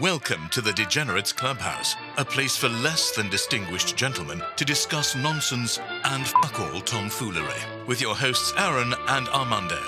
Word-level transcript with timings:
Welcome 0.00 0.48
to 0.52 0.62
the 0.62 0.72
Degenerates 0.72 1.30
Clubhouse, 1.30 1.94
a 2.16 2.24
place 2.24 2.56
for 2.56 2.70
less 2.70 3.10
than 3.10 3.28
distinguished 3.28 3.96
gentlemen 3.96 4.42
to 4.56 4.64
discuss 4.64 5.14
nonsense 5.14 5.78
and 6.04 6.26
fuck 6.26 6.58
all 6.58 6.80
tomfoolery. 6.80 7.60
With 7.86 8.00
your 8.00 8.14
hosts 8.14 8.54
Aaron 8.56 8.94
and 9.08 9.28
Armando. 9.28 9.78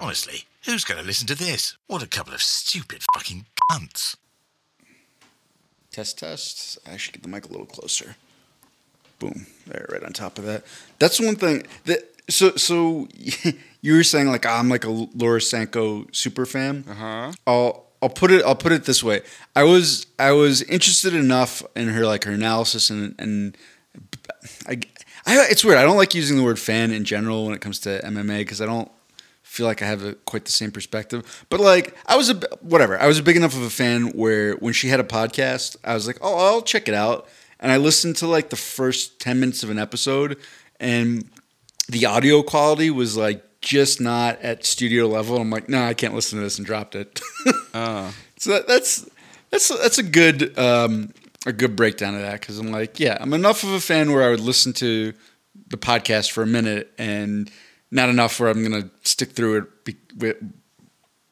Honestly, 0.00 0.44
who's 0.66 0.84
going 0.84 1.00
to 1.00 1.06
listen 1.06 1.26
to 1.26 1.34
this? 1.34 1.76
What 1.88 2.00
a 2.00 2.06
couple 2.06 2.32
of 2.32 2.40
stupid 2.40 3.02
fucking 3.12 3.46
cunts. 3.68 4.14
Test, 5.90 6.20
test. 6.20 6.78
I 6.88 6.96
should 6.96 7.14
get 7.14 7.24
the 7.24 7.28
mic 7.28 7.46
a 7.46 7.48
little 7.48 7.66
closer. 7.66 8.14
Boom. 9.18 9.48
There, 9.66 9.84
right 9.90 10.04
on 10.04 10.12
top 10.12 10.38
of 10.38 10.44
that. 10.44 10.62
That's 11.00 11.18
one 11.20 11.34
thing 11.34 11.66
that. 11.86 12.08
So, 12.28 12.52
so 12.54 13.08
you 13.80 13.96
were 13.96 14.04
saying 14.04 14.28
like 14.28 14.46
I'm 14.46 14.68
like 14.68 14.84
a 14.84 14.90
Laura 14.90 15.40
Sanko 15.40 16.06
super 16.12 16.46
fan. 16.46 16.84
Uh 16.88 16.94
huh. 16.94 17.32
I'll 17.48 17.89
I'll 18.02 18.08
put 18.08 18.30
it 18.30 18.44
I'll 18.44 18.56
put 18.56 18.72
it 18.72 18.84
this 18.84 19.02
way. 19.02 19.22
I 19.54 19.64
was 19.64 20.06
I 20.18 20.32
was 20.32 20.62
interested 20.62 21.14
enough 21.14 21.62
in 21.76 21.88
her 21.88 22.06
like 22.06 22.24
her 22.24 22.32
analysis 22.32 22.90
and 22.90 23.14
and 23.18 23.56
I, 24.66 24.80
I 25.26 25.46
it's 25.50 25.64
weird. 25.64 25.78
I 25.78 25.82
don't 25.82 25.96
like 25.96 26.14
using 26.14 26.36
the 26.36 26.44
word 26.44 26.58
fan 26.58 26.92
in 26.92 27.04
general 27.04 27.44
when 27.44 27.54
it 27.54 27.60
comes 27.60 27.80
to 27.80 28.00
MMA 28.02 28.38
because 28.38 28.60
I 28.60 28.66
don't 28.66 28.90
feel 29.42 29.66
like 29.66 29.82
I 29.82 29.86
have 29.86 30.04
a, 30.04 30.14
quite 30.14 30.44
the 30.44 30.52
same 30.52 30.70
perspective. 30.70 31.44
But 31.50 31.60
like 31.60 31.96
I 32.06 32.16
was 32.16 32.30
a 32.30 32.34
whatever. 32.60 32.98
I 32.98 33.06
was 33.06 33.18
a 33.18 33.22
big 33.22 33.36
enough 33.36 33.54
of 33.54 33.62
a 33.62 33.70
fan 33.70 34.10
where 34.10 34.54
when 34.54 34.72
she 34.72 34.88
had 34.88 35.00
a 35.00 35.04
podcast, 35.04 35.76
I 35.84 35.94
was 35.94 36.06
like, 36.06 36.18
"Oh, 36.20 36.36
I'll 36.36 36.62
check 36.62 36.88
it 36.88 36.94
out." 36.94 37.28
And 37.58 37.70
I 37.70 37.76
listened 37.76 38.16
to 38.16 38.26
like 38.26 38.48
the 38.48 38.56
first 38.56 39.20
10 39.20 39.38
minutes 39.38 39.62
of 39.62 39.68
an 39.68 39.78
episode 39.78 40.38
and 40.80 41.28
the 41.90 42.06
audio 42.06 42.42
quality 42.42 42.90
was 42.90 43.16
like 43.16 43.44
just 43.60 44.00
not 44.00 44.40
at 44.40 44.64
studio 44.64 45.06
level. 45.06 45.36
I'm 45.38 45.50
like, 45.50 45.68
no, 45.68 45.78
nah, 45.78 45.86
I 45.86 45.94
can't 45.94 46.14
listen 46.14 46.38
to 46.38 46.44
this, 46.44 46.58
and 46.58 46.66
dropped 46.66 46.94
it. 46.94 47.20
uh. 47.74 48.12
So 48.40 48.52
that, 48.52 48.66
that's 48.66 49.06
that's 49.50 49.68
that's 49.68 49.98
a 49.98 50.02
good 50.02 50.58
um, 50.58 51.12
a 51.44 51.52
good 51.52 51.76
breakdown 51.76 52.14
of 52.14 52.22
that 52.22 52.40
because 52.40 52.58
I'm 52.58 52.72
like, 52.72 52.98
yeah, 52.98 53.18
I'm 53.20 53.34
enough 53.34 53.62
of 53.62 53.68
a 53.68 53.80
fan 53.80 54.12
where 54.12 54.22
I 54.22 54.30
would 54.30 54.40
listen 54.40 54.72
to 54.74 55.12
the 55.68 55.76
podcast 55.76 56.30
for 56.30 56.42
a 56.42 56.46
minute, 56.46 56.90
and 56.96 57.50
not 57.90 58.08
enough 58.08 58.40
where 58.40 58.48
I'm 58.48 58.62
gonna 58.62 58.88
stick 59.02 59.32
through 59.32 59.58
it 59.58 59.84
be, 59.84 59.96
with, 60.16 60.38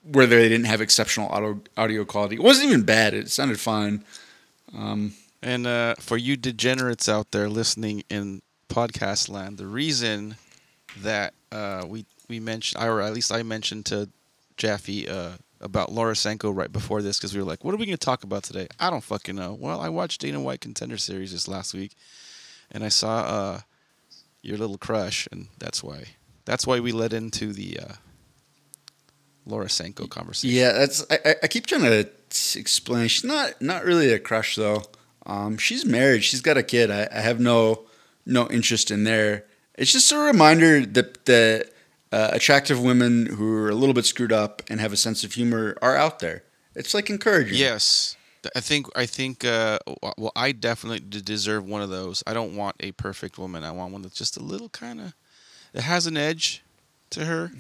where 0.02 0.26
they 0.26 0.50
didn't 0.50 0.66
have 0.66 0.82
exceptional 0.82 1.30
audio 1.30 1.62
audio 1.78 2.04
quality. 2.04 2.34
It 2.36 2.42
wasn't 2.42 2.68
even 2.68 2.82
bad; 2.82 3.14
it 3.14 3.30
sounded 3.30 3.58
fine. 3.58 4.04
Um, 4.76 5.14
and 5.42 5.66
uh, 5.66 5.94
for 5.98 6.18
you 6.18 6.36
degenerates 6.36 7.08
out 7.08 7.30
there 7.30 7.48
listening 7.48 8.02
in 8.10 8.42
podcast 8.68 9.30
land, 9.30 9.56
the 9.56 9.66
reason 9.66 10.36
that 10.98 11.32
uh, 11.52 11.84
we 11.88 12.04
we 12.28 12.40
mentioned, 12.40 12.82
or 12.82 13.00
at 13.00 13.12
least 13.12 13.32
I 13.32 13.42
mentioned 13.42 13.86
to 13.86 14.08
Jaffe 14.56 15.08
uh, 15.08 15.32
about 15.60 15.92
Laura 15.92 16.14
Sanko 16.14 16.50
right 16.50 16.72
before 16.72 17.02
this 17.02 17.18
because 17.18 17.34
we 17.34 17.40
were 17.40 17.46
like, 17.46 17.64
what 17.64 17.74
are 17.74 17.78
we 17.78 17.86
going 17.86 17.96
to 17.96 18.04
talk 18.04 18.24
about 18.24 18.42
today? 18.42 18.68
I 18.78 18.90
don't 18.90 19.02
fucking 19.02 19.36
know. 19.36 19.54
Well, 19.54 19.80
I 19.80 19.88
watched 19.88 20.20
Dana 20.20 20.40
White 20.40 20.60
Contender 20.60 20.98
Series 20.98 21.32
this 21.32 21.48
last 21.48 21.74
week, 21.74 21.94
and 22.70 22.84
I 22.84 22.88
saw 22.88 23.18
uh, 23.20 23.60
your 24.42 24.58
little 24.58 24.78
crush, 24.78 25.28
and 25.32 25.48
that's 25.58 25.82
why 25.82 26.04
that's 26.44 26.66
why 26.66 26.80
we 26.80 26.92
led 26.92 27.12
into 27.12 27.52
the 27.52 27.78
uh, 27.80 27.92
Laura 29.46 29.68
Sanko 29.68 30.06
conversation. 30.06 30.56
Yeah, 30.56 30.72
that's 30.72 31.04
I, 31.10 31.36
I 31.42 31.46
keep 31.48 31.66
trying 31.66 31.82
to 31.82 32.08
explain. 32.58 33.08
She's 33.08 33.24
not 33.24 33.60
not 33.60 33.84
really 33.84 34.12
a 34.12 34.18
crush 34.18 34.56
though. 34.56 34.82
Um, 35.26 35.58
she's 35.58 35.84
married. 35.84 36.24
She's 36.24 36.40
got 36.40 36.56
a 36.56 36.62
kid. 36.62 36.90
I, 36.90 37.08
I 37.12 37.20
have 37.20 37.40
no 37.40 37.86
no 38.24 38.48
interest 38.48 38.90
in 38.90 39.04
there. 39.04 39.44
It's 39.74 39.92
just 39.92 40.12
a 40.12 40.18
reminder 40.18 40.84
that 40.84 41.24
that 41.26 41.70
uh, 42.12 42.30
attractive 42.32 42.80
women 42.80 43.26
who 43.26 43.52
are 43.54 43.70
a 43.70 43.74
little 43.74 43.94
bit 43.94 44.06
screwed 44.06 44.32
up 44.32 44.62
and 44.68 44.80
have 44.80 44.92
a 44.92 44.96
sense 44.96 45.24
of 45.24 45.32
humor 45.34 45.76
are 45.82 45.96
out 45.96 46.20
there. 46.20 46.44
It's 46.74 46.94
like 46.94 47.10
encouraging. 47.10 47.58
Yes. 47.58 48.16
I 48.54 48.60
think 48.60 48.86
I 48.96 49.04
think 49.04 49.44
uh, 49.44 49.78
well 50.16 50.32
I 50.36 50.52
definitely 50.52 51.00
deserve 51.00 51.66
one 51.66 51.82
of 51.82 51.90
those. 51.90 52.22
I 52.26 52.34
don't 52.34 52.56
want 52.56 52.76
a 52.80 52.92
perfect 52.92 53.36
woman. 53.36 53.64
I 53.64 53.72
want 53.72 53.92
one 53.92 54.02
that's 54.02 54.16
just 54.16 54.36
a 54.36 54.42
little 54.42 54.68
kind 54.68 55.00
of 55.00 55.14
that 55.72 55.82
has 55.82 56.06
an 56.06 56.16
edge 56.16 56.62
to 57.10 57.24
her. 57.24 57.50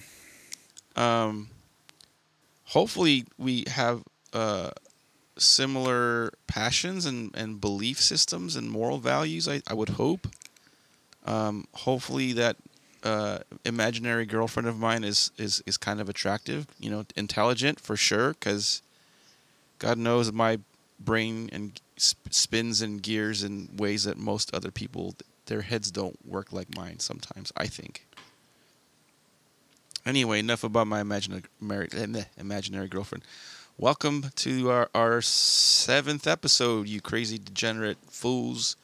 Um, 0.96 1.48
hopefully 2.64 3.26
we 3.36 3.64
have 3.68 4.02
uh, 4.32 4.70
similar 5.36 6.32
passions 6.46 7.06
and, 7.06 7.34
and 7.36 7.60
belief 7.60 8.00
systems 8.00 8.56
and 8.56 8.70
moral 8.70 8.98
values. 8.98 9.48
I, 9.48 9.62
I 9.66 9.74
would 9.74 9.90
hope. 9.90 10.28
Um, 11.24 11.66
hopefully 11.74 12.32
that 12.34 12.56
uh, 13.02 13.38
imaginary 13.64 14.26
girlfriend 14.26 14.68
of 14.68 14.78
mine 14.78 15.04
is, 15.04 15.30
is 15.38 15.62
is 15.66 15.76
kind 15.76 16.00
of 16.00 16.08
attractive, 16.08 16.66
you 16.78 16.90
know, 16.90 17.04
intelligent 17.16 17.80
for 17.80 17.96
sure. 17.96 18.30
Because 18.30 18.82
God 19.78 19.98
knows 19.98 20.32
my 20.32 20.58
brain 20.98 21.48
and 21.52 21.80
sp- 21.98 22.30
spins 22.30 22.82
and 22.82 23.02
gears 23.02 23.44
in 23.44 23.68
ways 23.76 24.04
that 24.04 24.16
most 24.16 24.52
other 24.54 24.70
people 24.70 25.14
their 25.46 25.62
heads 25.62 25.90
don't 25.90 26.18
work 26.26 26.52
like 26.52 26.74
mine. 26.76 26.98
Sometimes 26.98 27.52
I 27.56 27.66
think. 27.66 28.06
Anyway, 30.04 30.38
enough 30.38 30.64
about 30.64 30.86
my 30.86 31.00
imaginary 31.00 31.42
imaginary 32.36 32.88
girlfriend. 32.88 33.24
Welcome 33.76 34.30
to 34.36 34.70
our, 34.70 34.90
our 34.92 35.22
seventh 35.22 36.26
episode, 36.26 36.88
you 36.88 37.00
crazy 37.00 37.38
degenerate 37.38 37.98
fools. 38.08 38.76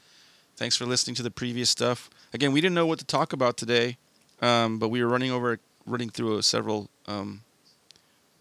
Thanks 0.57 0.77
for 0.77 0.87
listening 0.87 1.17
to 1.17 1.23
the 1.23 1.33
previous 1.33 1.69
stuff. 1.69 2.09
Again, 2.33 2.53
we 2.53 2.61
didn't 2.61 2.77
know 2.77 2.87
what 2.87 3.01
to 3.01 3.05
talk 3.05 3.33
about 3.33 3.57
today. 3.57 3.97
Um, 4.41 4.79
but 4.79 4.89
we 4.89 5.03
were 5.03 5.09
running 5.09 5.31
over, 5.31 5.59
running 5.87 6.11
through 6.11 6.43
several 6.43 6.91
um, 7.07 7.43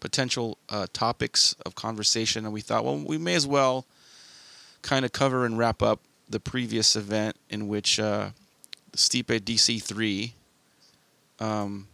potential 0.00 0.58
uh, 0.68 0.86
topics 0.92 1.54
of 1.64 1.74
conversation, 1.74 2.44
and 2.44 2.52
we 2.52 2.60
thought, 2.60 2.84
well, 2.84 2.98
we 2.98 3.18
may 3.18 3.34
as 3.34 3.46
well 3.46 3.86
kind 4.82 5.04
of 5.04 5.12
cover 5.12 5.46
and 5.46 5.56
wrap 5.56 5.82
up 5.82 6.00
the 6.28 6.40
previous 6.40 6.94
event 6.94 7.36
in 7.48 7.68
which 7.68 7.98
uh, 7.98 8.30
Stipe 8.92 9.40
DC 9.40 9.82
three. 9.82 10.34
Um, 11.40 11.88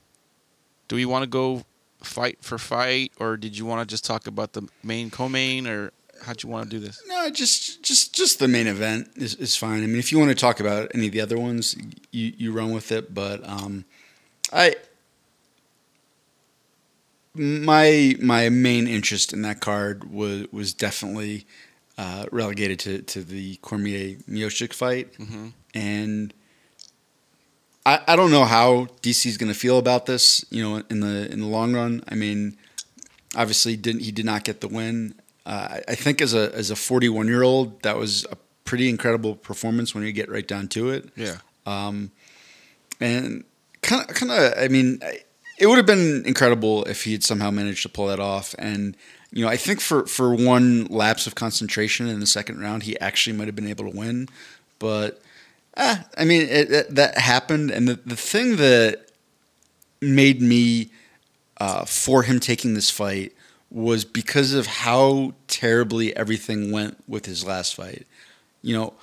do 0.88 0.96
we 0.96 1.04
want 1.04 1.22
to 1.22 1.28
go 1.28 1.64
fight 2.02 2.38
for 2.40 2.58
fight, 2.58 3.12
or 3.18 3.36
did 3.36 3.56
you 3.56 3.64
want 3.64 3.86
to 3.86 3.92
just 3.92 4.04
talk 4.04 4.26
about 4.26 4.54
the 4.54 4.68
main 4.82 5.10
co-main, 5.10 5.66
or 5.66 5.92
how'd 6.22 6.42
you 6.42 6.48
want 6.48 6.70
to 6.70 6.78
do 6.78 6.84
this? 6.84 7.02
No, 7.06 7.30
just 7.30 7.82
just 7.82 8.14
just 8.14 8.38
the 8.38 8.48
main 8.48 8.66
event 8.66 9.10
is, 9.16 9.34
is 9.34 9.56
fine. 9.56 9.82
I 9.82 9.86
mean, 9.86 9.98
if 9.98 10.12
you 10.12 10.18
want 10.18 10.30
to 10.30 10.34
talk 10.34 10.60
about 10.60 10.90
any 10.94 11.06
of 11.06 11.12
the 11.12 11.20
other 11.20 11.38
ones, 11.38 11.76
you, 12.10 12.32
you 12.36 12.52
run 12.52 12.72
with 12.72 12.92
it. 12.92 13.14
But 13.14 13.46
um, 13.48 13.84
I 14.52 14.76
my 17.34 18.16
my 18.20 18.48
main 18.48 18.86
interest 18.86 19.32
in 19.32 19.42
that 19.42 19.60
card 19.60 20.12
was 20.12 20.46
was 20.52 20.74
definitely 20.74 21.46
uh, 21.96 22.26
relegated 22.32 22.78
to, 22.80 23.02
to 23.02 23.22
the 23.22 23.56
Cormier 23.56 24.16
Miocic 24.28 24.72
fight, 24.72 25.12
mm-hmm. 25.14 25.48
and 25.74 26.34
I, 27.86 28.00
I 28.08 28.16
don't 28.16 28.30
know 28.30 28.44
how 28.44 28.86
DC 29.02 29.26
is 29.26 29.36
going 29.36 29.52
to 29.52 29.58
feel 29.58 29.78
about 29.78 30.06
this. 30.06 30.44
You 30.50 30.62
know, 30.62 30.82
in 30.90 31.00
the 31.00 31.30
in 31.30 31.40
the 31.40 31.46
long 31.46 31.74
run. 31.74 32.02
I 32.08 32.14
mean, 32.14 32.56
obviously, 33.36 33.76
didn't 33.76 34.02
he 34.02 34.12
did 34.12 34.24
not 34.24 34.44
get 34.44 34.60
the 34.60 34.68
win. 34.68 35.14
Uh, 35.46 35.80
I 35.88 35.94
think 35.94 36.20
as 36.20 36.34
a 36.34 36.54
as 36.54 36.70
a 36.70 36.76
41 36.76 37.26
year 37.26 37.42
old, 37.42 37.82
that 37.82 37.96
was 37.96 38.26
a 38.30 38.36
pretty 38.64 38.88
incredible 38.88 39.34
performance 39.34 39.94
when 39.94 40.04
you 40.04 40.12
get 40.12 40.30
right 40.30 40.46
down 40.46 40.68
to 40.68 40.90
it. 40.90 41.08
Yeah. 41.16 41.38
Um, 41.66 42.10
and 43.00 43.44
kind 43.82 44.08
of, 44.08 44.14
kind 44.14 44.30
of. 44.30 44.54
I 44.56 44.68
mean, 44.68 45.00
it 45.58 45.66
would 45.66 45.76
have 45.76 45.86
been 45.86 46.24
incredible 46.26 46.84
if 46.84 47.04
he 47.04 47.12
had 47.12 47.24
somehow 47.24 47.50
managed 47.50 47.82
to 47.82 47.88
pull 47.88 48.06
that 48.08 48.20
off. 48.20 48.54
And 48.58 48.96
you 49.32 49.44
know, 49.44 49.50
I 49.50 49.56
think 49.56 49.80
for 49.80 50.06
for 50.06 50.34
one 50.34 50.86
lapse 50.86 51.26
of 51.26 51.34
concentration 51.34 52.08
in 52.08 52.20
the 52.20 52.26
second 52.26 52.60
round, 52.60 52.84
he 52.84 52.98
actually 53.00 53.36
might 53.36 53.46
have 53.46 53.56
been 53.56 53.68
able 53.68 53.90
to 53.90 53.96
win. 53.96 54.28
But 54.78 55.20
ah, 55.76 56.06
I 56.16 56.24
mean, 56.24 56.42
it, 56.42 56.70
it, 56.70 56.94
that 56.94 57.18
happened. 57.18 57.70
And 57.70 57.88
the 57.88 58.00
the 58.04 58.16
thing 58.16 58.56
that 58.56 59.10
made 60.00 60.40
me 60.40 60.90
uh, 61.60 61.84
for 61.84 62.22
him 62.22 62.40
taking 62.40 62.74
this 62.74 62.90
fight 62.90 63.32
was 63.70 64.04
because 64.04 64.52
of 64.52 64.66
how 64.66 65.34
terribly 65.46 66.14
everything 66.16 66.72
went 66.72 66.96
with 67.06 67.26
his 67.26 67.44
last 67.46 67.74
fight. 67.74 68.06
You 68.62 68.76
know, 68.76 68.94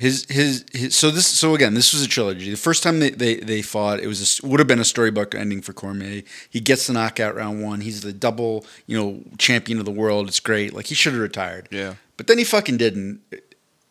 his, 0.00 0.24
his 0.30 0.64
his 0.72 0.96
so 0.96 1.10
this 1.10 1.26
so 1.26 1.54
again 1.54 1.74
this 1.74 1.92
was 1.92 2.02
a 2.02 2.08
trilogy. 2.08 2.50
The 2.50 2.56
first 2.56 2.82
time 2.82 3.00
they 3.00 3.10
they, 3.10 3.36
they 3.36 3.60
fought, 3.60 4.00
it 4.00 4.06
was 4.06 4.40
a, 4.42 4.46
would 4.46 4.58
have 4.58 4.66
been 4.66 4.78
a 4.78 4.84
storybook 4.84 5.34
ending 5.34 5.60
for 5.60 5.74
Cormier. 5.74 6.22
He 6.48 6.60
gets 6.60 6.86
the 6.86 6.94
knockout 6.94 7.34
round 7.34 7.62
one. 7.62 7.82
He's 7.82 8.00
the 8.00 8.12
double 8.12 8.64
you 8.86 8.96
know 8.96 9.20
champion 9.36 9.78
of 9.78 9.84
the 9.84 9.90
world. 9.90 10.28
It's 10.28 10.40
great. 10.40 10.72
Like 10.72 10.86
he 10.86 10.94
should 10.94 11.12
have 11.12 11.20
retired. 11.20 11.68
Yeah. 11.70 11.96
But 12.16 12.28
then 12.28 12.38
he 12.38 12.44
fucking 12.44 12.78
didn't. 12.78 13.20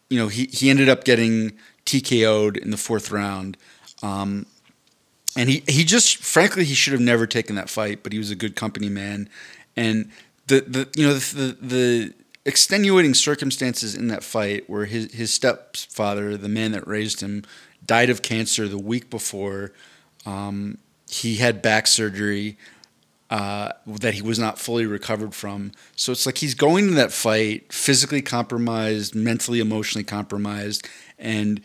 You 0.09 0.17
know 0.17 0.29
he 0.29 0.45
he 0.45 0.71
ended 0.71 0.89
up 0.89 1.03
getting 1.03 1.51
TKO'd 1.85 2.57
in 2.57 2.71
the 2.71 2.77
fourth 2.77 3.11
round. 3.11 3.57
Um, 4.01 4.45
and 5.35 5.49
he, 5.49 5.63
he 5.67 5.83
just 5.83 6.17
frankly 6.17 6.63
he 6.65 6.73
should 6.73 6.93
have 6.93 7.01
never 7.01 7.27
taken 7.27 7.55
that 7.55 7.69
fight, 7.69 8.01
but 8.01 8.13
he 8.13 8.17
was 8.17 8.31
a 8.31 8.35
good 8.35 8.55
company 8.55 8.89
man, 8.89 9.29
and 9.75 10.11
the 10.47 10.61
the 10.61 10.87
you 10.95 11.07
know 11.07 11.13
the 11.13 11.35
the, 11.35 11.57
the 11.65 12.13
extenuating 12.45 13.13
circumstances 13.13 13.95
in 13.95 14.07
that 14.07 14.23
fight 14.23 14.69
where 14.69 14.85
his, 14.85 15.13
his 15.13 15.31
stepfather, 15.31 16.37
the 16.37 16.49
man 16.49 16.71
that 16.71 16.87
raised 16.87 17.21
him, 17.21 17.43
died 17.85 18.09
of 18.09 18.21
cancer 18.21 18.67
the 18.67 18.77
week 18.77 19.09
before. 19.09 19.71
Um, 20.25 20.77
he 21.09 21.35
had 21.35 21.61
back 21.61 21.85
surgery. 21.87 22.57
uh, 23.29 23.73
that 23.85 24.15
he 24.15 24.21
was 24.21 24.39
not 24.39 24.57
fully 24.57 24.85
recovered 24.85 25.35
from. 25.35 25.71
So 25.95 26.11
it's 26.11 26.25
like 26.25 26.39
he's 26.39 26.55
going 26.55 26.87
to 26.87 26.93
that 26.95 27.11
fight 27.11 27.71
physically 27.71 28.21
compromised, 28.23 29.13
mentally, 29.13 29.59
emotionally 29.59 30.03
compromised, 30.03 30.87
and 31.19 31.61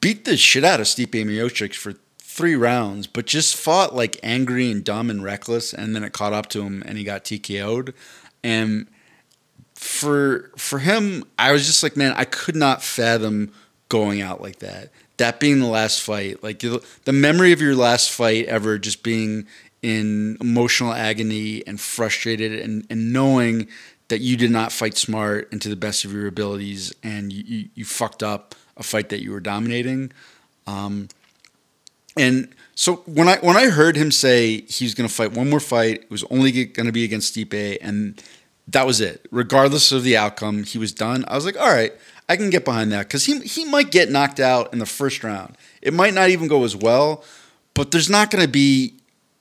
beat 0.00 0.24
the 0.24 0.36
shit 0.36 0.64
out 0.64 0.80
of 0.80 0.86
Stipe 0.86 1.10
Miocic 1.10 1.74
for 1.74 1.94
three 2.38 2.54
rounds, 2.54 3.08
but 3.08 3.26
just 3.26 3.56
fought 3.56 3.96
like 3.96 4.16
angry 4.22 4.70
and 4.70 4.84
dumb 4.84 5.10
and 5.10 5.24
reckless, 5.24 5.74
and 5.74 5.94
then 5.94 6.04
it 6.04 6.12
caught 6.12 6.32
up 6.32 6.48
to 6.48 6.62
him 6.62 6.84
and 6.86 6.96
he 6.96 7.02
got 7.02 7.24
TKO'd. 7.24 7.92
And 8.44 8.86
for 9.74 10.52
for 10.56 10.78
him, 10.78 11.24
I 11.36 11.50
was 11.50 11.66
just 11.66 11.82
like, 11.82 11.96
man, 11.96 12.14
I 12.16 12.24
could 12.24 12.54
not 12.54 12.80
fathom 12.80 13.52
going 13.88 14.22
out 14.22 14.40
like 14.40 14.60
that. 14.60 14.90
That 15.16 15.40
being 15.40 15.58
the 15.58 15.66
last 15.66 16.00
fight, 16.00 16.44
like 16.44 16.60
the 16.60 17.12
memory 17.12 17.50
of 17.50 17.60
your 17.60 17.74
last 17.74 18.08
fight 18.12 18.46
ever, 18.46 18.78
just 18.78 19.02
being 19.02 19.48
in 19.82 20.36
emotional 20.40 20.92
agony 20.92 21.66
and 21.66 21.80
frustrated 21.80 22.52
and, 22.60 22.86
and 22.88 23.12
knowing 23.12 23.66
that 24.08 24.20
you 24.20 24.36
did 24.36 24.52
not 24.52 24.70
fight 24.70 24.96
smart 24.96 25.48
and 25.50 25.60
to 25.62 25.68
the 25.68 25.76
best 25.76 26.04
of 26.04 26.12
your 26.12 26.28
abilities 26.28 26.94
and 27.02 27.32
you, 27.32 27.42
you, 27.44 27.68
you 27.74 27.84
fucked 27.84 28.22
up 28.22 28.54
a 28.76 28.84
fight 28.84 29.08
that 29.08 29.22
you 29.22 29.32
were 29.32 29.40
dominating. 29.40 30.12
Um, 30.68 31.08
and 32.18 32.54
so 32.74 32.96
when 33.06 33.28
I 33.28 33.38
when 33.38 33.56
I 33.56 33.66
heard 33.70 33.96
him 33.96 34.10
say 34.10 34.60
he 34.62 34.84
was 34.84 34.94
going 34.94 35.08
to 35.08 35.14
fight 35.14 35.32
one 35.32 35.50
more 35.50 35.60
fight, 35.60 36.02
it 36.02 36.10
was 36.10 36.24
only 36.30 36.52
going 36.66 36.86
to 36.86 36.92
be 36.92 37.04
against 37.04 37.34
Stipe, 37.34 37.78
and 37.80 38.22
that 38.68 38.86
was 38.86 39.00
it. 39.00 39.26
Regardless 39.30 39.90
of 39.90 40.04
the 40.04 40.16
outcome, 40.16 40.62
he 40.62 40.78
was 40.78 40.92
done. 40.92 41.24
I 41.26 41.34
was 41.34 41.44
like, 41.44 41.58
all 41.58 41.68
right, 41.68 41.92
I 42.28 42.36
can 42.36 42.50
get 42.50 42.64
behind 42.64 42.92
that 42.92 43.08
because 43.08 43.24
he 43.24 43.40
he 43.40 43.64
might 43.64 43.90
get 43.90 44.10
knocked 44.10 44.38
out 44.38 44.72
in 44.72 44.78
the 44.78 44.86
first 44.86 45.24
round. 45.24 45.56
It 45.82 45.92
might 45.94 46.14
not 46.14 46.30
even 46.30 46.46
go 46.46 46.64
as 46.64 46.76
well, 46.76 47.24
but 47.74 47.90
there's 47.90 48.08
not 48.08 48.30
going 48.30 48.44
to 48.44 48.50
be 48.50 48.94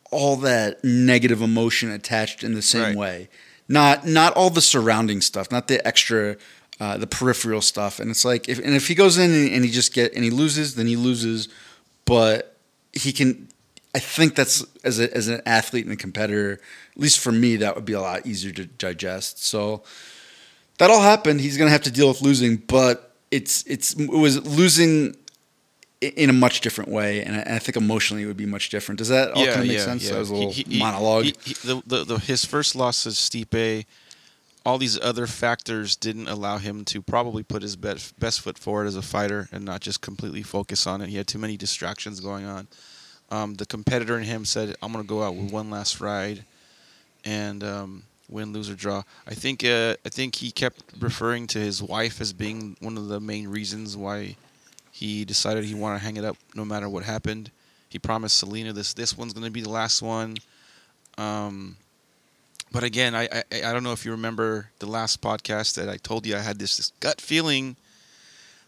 all 0.09 0.37
that 0.37 0.83
negative 0.83 1.41
emotion 1.41 1.91
attached 1.91 2.43
in 2.43 2.53
the 2.53 2.61
same 2.61 2.81
right. 2.81 2.95
way. 2.95 3.29
Not 3.67 4.07
not 4.07 4.33
all 4.33 4.49
the 4.49 4.61
surrounding 4.61 5.21
stuff, 5.21 5.51
not 5.51 5.67
the 5.67 5.85
extra, 5.85 6.37
uh, 6.79 6.97
the 6.97 7.07
peripheral 7.07 7.61
stuff. 7.61 7.99
And 7.99 8.09
it's 8.09 8.23
like, 8.23 8.47
if 8.49 8.57
and 8.59 8.73
if 8.73 8.87
he 8.87 8.95
goes 8.95 9.17
in 9.17 9.31
and, 9.31 9.51
and 9.51 9.65
he 9.65 9.69
just 9.69 9.93
get 9.93 10.13
and 10.15 10.23
he 10.23 10.31
loses, 10.31 10.75
then 10.75 10.87
he 10.87 10.95
loses. 10.95 11.49
But 12.05 12.56
he 12.97 13.11
can. 13.11 13.47
I 13.95 13.99
think 13.99 14.35
that's 14.35 14.63
as 14.83 14.99
a, 14.99 15.15
as 15.15 15.27
an 15.27 15.41
athlete 15.45 15.85
and 15.85 15.93
a 15.93 15.97
competitor, 15.97 16.53
at 16.53 17.01
least 17.01 17.19
for 17.19 17.31
me, 17.31 17.55
that 17.55 17.75
would 17.75 17.85
be 17.85 17.93
a 17.93 18.01
lot 18.01 18.27
easier 18.27 18.51
to 18.51 18.65
digest. 18.65 19.43
So 19.43 19.81
that 20.77 20.91
all 20.91 21.01
happened. 21.01 21.41
He's 21.41 21.57
going 21.57 21.67
to 21.67 21.71
have 21.71 21.83
to 21.83 21.91
deal 21.91 22.07
with 22.07 22.21
losing, 22.21 22.57
but 22.57 23.15
it's 23.31 23.63
it's 23.65 23.93
it 23.93 24.09
was 24.09 24.45
losing 24.45 25.15
in 25.99 26.29
a 26.29 26.33
much 26.33 26.61
different 26.61 26.91
way, 26.91 27.23
and 27.23 27.37
I, 27.37 27.57
think 27.57 27.75
emotionally 27.75 28.23
it 28.23 28.27
would 28.27 28.37
be 28.37 28.45
much 28.45 28.69
different. 28.69 28.99
Does 28.99 29.09
that 29.09 29.31
all 29.31 29.43
yeah, 29.43 29.53
kind 29.53 29.61
of 29.61 29.67
make 29.67 29.77
yeah, 29.77 29.83
sense? 29.83 30.03
Yeah. 30.05 30.13
That 30.13 30.19
was 30.19 30.29
a 30.29 30.35
little 30.35 30.51
he, 30.51 30.63
he, 30.63 30.79
monologue. 30.79 31.25
He, 31.25 31.53
the, 31.53 31.81
the, 31.87 32.03
the, 32.03 32.19
his 32.19 32.45
first 32.45 32.75
loss 32.75 33.03
to 33.03 33.09
Stipe, 33.09 33.85
all 34.67 34.77
these 34.77 34.99
other 34.99 35.27
factors 35.27 35.95
didn't 35.95 36.27
allow 36.27 36.57
him 36.57 36.83
to 36.83 37.01
probably 37.01 37.41
put 37.41 37.61
his 37.61 37.77
best, 37.77 38.19
best 38.19 38.41
foot 38.41 38.57
forward 38.57 38.85
as 38.85 38.97
a 38.97 39.01
fighter 39.01 39.47
and 39.53 39.63
not 39.63 39.79
just 39.79 40.01
completely 40.01 40.43
focus 40.43 40.85
on 40.85 41.01
it. 41.01 41.07
He 41.07 41.15
had 41.15 41.25
too 41.25 41.37
many 41.37 41.55
distractions 41.55 42.19
going 42.19 42.45
on. 42.45 42.67
Um, 43.29 43.53
the 43.53 43.65
competitor 43.65 44.17
in 44.17 44.25
him 44.25 44.43
said, 44.43 44.75
"I'm 44.83 44.91
going 44.91 45.05
to 45.05 45.07
go 45.07 45.23
out 45.23 45.35
with 45.35 45.53
one 45.53 45.69
last 45.69 46.01
ride, 46.01 46.43
and 47.23 47.63
um, 47.63 48.03
win, 48.27 48.51
lose 48.51 48.69
or 48.69 48.75
draw." 48.75 49.03
I 49.25 49.35
think 49.35 49.63
uh, 49.63 49.95
I 50.05 50.09
think 50.09 50.35
he 50.35 50.51
kept 50.51 50.83
referring 50.99 51.47
to 51.47 51.59
his 51.59 51.81
wife 51.81 52.19
as 52.19 52.33
being 52.33 52.75
one 52.81 52.97
of 52.97 53.07
the 53.07 53.21
main 53.21 53.47
reasons 53.47 53.95
why 53.95 54.35
he 54.91 55.23
decided 55.23 55.63
he 55.63 55.75
wanted 55.75 55.99
to 55.99 56.03
hang 56.03 56.17
it 56.17 56.25
up 56.25 56.35
no 56.55 56.65
matter 56.65 56.89
what 56.89 57.03
happened. 57.03 57.51
He 57.87 57.99
promised 57.99 58.35
Salina 58.35 58.73
this 58.73 58.93
this 58.93 59.17
one's 59.17 59.31
going 59.31 59.45
to 59.45 59.51
be 59.51 59.61
the 59.61 59.69
last 59.69 60.01
one. 60.01 60.35
Um, 61.17 61.77
but 62.71 62.83
again, 62.83 63.15
I, 63.15 63.27
I 63.31 63.43
I 63.65 63.73
don't 63.73 63.83
know 63.83 63.93
if 63.93 64.05
you 64.05 64.11
remember 64.11 64.69
the 64.79 64.87
last 64.87 65.21
podcast 65.21 65.75
that 65.75 65.89
I 65.89 65.97
told 65.97 66.25
you 66.25 66.35
I 66.35 66.39
had 66.39 66.59
this, 66.59 66.77
this 66.77 66.91
gut 66.99 67.21
feeling, 67.21 67.75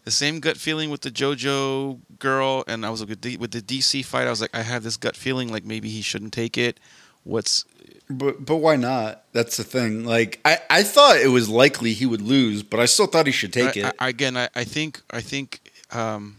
the 0.04 0.10
same 0.10 0.40
gut 0.40 0.56
feeling 0.56 0.90
with 0.90 1.02
the 1.02 1.10
JoJo 1.10 1.98
girl, 2.18 2.64
and 2.66 2.84
I 2.84 2.90
was 2.90 3.04
with 3.04 3.20
the, 3.20 3.36
with 3.36 3.50
the 3.50 3.60
DC 3.62 4.04
fight. 4.04 4.26
I 4.26 4.30
was 4.30 4.40
like, 4.40 4.54
I 4.54 4.62
have 4.62 4.82
this 4.82 4.96
gut 4.96 5.16
feeling 5.16 5.50
like 5.50 5.64
maybe 5.64 5.88
he 5.88 6.02
shouldn't 6.02 6.32
take 6.32 6.56
it. 6.56 6.78
What's 7.24 7.64
but 8.08 8.44
but 8.44 8.56
why 8.56 8.76
not? 8.76 9.24
That's 9.32 9.56
the 9.56 9.64
thing. 9.64 10.04
Like 10.04 10.40
I, 10.44 10.58
I 10.68 10.82
thought 10.82 11.18
it 11.18 11.28
was 11.28 11.48
likely 11.48 11.92
he 11.92 12.06
would 12.06 12.22
lose, 12.22 12.62
but 12.62 12.80
I 12.80 12.86
still 12.86 13.06
thought 13.06 13.26
he 13.26 13.32
should 13.32 13.52
take 13.52 13.76
I, 13.76 13.88
it. 13.88 13.94
I, 13.98 14.08
again, 14.08 14.36
I, 14.36 14.48
I 14.54 14.64
think 14.64 15.00
I 15.10 15.20
think 15.20 15.60
um, 15.92 16.36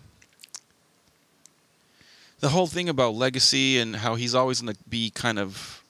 the 2.41 2.49
whole 2.49 2.67
thing 2.67 2.89
about 2.89 3.15
legacy 3.15 3.77
and 3.79 3.95
how 3.95 4.15
he's 4.15 4.35
always 4.35 4.61
going 4.61 4.73
to 4.73 4.79
be 4.89 5.11
kind 5.11 5.39
of, 5.39 5.80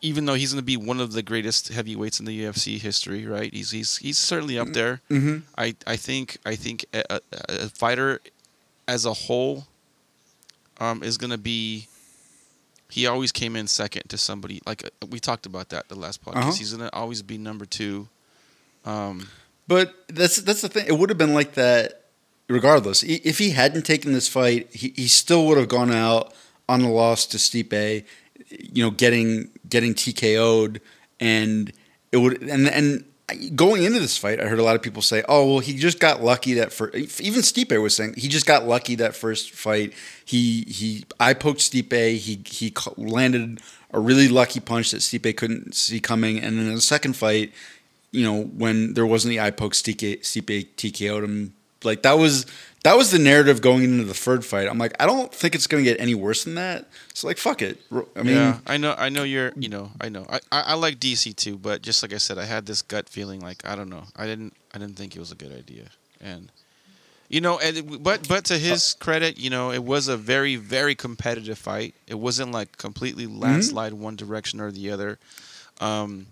even 0.00 0.24
though 0.26 0.34
he's 0.34 0.52
going 0.52 0.60
to 0.60 0.64
be 0.64 0.76
one 0.76 1.00
of 1.00 1.12
the 1.12 1.22
greatest 1.22 1.68
heavyweights 1.68 2.20
in 2.20 2.26
the 2.26 2.44
UFC 2.44 2.80
history, 2.80 3.26
right? 3.26 3.52
He's 3.52 3.70
he's 3.70 3.96
he's 3.96 4.18
certainly 4.18 4.58
up 4.58 4.68
there. 4.68 5.00
Mm-hmm. 5.10 5.38
I 5.56 5.74
I 5.86 5.96
think 5.96 6.38
I 6.46 6.56
think 6.56 6.84
a, 6.92 7.20
a 7.32 7.68
fighter 7.68 8.20
as 8.86 9.04
a 9.04 9.12
whole 9.12 9.66
um, 10.78 11.02
is 11.02 11.18
going 11.18 11.30
to 11.30 11.38
be. 11.38 11.88
He 12.90 13.06
always 13.06 13.32
came 13.32 13.54
in 13.54 13.66
second 13.66 14.08
to 14.08 14.16
somebody. 14.16 14.62
Like 14.66 14.84
uh, 14.84 15.06
we 15.10 15.20
talked 15.20 15.44
about 15.44 15.68
that 15.70 15.88
the 15.88 15.94
last 15.94 16.24
podcast. 16.24 16.36
Uh-huh. 16.36 16.52
He's 16.52 16.72
going 16.72 16.88
to 16.88 16.96
always 16.96 17.20
be 17.20 17.36
number 17.36 17.66
two. 17.66 18.08
Um, 18.86 19.28
but 19.66 19.94
that's 20.08 20.36
that's 20.36 20.62
the 20.62 20.68
thing. 20.68 20.86
It 20.86 20.96
would 20.98 21.10
have 21.10 21.18
been 21.18 21.34
like 21.34 21.54
that 21.54 22.08
regardless, 22.48 23.02
if 23.02 23.38
he 23.38 23.50
hadn't 23.50 23.82
taken 23.82 24.12
this 24.12 24.28
fight, 24.28 24.72
he, 24.72 24.92
he 24.96 25.08
still 25.08 25.46
would 25.46 25.58
have 25.58 25.68
gone 25.68 25.92
out 25.92 26.32
on 26.68 26.80
a 26.80 26.90
loss 26.90 27.26
to 27.26 27.36
Stipe, 27.36 28.04
you 28.48 28.82
know, 28.82 28.90
getting 28.90 29.50
getting 29.68 29.94
TKO'd, 29.94 30.80
and 31.20 31.72
it 32.12 32.18
would 32.18 32.42
and 32.42 32.68
and 32.68 33.04
going 33.54 33.84
into 33.84 34.00
this 34.00 34.16
fight, 34.16 34.40
I 34.40 34.46
heard 34.46 34.58
a 34.58 34.62
lot 34.62 34.76
of 34.76 34.82
people 34.82 35.02
say, 35.02 35.22
"Oh, 35.28 35.46
well, 35.46 35.58
he 35.58 35.74
just 35.74 36.00
got 36.00 36.22
lucky 36.22 36.54
that 36.54 36.72
for 36.72 36.94
even 36.94 37.42
Stipe 37.42 37.80
was 37.80 37.94
saying 37.94 38.14
he 38.16 38.28
just 38.28 38.46
got 38.46 38.66
lucky 38.66 38.94
that 38.96 39.14
first 39.14 39.50
fight. 39.52 39.92
He 40.24 40.62
he 40.62 41.04
I 41.20 41.34
poked 41.34 41.60
Stipe, 41.60 42.16
he 42.16 42.40
he 42.46 42.72
landed 42.96 43.60
a 43.92 44.00
really 44.00 44.28
lucky 44.28 44.60
punch 44.60 44.90
that 44.92 44.98
Stipe 44.98 45.36
couldn't 45.36 45.74
see 45.74 46.00
coming, 46.00 46.38
and 46.38 46.58
then 46.58 46.68
in 46.68 46.74
the 46.74 46.80
second 46.80 47.14
fight." 47.14 47.52
You 48.10 48.22
know, 48.22 48.44
when 48.44 48.94
there 48.94 49.04
wasn't 49.04 49.32
the 49.32 49.40
eye 49.40 49.50
poke, 49.50 49.74
Stipe, 49.74 50.20
Stipe 50.20 50.68
TKO'd 50.76 51.24
him 51.24 51.52
like 51.84 52.02
that 52.02 52.18
was 52.18 52.46
that 52.84 52.96
was 52.96 53.10
the 53.10 53.18
narrative 53.18 53.60
going 53.60 53.84
into 53.84 54.04
the 54.04 54.14
third 54.14 54.44
fight. 54.44 54.68
I'm 54.68 54.78
like, 54.78 54.94
I 55.00 55.06
don't 55.06 55.32
think 55.34 55.54
it's 55.54 55.66
gonna 55.66 55.82
get 55.82 56.00
any 56.00 56.14
worse 56.14 56.44
than 56.44 56.54
that. 56.54 56.88
So 57.14 57.26
like, 57.26 57.38
fuck 57.38 57.62
it. 57.62 57.80
I 58.14 58.22
mean, 58.22 58.36
yeah, 58.36 58.58
I 58.66 58.76
know, 58.76 58.94
I 58.96 59.08
know 59.08 59.24
you're, 59.24 59.52
you 59.56 59.68
know, 59.68 59.90
I 60.00 60.08
know, 60.08 60.26
I, 60.28 60.40
I, 60.52 60.60
I, 60.60 60.74
like 60.74 60.98
DC 60.98 61.34
too, 61.36 61.58
but 61.58 61.82
just 61.82 62.02
like 62.02 62.12
I 62.12 62.18
said, 62.18 62.38
I 62.38 62.44
had 62.44 62.66
this 62.66 62.82
gut 62.82 63.08
feeling, 63.08 63.40
like 63.40 63.66
I 63.66 63.74
don't 63.74 63.88
know, 63.88 64.04
I 64.16 64.26
didn't, 64.26 64.54
I 64.74 64.78
didn't 64.78 64.96
think 64.96 65.16
it 65.16 65.18
was 65.18 65.32
a 65.32 65.36
good 65.36 65.52
idea, 65.52 65.86
and 66.20 66.52
you 67.28 67.40
know, 67.40 67.58
and 67.58 67.76
it, 67.76 68.02
but 68.02 68.26
but 68.28 68.44
to 68.46 68.58
his 68.58 68.94
credit, 68.94 69.38
you 69.38 69.50
know, 69.50 69.70
it 69.70 69.82
was 69.84 70.08
a 70.08 70.16
very 70.16 70.56
very 70.56 70.94
competitive 70.94 71.58
fight. 71.58 71.94
It 72.06 72.18
wasn't 72.18 72.52
like 72.52 72.78
completely 72.78 73.26
mm-hmm. 73.26 73.40
landslide 73.40 73.92
mm-hmm. 73.92 74.02
one 74.02 74.16
direction 74.16 74.60
or 74.60 74.70
the 74.70 74.90
other. 74.90 75.18
Um, 75.80 76.28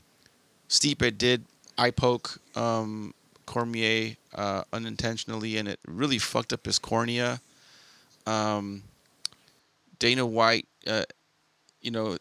Stipe 0.68 1.18
did 1.18 1.44
eye 1.78 1.90
poke 1.90 2.40
um, 2.56 3.14
Cormier 3.46 4.16
uh, 4.34 4.64
unintentionally, 4.72 5.56
and 5.56 5.68
it 5.68 5.80
really 5.86 6.18
fucked 6.18 6.52
up 6.52 6.66
his 6.66 6.78
cornea. 6.78 7.40
Um, 8.26 8.82
Dana 9.98 10.26
White, 10.26 10.66
uh, 10.86 11.04
you 11.80 11.90
know, 11.90 12.16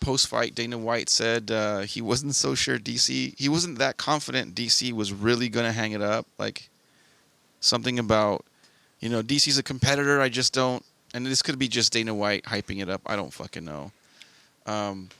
post 0.00 0.28
fight, 0.28 0.54
Dana 0.54 0.78
White 0.78 1.08
said 1.08 1.50
uh, 1.50 1.80
he 1.80 2.00
wasn't 2.00 2.34
so 2.34 2.54
sure 2.54 2.78
DC, 2.78 3.38
he 3.38 3.48
wasn't 3.48 3.78
that 3.78 3.96
confident 3.98 4.54
DC 4.54 4.92
was 4.92 5.12
really 5.12 5.48
going 5.48 5.66
to 5.66 5.72
hang 5.72 5.92
it 5.92 6.02
up. 6.02 6.26
Like 6.38 6.68
something 7.60 7.98
about, 7.98 8.44
you 8.98 9.08
know, 9.08 9.22
DC's 9.22 9.58
a 9.58 9.62
competitor. 9.62 10.20
I 10.20 10.28
just 10.28 10.52
don't, 10.52 10.84
and 11.14 11.26
this 11.26 11.42
could 11.42 11.58
be 11.58 11.68
just 11.68 11.92
Dana 11.92 12.14
White 12.14 12.44
hyping 12.44 12.80
it 12.82 12.88
up. 12.88 13.02
I 13.06 13.16
don't 13.16 13.32
fucking 13.32 13.64
know. 13.64 13.92
Um, 14.66 15.10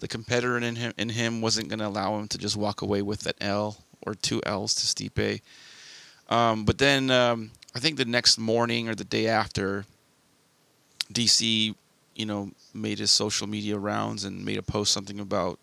the 0.00 0.08
competitor 0.08 0.58
in 0.58 0.76
him 0.76 0.92
in 0.98 1.08
him 1.08 1.40
wasn't 1.40 1.68
going 1.68 1.78
to 1.78 1.86
allow 1.86 2.18
him 2.18 2.28
to 2.28 2.38
just 2.38 2.56
walk 2.56 2.82
away 2.82 3.02
with 3.02 3.20
that 3.20 3.36
L 3.40 3.76
or 4.06 4.14
two 4.14 4.40
L's 4.46 4.74
to 4.76 4.86
Stipe. 4.86 5.40
Um, 6.28 6.64
but 6.64 6.78
then 6.78 7.10
um, 7.10 7.50
I 7.74 7.78
think 7.78 7.96
the 7.96 8.04
next 8.04 8.38
morning 8.38 8.88
or 8.88 8.94
the 8.94 9.04
day 9.04 9.26
after, 9.26 9.84
DC, 11.12 11.74
you 12.14 12.26
know, 12.26 12.50
made 12.72 12.98
his 12.98 13.10
social 13.10 13.46
media 13.46 13.76
rounds 13.76 14.24
and 14.24 14.44
made 14.44 14.58
a 14.58 14.62
post 14.62 14.92
something 14.92 15.20
about, 15.20 15.58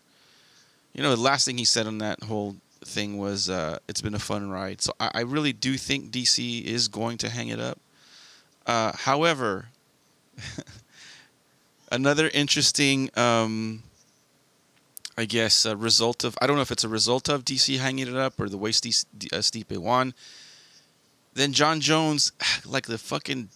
you 0.92 1.02
know, 1.02 1.10
the 1.10 1.20
last 1.20 1.44
thing 1.44 1.58
he 1.58 1.64
said 1.64 1.86
on 1.86 1.98
that 1.98 2.22
whole 2.22 2.56
thing 2.84 3.18
was, 3.18 3.50
uh, 3.50 3.78
"It's 3.88 4.00
been 4.00 4.14
a 4.14 4.18
fun 4.20 4.48
ride." 4.48 4.80
So 4.80 4.92
I, 5.00 5.10
I, 5.14 5.20
really 5.22 5.52
do 5.52 5.76
think 5.76 6.10
DC 6.12 6.64
is 6.64 6.88
going 6.88 7.18
to 7.18 7.30
hang 7.30 7.48
it 7.48 7.58
up. 7.58 7.80
Uh, 8.66 8.92
however, 8.94 9.70
another 11.90 12.30
interesting. 12.32 13.10
Um, 13.18 13.82
I 15.16 15.26
guess, 15.26 15.64
a 15.64 15.76
result 15.76 16.24
of 16.24 16.36
I 16.40 16.46
don't 16.46 16.56
know 16.56 16.62
if 16.62 16.72
it's 16.72 16.84
a 16.84 16.88
result 16.88 17.28
of 17.28 17.44
DC 17.44 17.78
hanging 17.78 18.08
it 18.08 18.16
up 18.16 18.38
or 18.40 18.48
the 18.48 18.58
way 18.58 18.72
Steve, 18.72 19.04
uh, 19.32 19.36
Stipe 19.38 19.76
won. 19.78 20.14
Then 21.34 21.52
Jon 21.52 21.80
Jones, 21.80 22.32
like 22.66 22.86
the 22.86 22.98
fucking, 22.98 23.48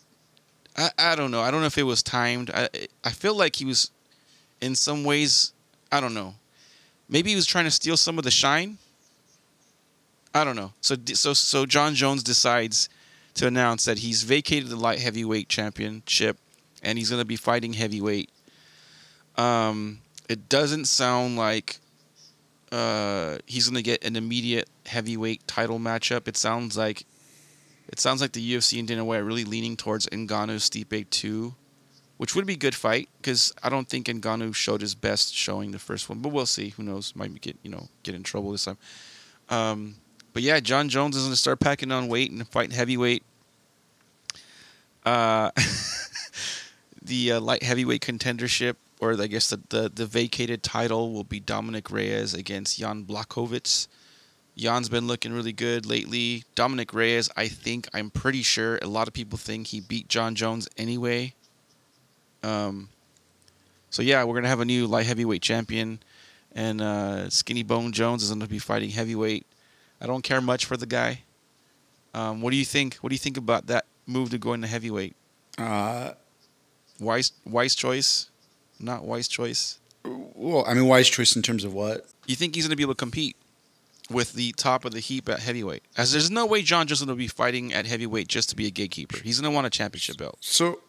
I, 0.76 0.90
I 0.98 1.14
don't 1.16 1.30
know. 1.30 1.40
I 1.40 1.50
don't 1.50 1.60
know 1.60 1.66
if 1.66 1.78
it 1.78 1.84
was 1.84 2.02
timed. 2.02 2.50
I 2.54 2.68
I 3.04 3.10
feel 3.10 3.34
like 3.34 3.56
he 3.56 3.64
was, 3.64 3.90
in 4.60 4.74
some 4.74 5.04
ways, 5.04 5.52
I 5.90 6.00
don't 6.00 6.14
know. 6.14 6.34
Maybe 7.08 7.30
he 7.30 7.36
was 7.36 7.46
trying 7.46 7.64
to 7.64 7.70
steal 7.70 7.96
some 7.96 8.18
of 8.18 8.24
the 8.24 8.30
shine. 8.30 8.78
I 10.34 10.44
don't 10.44 10.56
know. 10.56 10.72
So 10.80 10.96
so 11.14 11.34
so 11.34 11.66
Jon 11.66 11.94
Jones 11.94 12.22
decides 12.22 12.88
to 13.34 13.46
announce 13.46 13.84
that 13.86 13.98
he's 13.98 14.22
vacated 14.22 14.68
the 14.68 14.76
light 14.76 14.98
heavyweight 14.98 15.48
championship 15.48 16.36
and 16.82 16.98
he's 16.98 17.10
going 17.10 17.20
to 17.20 17.26
be 17.26 17.36
fighting 17.36 17.72
heavyweight. 17.72 18.30
Um, 19.36 20.00
it 20.28 20.48
doesn't 20.48 20.86
sound 20.86 21.36
like 21.36 21.78
uh, 22.70 23.38
he's 23.46 23.68
going 23.68 23.76
to 23.76 23.82
get 23.82 24.04
an 24.04 24.16
immediate 24.16 24.68
heavyweight 24.86 25.46
title 25.46 25.78
matchup. 25.78 26.28
It 26.28 26.36
sounds 26.36 26.76
like 26.76 27.06
it 27.88 27.98
sounds 27.98 28.20
like 28.20 28.32
the 28.32 28.54
UFC 28.54 28.78
and 28.78 28.86
Dana 28.86 29.04
White 29.04 29.20
are 29.20 29.24
really 29.24 29.44
leaning 29.44 29.76
towards 29.76 30.06
Ngannou 30.08 30.56
Stipe 30.56 31.08
2, 31.08 31.54
which 32.18 32.34
would 32.34 32.46
be 32.46 32.52
a 32.52 32.58
good 32.58 32.74
fight 32.74 33.08
because 33.16 33.54
I 33.62 33.70
don't 33.70 33.88
think 33.88 34.06
Ngannou 34.06 34.54
showed 34.54 34.82
his 34.82 34.94
best 34.94 35.34
showing 35.34 35.70
the 35.70 35.78
first 35.78 36.08
one, 36.08 36.18
but 36.18 36.30
we'll 36.30 36.46
see. 36.46 36.70
Who 36.70 36.82
knows? 36.82 37.16
Might 37.16 37.40
get 37.40 37.56
you 37.62 37.70
know 37.70 37.88
get 38.02 38.14
in 38.14 38.22
trouble 38.22 38.52
this 38.52 38.66
time. 38.66 38.78
Um, 39.48 39.94
but 40.34 40.42
yeah, 40.42 40.60
Jon 40.60 40.90
Jones 40.90 41.16
is 41.16 41.22
going 41.22 41.32
to 41.32 41.36
start 41.36 41.60
packing 41.60 41.90
on 41.90 42.08
weight 42.08 42.30
and 42.30 42.46
fighting 42.48 42.76
heavyweight. 42.76 43.22
Uh, 45.06 45.50
the 47.02 47.32
uh, 47.32 47.40
light 47.40 47.62
heavyweight 47.62 48.02
contendership, 48.02 48.76
or 49.00 49.20
I 49.20 49.26
guess 49.26 49.50
the, 49.50 49.60
the, 49.68 49.88
the 49.88 50.06
vacated 50.06 50.62
title, 50.62 51.12
will 51.12 51.24
be 51.24 51.40
Dominick 51.40 51.90
Reyes 51.90 52.34
against 52.34 52.78
Jan 52.78 53.04
Blachowicz. 53.04 53.88
Jan's 54.56 54.88
been 54.88 55.06
looking 55.06 55.32
really 55.32 55.52
good 55.52 55.86
lately. 55.86 56.42
Dominick 56.56 56.92
Reyes, 56.92 57.30
I 57.36 57.46
think, 57.46 57.88
I'm 57.94 58.10
pretty 58.10 58.42
sure 58.42 58.78
a 58.82 58.88
lot 58.88 59.06
of 59.06 59.14
people 59.14 59.38
think 59.38 59.68
he 59.68 59.80
beat 59.80 60.08
Jon 60.08 60.34
Jones 60.34 60.68
anyway. 60.76 61.34
Um, 62.42 62.88
so 63.90 64.02
yeah, 64.02 64.24
we're 64.24 64.34
gonna 64.34 64.48
have 64.48 64.60
a 64.60 64.64
new 64.64 64.86
light 64.86 65.06
heavyweight 65.06 65.42
champion, 65.42 66.00
and 66.52 66.80
uh, 66.80 67.30
Skinny 67.30 67.62
Bone 67.62 67.92
Jones 67.92 68.22
is 68.22 68.30
gonna 68.30 68.46
be 68.46 68.58
fighting 68.58 68.90
heavyweight. 68.90 69.46
I 70.00 70.06
don't 70.06 70.22
care 70.22 70.40
much 70.40 70.64
for 70.64 70.76
the 70.76 70.86
guy. 70.86 71.22
Um, 72.14 72.40
what 72.40 72.50
do 72.50 72.56
you 72.56 72.64
think? 72.64 72.96
What 72.96 73.10
do 73.10 73.14
you 73.14 73.18
think 73.18 73.36
about 73.36 73.66
that 73.68 73.86
move 74.06 74.30
to 74.30 74.38
go 74.38 74.52
into 74.52 74.66
heavyweight? 74.66 75.14
Uh, 75.56 76.12
wise, 77.00 77.32
wise 77.44 77.74
choice, 77.74 78.30
not 78.80 79.04
wise 79.04 79.28
choice. 79.28 79.78
Well, 80.04 80.64
I 80.66 80.74
mean, 80.74 80.86
wise 80.86 81.08
choice 81.08 81.36
in 81.36 81.42
terms 81.42 81.64
of 81.64 81.74
what? 81.74 82.06
You 82.26 82.36
think 82.36 82.54
he's 82.54 82.64
going 82.64 82.70
to 82.70 82.76
be 82.76 82.82
able 82.82 82.94
to 82.94 82.98
compete 82.98 83.36
with 84.10 84.32
the 84.32 84.52
top 84.52 84.84
of 84.84 84.92
the 84.92 85.00
heap 85.00 85.28
at 85.28 85.40
heavyweight? 85.40 85.82
As 85.96 86.12
there's 86.12 86.30
no 86.30 86.46
way 86.46 86.62
Jon 86.62 86.86
Jones 86.86 87.04
will 87.04 87.14
be 87.14 87.28
fighting 87.28 87.72
at 87.72 87.86
heavyweight 87.86 88.28
just 88.28 88.48
to 88.50 88.56
be 88.56 88.66
a 88.66 88.70
gatekeeper. 88.70 89.18
He's 89.22 89.40
going 89.40 89.50
to 89.50 89.54
want 89.54 89.66
a 89.66 89.70
championship 89.70 90.16
belt. 90.16 90.38
So, 90.40 90.80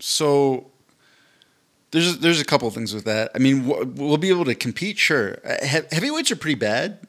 so 0.00 0.70
there's 1.90 2.18
there's 2.18 2.40
a 2.40 2.44
couple 2.44 2.68
of 2.68 2.74
things 2.74 2.94
with 2.94 3.04
that. 3.04 3.30
I 3.34 3.38
mean, 3.38 3.66
we'll 3.66 4.16
be 4.16 4.28
able 4.28 4.44
to 4.46 4.54
compete, 4.54 4.98
sure. 4.98 5.38
Uh, 5.44 5.64
heavyweights 5.64 6.30
are 6.30 6.36
pretty 6.36 6.58
bad. 6.58 7.00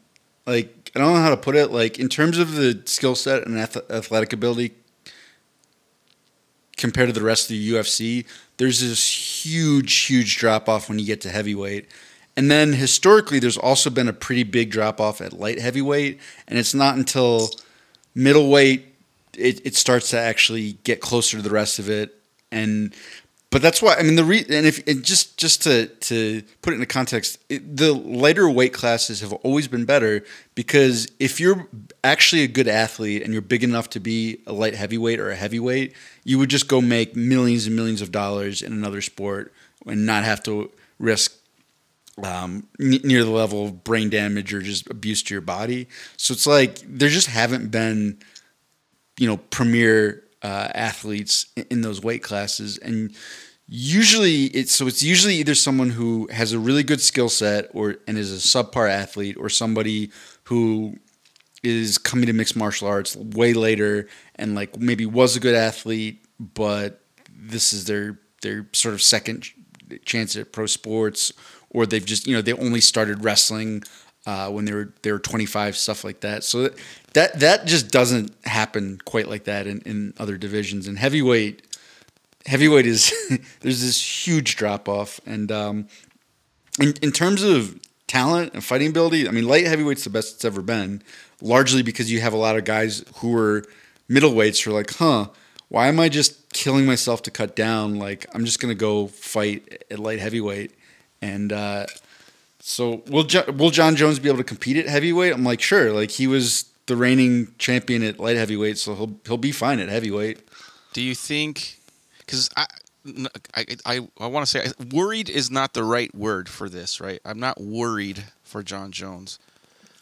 Like 0.46 0.92
I 0.96 1.00
don't 1.00 1.14
know 1.14 1.22
how 1.22 1.30
to 1.30 1.38
put 1.38 1.56
it. 1.56 1.72
Like 1.72 2.00
in 2.00 2.10
terms 2.10 2.38
of 2.38 2.56
the 2.56 2.82
skill 2.86 3.16
set 3.16 3.46
and 3.46 3.58
athletic 3.60 4.34
ability 4.34 4.74
compared 6.78 7.10
to 7.10 7.14
the 7.14 7.26
rest 7.26 7.46
of 7.46 7.50
the 7.50 7.72
UFC, 7.74 8.26
there's 8.58 8.82
this 8.82 9.46
huge, 9.46 9.94
huge 10.06 10.38
drop 10.38 10.70
off 10.70 10.90
when 10.90 11.00
you 11.00 11.06
get 11.06 11.22
to 11.22 11.30
heavyweight. 11.30 11.88
And 12.36 12.52
then 12.52 12.74
historically, 12.74 13.40
there's 13.40 13.58
also 13.58 13.90
been 13.90 14.08
a 14.08 14.14
pretty 14.14 14.44
big 14.44 14.70
drop 14.70 15.02
off 15.02 15.22
at 15.22 15.34
light 15.34 15.60
heavyweight, 15.60 16.20
and 16.48 16.60
it's 16.60 16.74
not 16.74 16.96
until 16.96 17.50
middleweight 18.14 18.86
it, 19.38 19.66
it 19.66 19.76
starts 19.76 20.10
to 20.10 20.20
actually 20.20 20.74
get 20.84 21.00
closer 21.00 21.38
to 21.38 21.44
the 21.44 21.50
rest 21.50 21.80
of 21.80 21.90
it. 21.90 22.16
And 22.52 22.94
but 23.50 23.62
that's 23.62 23.82
why 23.82 23.96
I 23.96 24.04
mean 24.04 24.16
the 24.16 24.24
re- 24.26 24.46
and 24.50 24.66
if 24.66 24.86
and 24.88 25.04
just 25.04 25.38
just 25.38 25.64
to 25.64 25.88
to 25.88 26.44
put 26.62 26.74
it 26.74 26.76
into 26.76 26.86
context, 26.86 27.40
it, 27.50 27.78
the 27.78 27.94
lighter 27.94 28.50
weight 28.50 28.74
classes 28.74 29.22
have 29.22 29.32
always 29.34 29.68
been 29.68 29.86
better 29.86 30.24
because 30.54 31.08
if 31.20 31.40
you're 31.40 31.68
actually 32.04 32.44
a 32.44 32.48
good 32.48 32.68
athlete 32.68 33.24
and 33.24 33.32
you're 33.32 33.42
big 33.42 33.64
enough 33.64 33.90
to 33.92 34.00
be 34.00 34.40
a 34.48 34.54
light 34.54 34.76
heavyweight 34.76 35.20
or 35.20 35.30
a 35.30 35.36
heavyweight, 35.36 35.94
you 36.26 36.38
would 36.40 36.50
just 36.50 36.68
go 36.68 36.82
make 36.82 37.16
millions 37.16 37.68
and 37.68 37.76
millions 37.76 38.02
of 38.02 38.12
dollars 38.12 38.62
in 38.62 38.74
another 38.74 39.02
sport 39.02 39.54
and 39.86 40.06
not 40.06 40.26
have 40.26 40.44
to 40.44 40.70
risk 41.00 41.34
um, 42.24 42.68
n- 42.80 43.00
near 43.04 43.24
the 43.24 43.32
level 43.32 43.66
of 43.66 43.84
brain 43.84 44.10
damage 44.10 44.54
or 44.54 44.62
just 44.62 44.90
abuse 44.90 45.24
to 45.24 45.34
your 45.34 45.42
body. 45.42 45.88
So 46.18 46.34
it's 46.34 46.48
like 46.48 46.80
there 46.86 47.10
just 47.10 47.28
haven't 47.28 47.70
been, 47.70 48.20
you 49.18 49.28
know, 49.28 49.38
premier 49.38 50.24
uh, 50.44 50.70
athletes 50.74 51.48
in 51.70 51.82
those 51.82 52.02
weight 52.02 52.24
classes, 52.24 52.78
and 52.78 53.16
usually 53.68 54.46
it's 54.46 54.74
so 54.74 54.88
it's 54.88 55.04
usually 55.04 55.36
either 55.36 55.56
someone 55.56 55.90
who 55.90 56.28
has 56.32 56.54
a 56.54 56.60
really 56.60 56.84
good 56.84 57.02
skill 57.02 57.30
set 57.30 57.70
or 57.74 57.98
and 58.08 58.18
is 58.18 58.32
a 58.32 58.36
subpar 58.36 58.90
athlete, 58.90 59.38
or 59.38 59.50
somebody 59.50 60.12
who 60.46 60.96
is 61.64 61.98
coming 61.98 62.28
to 62.28 62.34
mixed 62.34 62.56
martial 62.56 62.88
arts 62.88 63.16
way 63.16 63.54
later 63.54 64.08
and 64.36 64.56
like 64.56 64.78
maybe 64.78 65.06
was 65.06 65.36
a 65.36 65.40
good 65.40 65.56
athlete, 65.56 66.24
but 66.40 67.02
this 67.30 67.74
is 67.74 67.86
their 67.86 68.20
their 68.42 68.68
sort 68.74 68.94
of 68.94 69.02
second 69.02 69.46
chance 70.06 70.36
at 70.36 70.52
pro 70.52 70.66
sports, 70.66 71.34
or 71.70 71.86
they've 71.86 72.06
just 72.06 72.28
you 72.28 72.36
know 72.36 72.42
they 72.42 72.54
only 72.54 72.82
started 72.82 73.24
wrestling 73.24 73.84
uh, 74.26 74.50
when 74.50 74.66
they 74.66 74.74
were 74.74 74.94
they 75.02 75.12
were 75.12 75.20
25, 75.20 75.76
stuff 75.76 76.04
like 76.04 76.20
that. 76.22 76.44
So 76.44 76.70
that 77.18 77.40
that 77.40 77.66
just 77.66 77.90
doesn't 77.90 78.32
happen 78.46 79.00
quite 79.04 79.28
like 79.28 79.46
that 79.46 79.66
in, 79.66 79.82
in 79.82 80.14
other 80.20 80.38
divisions. 80.38 80.88
And 80.88 81.00
heavyweight, 81.00 81.66
heavyweight 82.46 82.86
is 82.86 83.12
there's 83.62 83.82
this 83.82 84.28
huge 84.28 84.56
drop 84.56 84.88
off. 84.88 85.20
And 85.26 85.52
um, 85.52 85.88
in 86.80 86.94
in 87.02 87.12
terms 87.12 87.42
of 87.42 87.80
talent 88.06 88.54
and 88.54 88.64
fighting 88.64 88.90
ability, 88.90 89.28
I 89.28 89.32
mean, 89.32 89.48
light 89.48 89.66
heavyweight's 89.66 90.04
the 90.04 90.12
best 90.12 90.36
it's 90.36 90.46
ever 90.46 90.62
been. 90.62 91.02
Largely 91.42 91.82
because 91.82 92.12
you 92.12 92.22
have 92.22 92.34
a 92.34 92.38
lot 92.38 92.56
of 92.56 92.66
guys 92.66 93.04
who 93.16 93.36
are 93.36 93.64
middleweights 94.08 94.64
who 94.64 94.72
are 94.72 94.74
like, 94.76 94.94
huh, 94.96 95.30
why 95.70 95.88
am 95.88 96.00
I 96.00 96.10
just 96.10 96.54
killing 96.54 96.86
myself 96.86 97.24
to 97.24 97.32
cut 97.32 97.56
down? 97.56 97.98
Like, 97.98 98.28
I'm 98.36 98.46
just 98.46 98.60
gonna 98.60 98.76
go 98.76 99.08
fight 99.08 99.86
at 99.90 99.98
light 99.98 100.20
heavyweight, 100.20 100.72
and 101.24 101.52
uh, 101.52 101.88
so 102.60 103.02
will 103.08 103.24
jo- 103.24 103.52
will 103.58 103.72
Jon 103.72 103.96
Jones 103.96 104.20
be 104.20 104.30
able 104.30 104.38
to 104.38 104.44
compete 104.44 104.78
at 104.78 104.88
heavyweight? 104.88 105.34
I'm 105.34 105.44
like, 105.44 105.62
sure. 105.62 105.92
Like 105.92 106.12
he 106.12 106.28
was 106.28 106.66
the 106.88 106.96
reigning 106.96 107.54
champion 107.58 108.04
at 108.04 108.20
light 108.20 108.38
heavyweight, 108.38 108.78
so 108.78 108.96
he'll 108.96 109.20
he'll 109.26 109.38
be 109.38 109.52
fine 109.52 109.80
at 109.80 109.90
heavyweight. 109.90 110.40
Do 110.94 111.02
you 111.02 111.16
think? 111.16 111.80
Because 112.20 112.50
I. 112.56 112.66
I, 113.56 113.66
I, 113.86 114.08
I 114.20 114.28
want 114.28 114.46
to 114.46 114.52
say 114.52 114.70
worried 114.92 115.30
is 115.30 115.50
not 115.50 115.74
the 115.74 115.86
right 115.86 116.14
word 116.14 116.50
for 116.50 116.68
this, 116.68 117.00
right? 117.00 117.22
I'm 117.24 117.40
not 117.40 117.62
worried 117.62 118.26
for 118.44 118.62
Jon 118.62 118.92
Jones. 118.92 119.40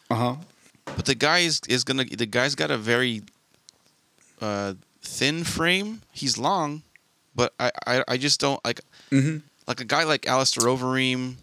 Uh 0.09 0.15
huh. 0.15 0.35
But 0.85 1.05
the 1.05 1.13
guy 1.13 1.39
is, 1.39 1.61
is 1.69 1.83
gonna 1.83 2.05
the 2.05 2.25
guy's 2.25 2.55
got 2.55 2.71
a 2.71 2.79
very 2.79 3.21
uh, 4.41 4.73
thin 5.03 5.43
frame. 5.43 6.01
He's 6.13 6.39
long, 6.39 6.81
but 7.35 7.53
I, 7.59 7.71
I, 7.85 8.03
I 8.07 8.17
just 8.17 8.39
don't 8.39 8.63
like 8.65 8.81
mm-hmm. 9.11 9.37
like 9.67 9.81
a 9.81 9.85
guy 9.85 10.03
like 10.03 10.27
Alistair 10.27 10.63
Overeem 10.63 11.35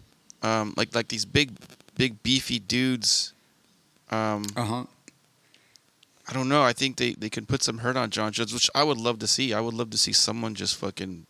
um, 0.43 0.73
like 0.77 0.93
like 0.93 1.07
these 1.07 1.25
big 1.25 1.51
big 1.95 2.21
beefy 2.21 2.59
dudes. 2.59 3.33
Um, 4.11 4.45
uh 4.55 4.65
huh. 4.65 4.83
I 6.27 6.33
don't 6.33 6.47
know. 6.47 6.63
I 6.63 6.73
think 6.73 6.97
they, 6.97 7.13
they 7.13 7.29
can 7.29 7.45
put 7.45 7.63
some 7.63 7.79
hurt 7.79 7.97
on 7.97 8.09
Jon 8.09 8.31
Jones, 8.31 8.53
which 8.53 8.69
I 8.73 8.83
would 8.83 8.97
love 8.97 9.19
to 9.19 9.27
see. 9.27 9.53
I 9.53 9.59
would 9.59 9.73
love 9.73 9.89
to 9.89 9.97
see 9.97 10.13
someone 10.13 10.55
just 10.55 10.77
fucking 10.77 11.25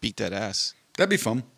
beat 0.00 0.16
that 0.18 0.32
ass. 0.32 0.74
That'd 0.96 1.10
be 1.10 1.16
fun. 1.16 1.42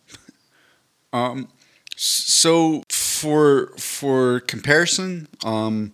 Um, 1.11 1.47
so 1.95 2.83
for 2.87 3.73
for 3.77 4.41
comparison, 4.41 5.27
um, 5.43 5.93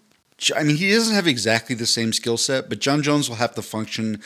I 0.53 0.63
mean 0.63 0.75
he 0.75 0.91
doesn't 0.91 1.15
have 1.15 1.25
exactly 1.25 1.73
the 1.73 1.85
same 1.85 2.11
skill 2.11 2.35
set, 2.35 2.67
but 2.67 2.79
Jon 2.79 3.01
Jones 3.01 3.29
will 3.29 3.37
have 3.37 3.55
to 3.55 3.61
function 3.61 4.21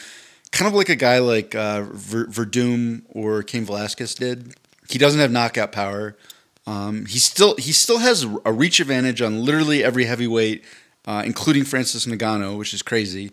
kind 0.52 0.68
of 0.68 0.74
like 0.74 0.90
a 0.90 0.96
guy 0.96 1.20
like 1.20 1.56
uh, 1.56 1.84
Ver, 1.84 2.26
Werdum 2.26 3.04
or 3.10 3.44
Cain 3.44 3.66
Velasquez 3.66 4.16
did. 4.16 4.56
He 4.90 4.98
doesn't 4.98 5.20
have 5.20 5.32
knockout 5.32 5.72
power. 5.72 6.18
Um, 6.66 7.06
he 7.06 7.20
still 7.20 7.56
he 7.58 7.72
still 7.72 8.00
has 8.00 8.26
a 8.46 8.52
reach 8.52 8.80
advantage 8.80 9.22
on 9.22 9.44
literally 9.44 9.84
every 9.84 10.06
heavyweight, 10.06 10.64
uh, 11.10 11.24
including 11.25 11.63
Francis 11.63 12.06
Ngannou, 12.06 12.56
which 12.56 12.72
is 12.72 12.84
crazy. 12.84 13.32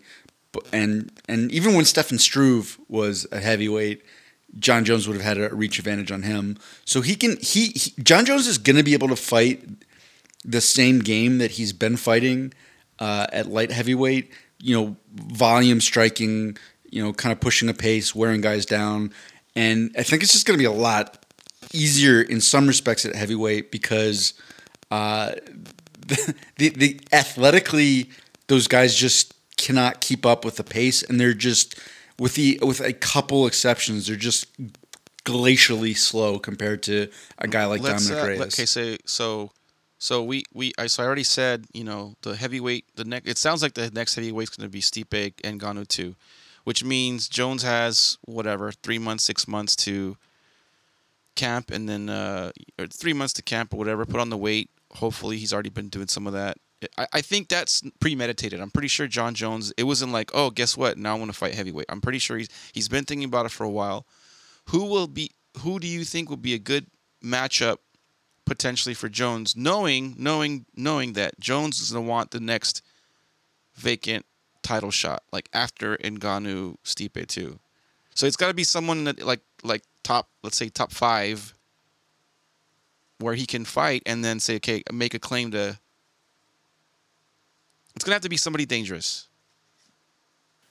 And 0.73 1.11
and 1.29 1.51
even 1.51 1.75
when 1.75 1.85
Stefan 1.85 2.17
Struve 2.17 2.79
was 2.89 3.27
a 3.31 3.39
heavyweight, 3.39 4.01
Jon 4.57 4.83
Jones 4.83 5.07
would 5.07 5.15
have 5.15 5.23
had 5.23 5.37
a 5.37 5.53
reach 5.53 5.77
advantage 5.77 6.11
on 6.11 6.23
him. 6.23 6.57
So 6.85 7.01
he 7.01 7.15
can 7.15 7.37
he, 7.37 7.67
he 7.67 7.93
Jon 8.01 8.25
Jones 8.25 8.47
is 8.47 8.57
going 8.57 8.77
to 8.77 8.83
be 8.83 8.95
able 8.95 9.09
to 9.09 9.15
fight 9.15 9.63
the 10.43 10.59
same 10.59 10.99
game 10.99 11.37
that 11.37 11.51
he's 11.51 11.71
been 11.71 11.97
fighting 11.97 12.51
uh, 12.97 13.27
at 13.31 13.45
light 13.45 13.71
heavyweight. 13.71 14.31
You 14.59 14.75
know, 14.75 14.97
volume 15.13 15.79
striking. 15.79 16.57
You 16.89 17.03
know, 17.03 17.13
kind 17.13 17.33
of 17.33 17.41
pushing 17.41 17.69
a 17.69 17.73
pace, 17.73 18.15
wearing 18.15 18.39
guys 18.39 18.65
down, 18.65 19.11
and 19.55 19.93
I 19.99 20.03
think 20.03 20.23
it's 20.23 20.31
just 20.31 20.47
going 20.47 20.57
to 20.57 20.61
be 20.61 20.65
a 20.65 20.71
lot 20.71 21.25
easier 21.73 22.21
in 22.21 22.39
some 22.39 22.65
respects 22.65 23.05
at 23.05 23.13
heavyweight 23.13 23.71
because 23.71 24.33
uh, 24.89 25.33
the, 26.15 26.35
the, 26.57 26.69
the 26.69 26.99
athletically 27.11 28.09
those 28.47 28.67
guys 28.67 28.95
just 28.95 29.33
cannot 29.57 29.99
keep 30.01 30.25
up 30.25 30.45
with 30.45 30.55
the 30.55 30.63
pace, 30.63 31.03
and 31.03 31.19
they're 31.19 31.33
just 31.33 31.79
with 32.19 32.35
the 32.35 32.59
with 32.61 32.79
a 32.79 32.93
couple 32.93 33.45
exceptions, 33.45 34.07
they're 34.07 34.15
just 34.15 34.47
glacially 35.25 35.95
slow 35.95 36.39
compared 36.39 36.81
to 36.83 37.09
a 37.37 37.47
guy 37.47 37.65
like 37.65 37.81
Let's, 37.81 38.07
Dominick 38.07 38.23
uh, 38.23 38.27
Reyes. 38.43 38.53
okay, 38.53 38.65
so 38.65 38.95
so 39.05 39.51
so 39.97 40.23
we 40.23 40.43
we 40.53 40.71
I 40.77 40.87
so 40.87 41.03
I 41.03 41.05
already 41.05 41.23
said 41.23 41.65
you 41.73 41.83
know 41.83 42.15
the 42.21 42.35
heavyweight 42.35 42.85
the 42.95 43.03
next 43.03 43.27
it 43.27 43.37
sounds 43.37 43.61
like 43.61 43.73
the 43.73 43.91
next 43.91 44.15
heavyweight's 44.15 44.55
going 44.55 44.67
to 44.67 44.71
be 44.71 44.81
Stipe 44.81 45.33
and 45.43 45.59
Ngannou 45.59 45.87
too, 45.87 46.15
which 46.63 46.83
means 46.83 47.27
Jones 47.27 47.63
has 47.63 48.17
whatever 48.25 48.71
three 48.71 48.99
months 48.99 49.25
six 49.25 49.47
months 49.47 49.75
to 49.77 50.17
camp 51.35 51.69
and 51.69 51.87
then 51.87 52.09
uh 52.09 52.51
or 52.79 52.87
three 52.87 53.13
months 53.13 53.33
to 53.33 53.41
camp 53.41 53.73
or 53.73 53.77
whatever 53.77 54.05
put 54.05 54.19
on 54.19 54.29
the 54.29 54.37
weight. 54.37 54.69
Hopefully 54.97 55.37
he's 55.37 55.53
already 55.53 55.69
been 55.69 55.89
doing 55.89 56.07
some 56.07 56.27
of 56.27 56.33
that. 56.33 56.57
I, 56.97 57.07
I 57.13 57.21
think 57.21 57.49
that's 57.49 57.81
premeditated. 57.99 58.59
I'm 58.59 58.71
pretty 58.71 58.87
sure 58.87 59.07
Jon 59.07 59.33
Jones. 59.33 59.73
It 59.77 59.83
wasn't 59.83 60.11
like 60.11 60.31
oh 60.33 60.49
guess 60.49 60.77
what 60.77 60.97
now 60.97 61.15
I 61.15 61.19
want 61.19 61.31
to 61.31 61.37
fight 61.37 61.55
heavyweight. 61.55 61.87
I'm 61.89 62.01
pretty 62.01 62.19
sure 62.19 62.37
he's 62.37 62.49
he's 62.73 62.89
been 62.89 63.05
thinking 63.05 63.27
about 63.27 63.45
it 63.45 63.51
for 63.51 63.63
a 63.63 63.69
while. 63.69 64.05
Who 64.69 64.85
will 64.85 65.07
be? 65.07 65.31
Who 65.59 65.79
do 65.79 65.87
you 65.87 66.03
think 66.03 66.29
will 66.29 66.37
be 66.37 66.53
a 66.53 66.59
good 66.59 66.87
matchup 67.23 67.77
potentially 68.45 68.93
for 68.93 69.09
Jones, 69.09 69.55
knowing 69.55 70.15
knowing 70.17 70.65
knowing 70.75 71.13
that 71.13 71.39
Jones 71.39 71.79
is 71.79 71.91
gonna 71.91 72.05
want 72.05 72.31
the 72.31 72.39
next 72.39 72.81
vacant 73.75 74.25
title 74.63 74.91
shot, 74.91 75.23
like 75.31 75.49
after 75.53 75.97
Ngannou 75.97 76.75
Stipe 76.83 77.27
too. 77.27 77.59
So 78.13 78.25
it's 78.25 78.35
got 78.35 78.47
to 78.47 78.53
be 78.53 78.63
someone 78.63 79.05
that 79.05 79.23
like 79.23 79.41
like 79.63 79.83
top, 80.03 80.29
let's 80.43 80.57
say 80.57 80.69
top 80.69 80.91
five, 80.91 81.53
where 83.19 83.35
he 83.35 83.45
can 83.45 83.65
fight 83.65 84.03
and 84.05 84.23
then 84.23 84.39
say, 84.39 84.55
okay, 84.57 84.83
make 84.91 85.13
a 85.13 85.19
claim 85.19 85.51
to. 85.51 85.79
It's 87.95 88.05
gonna 88.05 88.15
have 88.15 88.21
to 88.21 88.29
be 88.29 88.37
somebody 88.37 88.65
dangerous. 88.65 89.27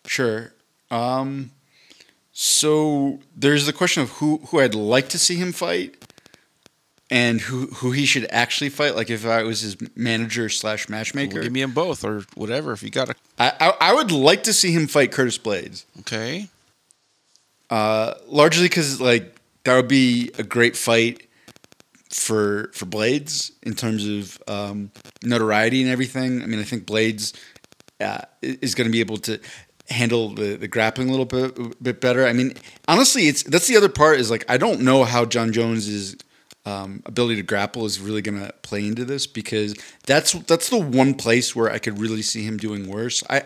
Sure. 0.06 0.52
Um, 0.90 1.50
so 2.32 3.18
there's 3.36 3.66
the 3.66 3.72
question 3.72 4.02
of 4.02 4.10
who 4.10 4.38
who 4.48 4.60
I'd 4.60 4.74
like 4.74 5.08
to 5.08 5.18
see 5.18 5.36
him 5.36 5.52
fight, 5.52 5.96
and 7.10 7.40
who 7.40 7.66
who 7.66 7.90
he 7.90 8.06
should 8.06 8.26
actually 8.30 8.70
fight. 8.70 8.94
Like 8.94 9.10
if 9.10 9.26
I 9.26 9.42
was 9.42 9.62
his 9.62 9.76
manager 9.96 10.48
slash 10.48 10.88
matchmaker, 10.88 11.34
Well, 11.34 11.42
give 11.42 11.52
me 11.52 11.62
them 11.62 11.72
both 11.72 12.04
or 12.04 12.22
whatever 12.34 12.72
if 12.72 12.82
you 12.82 12.90
got 12.90 13.10
a. 13.10 13.14
I, 13.38 13.52
I 13.58 13.74
I 13.90 13.94
would 13.94 14.12
like 14.12 14.44
to 14.44 14.52
see 14.52 14.70
him 14.70 14.86
fight 14.86 15.10
Curtis 15.10 15.38
Blaydes. 15.38 15.84
Okay. 16.00 16.48
Uh, 17.68 18.14
largely 18.28 18.66
because 18.66 19.00
like 19.00 19.34
that 19.64 19.74
would 19.74 19.88
be 19.88 20.30
a 20.38 20.44
great 20.44 20.76
fight 20.76 21.25
for 22.10 22.70
for 22.72 22.86
Blaydes 22.86 23.50
in 23.62 23.74
terms 23.74 24.06
of 24.06 24.42
um, 24.48 24.90
notoriety 25.22 25.82
and 25.82 25.90
everything. 25.90 26.42
I 26.42 26.46
mean, 26.46 26.60
I 26.60 26.64
think 26.64 26.86
Blaydes 26.86 27.34
uh, 28.00 28.22
is 28.42 28.74
going 28.74 28.86
to 28.86 28.92
be 28.92 29.00
able 29.00 29.18
to 29.18 29.40
handle 29.88 30.34
the, 30.34 30.56
the 30.56 30.68
grappling 30.68 31.08
a 31.08 31.10
little 31.12 31.26
bit 31.26 31.82
bit 31.82 32.00
better. 32.00 32.26
I 32.26 32.32
mean, 32.32 32.54
honestly, 32.88 33.28
it's 33.28 33.42
that's 33.42 33.66
the 33.66 33.76
other 33.76 33.88
part 33.88 34.20
is 34.20 34.30
like 34.30 34.44
I 34.48 34.56
don't 34.56 34.80
know 34.80 35.04
how 35.04 35.24
Jon 35.24 35.52
Jones's 35.52 36.16
um, 36.64 37.02
ability 37.06 37.36
to 37.36 37.42
grapple 37.42 37.86
is 37.86 38.00
really 38.00 38.22
going 38.22 38.40
to 38.40 38.52
play 38.62 38.86
into 38.86 39.04
this 39.04 39.26
because 39.26 39.74
that's 40.06 40.32
that's 40.32 40.68
the 40.68 40.78
one 40.78 41.14
place 41.14 41.54
where 41.54 41.70
I 41.70 41.78
could 41.78 41.98
really 41.98 42.22
see 42.22 42.44
him 42.44 42.56
doing 42.56 42.88
worse. 42.88 43.22
I 43.30 43.44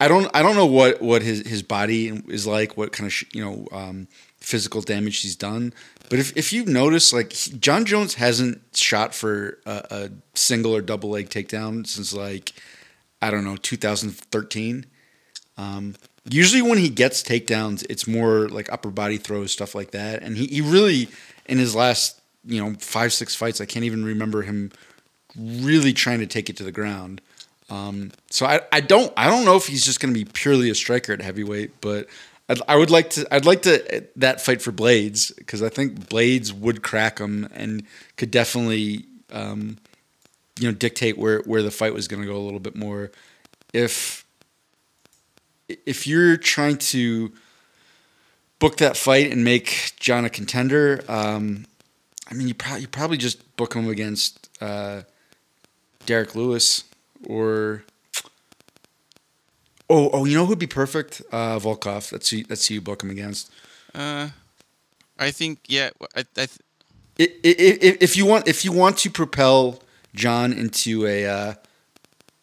I 0.00 0.08
don't 0.08 0.28
I 0.34 0.42
don't 0.42 0.56
know 0.56 0.66
what 0.66 1.00
what 1.00 1.22
his 1.22 1.46
his 1.46 1.62
body 1.62 2.08
is 2.28 2.46
like, 2.46 2.76
what 2.76 2.92
kind 2.92 3.06
of 3.06 3.12
sh- 3.12 3.24
you 3.32 3.44
know 3.44 3.68
um, 3.70 4.08
physical 4.44 4.82
damage 4.82 5.22
he's 5.22 5.36
done. 5.36 5.72
But 6.10 6.18
if 6.18 6.36
if 6.36 6.52
you 6.52 6.64
notice, 6.64 7.12
like 7.12 7.32
he- 7.32 7.56
Jon 7.56 7.84
Jones 7.84 8.14
hasn't 8.14 8.60
shot 8.74 9.14
for 9.14 9.58
a, 9.66 9.86
a 9.90 10.10
single 10.34 10.76
or 10.76 10.82
double 10.82 11.10
leg 11.10 11.30
takedown 11.30 11.86
since 11.86 12.12
like 12.12 12.52
I 13.22 13.30
don't 13.30 13.44
know 13.44 13.56
2013. 13.56 14.86
Um, 15.56 15.94
usually 16.28 16.62
when 16.62 16.78
he 16.78 16.88
gets 16.88 17.22
takedowns, 17.22 17.86
it's 17.88 18.06
more 18.06 18.48
like 18.48 18.70
upper 18.72 18.90
body 18.90 19.16
throws, 19.16 19.52
stuff 19.52 19.74
like 19.74 19.92
that. 19.92 20.22
And 20.22 20.36
he, 20.36 20.46
he 20.46 20.60
really 20.60 21.08
in 21.46 21.58
his 21.58 21.74
last 21.74 22.20
you 22.44 22.62
know 22.62 22.76
five 22.78 23.12
six 23.12 23.34
fights, 23.34 23.60
I 23.60 23.66
can't 23.66 23.84
even 23.84 24.04
remember 24.04 24.42
him 24.42 24.72
really 25.36 25.92
trying 25.92 26.20
to 26.20 26.26
take 26.26 26.50
it 26.50 26.56
to 26.58 26.64
the 26.64 26.72
ground. 26.72 27.20
Um, 27.70 28.12
so 28.30 28.44
I, 28.44 28.60
I 28.70 28.80
don't 28.80 29.10
I 29.16 29.28
don't 29.30 29.46
know 29.46 29.56
if 29.56 29.66
he's 29.66 29.84
just 29.84 30.00
going 30.00 30.12
to 30.12 30.18
be 30.18 30.30
purely 30.30 30.68
a 30.68 30.74
striker 30.74 31.14
at 31.14 31.22
heavyweight, 31.22 31.80
but 31.80 32.08
I'd, 32.48 32.58
I 32.68 32.76
would 32.76 32.90
like 32.90 33.10
to 33.10 33.26
I'd 33.34 33.46
like 33.46 33.62
to 33.62 34.06
that 34.16 34.40
fight 34.40 34.60
for 34.60 34.72
Blaydes 34.72 35.34
because 35.36 35.62
I 35.62 35.68
think 35.68 36.08
Blaydes 36.08 36.52
would 36.52 36.82
crack 36.82 37.18
him 37.18 37.48
and 37.54 37.84
could 38.16 38.30
definitely 38.30 39.06
um, 39.32 39.78
you 40.58 40.68
know 40.68 40.74
dictate 40.74 41.16
where 41.16 41.40
where 41.40 41.62
the 41.62 41.70
fight 41.70 41.94
was 41.94 42.08
going 42.08 42.22
to 42.22 42.28
go 42.28 42.36
a 42.36 42.44
little 42.44 42.60
bit 42.60 42.76
more. 42.76 43.10
If 43.72 44.26
if 45.68 46.06
you're 46.06 46.36
trying 46.36 46.76
to 46.76 47.32
book 48.58 48.76
that 48.76 48.96
fight 48.96 49.32
and 49.32 49.42
make 49.42 49.92
Jon 49.98 50.24
a 50.24 50.30
contender, 50.30 51.02
um, 51.08 51.66
I 52.30 52.34
mean 52.34 52.48
you 52.48 52.54
probably 52.54 52.82
you 52.82 52.88
probably 52.88 53.16
just 53.16 53.56
book 53.56 53.74
him 53.74 53.88
against 53.88 54.50
uh, 54.60 55.02
Derrick 56.04 56.34
Lewis 56.34 56.84
or 57.26 57.84
oh 59.94 60.10
oh 60.12 60.24
you 60.24 60.34
know 60.36 60.46
who'd 60.46 60.58
be 60.58 60.66
perfect 60.82 61.22
uh, 61.32 61.58
Volkov. 61.58 62.10
That's 62.10 62.32
Let's 62.50 62.62
see 62.66 62.74
you 62.74 62.80
book 62.80 63.02
him 63.02 63.10
against. 63.10 63.50
Uh, 63.94 64.28
I 65.18 65.30
think 65.30 65.58
yeah. 65.68 65.90
I, 66.16 66.20
I 66.20 66.46
th- 66.46 66.58
I- 67.20 67.34
I- 67.48 67.78
I- 67.88 67.98
if 68.00 68.16
you 68.16 68.26
want 68.26 68.48
if 68.48 68.64
you 68.64 68.72
want 68.72 68.98
to 68.98 69.10
propel 69.10 69.80
Jon 70.14 70.52
into 70.52 71.06
a 71.06 71.26
uh, 71.26 71.54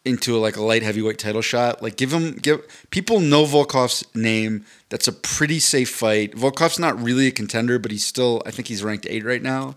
into 0.04 0.36
a, 0.36 0.38
like 0.46 0.56
a 0.56 0.62
light 0.62 0.82
heavyweight 0.82 1.18
title 1.18 1.42
shot, 1.42 1.82
like 1.82 1.96
give 1.96 2.12
him 2.12 2.32
give 2.36 2.60
people 2.90 3.20
know 3.20 3.44
Volkov's 3.44 4.04
name. 4.14 4.64
That's 4.88 5.08
a 5.08 5.12
pretty 5.12 5.60
safe 5.60 5.90
fight. 5.90 6.32
Volkov's 6.34 6.78
not 6.78 6.98
really 7.00 7.26
a 7.26 7.30
contender, 7.30 7.78
but 7.78 7.90
he's 7.90 8.04
still 8.06 8.42
I 8.46 8.50
think 8.50 8.68
he's 8.68 8.82
ranked 8.82 9.06
eight 9.10 9.24
right 9.24 9.42
now. 9.42 9.74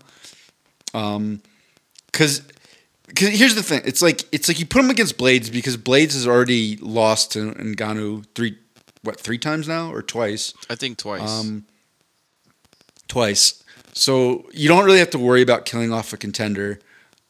Um, 0.94 1.42
because 2.10 2.42
because 3.06 3.38
here's 3.38 3.54
the 3.54 3.62
thing, 3.62 3.82
it's 3.84 4.02
like 4.02 4.24
it's 4.32 4.48
like 4.48 4.58
you 4.58 4.66
put 4.66 4.80
him 4.80 4.90
against 4.90 5.16
Blaydes 5.16 5.50
because 5.50 5.76
Blaydes 5.76 6.12
has 6.12 6.26
already 6.26 6.76
lost 6.76 7.32
to 7.32 7.52
Ngannou 7.52 8.26
three 8.34 8.58
what 9.02 9.20
three 9.20 9.38
times 9.38 9.68
now 9.68 9.92
or 9.92 10.02
twice. 10.02 10.54
I 10.68 10.74
think 10.74 10.98
twice. 10.98 11.28
Um, 11.28 11.66
twice. 13.08 13.62
So 13.92 14.46
you 14.52 14.68
don't 14.68 14.84
really 14.84 14.98
have 14.98 15.10
to 15.10 15.18
worry 15.18 15.42
about 15.42 15.64
killing 15.64 15.92
off 15.92 16.12
a 16.12 16.16
contender. 16.16 16.80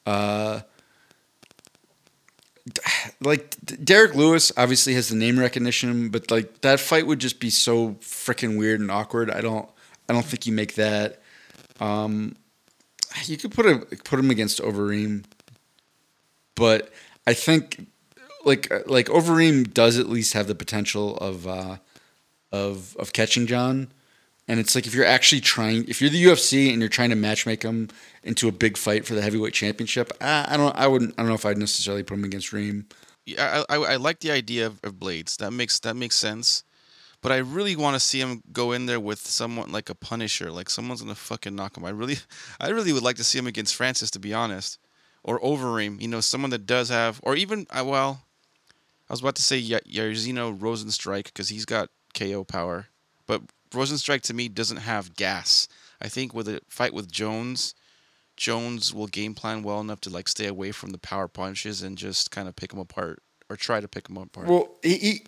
Uh, 0.04 0.60
like 3.20 3.56
Derrick 3.84 4.14
Lewis 4.14 4.50
obviously 4.56 4.94
has 4.94 5.08
the 5.08 5.14
name 5.14 5.38
recognition, 5.38 6.08
but 6.08 6.30
like 6.30 6.62
that 6.62 6.80
fight 6.80 7.06
would 7.06 7.20
just 7.20 7.38
be 7.38 7.50
so 7.50 7.90
freaking 8.00 8.58
weird 8.58 8.80
and 8.80 8.90
awkward. 8.90 9.30
I 9.30 9.40
don't, 9.40 9.68
I 10.08 10.12
don't 10.12 10.24
think 10.24 10.46
you 10.46 10.52
make 10.52 10.74
that. 10.74 11.20
Um, 11.78 12.34
you 13.24 13.36
could 13.36 13.52
put 13.52 13.66
a 13.66 13.78
put 14.04 14.18
him 14.18 14.30
against 14.30 14.60
Overeem, 14.60 15.24
but 16.56 16.92
I 17.26 17.34
think 17.34 17.86
like 18.44 18.70
like 18.88 19.06
Overeem 19.06 19.72
does 19.72 19.98
at 19.98 20.08
least 20.08 20.32
have 20.32 20.48
the 20.48 20.54
potential 20.54 21.16
of 21.18 21.46
uh, 21.46 21.76
of 22.50 22.96
of 22.96 23.12
catching 23.12 23.46
Jon. 23.46 23.88
And 24.48 24.60
it's 24.60 24.76
like 24.76 24.86
if 24.86 24.94
you're 24.94 25.04
actually 25.04 25.40
trying, 25.40 25.88
if 25.88 26.00
you're 26.00 26.10
the 26.10 26.22
UFC 26.22 26.70
and 26.70 26.78
you're 26.78 26.88
trying 26.88 27.10
to 27.10 27.16
matchmake 27.16 27.64
him 27.64 27.88
into 28.22 28.46
a 28.46 28.52
big 28.52 28.76
fight 28.76 29.04
for 29.04 29.14
the 29.14 29.22
heavyweight 29.22 29.54
championship, 29.54 30.12
I, 30.20 30.46
I 30.50 30.56
don't, 30.56 30.76
I 30.76 30.86
wouldn't, 30.86 31.14
I 31.18 31.22
don't 31.22 31.28
know 31.28 31.34
if 31.34 31.44
I'd 31.44 31.58
necessarily 31.58 32.04
put 32.04 32.14
him 32.14 32.22
against 32.22 32.52
Reem. 32.52 32.86
Yeah, 33.24 33.64
I, 33.68 33.74
I, 33.74 33.92
I 33.92 33.96
like 33.96 34.20
the 34.20 34.30
idea 34.30 34.66
of, 34.66 34.78
of 34.84 34.94
Blaydes. 34.94 35.36
That 35.38 35.50
makes 35.50 35.80
that 35.80 35.96
makes 35.96 36.14
sense. 36.14 36.62
But 37.22 37.32
I 37.32 37.38
really 37.38 37.74
want 37.74 37.94
to 37.94 38.00
see 38.00 38.20
him 38.20 38.40
go 38.52 38.70
in 38.70 38.86
there 38.86 39.00
with 39.00 39.18
someone 39.18 39.72
like 39.72 39.90
a 39.90 39.96
Punisher, 39.96 40.52
like 40.52 40.70
someone's 40.70 41.02
gonna 41.02 41.16
fucking 41.16 41.56
knock 41.56 41.76
him. 41.76 41.84
I 41.84 41.90
really, 41.90 42.18
I 42.60 42.68
really 42.68 42.92
would 42.92 43.02
like 43.02 43.16
to 43.16 43.24
see 43.24 43.38
him 43.38 43.48
against 43.48 43.74
Francis, 43.74 44.12
to 44.12 44.20
be 44.20 44.32
honest, 44.32 44.78
or 45.26 45.40
Overeem. 45.40 46.00
You 46.00 46.08
know, 46.08 46.20
someone 46.20 46.50
that 46.50 46.64
does 46.64 46.88
have, 46.88 47.20
or 47.22 47.36
even 47.36 47.66
uh, 47.70 47.84
well, 47.84 48.22
I 49.10 49.12
was 49.12 49.20
about 49.20 49.34
to 49.36 49.42
say 49.42 49.60
Jairzinho 49.60 50.58
Rozenstruik 50.58 51.24
because 51.24 51.50
he's 51.50 51.66
got 51.66 51.90
KO 52.14 52.44
power, 52.44 52.86
but 53.26 53.42
Rozenstruik 53.72 54.22
to 54.22 54.34
me 54.34 54.48
doesn't 54.48 54.78
have 54.78 55.16
gas. 55.16 55.68
I 56.00 56.08
think 56.08 56.32
with 56.32 56.48
a 56.48 56.60
fight 56.68 56.94
with 56.94 57.10
Jones, 57.10 57.74
Jones 58.36 58.94
will 58.94 59.08
game 59.08 59.34
plan 59.34 59.62
well 59.62 59.80
enough 59.80 60.00
to 60.02 60.10
like 60.10 60.28
stay 60.28 60.46
away 60.46 60.72
from 60.72 60.90
the 60.90 60.98
power 60.98 61.28
punches 61.28 61.82
and 61.82 61.98
just 61.98 62.30
kind 62.30 62.48
of 62.48 62.56
pick 62.56 62.72
him 62.72 62.78
apart 62.78 63.22
or 63.50 63.56
try 63.56 63.80
to 63.80 63.88
pick 63.88 64.08
him 64.08 64.16
apart. 64.16 64.46
Well, 64.46 64.76
he, 64.82 64.98
he, 64.98 65.22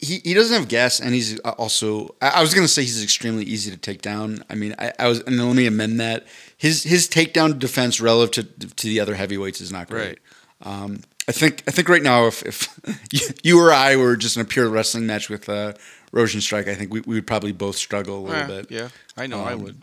he, 0.00 0.20
he 0.24 0.34
doesn't 0.34 0.56
have 0.56 0.68
gas 0.68 1.00
and 1.00 1.12
he's 1.14 1.38
also, 1.40 2.14
I 2.22 2.28
I 2.28 2.40
was 2.40 2.54
going 2.54 2.64
to 2.66 2.72
say 2.72 2.82
he's 2.82 3.02
extremely 3.02 3.44
easy 3.44 3.70
to 3.70 3.76
take 3.76 4.02
down. 4.02 4.44
I 4.50 4.54
mean, 4.54 4.74
I, 4.78 4.92
I 4.98 5.08
was, 5.08 5.20
and 5.20 5.36
let 5.44 5.54
me 5.56 5.66
amend 5.66 6.00
that. 6.00 6.26
His, 6.56 6.82
his 6.84 7.08
takedown 7.08 7.58
defense 7.58 8.00
relative 8.00 8.58
to, 8.58 8.66
to 8.68 8.86
the 8.86 9.00
other 9.00 9.14
heavyweights 9.14 9.60
is 9.60 9.70
not 9.72 9.88
great. 9.88 10.18
Um, 10.62 11.00
I 11.28 11.32
think 11.32 11.62
I 11.66 11.70
think 11.70 11.88
right 11.88 12.02
now 12.02 12.26
if, 12.26 12.42
if 12.44 13.38
you, 13.42 13.58
or 13.58 13.72
I 13.72 13.96
were 13.96 14.14
just 14.16 14.36
in 14.36 14.42
a 14.42 14.44
pure 14.44 14.68
wrestling 14.68 15.06
match 15.06 15.28
with 15.30 15.48
uh, 15.48 15.72
Rozenstruik, 16.12 16.68
I 16.68 16.74
think 16.74 16.92
we, 16.92 17.00
we 17.00 17.14
would 17.14 17.26
probably 17.26 17.52
both 17.52 17.76
struggle 17.76 18.18
a 18.18 18.24
little 18.26 18.40
Yeah, 18.42 18.46
bit. 18.46 18.70
yeah, 18.70 18.88
I 19.16 19.26
know 19.26 19.40
I 19.40 19.54
Um, 19.54 19.62
would. 19.64 19.82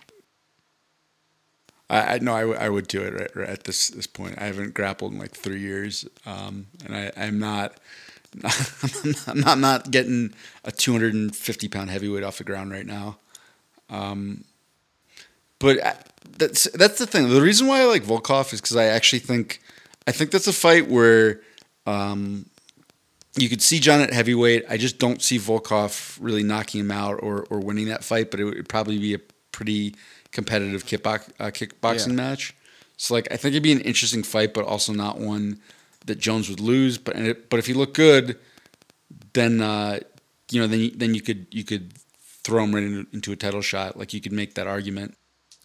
I, 1.89 2.15
I 2.15 2.19
know 2.19 2.33
I, 2.33 2.41
w- 2.41 2.59
I 2.59 2.69
would 2.69 2.87
do 2.87 3.01
it 3.01 3.13
right, 3.13 3.35
right 3.35 3.49
at 3.49 3.63
this 3.65 3.89
this 3.89 4.07
point. 4.07 4.35
I 4.39 4.45
haven't 4.45 4.73
grappled 4.73 5.13
in 5.13 5.19
like 5.19 5.31
three 5.35 5.59
years, 5.59 6.07
um, 6.25 6.67
and 6.85 6.95
I, 6.95 7.11
I'm 7.17 7.39
not. 7.39 7.77
I'm 9.27 9.39
not 9.39 9.59
not 9.59 9.91
getting 9.91 10.33
a 10.63 10.71
250 10.71 11.67
pound 11.67 11.89
heavyweight 11.89 12.23
off 12.23 12.37
the 12.37 12.43
ground 12.43 12.71
right 12.71 12.85
now. 12.85 13.17
Um, 13.89 14.45
but 15.59 15.83
I, 15.85 15.95
that's 16.37 16.63
that's 16.71 16.97
the 16.99 17.05
thing. 17.07 17.29
The 17.29 17.41
reason 17.41 17.67
why 17.67 17.81
I 17.81 17.85
like 17.85 18.03
Volkov 18.03 18.53
is 18.53 18.61
because 18.61 18.77
I 18.77 18.85
actually 18.85 19.19
think 19.19 19.59
I 20.07 20.11
think 20.11 20.31
that's 20.31 20.47
a 20.47 20.53
fight 20.53 20.87
where 20.89 21.41
um, 21.85 22.45
you 23.35 23.49
could 23.49 23.61
see 23.61 23.79
Jon 23.79 24.01
at 24.01 24.13
heavyweight. 24.13 24.65
I 24.69 24.77
just 24.77 24.97
don't 24.97 25.21
see 25.21 25.37
Volkov 25.37 26.17
really 26.21 26.43
knocking 26.43 26.81
him 26.81 26.91
out 26.91 27.19
or, 27.21 27.45
or 27.49 27.59
winning 27.59 27.87
that 27.87 28.03
fight, 28.03 28.31
but 28.31 28.39
it 28.39 28.45
would 28.45 28.69
probably 28.69 28.97
be 28.97 29.13
a 29.13 29.19
pretty 29.51 29.95
competitive 30.31 30.85
kickbox, 30.85 31.29
uh, 31.39 31.45
kickboxing 31.51 32.07
Yeah. 32.07 32.13
match. 32.13 32.55
So 32.97 33.13
like 33.13 33.27
I 33.31 33.35
think 33.37 33.53
it'd 33.53 33.63
be 33.63 33.71
an 33.71 33.81
interesting 33.81 34.23
fight, 34.23 34.53
but 34.53 34.65
also 34.65 34.93
not 34.93 35.19
one 35.19 35.59
that 36.05 36.19
Jones 36.19 36.49
would 36.49 36.59
lose. 36.59 36.97
But 36.97 37.15
and 37.15 37.27
it, 37.27 37.49
but 37.49 37.59
if 37.59 37.65
he 37.67 37.73
looked 37.73 37.95
good, 37.95 38.37
then 39.33 39.61
uh, 39.61 39.99
you 40.51 40.59
know 40.61 40.67
then 40.67 40.91
then 40.95 41.13
you 41.15 41.21
could 41.21 41.47
you 41.51 41.63
could 41.63 41.93
throw 42.43 42.63
him 42.63 42.73
right 42.73 42.83
into, 42.83 43.07
into 43.13 43.31
a 43.31 43.35
title 43.35 43.61
shot. 43.61 43.97
Like 43.97 44.13
you 44.13 44.21
could 44.21 44.31
make 44.33 44.55
that 44.55 44.67
argument. 44.67 45.17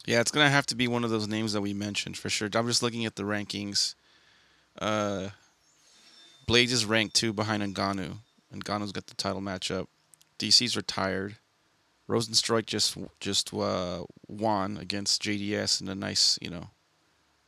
Yeah, 0.06 0.20
it's 0.20 0.30
gonna 0.30 0.50
have 0.50 0.66
to 0.66 0.76
be 0.76 0.86
one 0.88 1.04
of 1.04 1.10
those 1.10 1.26
names 1.28 1.52
that 1.52 1.60
we 1.62 1.74
mentioned 1.74 2.16
for 2.16 2.28
sure. 2.30 2.48
I'm 2.54 2.66
just 2.68 2.82
looking 2.82 3.04
at 3.06 3.16
the 3.16 3.24
rankings. 3.24 3.94
Uh, 4.78 5.30
Blaydes 6.46 6.70
is 6.72 6.84
ranked 6.84 7.16
two 7.16 7.32
behind 7.32 7.62
Ngannou. 7.62 8.18
Ngannou's 8.54 8.92
got 8.92 9.06
the 9.08 9.14
title 9.14 9.40
matchup. 9.40 9.86
DC's 10.38 10.76
retired. 10.76 11.36
Rozenstruik 12.08 12.66
just 12.66 12.96
just 13.18 13.52
uh, 13.52 14.04
won 14.28 14.76
against 14.76 15.22
JDS 15.22 15.80
in 15.80 15.88
a 15.88 15.94
nice 15.94 16.38
you 16.40 16.50
know, 16.50 16.68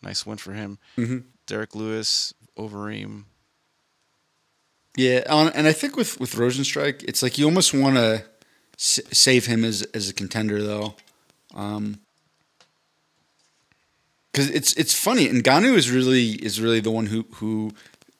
nice 0.02 0.26
win 0.26 0.36
for 0.38 0.52
him. 0.52 0.78
Mhm. 0.96 1.24
Derrick 1.46 1.76
Lewis, 1.76 2.34
Overeem. 2.58 3.24
Yeah, 4.96 5.22
on, 5.28 5.52
and 5.52 5.66
I 5.66 5.72
think 5.72 5.96
with 5.96 6.18
with 6.18 6.32
Rozenstruik, 6.34 7.04
it's 7.04 7.22
like 7.22 7.38
you 7.38 7.44
almost 7.44 7.72
want 7.72 7.96
to 7.96 8.24
s- 8.76 9.00
save 9.12 9.46
him 9.46 9.64
as 9.64 9.82
as 9.94 10.08
a 10.08 10.12
contender 10.14 10.62
though, 10.62 10.94
um, 11.54 12.00
because 14.32 14.50
it's 14.50 14.72
it's 14.74 14.94
funny. 14.98 15.28
And 15.28 15.44
Ngannou 15.44 15.74
is 15.76 15.90
really 15.90 16.30
is 16.32 16.60
really 16.60 16.80
the 16.80 16.90
one 16.90 17.06
who 17.06 17.24
who 17.34 17.70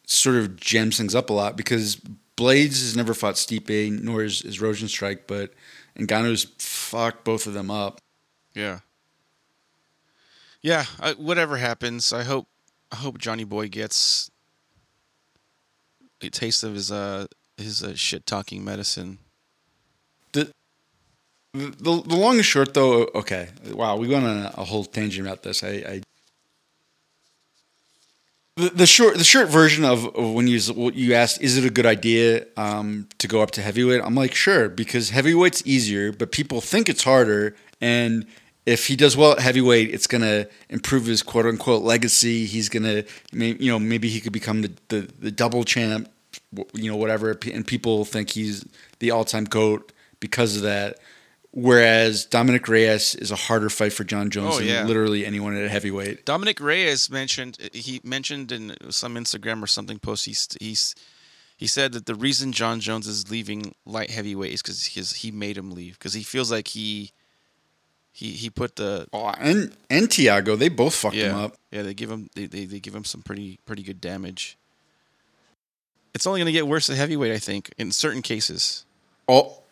sort 0.06 0.36
of 0.36 0.56
jams 0.60 0.96
things 0.98 1.14
up 1.14 1.30
a 1.30 1.32
lot 1.32 1.56
because 1.56 1.96
Blaydes 2.36 2.80
has 2.80 2.96
never 2.96 3.12
fought 3.14 3.34
Stipe, 3.34 3.90
nor 4.00 4.22
is, 4.22 4.42
is 4.42 4.58
Rozenstruik, 4.60 5.20
but 5.26 5.52
and 5.96 6.06
Ngannou's 6.06 6.44
fucked 6.58 7.24
both 7.24 7.46
of 7.46 7.54
them 7.54 7.70
up. 7.70 8.00
Yeah. 8.54 8.80
Yeah, 10.62 10.86
I, 11.00 11.12
whatever 11.12 11.56
happens, 11.56 12.12
I 12.12 12.24
hope 12.24 12.46
I 12.90 12.96
hope 12.96 13.18
Johnny 13.18 13.44
Boy 13.44 13.68
gets 13.68 14.30
a 16.22 16.30
taste 16.30 16.64
of 16.64 16.74
his 16.74 16.90
uh 16.90 17.26
his 17.56 17.82
uh, 17.82 17.94
shit 17.94 18.26
talking 18.26 18.64
medicine. 18.64 19.18
The, 20.32 20.52
the 21.52 22.02
the 22.02 22.16
long 22.16 22.36
and 22.36 22.44
short 22.44 22.74
though, 22.74 23.04
okay. 23.14 23.48
Wow, 23.72 23.96
we 23.96 24.08
went 24.08 24.26
on 24.26 24.38
a, 24.38 24.54
a 24.58 24.64
whole 24.64 24.84
tangent 24.84 25.26
about 25.26 25.42
this. 25.42 25.62
I, 25.62 25.68
I 25.68 26.02
the, 28.58 28.86
short 28.86 29.16
the 29.16 29.24
short 29.24 29.48
version 29.48 29.84
of, 29.84 30.04
of 30.16 30.32
when 30.32 30.48
you 30.48 30.60
what 30.72 30.94
you 30.94 31.14
asked, 31.14 31.40
is 31.40 31.56
it 31.56 31.64
a 31.64 31.70
good 31.70 31.86
idea 31.86 32.44
um, 32.56 33.08
to 33.18 33.28
go 33.28 33.40
up 33.40 33.52
to 33.52 33.62
heavyweight? 33.62 34.02
I'm 34.02 34.16
like, 34.16 34.34
sure, 34.34 34.68
because 34.68 35.10
heavyweight's 35.10 35.62
easier, 35.64 36.12
but 36.12 36.32
people 36.32 36.60
think 36.60 36.88
it's 36.88 37.04
harder, 37.04 37.54
and 37.80 38.26
if 38.68 38.86
he 38.86 38.96
does 38.96 39.16
well 39.16 39.32
at 39.32 39.38
heavyweight, 39.40 39.90
it's 39.94 40.06
gonna 40.06 40.46
improve 40.68 41.06
his 41.06 41.22
quote 41.22 41.46
unquote 41.46 41.82
legacy. 41.82 42.44
He's 42.44 42.68
gonna, 42.68 43.04
you 43.32 43.70
know, 43.72 43.78
maybe 43.78 44.08
he 44.08 44.20
could 44.20 44.32
become 44.32 44.62
the, 44.62 44.72
the, 44.88 45.00
the 45.18 45.30
double 45.30 45.64
champ, 45.64 46.08
you 46.74 46.90
know, 46.90 46.96
whatever. 46.96 47.38
And 47.52 47.66
people 47.66 48.04
think 48.04 48.30
he's 48.30 48.64
the 48.98 49.10
all 49.10 49.24
time 49.24 49.44
goat 49.44 49.92
because 50.20 50.56
of 50.56 50.62
that. 50.62 50.98
Whereas 51.50 52.26
Dominick 52.26 52.68
Reyes 52.68 53.14
is 53.14 53.30
a 53.30 53.36
harder 53.36 53.70
fight 53.70 53.92
for 53.94 54.04
Jon 54.04 54.28
Jones 54.28 54.56
Oh, 54.56 54.58
than 54.58 54.68
yeah. 54.68 54.84
literally 54.84 55.24
anyone 55.24 55.56
at 55.56 55.70
heavyweight. 55.70 56.26
Dominick 56.26 56.60
Reyes 56.60 57.10
mentioned 57.10 57.56
he 57.72 58.00
mentioned 58.04 58.52
in 58.52 58.76
some 58.90 59.14
Instagram 59.14 59.62
or 59.62 59.66
something 59.66 59.98
post 59.98 60.26
he's 60.26 60.46
he's 60.60 60.94
he 61.56 61.66
said 61.66 61.92
that 61.94 62.04
the 62.06 62.14
reason 62.14 62.52
Jon 62.52 62.80
Jones 62.80 63.06
is 63.08 63.30
leaving 63.30 63.74
light 63.86 64.10
heavyweight 64.10 64.52
is 64.52 64.62
because 64.62 64.84
he 65.14 65.30
made 65.30 65.56
him 65.56 65.70
leave 65.70 65.98
because 65.98 66.12
he 66.12 66.22
feels 66.22 66.52
like 66.52 66.68
he 66.68 67.12
he 68.18 68.32
he 68.32 68.50
put 68.50 68.74
the 68.74 69.06
Oh, 69.12 69.28
and 69.38 69.72
and 69.88 70.08
Thiago, 70.08 70.58
they 70.58 70.68
both 70.68 70.94
fucked 70.94 71.14
him 71.14 71.36
up. 71.36 71.56
yeah 71.70 71.82
they 71.82 71.94
give 71.94 72.10
him 72.10 72.28
they, 72.34 72.46
they, 72.46 72.64
they 72.64 72.80
give 72.80 72.92
him 72.94 73.04
some 73.04 73.22
pretty 73.22 73.60
pretty 73.64 73.84
good 73.84 74.00
damage. 74.00 74.58
It's 76.14 76.26
only 76.26 76.40
gonna 76.40 76.50
get 76.52 76.66
worse 76.66 76.90
at 76.90 76.96
heavyweight, 76.96 77.32
I 77.32 77.38
think, 77.38 77.72
in 77.78 77.92
certain 77.92 78.22
cases. 78.22 78.84
All 79.28 79.62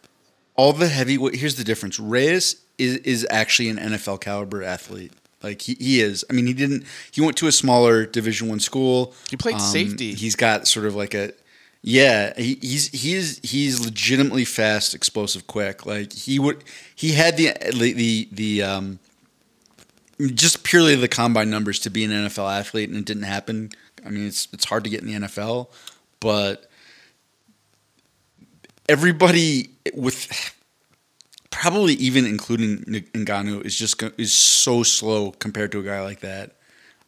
all 0.54 0.72
the 0.72 0.86
heavyweight. 0.88 1.34
Here's 1.34 1.56
the 1.56 1.64
difference. 1.64 1.98
Reyes 1.98 2.62
is 2.78 2.98
is 2.98 3.26
actually 3.30 3.68
an 3.68 3.78
NFL 3.78 4.20
caliber 4.20 4.62
athlete. 4.62 5.12
Like 5.42 5.62
he, 5.62 5.74
he 5.74 6.00
is. 6.00 6.24
I 6.30 6.32
mean, 6.32 6.46
he 6.46 6.54
didn't. 6.54 6.84
He 7.10 7.20
went 7.20 7.36
to 7.38 7.48
a 7.48 7.52
smaller 7.52 8.06
Division 8.06 8.48
One 8.48 8.60
school. 8.60 9.12
He 9.28 9.36
played 9.36 9.56
Um, 9.56 9.60
safety. 9.60 10.14
He's 10.14 10.36
got 10.36 10.68
sort 10.68 10.86
of 10.86 10.94
like 10.94 11.14
a. 11.14 11.32
Yeah, 11.88 12.32
he, 12.36 12.58
he's 12.60 12.88
he's 12.88 13.38
he's 13.48 13.78
legitimately 13.78 14.44
fast, 14.44 14.92
explosive, 14.92 15.46
quick. 15.46 15.86
Like 15.86 16.12
he 16.12 16.40
would, 16.40 16.64
he 16.96 17.12
had 17.12 17.36
the 17.36 17.56
the 17.70 18.28
the 18.32 18.62
um, 18.64 18.98
just 20.34 20.64
purely 20.64 20.96
the 20.96 21.06
combine 21.06 21.48
numbers 21.48 21.78
to 21.80 21.90
be 21.90 22.02
an 22.02 22.10
NFL 22.10 22.52
athlete, 22.58 22.88
and 22.88 22.98
it 22.98 23.04
didn't 23.04 23.22
happen. 23.22 23.70
I 24.04 24.08
mean, 24.08 24.26
it's 24.26 24.48
it's 24.52 24.64
hard 24.64 24.82
to 24.82 24.90
get 24.90 25.02
in 25.02 25.06
the 25.06 25.28
NFL, 25.28 25.68
but 26.18 26.68
everybody 28.88 29.70
with 29.94 30.56
probably 31.50 31.94
even 31.94 32.26
including 32.26 32.78
Ngannou 32.78 33.64
is 33.64 33.78
just 33.78 34.02
is 34.18 34.32
so 34.32 34.82
slow 34.82 35.30
compared 35.30 35.70
to 35.70 35.78
a 35.78 35.84
guy 35.84 36.02
like 36.02 36.18
that. 36.18 36.56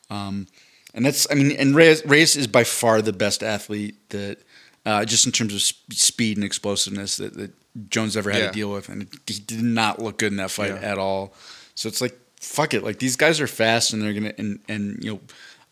Um, 0.08 0.46
and 0.94 1.04
that's 1.04 1.26
I 1.32 1.34
mean, 1.34 1.50
and 1.58 1.74
Reyes, 1.74 2.06
Reyes 2.06 2.36
is 2.36 2.46
by 2.46 2.62
far 2.62 3.02
the 3.02 3.12
best 3.12 3.42
athlete 3.42 3.96
that 4.10 4.38
uh, 4.86 5.04
just 5.04 5.26
in 5.26 5.32
terms 5.32 5.54
of 5.54 5.60
sp- 5.62 5.92
speed 5.92 6.36
and 6.36 6.44
explosiveness 6.44 7.16
that, 7.18 7.34
that 7.34 7.52
Jones 7.90 8.16
ever 8.16 8.30
had 8.30 8.40
Yeah. 8.42 8.46
to 8.48 8.52
deal 8.52 8.72
with, 8.72 8.88
and 8.88 9.08
he 9.26 9.34
did 9.40 9.62
not 9.62 10.00
look 10.02 10.18
good 10.18 10.32
in 10.32 10.36
that 10.38 10.50
fight 10.50 10.70
Yeah. 10.70 10.80
at 10.92 10.98
all. 10.98 11.34
So 11.74 11.88
it's 11.88 12.00
like 12.00 12.18
fuck 12.40 12.72
it, 12.74 12.84
like 12.84 12.98
these 13.00 13.16
guys 13.16 13.40
are 13.40 13.46
fast 13.48 13.92
and 13.92 14.00
they're 14.02 14.12
gonna 14.14 14.34
and 14.38 14.60
and 14.68 15.02
you 15.04 15.12
know. 15.14 15.20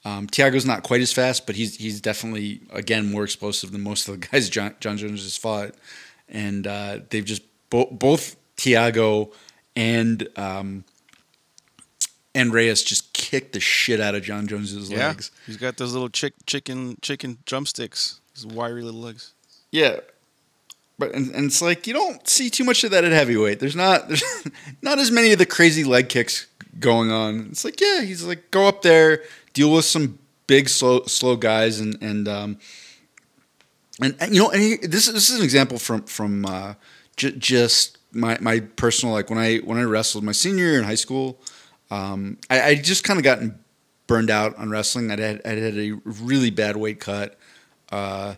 Um, 0.04 0.28
Thiago's 0.28 0.64
not 0.64 0.84
quite 0.84 1.00
as 1.00 1.12
fast, 1.12 1.46
but 1.46 1.56
he's 1.56 1.76
he's 1.78 2.00
definitely 2.00 2.60
again 2.70 3.10
more 3.10 3.24
explosive 3.24 3.72
than 3.72 3.80
most 3.80 4.06
of 4.08 4.20
the 4.20 4.26
guys 4.32 4.48
Jon, 4.48 4.72
Jon 4.78 4.96
Jones 4.98 5.24
has 5.24 5.36
fought, 5.36 5.74
and 6.28 6.64
uh, 6.64 7.00
they've 7.10 7.24
just 7.24 7.42
bo- 7.70 7.90
both 7.90 8.36
Thiago 8.56 9.32
and 9.74 10.28
um, 10.36 10.84
and 12.34 12.52
Reyes 12.52 12.82
just 12.82 13.12
kicked 13.14 13.52
the 13.54 13.60
shit 13.60 14.00
out 14.00 14.14
of 14.14 14.22
Jon 14.22 14.46
Jones's 14.46 14.90
Yeah, 14.90 15.08
legs. 15.08 15.30
he's 15.46 15.56
got 15.56 15.76
those 15.76 15.92
little 15.92 16.08
chick 16.10 16.34
chicken 16.46 16.98
chicken 17.02 17.38
drumsticks. 17.44 18.20
His 18.36 18.46
wiry 18.46 18.82
little 18.82 19.00
legs. 19.00 19.32
Yeah, 19.72 20.00
but 20.98 21.14
and, 21.14 21.34
and 21.34 21.46
it's 21.46 21.60
like 21.60 21.86
you 21.86 21.92
don't 21.92 22.26
see 22.28 22.50
too 22.50 22.64
much 22.64 22.84
of 22.84 22.90
that 22.92 23.04
at 23.04 23.12
heavyweight. 23.12 23.60
There's 23.60 23.76
not 23.76 24.08
there's 24.08 24.22
not 24.82 24.98
as 24.98 25.10
many 25.10 25.32
of 25.32 25.38
the 25.38 25.46
crazy 25.46 25.84
leg 25.84 26.08
kicks 26.08 26.46
going 26.78 27.10
on. 27.10 27.48
It's 27.50 27.64
like 27.64 27.80
yeah, 27.80 28.02
he's 28.02 28.22
like 28.22 28.50
go 28.50 28.66
up 28.66 28.82
there, 28.82 29.22
deal 29.52 29.72
with 29.72 29.84
some 29.84 30.18
big 30.46 30.68
slow 30.68 31.02
slow 31.06 31.36
guys, 31.36 31.80
and 31.80 32.00
and 32.00 32.28
um 32.28 32.58
and, 34.00 34.14
and 34.20 34.34
you 34.34 34.42
know 34.42 34.50
and 34.50 34.62
he, 34.62 34.76
this 34.76 35.08
is 35.08 35.14
this 35.14 35.30
is 35.30 35.38
an 35.38 35.44
example 35.44 35.78
from 35.78 36.02
from 36.02 36.46
uh, 36.46 36.74
j- 37.16 37.32
just 37.32 37.98
my 38.12 38.38
my 38.40 38.60
personal 38.60 39.14
like 39.14 39.30
when 39.30 39.38
I 39.38 39.58
when 39.58 39.78
I 39.78 39.82
wrestled 39.82 40.24
my 40.24 40.32
senior 40.32 40.64
year 40.64 40.78
in 40.78 40.84
high 40.84 40.94
school. 40.94 41.38
Um, 41.90 42.38
I, 42.50 42.62
I 42.62 42.74
just 42.74 43.04
kind 43.04 43.18
of 43.18 43.24
gotten 43.24 43.58
burned 44.06 44.30
out 44.30 44.56
on 44.56 44.70
wrestling. 44.70 45.10
I'd 45.10 45.18
had, 45.18 45.40
I'd 45.44 45.58
had 45.58 45.78
a 45.78 45.92
really 46.04 46.50
bad 46.50 46.76
weight 46.76 47.00
cut. 47.00 47.35
Uh, 47.90 48.34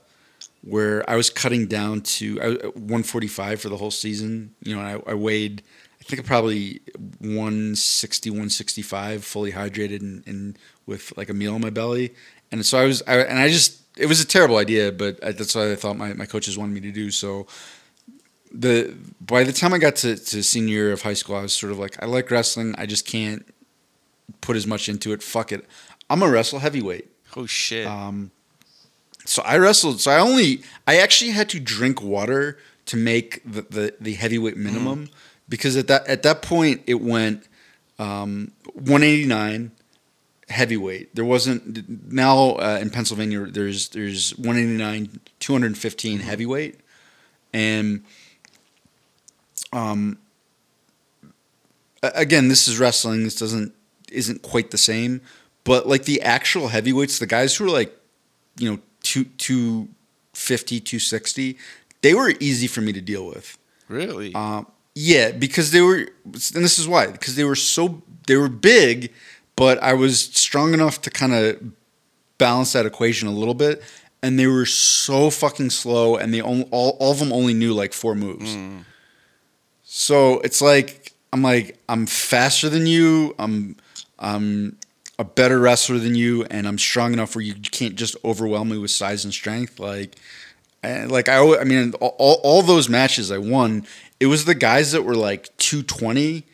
where 0.62 1.08
I 1.08 1.16
was 1.16 1.30
cutting 1.30 1.66
down 1.66 2.00
to 2.02 2.40
I, 2.42 2.66
145 2.66 3.60
for 3.60 3.68
the 3.68 3.76
whole 3.76 3.90
season. 3.90 4.54
You 4.62 4.76
know, 4.76 4.82
I, 4.82 5.10
I 5.10 5.14
weighed, 5.14 5.62
I 6.00 6.04
think 6.04 6.24
probably 6.26 6.80
160, 7.20 8.30
165, 8.30 9.24
fully 9.24 9.52
hydrated 9.52 10.00
and, 10.00 10.26
and 10.26 10.58
with 10.86 11.16
like 11.16 11.28
a 11.28 11.34
meal 11.34 11.54
in 11.54 11.62
my 11.62 11.70
belly. 11.70 12.14
And 12.50 12.64
so 12.66 12.78
I 12.78 12.84
was, 12.84 13.02
I, 13.06 13.18
and 13.18 13.38
I 13.38 13.48
just, 13.48 13.82
it 13.96 14.06
was 14.06 14.20
a 14.20 14.26
terrible 14.26 14.56
idea, 14.56 14.92
but 14.92 15.22
I, 15.24 15.32
that's 15.32 15.54
what 15.54 15.68
I 15.68 15.76
thought 15.76 15.96
my, 15.96 16.12
my 16.12 16.26
coaches 16.26 16.58
wanted 16.58 16.74
me 16.74 16.80
to 16.80 16.92
do. 16.92 17.10
So 17.10 17.46
the 18.50 18.96
by 19.20 19.44
the 19.44 19.52
time 19.52 19.74
I 19.74 19.78
got 19.78 19.96
to, 19.96 20.16
to 20.16 20.42
senior 20.42 20.74
year 20.74 20.92
of 20.92 21.02
high 21.02 21.14
school, 21.14 21.36
I 21.36 21.42
was 21.42 21.52
sort 21.52 21.72
of 21.72 21.78
like, 21.78 22.02
I 22.02 22.06
like 22.06 22.30
wrestling. 22.30 22.74
I 22.78 22.86
just 22.86 23.06
can't 23.06 23.46
put 24.40 24.56
as 24.56 24.66
much 24.66 24.88
into 24.88 25.12
it. 25.12 25.22
Fuck 25.22 25.52
it. 25.52 25.66
I'm 26.08 26.22
a 26.22 26.30
wrestle 26.30 26.58
heavyweight. 26.58 27.10
Oh 27.36 27.44
shit! 27.44 27.86
Um, 27.86 28.30
so 29.28 29.42
I 29.42 29.58
wrestled. 29.58 30.00
So 30.00 30.10
I 30.10 30.20
only, 30.20 30.62
I 30.86 30.98
actually 30.98 31.32
had 31.32 31.48
to 31.50 31.60
drink 31.60 32.02
water 32.02 32.58
to 32.86 32.96
make 32.96 33.42
the 33.44 33.62
the, 33.62 33.94
the 34.00 34.14
heavyweight 34.14 34.56
minimum 34.56 35.10
because 35.48 35.76
at 35.76 35.86
that 35.88 36.06
at 36.06 36.22
that 36.22 36.40
point 36.40 36.82
it 36.86 37.00
went 37.00 37.46
um, 37.98 38.52
189 38.72 39.72
heavyweight. 40.48 41.14
There 41.14 41.26
wasn't 41.26 42.10
now 42.10 42.52
uh, 42.52 42.78
in 42.80 42.88
Pennsylvania. 42.88 43.44
There's 43.46 43.90
there's 43.90 44.30
189, 44.38 45.20
215 45.40 46.20
heavyweight, 46.20 46.80
and 47.52 48.04
um, 49.74 50.18
again, 52.02 52.48
this 52.48 52.66
is 52.66 52.78
wrestling. 52.78 53.24
This 53.24 53.34
doesn't 53.34 53.74
isn't 54.10 54.40
quite 54.40 54.70
the 54.70 54.78
same, 54.78 55.20
but 55.64 55.86
like 55.86 56.04
the 56.04 56.22
actual 56.22 56.68
heavyweights, 56.68 57.18
the 57.18 57.26
guys 57.26 57.56
who 57.56 57.66
are 57.66 57.70
like, 57.70 57.94
you 58.56 58.70
know, 58.70 58.78
two 59.08 59.24
two 59.24 59.88
fifty, 60.34 60.80
two 60.80 60.98
sixty, 60.98 61.56
they 62.02 62.12
were 62.14 62.34
easy 62.40 62.66
for 62.66 62.82
me 62.82 62.92
to 62.92 63.00
deal 63.00 63.26
with. 63.26 63.56
Really? 63.88 64.34
Um, 64.34 64.66
yeah, 64.94 65.30
because 65.30 65.70
they 65.70 65.80
were, 65.80 66.08
and 66.54 66.64
this 66.66 66.78
is 66.78 66.86
why, 66.86 67.06
because 67.10 67.36
they 67.36 67.44
were 67.44 67.56
so 67.56 68.02
they 68.26 68.36
were 68.36 68.50
big, 68.50 69.12
but 69.56 69.82
I 69.82 69.94
was 69.94 70.20
strong 70.20 70.74
enough 70.74 71.00
to 71.02 71.10
kind 71.10 71.32
of 71.32 71.72
balance 72.36 72.72
that 72.74 72.84
equation 72.84 73.28
a 73.28 73.32
little 73.32 73.54
bit, 73.54 73.82
and 74.22 74.38
they 74.38 74.46
were 74.46 74.66
so 74.66 75.30
fucking 75.30 75.70
slow, 75.70 76.16
and 76.16 76.34
they 76.34 76.42
only, 76.42 76.66
all 76.70 76.96
all 77.00 77.12
of 77.12 77.18
them 77.18 77.32
only 77.32 77.54
knew 77.54 77.72
like 77.72 77.94
four 77.94 78.14
moves. 78.14 78.56
So 79.84 80.40
it's 80.40 80.60
like 80.60 81.12
I'm 81.32 81.42
like 81.42 81.78
I'm 81.88 82.06
faster 82.06 82.68
than 82.68 82.86
you. 82.86 83.34
I'm 83.38 83.76
I'm 84.18 84.76
a 85.18 85.24
better 85.24 85.58
wrestler 85.58 85.98
than 85.98 86.14
you, 86.14 86.44
and 86.44 86.66
I'm 86.66 86.78
strong 86.78 87.12
enough 87.12 87.34
where 87.34 87.42
you 87.42 87.54
can't 87.54 87.96
just 87.96 88.16
overwhelm 88.24 88.68
me 88.68 88.78
with 88.78 88.90
size 88.90 89.24
and 89.24 89.34
strength. 89.34 89.80
Like, 89.80 90.16
and 90.82 91.10
like 91.10 91.28
I, 91.28 91.58
I 91.58 91.64
mean, 91.64 91.92
all, 91.94 92.40
all 92.44 92.62
those 92.62 92.88
matches 92.88 93.30
I 93.32 93.38
won. 93.38 93.86
It 94.20 94.26
was 94.26 94.44
the 94.44 94.54
guys 94.54 94.92
that 94.92 95.02
were 95.02 95.16
like 95.16 95.56
220 95.58 96.44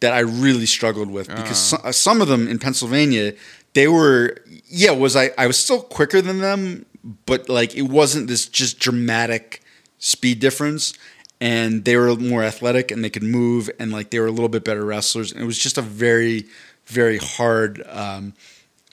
that 0.00 0.12
I 0.12 0.20
really 0.20 0.66
struggled 0.66 1.10
with 1.10 1.28
because 1.28 1.72
uh-huh. 1.72 1.78
some, 1.78 1.80
uh, 1.84 1.92
some 1.92 2.20
of 2.20 2.28
them 2.28 2.48
in 2.48 2.58
Pennsylvania, 2.58 3.34
they 3.74 3.86
were 3.86 4.36
yeah. 4.66 4.90
Was 4.90 5.14
I 5.16 5.30
I 5.38 5.46
was 5.46 5.56
still 5.56 5.80
quicker 5.80 6.20
than 6.20 6.40
them, 6.40 6.86
but 7.26 7.48
like 7.48 7.76
it 7.76 7.82
wasn't 7.82 8.26
this 8.26 8.46
just 8.46 8.78
dramatic 8.78 9.62
speed 9.98 10.40
difference. 10.40 10.94
And 11.40 11.84
they 11.84 11.96
were 11.96 12.14
more 12.14 12.44
athletic 12.44 12.92
and 12.92 13.02
they 13.02 13.10
could 13.10 13.24
move 13.24 13.68
and 13.80 13.90
like 13.90 14.10
they 14.10 14.20
were 14.20 14.26
a 14.26 14.30
little 14.30 14.48
bit 14.48 14.64
better 14.64 14.84
wrestlers. 14.84 15.32
And 15.32 15.42
it 15.42 15.44
was 15.44 15.58
just 15.58 15.76
a 15.76 15.82
very, 15.82 16.44
very 16.92 17.18
hard 17.18 17.82
um, 17.88 18.34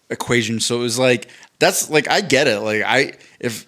equation. 0.10 0.60
So 0.60 0.78
it 0.78 0.84
was 0.84 0.98
like 1.00 1.30
that's 1.60 1.90
like 1.90 2.10
I 2.10 2.22
get 2.22 2.48
it. 2.48 2.60
Like 2.60 2.84
I 2.86 3.14
if 3.40 3.68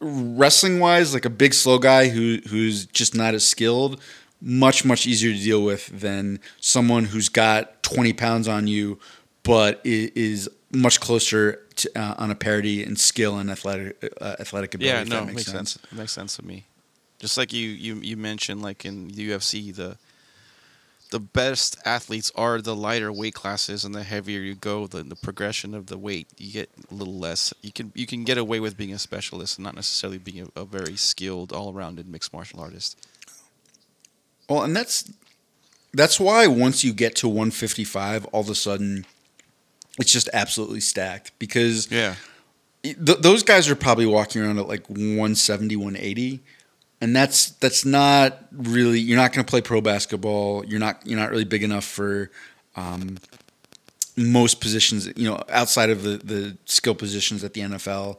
wrestling 0.00 0.80
wise, 0.80 1.14
like 1.14 1.24
a 1.24 1.30
big 1.30 1.54
slow 1.54 1.78
guy 1.78 2.08
who 2.08 2.38
who's 2.48 2.86
just 2.86 3.14
not 3.14 3.34
as 3.34 3.46
skilled, 3.46 4.00
much 4.40 4.84
much 4.84 5.06
easier 5.06 5.32
to 5.32 5.38
deal 5.38 5.62
with 5.62 5.86
than 5.88 6.40
someone 6.60 7.06
who's 7.06 7.28
got 7.28 7.82
twenty 7.82 8.12
pounds 8.12 8.46
on 8.46 8.66
you, 8.66 8.98
but 9.42 9.80
is 9.84 10.48
much 10.72 11.00
closer 11.00 11.60
to, 11.76 11.90
uh, 11.98 12.14
on 12.18 12.30
a 12.30 12.34
parity 12.34 12.84
in 12.84 12.96
skill 12.96 13.38
and 13.38 13.50
athletic 13.50 13.96
uh, 14.20 14.36
athletic 14.38 14.74
ability. 14.74 14.94
yeah, 14.94 15.02
if 15.02 15.08
no, 15.08 15.16
that 15.20 15.26
makes, 15.26 15.36
makes 15.36 15.52
sense. 15.52 15.76
It 15.76 15.92
makes 15.92 16.12
sense 16.12 16.36
to 16.36 16.44
me. 16.44 16.64
Just 17.20 17.38
like 17.38 17.52
you, 17.52 17.68
you, 17.68 17.94
you 17.96 18.16
mentioned, 18.16 18.60
like 18.60 18.84
in 18.84 19.08
the 19.08 19.30
UFC, 19.30 19.74
the 19.74 19.96
the 21.14 21.20
best 21.20 21.76
athletes 21.84 22.32
are 22.34 22.60
the 22.60 22.74
lighter 22.74 23.12
weight 23.12 23.34
classes, 23.34 23.84
and 23.84 23.94
the 23.94 24.02
heavier 24.02 24.40
you 24.40 24.56
go, 24.56 24.88
the, 24.88 25.04
the 25.04 25.14
progression 25.14 25.72
of 25.72 25.86
the 25.86 25.96
weight, 25.96 26.26
you 26.38 26.52
get 26.52 26.68
a 26.90 26.92
little 26.92 27.14
less. 27.14 27.54
You 27.62 27.70
can 27.70 27.92
you 27.94 28.04
can 28.04 28.24
get 28.24 28.36
away 28.36 28.58
with 28.58 28.76
being 28.76 28.92
a 28.92 28.98
specialist 28.98 29.56
and 29.56 29.64
not 29.64 29.76
necessarily 29.76 30.18
being 30.18 30.50
a, 30.56 30.62
a 30.62 30.64
very 30.64 30.96
skilled, 30.96 31.52
all-rounded 31.52 32.08
mixed 32.08 32.32
martial 32.32 32.58
artist. 32.58 32.98
Well, 34.48 34.64
and 34.64 34.74
that's 34.74 35.12
that's 35.92 36.18
why 36.18 36.48
once 36.48 36.82
you 36.82 36.92
get 36.92 37.14
to 37.16 37.28
155, 37.28 38.24
all 38.32 38.40
of 38.40 38.48
a 38.50 38.56
sudden, 38.56 39.06
it's 40.00 40.10
just 40.10 40.28
absolutely 40.32 40.80
stacked 40.80 41.30
because 41.38 41.88
Yeah, 41.92 42.16
th- 42.82 43.20
those 43.20 43.44
guys 43.44 43.68
are 43.68 43.76
probably 43.76 44.06
walking 44.06 44.42
around 44.42 44.58
at 44.58 44.66
like 44.66 44.88
170 44.88 45.76
180 45.76 46.40
and 47.00 47.14
that's 47.14 47.50
that's 47.50 47.84
not 47.84 48.38
really 48.52 49.00
you're 49.00 49.18
not 49.18 49.32
going 49.32 49.44
to 49.44 49.50
play 49.50 49.60
pro 49.60 49.80
basketball. 49.80 50.64
You're 50.64 50.80
not 50.80 51.06
you're 51.06 51.18
not 51.18 51.30
really 51.30 51.44
big 51.44 51.62
enough 51.62 51.84
for 51.84 52.30
um, 52.76 53.18
most 54.16 54.60
positions 54.60 55.06
you 55.16 55.28
know 55.28 55.42
outside 55.48 55.90
of 55.90 56.02
the 56.02 56.18
the 56.18 56.56
skill 56.64 56.94
positions 56.94 57.44
at 57.44 57.52
the 57.54 57.60
NFL 57.60 58.18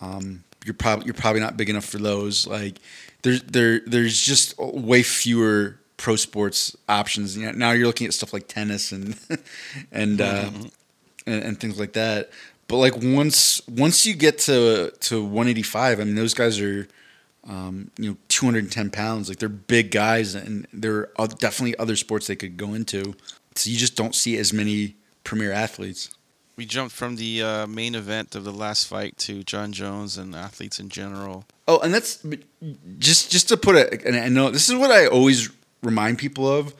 um, 0.00 0.44
you're 0.64 0.74
probably 0.74 1.06
you're 1.06 1.14
probably 1.14 1.40
not 1.40 1.56
big 1.56 1.70
enough 1.70 1.84
for 1.84 1.98
those. 1.98 2.46
Like 2.46 2.78
there's 3.22 3.42
there 3.42 3.80
there's 3.80 4.20
just 4.20 4.58
way 4.58 5.02
fewer 5.02 5.78
pro 5.96 6.16
sports 6.16 6.76
options. 6.88 7.36
You 7.36 7.46
know, 7.46 7.52
now 7.52 7.72
you're 7.72 7.86
looking 7.86 8.06
at 8.06 8.14
stuff 8.14 8.32
like 8.32 8.48
tennis 8.48 8.92
and 8.92 9.18
and 9.92 10.20
uh, 10.20 10.50
and, 11.26 11.42
and 11.42 11.60
things 11.60 11.78
like 11.78 11.92
that. 11.94 12.30
But 12.66 12.78
like 12.78 12.94
once 12.96 13.66
once 13.68 14.06
you 14.06 14.14
get 14.14 14.38
to 14.40 14.92
to 15.00 15.22
185, 15.22 16.00
I 16.00 16.04
mean 16.04 16.14
those 16.14 16.34
guys 16.34 16.60
are 16.60 16.88
um, 17.48 17.90
you 17.98 18.10
know 18.10 18.16
210 18.28 18.90
pounds. 18.90 19.28
Like 19.28 19.38
they're 19.38 19.48
big 19.48 19.90
guys, 19.90 20.34
and 20.34 20.66
there 20.72 21.10
are 21.16 21.28
definitely 21.28 21.76
other 21.78 21.96
sports 21.96 22.26
they 22.26 22.36
could 22.36 22.56
go 22.56 22.74
into. 22.74 23.14
So 23.54 23.70
you 23.70 23.76
just 23.76 23.96
don't 23.96 24.14
see 24.14 24.36
as 24.36 24.52
many 24.52 24.96
premier 25.22 25.52
athletes. 25.52 26.10
we 26.56 26.66
jumped 26.66 26.94
from 26.94 27.16
the 27.16 27.42
uh, 27.42 27.66
main 27.66 27.94
event 27.94 28.34
of 28.34 28.44
the 28.44 28.52
last 28.52 28.86
fight 28.86 29.16
to 29.18 29.42
Jon 29.42 29.72
Jones 29.72 30.18
and 30.18 30.34
athletes 30.34 30.78
in 30.78 30.88
general. 30.88 31.44
Oh, 31.66 31.78
and 31.80 31.92
that's 31.94 32.24
just 32.98 33.30
just 33.30 33.48
to 33.48 33.56
put 33.56 33.76
it. 33.76 34.04
And 34.04 34.16
I 34.16 34.28
know 34.28 34.50
this 34.50 34.68
is 34.68 34.76
what 34.76 34.90
I 34.90 35.06
always 35.06 35.50
remind 35.82 36.18
people 36.18 36.48
of. 36.48 36.74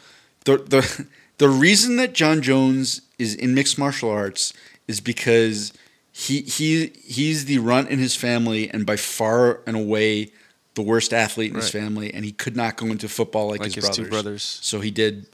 The 0.44 0.58
the 0.58 1.06
the 1.38 1.48
reason 1.48 1.96
that 1.96 2.12
Jon 2.12 2.42
Jones 2.42 3.02
is 3.18 3.34
in 3.34 3.54
mixed 3.54 3.78
martial 3.78 4.10
arts 4.10 4.52
is 4.86 5.00
because 5.00 5.72
he 6.12 6.42
he 6.42 6.92
he's 7.04 7.46
the 7.46 7.58
runt 7.58 7.88
in 7.88 7.98
his 7.98 8.14
family 8.14 8.70
and 8.70 8.86
by 8.86 8.96
far 8.96 9.60
and 9.66 9.76
away 9.76 10.30
the 10.74 10.82
worst 10.82 11.12
athlete 11.12 11.50
in 11.50 11.56
his 11.56 11.70
family, 11.70 12.12
and 12.12 12.24
he 12.24 12.32
could 12.32 12.56
not 12.56 12.76
go 12.76 12.86
into 12.86 13.08
football 13.08 13.48
like, 13.48 13.60
Like 13.60 13.74
his, 13.74 13.76
his 13.76 13.84
brothers. 13.86 14.04
two 14.06 14.10
brothers. 14.10 14.42
So 14.62 14.80
he 14.80 14.90
did, 14.90 15.26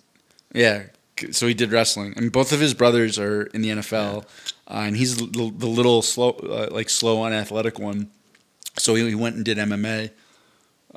yeah. 0.53 0.85
So 1.33 1.46
he 1.46 1.55
did 1.55 1.70
wrestling. 1.72 2.14
and 2.16 2.31
both 2.33 2.53
of 2.53 2.61
his 2.61 2.72
brothers 2.74 3.18
are 3.18 3.42
in 3.55 3.62
the 3.62 3.70
NFL, 3.70 4.24
uh, 4.68 4.72
and 4.87 4.96
he's 4.96 5.16
the, 5.16 5.26
the 5.57 5.66
little 5.66 6.03
slow, 6.03 6.31
uh, 6.31 6.68
like 6.70 6.88
slow 6.90 7.24
and 7.24 7.35
athletic 7.35 7.79
one. 7.79 8.11
So 8.79 8.94
he, 8.94 9.07
he 9.09 9.14
went 9.14 9.37
and 9.37 9.44
did 9.44 9.59
MMA. 9.59 10.11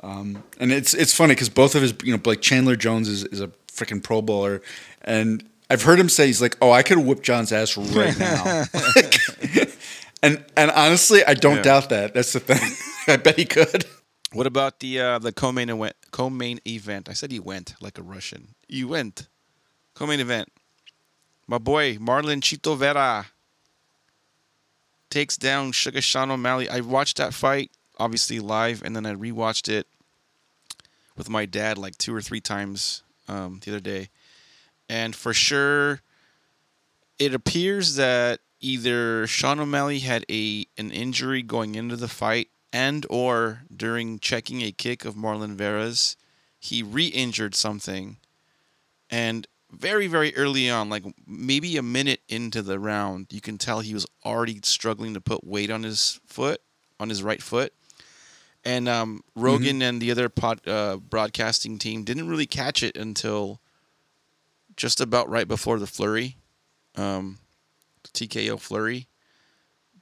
Um, 0.02 0.42
and 0.58 0.72
it's 0.72 0.92
it's 0.94 1.14
funny 1.14 1.34
because 1.34 1.48
both 1.48 1.74
of 1.74 1.82
his, 1.82 1.94
you 2.02 2.12
know, 2.14 2.20
like 2.24 2.40
Chandler 2.40 2.76
Jones 2.76 3.08
is, 3.08 3.24
is 3.24 3.40
a 3.40 3.48
freaking 3.72 4.02
Pro 4.02 4.20
Bowler, 4.22 4.60
and 5.02 5.42
I've 5.70 5.82
heard 5.82 5.98
him 5.98 6.08
say 6.08 6.26
he's 6.26 6.42
like, 6.42 6.56
"Oh, 6.60 6.70
I 6.72 6.82
could 6.82 6.98
whip 6.98 7.22
Jon's 7.22 7.52
ass 7.52 7.76
right 7.76 8.18
now." 8.18 8.64
and 10.22 10.44
and 10.56 10.70
honestly, 10.72 11.24
I 11.24 11.34
don't 11.34 11.56
Yeah. 11.56 11.62
doubt 11.62 11.88
that. 11.90 12.14
That's 12.14 12.32
the 12.32 12.40
thing. 12.40 12.60
I 13.14 13.16
bet 13.16 13.36
he 13.38 13.44
could. 13.44 13.84
What 14.34 14.48
about 14.48 14.80
the 14.80 15.00
uh, 15.00 15.18
the 15.20 15.32
co-main 15.32 15.70
event? 15.70 15.94
Co-main 16.10 16.58
event. 16.66 17.08
I 17.08 17.12
said 17.12 17.30
he 17.30 17.38
went 17.38 17.76
like 17.80 17.98
a 17.98 18.02
Russian. 18.02 18.54
He 18.68 18.82
went. 18.82 19.28
Co-main 19.94 20.18
event. 20.18 20.48
My 21.46 21.58
boy 21.58 21.96
Marlon 21.98 22.40
Chito 22.40 22.76
Vera 22.76 23.26
takes 25.08 25.36
down 25.36 25.70
Sugar 25.70 26.00
Sean 26.00 26.32
O'Malley. 26.32 26.68
I 26.68 26.80
watched 26.80 27.18
that 27.18 27.32
fight 27.32 27.70
obviously 27.96 28.40
live, 28.40 28.82
and 28.82 28.96
then 28.96 29.06
I 29.06 29.14
rewatched 29.14 29.68
it 29.68 29.86
with 31.16 31.30
my 31.30 31.46
dad 31.46 31.78
like 31.78 31.96
two 31.96 32.12
or 32.12 32.20
three 32.20 32.40
times 32.40 33.04
um, 33.28 33.60
the 33.64 33.70
other 33.70 33.80
day, 33.80 34.08
and 34.88 35.14
for 35.14 35.32
sure, 35.32 36.00
it 37.20 37.32
appears 37.32 37.94
that 37.94 38.40
either 38.60 39.28
Sean 39.28 39.60
O'Malley 39.60 40.00
had 40.00 40.24
a 40.28 40.66
an 40.76 40.90
injury 40.90 41.42
going 41.42 41.76
into 41.76 41.94
the 41.94 42.08
fight 42.08 42.48
and 42.74 43.06
or 43.08 43.62
during 43.74 44.18
checking 44.18 44.60
a 44.62 44.72
kick 44.72 45.04
of 45.04 45.14
Marlon 45.14 45.52
Vera's, 45.52 46.16
he 46.58 46.82
re-injured 46.82 47.54
something. 47.54 48.16
And 49.08 49.46
very, 49.70 50.08
very 50.08 50.34
early 50.34 50.68
on, 50.68 50.90
like 50.90 51.04
maybe 51.24 51.76
a 51.76 51.82
minute 51.82 52.20
into 52.28 52.62
the 52.62 52.80
round, 52.80 53.28
you 53.30 53.40
can 53.40 53.58
tell 53.58 53.78
he 53.78 53.94
was 53.94 54.06
already 54.24 54.58
struggling 54.64 55.14
to 55.14 55.20
put 55.20 55.44
weight 55.44 55.70
on 55.70 55.84
his 55.84 56.18
foot, 56.26 56.60
on 56.98 57.08
his 57.10 57.22
right 57.22 57.40
foot. 57.40 57.72
And 58.64 58.88
um, 58.88 59.22
Rogan 59.36 59.80
and 59.80 60.02
the 60.02 60.10
other 60.10 60.28
pod, 60.28 60.66
uh, 60.66 60.96
broadcasting 60.96 61.78
team 61.78 62.02
didn't 62.02 62.28
really 62.28 62.46
catch 62.46 62.82
it 62.82 62.96
until 62.96 63.60
just 64.76 65.00
about 65.00 65.28
right 65.28 65.46
before 65.46 65.78
the 65.78 65.86
flurry, 65.86 66.38
um, 66.96 67.38
TKO 68.12 68.58
flurry 68.58 69.06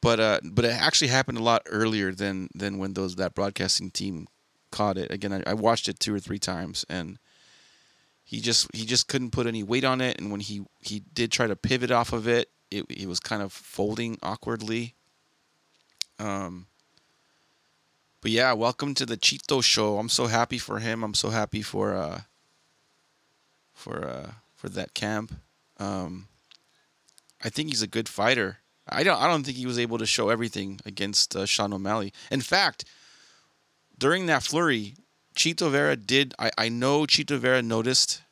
but 0.02 0.20
uh, 0.20 0.40
but 0.44 0.66
it 0.66 0.72
actually 0.72 1.08
happened 1.08 1.38
a 1.38 1.42
lot 1.42 1.62
earlier 1.66 2.12
than 2.12 2.48
than 2.54 2.76
when 2.76 2.92
those 2.92 3.14
that 3.14 3.34
broadcasting 3.34 3.90
team 3.90 4.26
caught 4.70 4.98
it. 4.98 5.10
Again, 5.10 5.32
I, 5.32 5.52
I 5.52 5.54
watched 5.54 5.88
it 5.88 6.00
two 6.00 6.14
or 6.14 6.18
three 6.18 6.40
times, 6.40 6.84
and 6.90 7.18
he 8.24 8.40
just 8.40 8.66
he 8.74 8.84
just 8.84 9.06
couldn't 9.06 9.30
put 9.30 9.46
any 9.46 9.62
weight 9.62 9.84
on 9.84 10.00
it. 10.00 10.20
And 10.20 10.30
when 10.30 10.40
he 10.40 10.64
he 10.80 11.04
did 11.14 11.30
try 11.30 11.46
to 11.46 11.56
pivot 11.56 11.92
off 11.92 12.12
of 12.12 12.26
it, 12.26 12.50
it 12.70 12.84
it 12.90 13.06
was 13.06 13.20
kind 13.20 13.42
of 13.42 13.52
folding 13.52 14.18
awkwardly. 14.22 14.96
Um. 16.18 16.66
But 18.20 18.30
yeah, 18.30 18.52
welcome 18.52 18.94
to 18.94 19.06
the 19.06 19.16
Chito 19.16 19.62
Show. 19.64 19.98
I'm 19.98 20.08
so 20.08 20.26
happy 20.26 20.58
for 20.58 20.78
him. 20.78 21.02
I'm 21.02 21.14
so 21.14 21.30
happy 21.30 21.62
for 21.62 21.94
uh. 21.94 22.20
For 23.72 24.04
uh 24.04 24.30
for 24.56 24.68
that 24.68 24.94
camp, 24.94 25.32
um. 25.78 26.26
I 27.44 27.48
think 27.48 27.70
he's 27.70 27.82
a 27.82 27.88
good 27.88 28.08
fighter. 28.08 28.58
I 28.88 29.02
don't. 29.02 29.20
I 29.20 29.28
don't 29.28 29.44
think 29.44 29.56
he 29.56 29.66
was 29.66 29.78
able 29.78 29.98
to 29.98 30.06
show 30.06 30.28
everything 30.28 30.80
against 30.84 31.36
uh, 31.36 31.46
Sean 31.46 31.72
O'Malley. 31.72 32.12
In 32.30 32.40
fact, 32.40 32.84
during 33.98 34.26
that 34.26 34.42
flurry, 34.42 34.94
Chito 35.36 35.70
Vera 35.70 35.96
did. 35.96 36.34
I, 36.38 36.50
I 36.58 36.68
know 36.68 37.02
Chito 37.02 37.38
Vera 37.38 37.62
noticed 37.62 38.22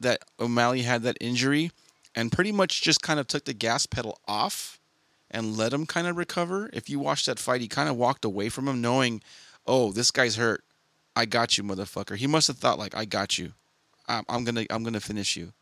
that 0.00 0.22
O'Malley 0.38 0.82
had 0.82 1.02
that 1.02 1.16
injury 1.20 1.70
and 2.14 2.30
pretty 2.30 2.52
much 2.52 2.82
just 2.82 3.00
kind 3.02 3.18
of 3.18 3.26
took 3.26 3.44
the 3.44 3.54
gas 3.54 3.86
pedal 3.86 4.18
off 4.26 4.78
and 5.30 5.56
let 5.56 5.72
him 5.72 5.86
kind 5.86 6.06
of 6.06 6.16
recover. 6.16 6.70
If 6.72 6.90
you 6.90 6.98
watch 6.98 7.26
that 7.26 7.38
fight, 7.38 7.60
he 7.60 7.68
kind 7.68 7.88
of 7.88 7.96
walked 7.96 8.24
away 8.24 8.48
from 8.48 8.68
him 8.68 8.80
knowing, 8.80 9.22
"Oh, 9.66 9.92
this 9.92 10.10
guy's 10.10 10.36
hurt. 10.36 10.62
I 11.16 11.24
got 11.24 11.56
you, 11.56 11.64
motherfucker." 11.64 12.16
He 12.16 12.26
must 12.26 12.48
have 12.48 12.58
thought 12.58 12.78
like, 12.78 12.94
"I 12.94 13.04
got 13.06 13.38
you. 13.38 13.54
I'm, 14.06 14.24
I'm 14.28 14.44
to 14.44 14.66
I'm 14.70 14.84
to 14.84 15.00
finish 15.00 15.36
you." 15.36 15.52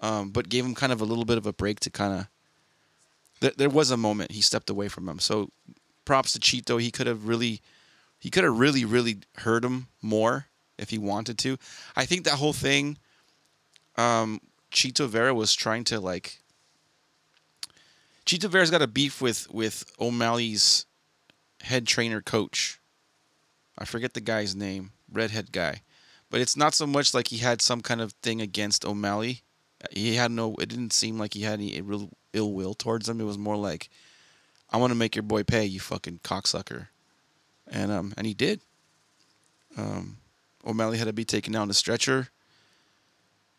Um, 0.00 0.30
but 0.30 0.48
gave 0.48 0.64
him 0.64 0.74
kind 0.74 0.92
of 0.92 1.00
a 1.00 1.04
little 1.04 1.24
bit 1.24 1.38
of 1.38 1.46
a 1.46 1.52
break 1.52 1.80
to 1.80 1.90
kind 1.90 2.20
of 2.20 2.26
there, 3.40 3.52
there 3.56 3.68
was 3.68 3.90
a 3.90 3.96
moment 3.96 4.32
he 4.32 4.40
stepped 4.40 4.70
away 4.70 4.88
from 4.88 5.08
him. 5.08 5.18
So 5.18 5.50
props 6.04 6.32
to 6.32 6.38
Chito. 6.38 6.80
He 6.80 6.90
could 6.90 7.06
have 7.06 7.26
really 7.26 7.60
he 8.18 8.30
could 8.30 8.44
have 8.44 8.58
really 8.58 8.84
really 8.84 9.18
hurt 9.36 9.64
him 9.64 9.88
more 10.02 10.46
if 10.78 10.90
he 10.90 10.98
wanted 10.98 11.38
to. 11.38 11.58
I 11.96 12.04
think 12.04 12.24
that 12.24 12.34
whole 12.34 12.52
thing 12.52 12.98
um 13.96 14.40
Chito 14.72 15.08
Vera 15.08 15.34
was 15.34 15.54
trying 15.54 15.84
to 15.84 16.00
like 16.00 16.40
Chito 18.26 18.50
Vera's 18.50 18.70
got 18.70 18.82
a 18.82 18.86
beef 18.86 19.22
with 19.22 19.50
with 19.52 19.84
O'Malley's 20.00 20.86
head 21.62 21.86
trainer 21.86 22.20
coach. 22.20 22.78
I 23.78 23.84
forget 23.84 24.14
the 24.14 24.20
guy's 24.20 24.54
name, 24.54 24.92
redhead 25.10 25.52
guy. 25.52 25.82
But 26.30 26.40
it's 26.42 26.56
not 26.56 26.74
so 26.74 26.86
much 26.86 27.14
like 27.14 27.28
he 27.28 27.38
had 27.38 27.62
some 27.62 27.80
kind 27.80 28.00
of 28.02 28.12
thing 28.22 28.42
against 28.42 28.84
O'Malley. 28.84 29.42
He 29.92 30.16
had 30.16 30.30
no 30.30 30.56
it 30.56 30.68
didn't 30.68 30.92
seem 30.92 31.18
like 31.18 31.34
he 31.34 31.42
had 31.42 31.54
any 31.54 31.80
real 31.80 32.10
ill 32.38 32.52
will 32.52 32.74
towards 32.74 33.08
him. 33.08 33.20
It 33.20 33.24
was 33.24 33.38
more 33.38 33.56
like 33.56 33.90
I 34.70 34.76
want 34.78 34.90
to 34.90 34.98
make 34.98 35.14
your 35.14 35.22
boy 35.22 35.42
pay, 35.42 35.64
you 35.64 35.80
fucking 35.80 36.20
cocksucker. 36.24 36.88
And 37.70 37.92
um 37.92 38.14
and 38.16 38.26
he 38.26 38.34
did. 38.34 38.60
Um 39.76 40.16
O'Malley 40.66 40.98
had 40.98 41.06
to 41.06 41.12
be 41.12 41.24
taken 41.24 41.52
down 41.52 41.68
the 41.68 41.74
stretcher. 41.74 42.28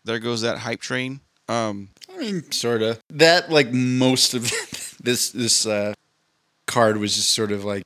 There 0.03 0.19
goes 0.19 0.41
that 0.41 0.59
hype 0.59 0.81
train. 0.81 1.19
Um 1.47 1.89
I 2.11 2.17
mean, 2.17 2.51
sorta. 2.51 2.99
That 3.09 3.51
like 3.51 3.71
most 3.71 4.33
of 4.33 4.43
this 5.03 5.29
this 5.29 5.65
uh, 5.65 5.93
card 6.65 6.97
was 6.97 7.15
just 7.15 7.31
sort 7.31 7.51
of 7.51 7.63
like 7.63 7.83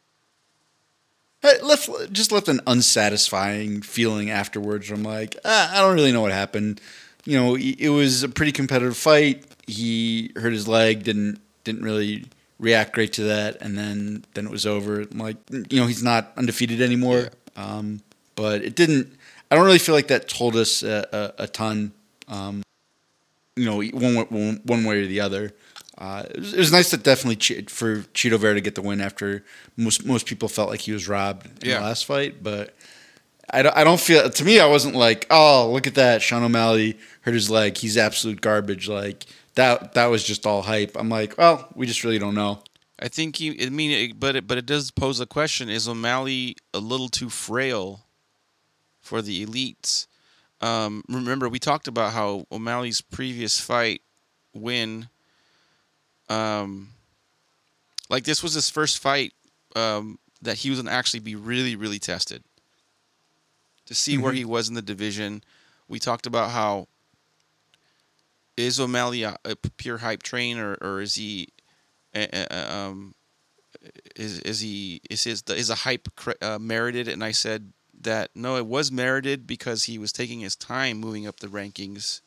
left 1.62 1.90
just 2.12 2.32
left 2.32 2.48
an 2.48 2.62
unsatisfying 2.68 3.82
feeling 3.82 4.30
afterwards. 4.30 4.90
I'm 4.92 5.04
like, 5.04 5.38
ah, 5.46 5.72
I 5.74 5.82
don't 5.82 5.96
really 5.96 6.12
know 6.12 6.22
what 6.22 6.32
happened. 6.32 6.82
You 7.26 7.38
know, 7.38 7.56
it 7.56 7.90
was 7.90 8.24
a 8.24 8.30
pretty 8.30 8.52
competitive 8.52 8.98
fight. 8.98 9.46
He 9.68 10.32
hurt 10.36 10.52
his 10.54 10.68
leg, 10.68 11.04
didn't 11.04 11.40
didn't 11.64 11.84
really 11.84 12.26
react 12.60 12.94
great 12.94 13.14
to 13.14 13.24
that, 13.24 13.62
and 13.62 13.78
then 13.78 14.26
then 14.34 14.46
it 14.46 14.52
was 14.52 14.66
over. 14.66 15.02
I'm 15.02 15.18
like, 15.18 15.38
you 15.50 15.80
know, 15.80 15.88
he's 15.88 16.04
not 16.04 16.32
undefeated 16.38 16.82
anymore. 16.82 17.30
Um, 17.56 18.02
but 18.36 18.62
it 18.64 18.76
didn't. 18.76 19.14
I 19.52 19.56
don't 19.56 19.66
really 19.66 19.80
feel 19.80 19.96
like 19.96 20.08
that 20.08 20.28
told 20.28 20.56
us 20.56 20.82
a, 20.84 21.34
a, 21.40 21.44
a 21.44 21.48
ton. 21.48 21.92
Um, 22.28 22.64
you 23.56 23.66
know, 23.66 23.82
one 23.98 24.16
one, 24.30 24.62
one 24.66 24.84
way 24.86 25.02
or 25.04 25.08
the 25.08 25.20
other. 25.22 25.54
Uh, 25.96 26.24
it, 26.32 26.40
was, 26.40 26.54
it 26.56 26.58
was 26.60 26.72
nice 26.72 26.90
to 26.90 26.98
definitely 26.98 27.36
che- 27.36 27.62
for 27.64 27.98
Chito 28.16 28.38
Vera 28.40 28.56
to 28.56 28.62
get 28.62 28.74
the 28.76 28.82
win 28.82 29.00
after 29.00 29.44
most 29.78 30.06
most 30.06 30.26
people 30.26 30.50
felt 30.50 30.70
like 30.70 30.82
he 30.82 30.92
was 30.92 31.08
robbed 31.08 31.46
in 31.64 31.70
Yeah. 31.70 31.80
the 31.80 31.86
last 31.86 32.06
fight, 32.06 32.42
but 32.42 32.74
I 33.52 33.62
don't, 33.62 33.78
I 33.78 33.84
don't 33.84 34.00
feel 34.00 34.28
to 34.28 34.44
me 34.44 34.60
I 34.60 34.66
wasn't 34.66 34.96
like 34.96 35.28
oh 35.30 35.70
look 35.72 35.86
at 35.86 35.94
that 35.96 36.24
Sean 36.24 36.42
O'Malley 36.44 36.98
hurt 37.22 37.36
his 37.36 37.52
leg 37.52 37.78
he's 37.78 37.96
absolute 37.98 38.42
garbage 38.42 38.88
like 38.90 39.26
that 39.56 39.94
that 39.94 40.06
was 40.08 40.24
just 40.24 40.46
all 40.46 40.62
hype. 40.64 40.96
I'm 40.96 41.10
like 41.10 41.38
well 41.38 41.68
we 41.76 41.86
just 41.88 42.04
really 42.04 42.20
don't 42.20 42.36
know. 42.36 42.62
I 43.00 43.08
think 43.10 43.38
he. 43.38 43.66
I 43.66 43.70
mean, 43.70 43.92
it, 43.92 44.20
but 44.20 44.36
it, 44.36 44.48
but 44.48 44.58
it 44.58 44.66
does 44.66 44.92
pose 44.92 45.20
a 45.20 45.26
question: 45.26 45.68
Is 45.68 45.88
O'Malley 45.88 46.56
a 46.74 46.80
little 46.80 47.10
too 47.10 47.30
frail 47.30 48.06
for 49.02 49.22
the 49.22 49.46
elites? 49.46 50.08
Um, 50.62 51.04
remember, 51.10 51.50
we 51.50 51.60
talked 51.60 51.88
about 51.90 52.14
how 52.14 52.46
O'Malley's 52.52 53.02
previous 53.02 53.60
fight 53.60 54.02
win. 54.54 55.10
Um, 56.30 56.90
like 58.10 58.24
this 58.24 58.42
was 58.42 58.54
his 58.54 58.70
first 58.70 59.00
fight 59.00 59.34
um, 59.76 60.18
that 60.42 60.58
he 60.58 60.70
was 60.70 60.80
gonna 60.80 60.92
actually 60.96 61.20
be 61.20 61.36
really, 61.36 61.76
really 61.76 62.00
tested 62.00 62.44
to 63.86 63.94
see 63.96 64.18
where 64.18 64.32
Mhm. 64.32 64.38
he 64.38 64.46
was 64.46 64.70
in 64.70 64.76
the 64.76 64.82
division. 64.82 65.44
We 65.90 66.00
talked 66.00 66.26
about 66.26 66.52
how 66.52 66.88
is 68.58 68.80
O'Malley 68.80 69.24
a, 69.24 69.38
a 69.46 69.56
pure 69.56 69.98
hype 69.98 70.24
train 70.24 70.58
or, 70.58 70.76
or 70.82 71.02
is 71.02 71.16
he 71.16 71.50
uh, 72.16 72.48
um, 72.52 73.16
is 74.16 74.40
is 74.42 74.60
he 74.60 75.02
is 75.10 75.24
his 75.24 75.44
is 75.50 75.70
a 75.70 75.76
hype 75.76 76.08
uh, 76.42 76.60
merited? 76.60 77.08
And 77.08 77.24
I 77.24 77.32
said 77.32 77.74
that 78.02 78.30
no, 78.36 78.58
it 78.58 78.66
was 78.68 78.92
merited 78.92 79.48
because 79.48 79.86
he 79.86 79.98
was 79.98 80.12
taking 80.12 80.40
his 80.42 80.56
time 80.56 81.00
moving 81.00 81.26
up 81.28 81.40
the 81.40 81.48
rankings. 81.48 82.22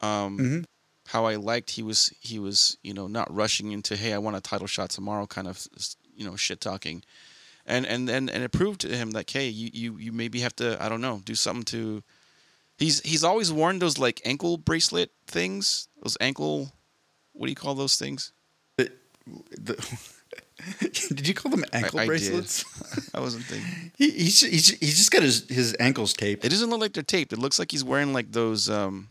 Um, 0.00 0.38
Mhm. 0.38 0.64
how 1.08 1.26
I 1.26 1.36
liked 1.36 1.70
he 1.72 1.82
was 1.82 2.12
he 2.20 2.38
was 2.38 2.78
you 2.82 2.94
know 2.94 3.06
not 3.06 3.32
rushing 3.34 3.72
into 3.72 3.96
hey 3.96 4.12
I 4.12 4.18
want 4.18 4.36
a 4.36 4.40
title 4.40 4.66
shot 4.66 4.90
tomorrow 4.90 5.26
kind 5.26 5.48
of 5.48 5.66
you 6.14 6.24
know 6.24 6.36
shit 6.36 6.60
talking, 6.60 7.02
and 7.66 7.84
and 7.84 8.08
and 8.08 8.30
and 8.30 8.42
it 8.42 8.52
proved 8.52 8.80
to 8.82 8.88
him 8.96 9.10
that 9.10 9.30
hey 9.30 9.48
you 9.48 9.70
you 9.72 9.98
you 9.98 10.12
maybe 10.12 10.40
have 10.40 10.56
to 10.56 10.82
I 10.82 10.88
don't 10.88 11.00
know 11.02 11.20
do 11.24 11.34
something 11.34 11.64
to. 11.64 12.02
He's 12.80 13.00
he's 13.02 13.22
always 13.22 13.52
worn 13.52 13.78
those 13.78 13.98
like 13.98 14.20
ankle 14.24 14.56
bracelet 14.56 15.12
things, 15.26 15.88
those 16.02 16.16
ankle, 16.20 16.72
what 17.32 17.46
do 17.46 17.50
you 17.50 17.56
call 17.56 17.76
those 17.76 17.96
things? 17.96 18.32
The, 18.76 19.76
did 20.80 21.28
you 21.28 21.34
call 21.34 21.50
them 21.50 21.64
ankle 21.72 22.00
I 22.00 22.02
did. 22.02 22.08
bracelets? 22.08 22.64
I 23.14 23.20
wasn't 23.20 23.44
thinking. 23.44 23.92
he, 23.96 24.10
he's, 24.10 24.40
he's 24.40 24.68
he's 24.78 24.96
just 24.96 25.12
got 25.12 25.22
his 25.22 25.48
his 25.48 25.76
ankles 25.78 26.14
taped. 26.14 26.44
It 26.44 26.48
doesn't 26.48 26.68
look 26.68 26.80
like 26.80 26.94
they're 26.94 27.02
taped. 27.02 27.32
It 27.32 27.38
looks 27.38 27.58
like 27.58 27.70
he's 27.70 27.84
wearing 27.84 28.12
like 28.12 28.32
those 28.32 28.68
um 28.68 29.08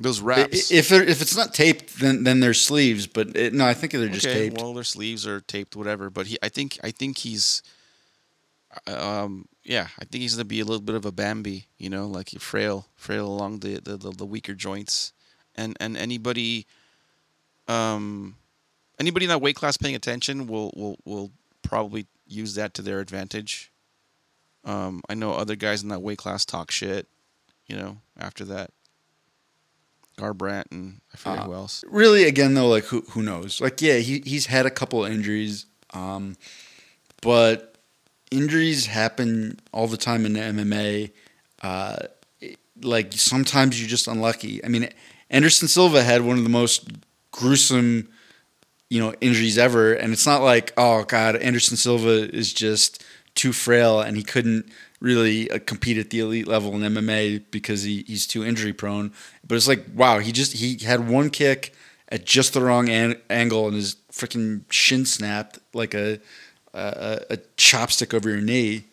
those 0.00 0.20
wraps. 0.20 0.70
If 0.70 0.92
if 0.92 1.22
it's 1.22 1.36
not 1.36 1.54
taped, 1.54 2.00
then 2.00 2.24
then 2.24 2.40
they're 2.40 2.54
sleeves. 2.54 3.06
But 3.06 3.36
it, 3.36 3.52
no, 3.52 3.66
I 3.66 3.74
think 3.74 3.92
they're 3.92 4.08
just 4.08 4.26
okay, 4.26 4.48
taped. 4.48 4.60
well 4.60 4.74
their 4.74 4.84
sleeves 4.84 5.26
are 5.26 5.40
taped, 5.40 5.76
whatever. 5.76 6.10
But 6.10 6.26
he, 6.26 6.38
I 6.42 6.48
think, 6.48 6.78
I 6.82 6.90
think 6.90 7.18
he's, 7.18 7.62
um, 8.86 9.46
yeah, 9.64 9.88
I 9.98 10.04
think 10.04 10.22
he's 10.22 10.34
gonna 10.34 10.44
be 10.44 10.60
a 10.60 10.64
little 10.64 10.80
bit 10.82 10.94
of 10.94 11.04
a 11.04 11.12
Bambi, 11.12 11.66
you 11.78 11.90
know, 11.90 12.06
like 12.06 12.30
frail, 12.40 12.86
frail 12.96 13.26
along 13.26 13.60
the 13.60 13.80
the, 13.80 13.96
the, 13.96 14.10
the 14.10 14.26
weaker 14.26 14.54
joints, 14.54 15.12
and 15.56 15.76
and 15.80 15.96
anybody, 15.96 16.66
um, 17.68 18.36
anybody 18.98 19.24
in 19.26 19.28
that 19.30 19.40
weight 19.40 19.56
class 19.56 19.76
paying 19.76 19.94
attention 19.94 20.46
will 20.46 20.72
will 20.76 20.98
will 21.04 21.30
probably 21.62 22.06
use 22.26 22.54
that 22.54 22.74
to 22.74 22.82
their 22.82 23.00
advantage. 23.00 23.70
Um, 24.64 25.02
I 25.08 25.14
know 25.14 25.32
other 25.32 25.56
guys 25.56 25.82
in 25.82 25.88
that 25.88 26.02
weight 26.02 26.18
class 26.18 26.44
talk 26.44 26.70
shit, 26.70 27.08
you 27.66 27.76
know, 27.76 27.98
after 28.18 28.44
that. 28.46 28.70
Garbrandt 30.18 30.64
and 30.70 31.00
I 31.14 31.16
forget 31.16 31.38
Uh, 31.38 31.44
who 31.46 31.54
else. 31.54 31.82
really 31.88 32.24
again 32.24 32.52
though 32.52 32.68
like 32.68 32.84
who 32.84 33.00
who 33.12 33.22
knows 33.22 33.58
like 33.58 33.80
yeah 33.80 33.96
he 33.98 34.20
he's 34.20 34.46
had 34.46 34.66
a 34.66 34.70
couple 34.70 35.02
injuries 35.06 35.64
um 35.94 36.36
but 37.22 37.69
injuries 38.30 38.86
happen 38.86 39.58
all 39.72 39.86
the 39.86 39.96
time 39.96 40.24
in 40.26 40.32
the 40.32 40.40
MMA 40.40 41.10
uh 41.62 41.96
like 42.82 43.12
sometimes 43.12 43.78
you're 43.78 43.88
just 43.88 44.08
unlucky 44.08 44.64
i 44.64 44.68
mean 44.68 44.88
Anderson 45.28 45.68
Silva 45.68 46.02
had 46.02 46.22
one 46.22 46.38
of 46.38 46.44
the 46.44 46.50
most 46.50 46.88
gruesome 47.32 48.08
you 48.88 48.98
know 48.98 49.12
injuries 49.20 49.58
ever 49.58 49.92
and 49.92 50.12
it's 50.12 50.26
not 50.26 50.42
like 50.42 50.72
oh 50.78 51.04
god 51.04 51.36
Anderson 51.36 51.76
Silva 51.76 52.34
is 52.34 52.52
just 52.52 53.04
too 53.34 53.52
frail 53.52 54.00
and 54.00 54.16
he 54.16 54.22
couldn't 54.22 54.70
really 55.00 55.50
uh, 55.50 55.58
compete 55.58 55.98
at 55.98 56.10
the 56.10 56.20
elite 56.20 56.46
level 56.46 56.74
in 56.74 56.82
MMA 56.82 57.44
because 57.50 57.82
he, 57.82 58.04
he's 58.06 58.26
too 58.26 58.44
injury 58.44 58.72
prone. 58.72 59.12
But 59.46 59.56
it's 59.56 59.68
like, 59.68 59.86
wow, 59.94 60.18
he 60.18 60.32
just 60.32 60.52
he 60.52 60.76
had 60.78 61.08
one 61.08 61.30
kick 61.30 61.74
at 62.08 62.24
just 62.24 62.52
the 62.52 62.60
wrong 62.60 62.88
an- 62.88 63.20
angle 63.30 63.66
and 63.66 63.76
his 63.76 63.96
freaking 64.12 64.64
shin 64.70 65.06
snapped 65.06 65.58
like 65.72 65.94
a, 65.94 66.20
a 66.74 67.20
a 67.30 67.36
chopstick 67.56 68.14
over 68.14 68.28
your 68.28 68.40
knee. 68.40 68.84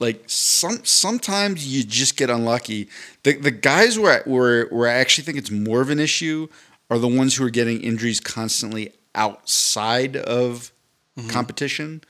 Like 0.00 0.24
some 0.26 0.84
sometimes 0.84 1.66
you 1.66 1.84
just 1.84 2.16
get 2.16 2.30
unlucky. 2.30 2.88
The 3.22 3.36
the 3.36 3.50
guys 3.50 3.98
where 3.98 4.20
I, 4.20 4.28
where 4.28 4.66
where 4.66 4.88
I 4.88 4.94
actually 4.94 5.24
think 5.24 5.38
it's 5.38 5.50
more 5.50 5.80
of 5.80 5.90
an 5.90 6.00
issue 6.00 6.48
are 6.90 6.98
the 6.98 7.08
ones 7.08 7.36
who 7.36 7.44
are 7.44 7.50
getting 7.50 7.80
injuries 7.80 8.20
constantly 8.20 8.92
outside 9.14 10.16
of 10.16 10.72
mm-hmm. 11.16 11.28
competition. 11.28 12.02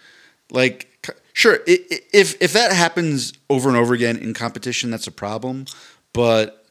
Like, 0.50 1.08
sure, 1.32 1.60
if 1.66 2.40
if 2.40 2.52
that 2.52 2.72
happens 2.72 3.32
over 3.50 3.68
and 3.68 3.78
over 3.78 3.94
again 3.94 4.16
in 4.16 4.34
competition, 4.34 4.90
that's 4.90 5.06
a 5.06 5.12
problem. 5.12 5.66
But 6.12 6.66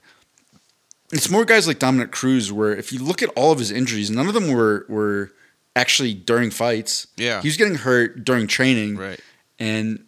it's 1.12 1.30
more 1.30 1.46
guys 1.46 1.68
like 1.68 1.80
Dominick 1.80 2.12
Cruz, 2.12 2.52
where 2.52 2.76
if 2.76 2.92
you 2.92 3.00
look 3.00 3.22
at 3.22 3.30
all 3.36 3.52
of 3.52 3.60
his 3.60 3.72
injuries, 3.72 4.10
none 4.10 4.28
of 4.28 4.34
them 4.34 4.52
were 4.52 4.86
were 4.90 5.32
actually 5.76 6.14
during 6.14 6.52
fights. 6.52 7.08
Yeah. 7.18 7.42
he 7.42 7.48
was 7.48 7.58
getting 7.58 7.76
hurt 7.76 8.24
during 8.24 8.48
training. 8.48 8.98
Right. 8.98 9.20
And 9.60 10.06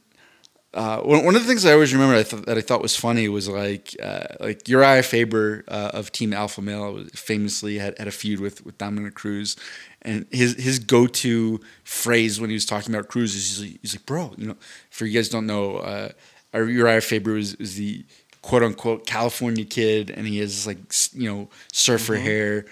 uh, 0.74 0.99
one, 1.01 1.26
of 1.36 1.41
the 1.41 1.47
things 1.47 1.66
I 1.66 1.72
always 1.72 1.93
remember 1.93 2.22
that 2.22 2.57
I 2.57 2.61
thought 2.61 2.82
was 2.82 2.97
funny 2.97 3.30
was 3.30 3.47
like 3.47 3.95
uh, 4.03 4.26
like 4.41 4.68
Uriah 4.68 5.03
Faber 5.03 5.63
uh, 5.70 5.91
of 5.93 6.11
Team 6.11 6.34
Alpha 6.34 6.61
Male 6.61 7.05
famously 7.13 7.78
had, 7.78 7.97
had 7.97 8.09
a 8.09 8.11
feud 8.11 8.41
with, 8.41 8.66
with 8.66 8.78
Dominick 8.78 9.16
Cruz, 9.16 9.55
and 10.01 10.26
his 10.32 10.55
his 10.55 10.80
go 10.80 11.07
to 11.07 11.61
phrase 11.86 12.41
when 12.41 12.49
he 12.49 12.55
was 12.55 12.66
talking 12.66 12.93
about 12.93 13.07
Cruz 13.07 13.34
is 13.36 13.57
he's 13.57 13.61
like, 13.61 13.80
he's 13.82 13.95
like 13.95 14.05
bro 14.05 14.34
you 14.38 14.47
know 14.47 14.57
for 14.89 15.05
you 15.05 15.18
guys 15.18 15.30
don't 15.30 15.47
know 15.47 15.78
uh, 15.78 16.09
Uriah 16.53 16.99
Faber 16.99 17.32
was, 17.32 17.57
was 17.57 17.76
the 17.76 18.03
quote 18.41 18.61
unquote 18.61 19.07
California 19.07 19.66
kid, 19.66 20.09
and 20.11 20.28
he 20.28 20.39
has 20.39 20.68
like 20.68 20.78
you 21.13 21.30
know 21.32 21.49
surfer 21.74 22.16
hair. 22.16 22.66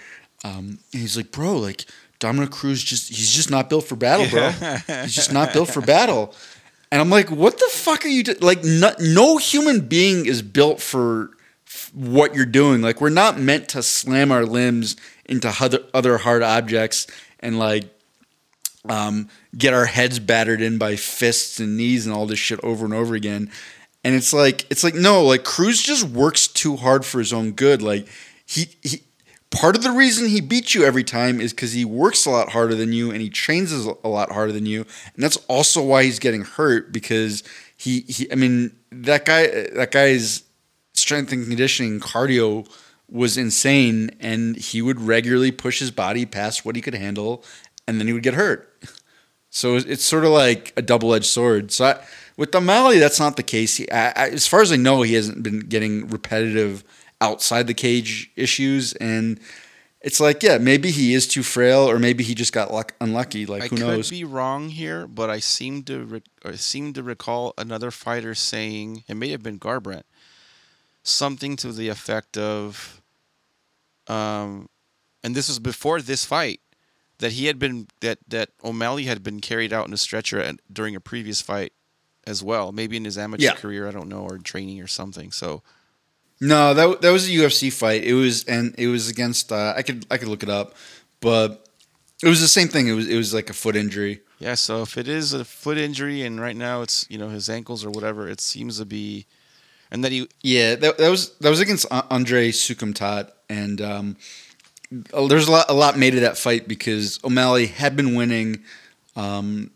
Um, 0.44 0.78
and 0.92 1.00
he's 1.00 1.16
like, 1.16 1.32
bro, 1.32 1.56
like 1.56 1.86
Dominick 2.18 2.50
Cruz 2.50 2.82
just 2.82 3.08
he's 3.08 3.32
just 3.32 3.50
not 3.50 3.68
built 3.68 3.84
for 3.84 3.96
battle, 3.96 4.26
bro. 4.28 4.50
he's 5.02 5.14
just 5.14 5.32
not 5.32 5.52
built 5.52 5.70
for 5.70 5.80
battle. 5.80 6.34
And 6.90 7.00
I'm 7.00 7.10
like, 7.10 7.30
what 7.30 7.58
the 7.58 7.68
fuck 7.72 8.04
are 8.04 8.08
you 8.08 8.22
do-? 8.22 8.34
like? 8.40 8.62
No, 8.62 8.92
no 9.00 9.36
human 9.36 9.80
being 9.80 10.26
is 10.26 10.42
built 10.42 10.80
for 10.80 11.30
f- 11.66 11.90
what 11.92 12.34
you're 12.34 12.46
doing. 12.46 12.82
Like, 12.82 13.00
we're 13.00 13.08
not 13.10 13.38
meant 13.38 13.68
to 13.70 13.82
slam 13.82 14.30
our 14.30 14.46
limbs 14.46 14.96
into 15.24 15.52
other 15.60 15.80
other 15.92 16.18
hard 16.18 16.42
objects 16.42 17.06
and 17.40 17.58
like 17.58 17.84
um, 18.88 19.28
get 19.56 19.74
our 19.74 19.86
heads 19.86 20.18
battered 20.18 20.60
in 20.60 20.78
by 20.78 20.96
fists 20.96 21.58
and 21.60 21.76
knees 21.76 22.06
and 22.06 22.14
all 22.14 22.26
this 22.26 22.38
shit 22.38 22.60
over 22.62 22.84
and 22.84 22.94
over 22.94 23.14
again. 23.14 23.50
And 24.02 24.14
it's 24.14 24.32
like 24.32 24.66
it's 24.70 24.84
like 24.84 24.94
no, 24.94 25.24
like 25.24 25.44
Cruz 25.44 25.82
just 25.82 26.04
works 26.04 26.46
too 26.46 26.76
hard 26.76 27.04
for 27.04 27.18
his 27.18 27.32
own 27.32 27.52
good. 27.52 27.82
Like 27.82 28.06
he 28.46 28.68
he 28.82 29.02
part 29.54 29.76
of 29.76 29.82
the 29.82 29.90
reason 29.90 30.28
he 30.28 30.40
beats 30.40 30.74
you 30.74 30.84
every 30.84 31.04
time 31.04 31.40
is 31.40 31.52
because 31.52 31.72
he 31.72 31.84
works 31.84 32.26
a 32.26 32.30
lot 32.30 32.50
harder 32.50 32.74
than 32.74 32.92
you 32.92 33.10
and 33.10 33.20
he 33.20 33.30
trains 33.30 33.72
a 33.72 34.08
lot 34.08 34.32
harder 34.32 34.52
than 34.52 34.66
you. 34.66 34.82
And 35.14 35.22
that's 35.22 35.36
also 35.48 35.82
why 35.82 36.04
he's 36.04 36.18
getting 36.18 36.42
hurt 36.42 36.92
because 36.92 37.42
he, 37.76 38.00
he 38.00 38.30
I 38.30 38.34
mean 38.34 38.76
that 38.90 39.24
guy 39.24 39.46
that 39.74 39.90
guy's 39.90 40.42
strength 40.92 41.32
and 41.32 41.46
conditioning 41.46 42.00
cardio 42.00 42.68
was 43.08 43.38
insane 43.38 44.10
and 44.20 44.56
he 44.56 44.82
would 44.82 45.00
regularly 45.00 45.52
push 45.52 45.78
his 45.78 45.90
body 45.90 46.26
past 46.26 46.64
what 46.64 46.76
he 46.76 46.82
could 46.82 46.94
handle 46.94 47.44
and 47.86 48.00
then 48.00 48.06
he 48.06 48.12
would 48.12 48.22
get 48.22 48.34
hurt. 48.34 48.70
So 49.50 49.76
it's 49.76 49.86
it's 49.86 50.04
sort 50.04 50.24
of 50.24 50.32
like 50.32 50.72
a 50.76 50.82
double-edged 50.82 51.26
sword. 51.26 51.70
So 51.70 51.84
I, 51.84 52.04
with 52.36 52.52
O'Malley, 52.56 52.98
that's 52.98 53.20
not 53.20 53.36
the 53.36 53.44
case. 53.44 53.76
He, 53.76 53.88
I, 53.88 54.08
I, 54.08 54.28
as 54.30 54.48
far 54.48 54.62
as 54.62 54.72
I 54.72 54.76
know, 54.76 55.02
he 55.02 55.14
hasn't 55.14 55.44
been 55.44 55.60
getting 55.60 56.08
repetitive 56.08 56.82
outside 57.24 57.66
the 57.66 57.74
cage 57.74 58.30
issues, 58.36 58.92
and 58.94 59.40
it's 60.00 60.20
like, 60.20 60.42
yeah, 60.42 60.58
maybe 60.58 60.90
he 60.90 61.14
is 61.14 61.26
too 61.26 61.42
frail, 61.42 61.88
or 61.90 61.98
maybe 61.98 62.22
he 62.24 62.34
just 62.34 62.52
got 62.52 62.72
luck, 62.72 62.94
unlucky. 63.00 63.46
Like 63.46 63.62
I 63.64 63.68
who 63.68 63.76
could 63.76 63.86
knows? 63.86 64.10
be 64.10 64.24
wrong 64.24 64.68
here, 64.68 65.06
but 65.06 65.30
I 65.30 65.38
seem 65.40 65.82
to 65.84 66.04
re- 66.04 66.22
I 66.44 66.56
seem 66.56 66.92
to 66.92 67.02
recall 67.02 67.54
another 67.56 67.90
fighter 67.90 68.34
saying 68.34 69.04
it 69.08 69.14
may 69.16 69.30
have 69.30 69.42
been 69.42 69.58
Garbrandt, 69.58 70.04
something 71.02 71.56
to 71.56 71.72
the 71.72 71.88
effect 71.88 72.36
of, 72.36 73.00
um, 74.06 74.68
and 75.22 75.34
this 75.34 75.48
was 75.48 75.58
before 75.58 76.00
this 76.02 76.24
fight, 76.24 76.60
that 77.18 77.32
he 77.32 77.46
had 77.46 77.58
been 77.58 77.86
that 78.00 78.18
that 78.28 78.50
O'Malley 78.62 79.04
had 79.04 79.22
been 79.22 79.40
carried 79.40 79.72
out 79.72 79.86
in 79.86 79.92
a 79.94 79.98
stretcher 79.98 80.38
at, 80.40 80.56
during 80.72 80.94
a 80.94 81.00
previous 81.00 81.40
fight, 81.40 81.72
as 82.26 82.42
well. 82.42 82.72
Maybe 82.72 82.96
in 82.96 83.04
his 83.04 83.16
amateur 83.16 83.44
Yeah. 83.44 83.54
career, 83.54 83.88
I 83.88 83.92
don't 83.92 84.08
know, 84.08 84.22
or 84.28 84.36
training 84.38 84.80
or 84.80 84.86
something. 84.86 85.32
So 85.32 85.62
No, 86.40 86.74
that 86.74 87.00
that 87.02 87.10
was 87.10 87.28
a 87.28 87.32
UFC 87.32 87.72
fight. 87.72 88.04
It 88.04 88.14
was 88.14 88.44
and 88.44 88.74
it 88.76 88.88
was 88.88 89.08
against. 89.08 89.52
Uh, 89.52 89.74
I 89.76 89.82
could 89.82 90.06
I 90.10 90.18
could 90.18 90.28
look 90.28 90.42
it 90.42 90.48
up, 90.48 90.74
but 91.20 91.68
it 92.22 92.28
was 92.28 92.40
the 92.40 92.48
same 92.48 92.68
thing. 92.68 92.88
It 92.88 92.92
was 92.92 93.08
it 93.08 93.16
was 93.16 93.32
like 93.32 93.50
a 93.50 93.54
foot 93.54 93.76
injury. 93.76 94.20
Yeah, 94.38 94.54
so 94.54 94.82
if 94.82 94.98
it 94.98 95.08
is 95.08 95.32
a 95.32 95.44
foot 95.44 95.78
injury 95.78 96.22
and 96.22 96.40
right 96.40 96.56
now 96.56 96.82
it's 96.82 97.06
you 97.08 97.18
know 97.18 97.28
his 97.28 97.48
ankles 97.48 97.84
or 97.84 97.90
whatever, 97.90 98.28
it 98.28 98.40
seems 98.40 98.78
to 98.78 98.84
be, 98.84 99.26
and 99.90 100.02
that 100.04 100.12
he 100.12 100.28
Yeah, 100.42 100.74
that, 100.74 100.98
that 100.98 101.08
was 101.08 101.30
that 101.38 101.50
was 101.50 101.60
against 101.60 101.86
Andre 101.90 102.50
Soukhamthath, 102.50 103.30
and 103.48 103.80
um, 103.80 104.16
there's 104.90 105.48
a 105.48 105.52
lot 105.52 105.66
a 105.68 105.74
lot 105.74 105.96
made 105.98 106.14
of 106.14 106.20
that 106.22 106.36
fight 106.36 106.66
because 106.66 107.20
O'Malley 107.24 107.66
had 107.66 107.96
been 107.96 108.14
winning. 108.14 108.64
Um, 109.16 109.70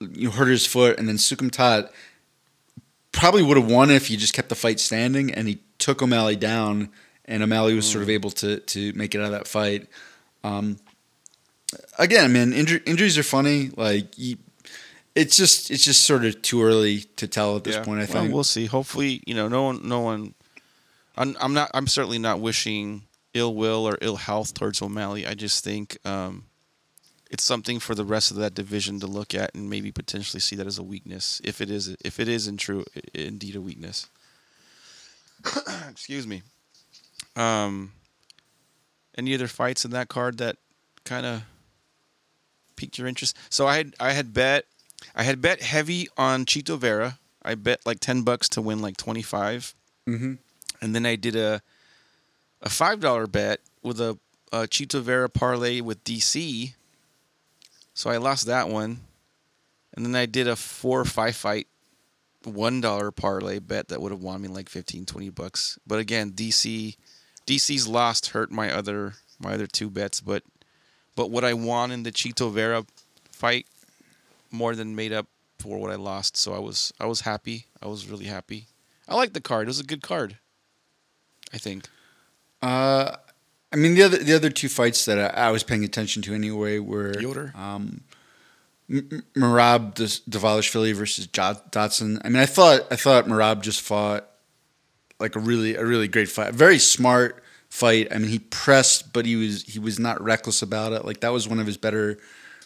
you 0.00 0.28
know, 0.28 0.30
hurt 0.30 0.48
his 0.48 0.66
foot, 0.66 0.98
and 0.98 1.06
then 1.06 1.16
Soukhamthath 1.16 1.90
probably 3.12 3.42
would 3.42 3.56
have 3.56 3.70
won 3.70 3.90
if 3.90 4.06
he 4.08 4.16
just 4.16 4.34
kept 4.34 4.48
the 4.48 4.54
fight 4.54 4.80
standing, 4.80 5.32
and 5.32 5.48
he 5.48 5.60
took 5.78 6.02
O'Malley 6.02 6.36
down, 6.36 6.90
and 7.24 7.42
O'Malley 7.42 7.74
was 7.74 7.90
sort 7.90 8.02
of 8.02 8.10
able 8.10 8.30
to 8.32 8.58
to 8.60 8.92
make 8.94 9.14
it 9.14 9.18
out 9.18 9.26
of 9.26 9.32
that 9.32 9.46
fight. 9.48 9.86
Um, 10.44 10.78
again, 11.98 12.32
man, 12.32 12.52
inju- 12.52 12.86
injuries 12.86 13.18
are 13.18 13.22
funny. 13.22 13.70
Like, 13.76 14.16
you, 14.18 14.36
it's 15.14 15.36
just 15.36 15.70
it's 15.70 15.84
just 15.84 16.04
sort 16.04 16.24
of 16.24 16.40
too 16.42 16.62
early 16.62 17.00
to 17.16 17.26
tell 17.26 17.56
at 17.56 17.64
this 17.64 17.76
Yeah. 17.76 17.84
point. 17.84 18.00
I 18.00 18.04
well, 18.04 18.22
think. 18.22 18.34
we'll 18.34 18.44
see. 18.44 18.66
Hopefully, 18.66 19.22
you 19.26 19.34
know, 19.34 19.48
no 19.48 19.62
one, 19.64 19.86
no 19.86 20.00
one. 20.00 20.34
I'm, 21.16 21.36
I'm 21.40 21.52
not. 21.52 21.70
I'm 21.74 21.86
certainly 21.86 22.18
not 22.18 22.40
wishing 22.40 23.02
ill 23.34 23.54
will 23.54 23.86
or 23.86 23.98
ill 24.00 24.16
health 24.16 24.54
towards 24.54 24.80
O'Malley. 24.82 25.26
I 25.26 25.34
just 25.34 25.62
think 25.62 25.98
um, 26.04 26.44
it's 27.30 27.44
something 27.44 27.78
for 27.78 27.94
the 27.94 28.04
rest 28.04 28.30
of 28.30 28.36
that 28.38 28.54
division 28.54 29.00
to 29.00 29.06
look 29.06 29.34
at 29.34 29.54
and 29.54 29.70
maybe 29.70 29.90
potentially 29.92 30.40
see 30.40 30.56
that 30.56 30.66
as 30.66 30.78
a 30.78 30.82
weakness, 30.82 31.40
if 31.44 31.60
it 31.60 31.70
is, 31.70 31.96
if 32.04 32.18
it 32.20 32.28
is 32.28 32.46
in 32.48 32.56
true, 32.56 32.84
indeed 33.14 33.54
a 33.56 33.60
weakness. 33.60 34.08
Excuse 35.88 36.26
me. 36.26 36.42
Um. 37.36 37.92
Any 39.16 39.34
other 39.34 39.48
fights 39.48 39.84
in 39.84 39.90
that 39.90 40.08
card 40.08 40.38
that 40.38 40.56
kind 41.04 41.26
of 41.26 41.42
piqued 42.76 42.96
your 42.96 43.06
interest? 43.08 43.36
So 43.50 43.66
I 43.66 43.76
had 43.76 43.94
I 44.00 44.12
had 44.12 44.32
bet 44.32 44.64
I 45.14 45.24
had 45.24 45.40
bet 45.42 45.60
heavy 45.62 46.08
on 46.16 46.44
Chito 46.46 46.78
Vera. 46.78 47.18
I 47.42 47.54
bet 47.54 47.80
like 47.84 48.00
ten 48.00 48.22
bucks 48.22 48.48
to 48.50 48.62
win 48.62 48.80
like 48.80 48.96
twenty 48.96 49.22
five, 49.22 49.74
Mhm. 50.06 50.38
and 50.80 50.94
then 50.94 51.04
I 51.06 51.16
did 51.16 51.36
a 51.36 51.60
a 52.62 52.70
five 52.70 53.00
dollar 53.00 53.26
bet 53.26 53.60
with 53.82 54.00
a, 54.00 54.18
a 54.52 54.60
Chito 54.60 55.00
Vera 55.02 55.28
parlay 55.28 55.80
with 55.80 56.02
DC. 56.04 56.74
So 58.00 58.08
I 58.08 58.16
lost 58.16 58.46
that 58.46 58.70
one, 58.70 59.00
and 59.92 60.06
then 60.06 60.16
I 60.16 60.24
did 60.24 60.48
a 60.48 60.56
four 60.56 60.98
or 60.98 61.04
five 61.04 61.36
fight 61.36 61.66
one 62.44 62.80
dollar 62.80 63.10
parlay 63.10 63.58
bet 63.58 63.88
that 63.88 64.00
would 64.00 64.10
have 64.10 64.22
won 64.22 64.40
me 64.40 64.48
like 64.48 64.70
15 64.70 65.04
20 65.04 65.28
bucks. 65.28 65.78
But 65.86 65.98
again 65.98 66.32
dc 66.32 66.96
dc's 67.46 67.86
lost 67.86 68.28
hurt 68.28 68.50
my 68.50 68.72
other 68.72 69.16
my 69.38 69.52
other 69.52 69.66
two 69.66 69.90
bets. 69.90 70.22
But 70.22 70.44
but 71.14 71.30
what 71.30 71.44
i 71.44 71.52
won 71.52 71.90
in 71.90 72.02
the 72.02 72.10
chito 72.10 72.50
vera 72.50 72.86
fight 73.30 73.66
more 74.50 74.74
than 74.74 74.96
made 74.96 75.12
up 75.12 75.26
for 75.58 75.76
what 75.76 75.90
i 75.90 75.96
lost. 75.96 76.38
So 76.38 76.54
i 76.54 76.58
was 76.58 76.94
i 76.98 77.04
was 77.04 77.20
happy. 77.20 77.66
I 77.82 77.86
was 77.86 78.08
really 78.08 78.24
happy. 78.24 78.68
I 79.10 79.14
like 79.14 79.34
the 79.34 79.42
card. 79.42 79.66
It 79.66 79.76
was 79.76 79.80
a 79.80 79.84
good 79.84 80.00
card 80.00 80.38
i 81.52 81.58
think. 81.58 81.86
Uh, 82.62 83.16
I 83.72 83.76
mean 83.76 83.94
the 83.94 84.02
other 84.02 84.18
the 84.18 84.34
other 84.34 84.50
two 84.50 84.68
fights 84.68 85.04
that 85.04 85.18
I, 85.36 85.46
I 85.46 85.50
was 85.50 85.62
paying 85.62 85.84
attention 85.84 86.22
to 86.22 86.34
anyway 86.34 86.78
were 86.78 87.18
Yoder? 87.20 87.52
um, 87.54 88.02
M- 88.90 89.22
Merab 89.36 89.94
Dvalishvili 89.94 90.94
versus 90.94 91.26
Dodson. 91.28 92.20
I 92.24 92.28
mean, 92.28 92.42
I 92.42 92.46
thought 92.46 92.80
I 92.90 92.96
thought 92.96 93.26
Merab 93.26 93.60
just 93.62 93.80
fought 93.80 94.28
like 95.20 95.36
a 95.36 95.38
really 95.38 95.76
a 95.76 95.84
really 95.84 96.08
great 96.08 96.28
fight, 96.28 96.48
a 96.48 96.52
very 96.52 96.78
smart 96.78 97.42
fight. 97.68 98.08
I 98.10 98.18
mean, 98.18 98.28
he 98.30 98.40
pressed, 98.40 99.12
but 99.12 99.26
he 99.26 99.36
was 99.36 99.62
he 99.62 99.78
was 99.78 99.98
not 100.00 100.20
reckless 100.20 100.62
about 100.62 100.92
it. 100.92 101.04
Like 101.04 101.20
that 101.20 101.32
was 101.32 101.46
one 101.46 101.60
of 101.60 101.66
his 101.66 101.76
better 101.76 102.18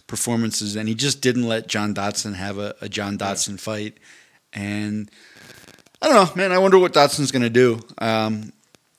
performances, 0.07 0.77
and 0.77 0.89
he 0.89 0.95
just 0.95 1.21
didn't 1.21 1.47
let 1.47 1.67
John 1.67 1.93
Dodson 1.93 2.35
have 2.35 2.57
a, 2.59 2.75
a 2.81 2.89
John 2.89 3.17
Dodson 3.19 3.59
fight. 3.59 3.99
And 4.55 5.11
I 6.01 6.09
don't 6.09 6.15
know, 6.15 6.35
man. 6.43 6.53
I 6.53 6.59
wonder 6.59 6.79
what 6.79 6.93
Dodson's 6.95 7.31
going 7.33 7.43
to 7.43 7.51
do. 7.51 7.81
Um, 7.99 8.53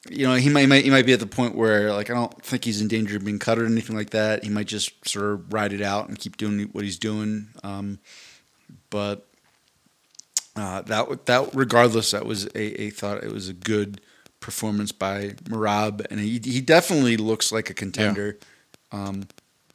you 0.10 0.28
know, 0.28 0.36
he 0.36 0.50
might, 0.50 0.62
he 0.62 0.68
might 0.68 0.84
he 0.86 0.90
might 0.90 1.06
be 1.06 1.14
at 1.14 1.20
the 1.20 1.26
point 1.26 1.56
where 1.56 1.92
like 1.94 2.10
I 2.10 2.14
don't 2.14 2.44
think 2.44 2.66
he's 2.66 2.82
in 2.82 2.88
danger 2.88 3.18
of 3.18 3.26
being 3.26 3.40
cut 3.40 3.58
or 3.58 3.66
anything 3.66 3.96
like 3.96 4.12
that. 4.12 4.44
He 4.44 4.50
might 4.50 4.68
just 4.68 5.08
sort 5.08 5.26
of 5.26 5.54
ride 5.54 5.74
it 5.74 5.82
out 5.82 6.08
and 6.08 6.20
keep 6.20 6.38
doing 6.38 6.70
what 6.72 6.84
he's 6.84 7.00
doing. 7.00 7.48
Um, 7.64 8.00
but 8.90 9.28
uh, 10.56 10.82
that 10.84 11.26
that 11.26 11.50
regardless, 11.54 12.12
that 12.12 12.26
was 12.26 12.46
a, 12.56 12.84
a 12.84 12.90
thought 12.92 13.24
it 13.24 13.32
was 13.32 13.50
a 13.50 13.54
good 13.54 14.02
performance 14.40 14.92
by 14.92 15.30
Merab, 15.46 16.06
and 16.10 16.20
he 16.20 16.40
he 16.44 16.62
definitely 16.62 17.18
looks 17.18 17.52
like 17.52 17.70
a 17.70 17.74
contender. 17.74 18.38
Um, 18.92 19.28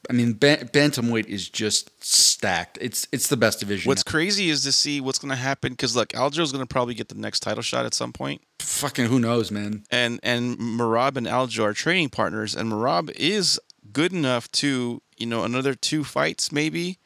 I 0.09 0.13
mean, 0.13 0.33
ban- 0.33 0.69
bantamweight 0.69 1.27
is 1.27 1.49
just 1.49 1.91
stacked. 2.03 2.79
It's 2.81 3.07
it's 3.13 3.29
the 3.29 3.37
best 3.37 3.61
division. 3.61 3.89
what's 3.89 4.03
crazy 4.03 4.49
is 4.49 4.65
to 4.65 4.73
see 4.73 5.01
what's 5.01 5.19
going 5.19 5.31
to 5.31 5.37
happen 5.37 5.73
because 5.73 5.95
look 5.95 6.09
aljo's 6.11 6.53
going 6.53 6.63
to 6.63 6.67
probably 6.67 6.95
get 6.95 7.09
the 7.09 7.15
next 7.15 7.41
title 7.41 7.63
shot 7.63 7.85
at 7.85 7.95
some 7.95 8.13
point 8.13 8.41
fucking 8.71 9.07
who 9.07 9.19
knows, 9.19 9.51
man. 9.51 9.85
and 9.91 10.21
and 10.23 10.59
Merab 10.59 11.17
and 11.17 11.27
Aljo 11.27 11.65
are 11.65 11.73
training 11.73 12.09
partners, 12.11 12.55
and 12.55 12.73
Merab 12.73 13.11
is 13.13 13.61
good 13.93 14.13
enough 14.13 14.51
to 14.53 15.03
you 15.17 15.27
know 15.27 15.45
another 15.45 15.75
two 15.75 16.05
fights 16.05 16.51
maybe. 16.51 16.99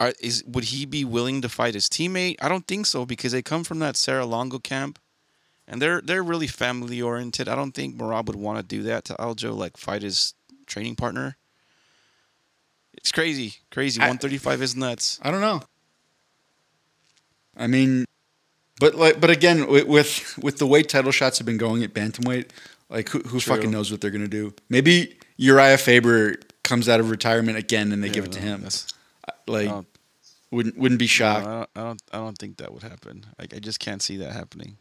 Are, 0.00 0.12
is 0.20 0.44
would 0.44 0.64
he 0.64 0.86
be 0.86 1.04
willing 1.04 1.42
to 1.42 1.48
fight 1.48 1.74
his 1.74 1.88
teammate? 1.88 2.36
I 2.40 2.48
don't 2.48 2.66
think 2.66 2.86
so 2.86 3.04
because 3.04 3.32
they 3.32 3.42
come 3.42 3.64
from 3.64 3.80
that 3.80 3.96
Serra-Longo 3.96 4.58
camp, 4.60 4.98
and 5.66 5.82
they're 5.82 6.00
they're 6.00 6.22
really 6.22 6.46
family 6.46 7.00
oriented. 7.02 7.48
I 7.48 7.56
don't 7.56 7.72
think 7.72 7.96
Merab 7.96 8.26
would 8.26 8.36
want 8.36 8.58
to 8.58 8.62
do 8.62 8.82
that 8.84 9.04
to 9.06 9.14
Aljo, 9.14 9.56
like 9.56 9.76
fight 9.76 10.02
his 10.02 10.34
training 10.66 10.96
partner. 10.96 11.36
It's 12.98 13.12
crazy, 13.12 13.54
crazy. 13.70 14.00
I- 14.00 14.08
One 14.08 14.18
thirty 14.18 14.38
five 14.38 14.60
is 14.60 14.74
nuts. 14.76 15.18
I 15.22 15.30
don't 15.30 15.40
know. 15.40 15.62
I 17.56 17.66
mean, 17.66 18.04
but 18.80 18.94
like, 18.94 19.20
but 19.20 19.30
again, 19.30 19.66
with 19.68 19.86
with, 19.86 20.38
with 20.42 20.58
the 20.58 20.66
way 20.66 20.82
title 20.82 21.12
shots 21.12 21.38
have 21.38 21.46
been 21.46 21.58
going 21.58 21.82
at 21.82 21.94
bantamweight, 21.94 22.50
like 22.88 23.08
who, 23.08 23.20
who 23.20 23.40
True. 23.40 23.56
fucking 23.56 23.70
knows 23.70 23.90
what 23.90 24.00
they're 24.00 24.10
gonna 24.10 24.28
do? 24.28 24.52
Maybe 24.68 25.16
Uriah 25.36 25.78
Faber 25.78 26.36
comes 26.64 26.88
out 26.88 27.00
of 27.00 27.10
retirement 27.10 27.56
again 27.56 27.92
and 27.92 28.02
they 28.04 28.08
give 28.10 28.24
it 28.24 28.32
to 28.32 28.40
him. 28.40 28.66
Like, 29.46 29.68
um, 29.68 29.86
wouldn't 30.50 30.76
wouldn't 30.76 30.98
be 30.98 31.04
No, 31.06 31.08
shocked. 31.08 31.46
I 31.46 31.50
don't, 31.50 31.70
I 31.76 31.80
don't. 31.82 32.02
I 32.14 32.16
don't 32.18 32.38
think 32.38 32.56
that 32.58 32.72
would 32.72 32.82
happen. 32.82 33.24
Like 33.38 33.54
I 33.54 33.58
just 33.58 33.80
can't 33.80 34.02
see 34.02 34.16
that 34.18 34.32
happening. 34.32 34.76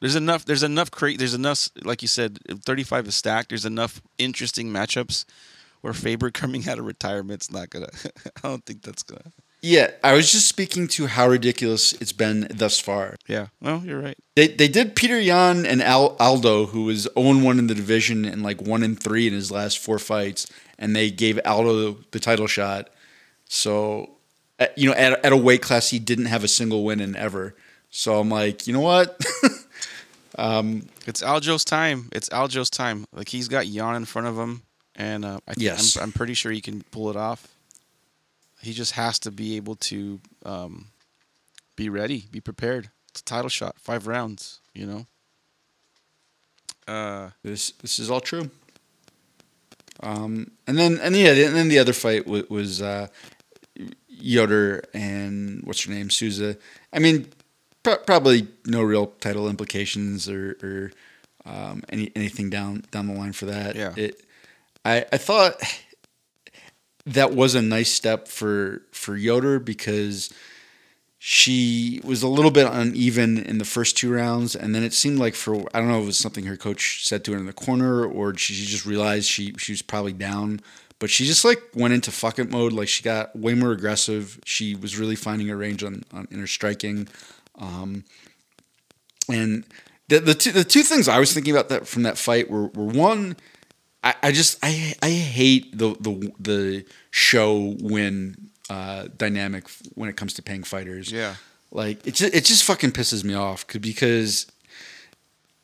There's 0.00 0.16
enough. 0.16 0.44
There's 0.44 0.62
enough. 0.62 0.90
Cra- 0.90 1.16
there's 1.16 1.34
enough. 1.34 1.68
Like 1.82 2.02
you 2.02 2.08
said, 2.08 2.38
35 2.64 3.08
is 3.08 3.14
stacked. 3.14 3.48
There's 3.50 3.64
enough 3.64 4.02
interesting 4.18 4.68
matchups 4.70 5.24
where 5.84 5.92
Faber 5.92 6.30
coming 6.30 6.66
out 6.66 6.78
of 6.78 6.86
retirement's 6.86 7.52
not 7.52 7.68
gonna. 7.68 7.90
I 8.42 8.48
don't 8.48 8.64
think 8.64 8.80
that's 8.80 9.02
gonna. 9.02 9.32
Yeah, 9.60 9.90
I 10.02 10.14
was 10.14 10.32
just 10.32 10.48
speaking 10.48 10.88
to 10.88 11.08
how 11.08 11.28
ridiculous 11.28 11.92
it's 12.00 12.12
been 12.12 12.46
thus 12.50 12.80
far. 12.80 13.16
Yeah. 13.28 13.48
Well, 13.60 13.82
you're 13.84 14.00
right. 14.00 14.16
They 14.34 14.48
they 14.48 14.66
did 14.66 14.96
Peter 14.96 15.20
Yan 15.20 15.66
and 15.66 15.82
Al, 15.82 16.16
Aldo, 16.18 16.66
who 16.66 16.84
was 16.84 17.06
0 17.18 17.44
1 17.44 17.58
in 17.58 17.66
the 17.66 17.74
division 17.74 18.24
and 18.24 18.42
like 18.42 18.62
1 18.62 18.82
and 18.82 18.98
3 18.98 19.26
in 19.26 19.34
his 19.34 19.50
last 19.50 19.78
four 19.78 19.98
fights, 19.98 20.46
and 20.78 20.96
they 20.96 21.10
gave 21.10 21.38
Aldo 21.44 21.98
the 22.12 22.18
title 22.18 22.46
shot. 22.46 22.88
So, 23.46 24.08
you 24.76 24.88
know, 24.88 24.96
at, 24.96 25.22
at 25.22 25.32
a 25.34 25.36
weight 25.36 25.60
class 25.60 25.90
he 25.90 25.98
didn't 25.98 26.26
have 26.26 26.44
a 26.44 26.48
single 26.48 26.82
win 26.82 27.00
in 27.00 27.14
ever. 27.14 27.54
So 27.90 28.18
I'm 28.18 28.30
like, 28.30 28.66
you 28.66 28.72
know 28.72 28.80
what? 28.80 29.22
Um, 30.36 30.88
it's 31.06 31.22
Aljo's 31.22 31.64
time. 31.64 32.08
It's 32.10 32.28
Aljo's 32.30 32.68
time. 32.68 33.04
Like 33.12 33.28
he's 33.28 33.46
got 33.46 33.68
Yan 33.68 33.94
in 33.94 34.04
front 34.04 34.26
of 34.26 34.36
him, 34.36 34.62
and 34.96 35.24
uh, 35.24 35.40
I 35.48 35.54
think 35.54 35.64
Yes. 35.64 35.96
I'm, 35.96 36.04
I'm 36.04 36.12
pretty 36.12 36.34
sure 36.34 36.52
he 36.52 36.60
can 36.60 36.82
pull 36.90 37.10
it 37.10 37.16
off. 37.16 37.48
He 38.60 38.72
just 38.72 38.92
has 38.92 39.18
to 39.20 39.30
be 39.30 39.56
able 39.56 39.76
to 39.76 40.20
um, 40.44 40.86
be 41.76 41.88
ready, 41.88 42.24
be 42.30 42.40
prepared. 42.40 42.88
It's 43.10 43.20
a 43.20 43.24
title 43.24 43.48
shot, 43.50 43.78
five 43.78 44.06
rounds. 44.06 44.60
You 44.74 44.86
know. 44.86 45.06
Uh, 46.86 47.30
this 47.42 47.70
this 47.82 47.98
is 47.98 48.10
all 48.10 48.20
true. 48.20 48.50
Um, 50.00 50.50
and 50.66 50.76
then 50.78 50.98
and 51.00 51.16
yeah, 51.16 51.32
and 51.32 51.54
then 51.54 51.68
the 51.68 51.78
other 51.78 51.92
fight 51.92 52.26
was, 52.26 52.48
was 52.50 52.82
uh, 52.82 53.08
Yoder 54.08 54.82
and 54.92 55.62
what's 55.64 55.84
her 55.84 55.92
name, 55.92 56.10
Souza. 56.10 56.56
I 56.92 56.98
mean, 56.98 57.28
pro- 57.82 57.98
probably 57.98 58.48
no 58.66 58.82
real 58.82 59.08
title 59.20 59.48
implications 59.48 60.28
or, 60.28 60.56
or 60.62 60.92
um, 61.44 61.82
any 61.88 62.10
anything 62.16 62.50
down 62.50 62.84
down 62.90 63.06
the 63.06 63.14
line 63.14 63.32
for 63.32 63.46
that. 63.46 63.76
Yeah. 63.76 63.92
It, 63.96 64.23
I 64.84 65.04
I 65.12 65.18
thought 65.18 65.60
that 67.06 67.34
was 67.34 67.54
a 67.54 67.62
nice 67.62 67.92
step 67.92 68.28
for 68.28 68.82
for 68.92 69.16
Yoder 69.16 69.58
because 69.58 70.32
she 71.18 72.02
was 72.04 72.22
a 72.22 72.28
little 72.28 72.50
bit 72.50 72.66
uneven 72.70 73.38
in 73.38 73.56
the 73.56 73.64
first 73.64 73.96
two 73.96 74.12
rounds, 74.12 74.54
and 74.54 74.74
then 74.74 74.82
it 74.82 74.92
seemed 74.92 75.18
like 75.18 75.34
for 75.34 75.56
I 75.74 75.80
don't 75.80 75.88
know 75.88 75.98
if 75.98 76.02
it 76.02 76.06
was 76.06 76.18
something 76.18 76.44
her 76.44 76.56
coach 76.56 77.06
said 77.06 77.24
to 77.24 77.32
her 77.32 77.38
in 77.38 77.46
the 77.46 77.52
corner 77.52 78.04
or 78.04 78.36
she 78.36 78.52
just 78.54 78.84
realized 78.84 79.26
she 79.28 79.54
she 79.58 79.72
was 79.72 79.82
probably 79.82 80.12
down, 80.12 80.60
but 80.98 81.10
she 81.10 81.24
just 81.24 81.44
like 81.44 81.62
went 81.74 81.94
into 81.94 82.10
fuck 82.10 82.38
it 82.38 82.50
mode. 82.50 82.72
Like 82.72 82.88
she 82.88 83.02
got 83.02 83.34
way 83.36 83.54
more 83.54 83.72
aggressive. 83.72 84.38
She 84.44 84.74
was 84.74 84.98
really 84.98 85.16
finding 85.16 85.48
her 85.48 85.56
range 85.56 85.82
on, 85.82 86.02
on 86.12 86.28
in 86.30 86.40
her 86.40 86.46
striking, 86.46 87.08
um, 87.58 88.04
and 89.28 89.64
the 90.08 90.20
the 90.20 90.34
two 90.34 90.52
the 90.52 90.64
two 90.64 90.82
things 90.82 91.08
I 91.08 91.18
was 91.18 91.32
thinking 91.32 91.54
about 91.54 91.70
that 91.70 91.86
from 91.86 92.02
that 92.02 92.18
fight 92.18 92.50
were 92.50 92.66
were 92.66 92.84
one. 92.84 93.36
I, 94.04 94.14
I 94.22 94.32
just 94.32 94.58
I 94.62 94.94
I 95.02 95.10
hate 95.10 95.76
the 95.76 95.96
the 95.98 96.32
the 96.38 96.84
show 97.10 97.74
win 97.80 98.50
uh, 98.70 99.08
dynamic 99.16 99.68
when 99.94 100.08
it 100.08 100.16
comes 100.16 100.34
to 100.34 100.42
paying 100.42 100.62
fighters. 100.62 101.10
Yeah. 101.10 101.36
like 101.72 102.06
it 102.06 102.14
just 102.14 102.34
it 102.34 102.44
just 102.44 102.64
fucking 102.64 102.92
pisses 102.92 103.24
me 103.24 103.34
off 103.34 103.66
because 103.80 104.46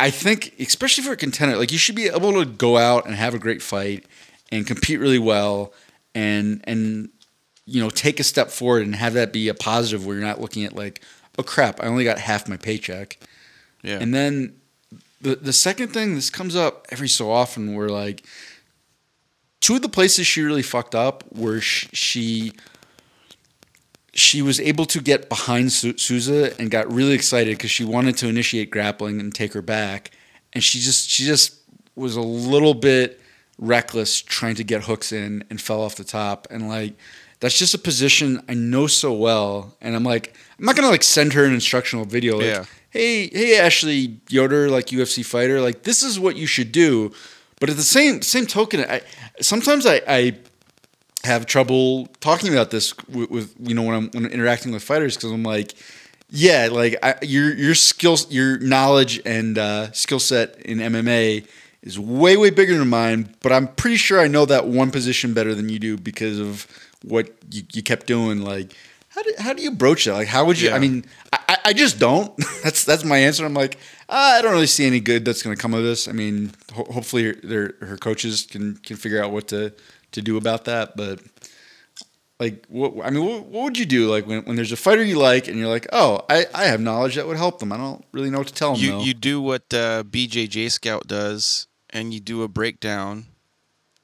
I 0.00 0.10
think 0.10 0.54
especially 0.58 1.04
for 1.04 1.12
a 1.12 1.16
contender, 1.16 1.56
like 1.56 1.70
you 1.70 1.78
should 1.78 1.94
be 1.94 2.06
able 2.06 2.32
to 2.32 2.46
go 2.46 2.78
out 2.78 3.06
and 3.06 3.14
have 3.14 3.34
a 3.34 3.38
great 3.38 3.62
fight 3.62 4.06
and 4.50 4.66
compete 4.66 4.98
really 4.98 5.18
well 5.18 5.74
and 6.14 6.62
and 6.64 7.10
you 7.66 7.80
know 7.82 7.90
take 7.90 8.18
a 8.18 8.24
step 8.24 8.50
forward 8.50 8.84
and 8.84 8.96
have 8.96 9.12
that 9.12 9.32
be 9.32 9.48
a 9.48 9.54
positive 9.54 10.06
where 10.06 10.16
you're 10.16 10.26
not 10.26 10.40
looking 10.40 10.64
at 10.64 10.74
like 10.74 11.02
oh 11.38 11.42
crap 11.42 11.82
I 11.82 11.86
only 11.86 12.04
got 12.04 12.18
half 12.18 12.48
my 12.48 12.56
paycheck 12.56 13.18
yeah. 13.82 13.98
and 14.00 14.14
then 14.14 14.59
the 15.20 15.36
the 15.36 15.52
second 15.52 15.88
thing, 15.88 16.14
this 16.14 16.30
comes 16.30 16.56
up 16.56 16.86
every 16.90 17.08
so 17.08 17.30
often, 17.30 17.74
where 17.74 17.88
like 17.88 18.24
two 19.60 19.76
of 19.76 19.82
the 19.82 19.88
places 19.88 20.26
she 20.26 20.42
really 20.42 20.62
fucked 20.62 20.94
up 20.94 21.24
were 21.32 21.60
sh- 21.60 21.88
she 21.92 22.52
she 24.12 24.42
was 24.42 24.58
able 24.60 24.86
to 24.86 25.00
get 25.00 25.28
behind 25.28 25.72
Su- 25.72 25.96
Souza 25.96 26.58
and 26.58 26.70
got 26.70 26.92
really 26.92 27.12
excited 27.12 27.56
because 27.56 27.70
she 27.70 27.84
wanted 27.84 28.16
to 28.18 28.28
initiate 28.28 28.70
grappling 28.70 29.20
and 29.20 29.34
take 29.34 29.52
her 29.52 29.62
back, 29.62 30.10
and 30.52 30.64
she 30.64 30.78
just 30.80 31.08
she 31.08 31.24
just 31.24 31.58
was 31.94 32.16
a 32.16 32.22
little 32.22 32.74
bit 32.74 33.20
reckless 33.58 34.20
trying 34.22 34.54
to 34.54 34.64
get 34.64 34.84
hooks 34.84 35.12
in 35.12 35.44
and 35.50 35.60
fell 35.60 35.82
off 35.82 35.96
the 35.96 36.04
top. 36.04 36.46
And 36.50 36.68
like 36.68 36.94
that's 37.40 37.58
just 37.58 37.74
a 37.74 37.78
position 37.78 38.42
I 38.48 38.54
know 38.54 38.86
so 38.86 39.12
well 39.12 39.74
and 39.80 39.96
I'm 39.96 40.04
like 40.04 40.34
I'm 40.58 40.64
not 40.64 40.76
gonna 40.76 40.88
like 40.90 41.02
send 41.02 41.32
her 41.32 41.44
an 41.44 41.52
instructional 41.54 42.04
video 42.04 42.36
like 42.36 42.46
Yeah. 42.46 42.64
hey 42.90 43.28
hey 43.28 43.58
Ashley 43.58 44.18
Yoder 44.28 44.68
like 44.70 44.86
UFC 44.86 45.24
fighter 45.24 45.60
like 45.60 45.82
this 45.82 46.02
is 46.02 46.18
what 46.20 46.36
you 46.36 46.46
should 46.46 46.70
do 46.72 47.12
but 47.60 47.68
at 47.70 47.76
the 47.76 47.82
same 47.82 48.22
same 48.22 48.46
token 48.46 48.80
I 48.80 49.00
sometimes 49.40 49.86
I, 49.86 50.00
I 50.06 50.38
have 51.24 51.44
trouble 51.46 52.06
talking 52.20 52.50
about 52.52 52.70
this 52.70 52.94
with, 53.08 53.30
with 53.30 53.54
you 53.60 53.74
know 53.74 53.82
when 53.82 53.94
I'm 53.94 54.10
when 54.12 54.26
I'm 54.26 54.32
interacting 54.32 54.72
with 54.72 54.82
fighters 54.82 55.16
because 55.16 55.30
I'm 55.32 55.42
like 55.42 55.74
yeah 56.30 56.68
like 56.70 56.96
I, 57.02 57.16
your 57.22 57.52
your 57.54 57.74
skills 57.74 58.30
your 58.32 58.58
knowledge 58.58 59.20
and 59.26 59.58
uh, 59.58 59.92
skill 59.92 60.18
set 60.20 60.60
in 60.62 60.78
MMA 60.78 61.46
is 61.82 61.98
way 61.98 62.36
way 62.36 62.50
bigger 62.50 62.76
than 62.78 62.88
mine 62.88 63.34
but 63.42 63.52
I'm 63.52 63.68
pretty 63.68 63.96
sure 63.96 64.20
I 64.20 64.28
know 64.28 64.44
that 64.46 64.66
one 64.66 64.90
position 64.90 65.34
better 65.34 65.54
than 65.54 65.68
you 65.68 65.78
do 65.78 65.96
because 65.96 66.38
of 66.38 66.66
what 67.04 67.30
you, 67.50 67.62
you 67.72 67.82
kept 67.82 68.06
doing 68.06 68.42
like 68.42 68.74
how 69.08 69.22
do, 69.22 69.34
how 69.38 69.52
do 69.52 69.62
you 69.62 69.72
broach 69.72 70.04
that? 70.04 70.12
Like 70.14 70.28
how 70.28 70.44
would 70.44 70.60
you 70.60 70.68
Yeah. 70.68 70.76
I 70.76 70.78
mean 70.78 71.04
I, 71.32 71.58
I- 71.66 71.72
just 71.72 71.98
don't. 71.98 72.32
That's 72.62 72.84
that's 72.84 73.04
my 73.04 73.18
answer. 73.18 73.44
I'm 73.44 73.54
like 73.54 73.78
ah, 74.08 74.38
I 74.38 74.42
don't 74.42 74.52
really 74.52 74.66
see 74.66 74.86
any 74.86 75.00
good 75.00 75.24
that's 75.24 75.42
going 75.42 75.54
to 75.56 75.60
come 75.60 75.72
of 75.74 75.82
this. 75.82 76.08
I 76.08 76.12
mean 76.12 76.52
ho- 76.74 76.86
hopefully 76.90 77.24
her, 77.24 77.34
their, 77.42 77.74
her 77.80 77.96
coaches 77.96 78.46
can 78.48 78.76
can 78.76 78.96
figure 78.96 79.22
out 79.22 79.30
what 79.32 79.48
to 79.48 79.72
to 80.12 80.20
do 80.22 80.36
about 80.36 80.64
that 80.64 80.96
but 80.96 81.20
like 82.40 82.64
what 82.68 82.94
I 83.04 83.10
mean 83.10 83.24
what, 83.24 83.46
what 83.46 83.64
would 83.64 83.78
you 83.78 83.86
do 83.86 84.08
like 84.10 84.26
when, 84.26 84.42
when 84.44 84.56
there's 84.56 84.72
a 84.72 84.76
fighter 84.76 85.02
you 85.04 85.18
like 85.18 85.46
and 85.48 85.56
you're 85.58 85.68
like 85.68 85.86
oh 85.92 86.22
I, 86.28 86.46
I 86.54 86.64
have 86.64 86.80
knowledge 86.80 87.14
that 87.16 87.26
would 87.26 87.36
help 87.36 87.58
them. 87.60 87.70
I 87.72 87.76
don't 87.76 88.04
really 88.12 88.30
know 88.30 88.38
what 88.38 88.48
to 88.48 88.54
tell 88.54 88.72
them 88.74 88.82
you 88.82 88.90
though. 88.92 89.02
you 89.02 89.14
do 89.14 89.40
what 89.40 89.62
uh, 89.74 90.02
BJJ 90.04 90.70
Scout 90.72 91.06
does, 91.06 91.66
and 91.90 92.12
you 92.14 92.20
do 92.20 92.42
a 92.42 92.48
breakdown, 92.48 93.26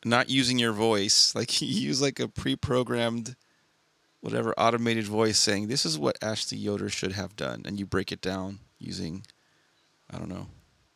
not 0.07 0.31
using 0.31 0.59
your 0.59 0.73
voice. 0.73 1.35
Like 1.35 1.61
you 1.61 1.69
use 1.69 2.01
like 2.01 2.19
a 2.19 2.29
pre-programmed, 2.29 3.37
whatever 4.21 4.55
automated 4.59 5.05
voice 5.05 5.39
saying, 5.39 5.69
"This 5.69 5.85
is 5.85 5.99
what 5.99 6.17
Ashley 6.23 6.59
Yoder 6.59 6.89
should 6.89 7.13
have 7.13 7.37
done," 7.37 7.63
and 7.67 7.79
you 7.79 7.85
break 7.85 8.11
it 8.13 8.21
down 8.21 8.61
using, 8.79 9.27
I 10.11 10.19
don't 10.19 10.29
know, 10.29 10.47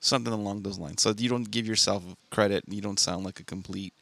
something 0.01 0.33
along 0.33 0.63
those 0.63 0.79
lines. 0.79 1.03
So 1.03 1.13
you 1.17 1.29
don't 1.29 1.51
give 1.51 1.67
yourself 1.67 2.03
credit, 2.31 2.65
and 2.65 2.75
you 2.75 2.81
don't 2.81 2.99
sound 2.99 3.25
like 3.25 3.41
a 3.41 3.45
complete 3.45 3.93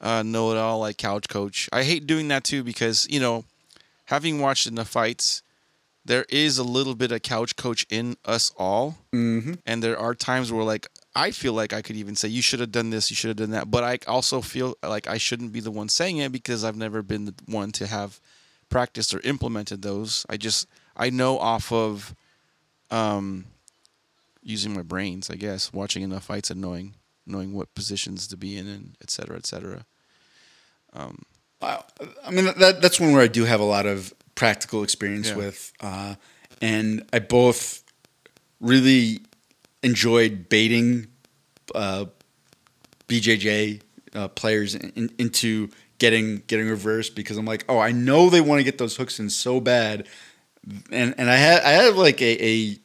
uh, 0.00 0.22
know-it-all 0.22 0.80
like 0.80 0.98
couch 0.98 1.28
coach. 1.28 1.68
I 1.72 1.84
hate 1.84 2.06
doing 2.06 2.28
that 2.28 2.44
too 2.44 2.62
because 2.62 3.06
you 3.08 3.20
know, 3.20 3.44
having 4.06 4.40
watched 4.40 4.66
enough 4.66 4.88
fights 4.88 5.42
there 6.06 6.24
is 6.28 6.56
a 6.56 6.64
little 6.64 6.94
bit 6.94 7.10
of 7.10 7.22
couch 7.22 7.56
coach 7.56 7.84
in 7.90 8.16
us 8.24 8.52
all. 8.56 8.96
Mm-hmm. 9.12 9.54
And 9.66 9.82
there 9.82 9.98
are 9.98 10.14
times 10.14 10.52
where, 10.52 10.64
like, 10.64 10.86
I 11.16 11.30
feel 11.30 11.54
like 11.54 11.72
I 11.72 11.82
could 11.82 11.96
even 11.96 12.14
say, 12.14 12.28
you 12.28 12.42
should 12.42 12.60
have 12.60 12.70
done 12.70 12.90
this, 12.90 13.10
you 13.10 13.16
should 13.16 13.28
have 13.28 13.36
done 13.38 13.50
that. 13.50 13.70
But 13.70 13.82
I 13.82 13.98
also 14.06 14.40
feel 14.40 14.76
like 14.82 15.08
I 15.08 15.18
shouldn't 15.18 15.52
be 15.52 15.60
the 15.60 15.70
one 15.70 15.88
saying 15.88 16.18
it 16.18 16.30
because 16.30 16.62
I've 16.62 16.76
never 16.76 17.02
been 17.02 17.24
the 17.24 17.34
one 17.46 17.72
to 17.72 17.86
have 17.86 18.20
practiced 18.68 19.14
or 19.14 19.20
implemented 19.20 19.82
those. 19.82 20.26
I 20.28 20.36
just, 20.36 20.68
I 20.96 21.10
know 21.10 21.38
off 21.38 21.72
of 21.72 22.14
um, 22.90 23.46
using 24.42 24.74
my 24.74 24.82
brains, 24.82 25.30
I 25.30 25.34
guess, 25.36 25.72
watching 25.72 26.02
enough 26.02 26.24
fights 26.24 26.50
and 26.50 26.60
knowing, 26.60 26.94
knowing 27.26 27.52
what 27.54 27.74
positions 27.74 28.26
to 28.28 28.36
be 28.36 28.56
in 28.56 28.66
and 28.68 28.96
et 29.00 29.10
cetera, 29.10 29.36
et 29.36 29.46
cetera. 29.46 29.84
I 30.94 31.82
I 32.24 32.30
mean 32.30 32.46
that 32.58 32.80
that's 32.80 32.98
one 33.00 33.12
where 33.12 33.22
I 33.22 33.26
do 33.28 33.44
have 33.44 33.60
a 33.60 33.64
lot 33.64 33.86
of 33.86 34.14
practical 34.34 34.82
experience 34.82 35.28
Yeah. 35.28 35.36
with, 35.36 35.72
uh, 35.80 36.14
and 36.62 37.04
I 37.12 37.18
both 37.18 37.82
really 38.60 39.20
enjoyed 39.86 40.48
baiting 40.48 41.06
uh, 41.74 42.06
BJJ 43.08 43.80
uh, 44.14 44.28
players 44.28 44.74
in, 44.74 45.10
into 45.18 45.70
getting 45.98 46.42
getting 46.46 46.68
reversed 46.68 47.14
because 47.14 47.38
I'm 47.38 47.46
like, 47.46 47.64
oh, 47.68 47.78
I 47.78 47.92
know 47.92 48.28
they 48.28 48.40
want 48.42 48.58
to 48.58 48.64
get 48.64 48.76
those 48.76 48.96
hooks 48.96 49.18
in 49.18 49.30
so 49.30 49.60
bad, 49.60 50.06
and 50.90 51.14
and 51.16 51.30
I 51.30 51.36
had 51.36 51.62
I 51.62 51.70
have 51.70 51.96
like 51.96 52.20
a, 52.20 52.44
a 52.44 52.78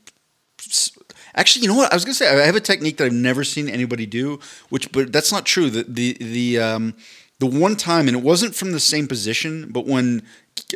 Actually, 1.34 1.64
you 1.64 1.70
know 1.70 1.76
what? 1.76 1.92
I 1.92 1.96
was 1.96 2.06
gonna 2.06 2.14
say 2.14 2.28
I 2.30 2.46
have 2.46 2.56
a 2.56 2.62
technique 2.62 2.98
that 2.98 3.06
I've 3.06 3.14
never 3.14 3.44
seen 3.44 3.70
anybody 3.70 4.06
do, 4.06 4.40
which 4.70 4.92
but 4.92 5.12
that's 5.12 5.32
not 5.32 5.46
true. 5.46 5.70
The 5.70 5.84
the 5.84 6.18
the 6.20 6.60
um 6.60 6.94
the 7.40 7.48
one 7.48 7.76
time, 7.76 8.08
and 8.08 8.16
it 8.16 8.24
wasn't 8.24 8.54
from 8.54 8.72
the 8.74 8.80
same 8.80 9.08
position, 9.08 9.72
but 9.72 9.86
when 9.88 10.24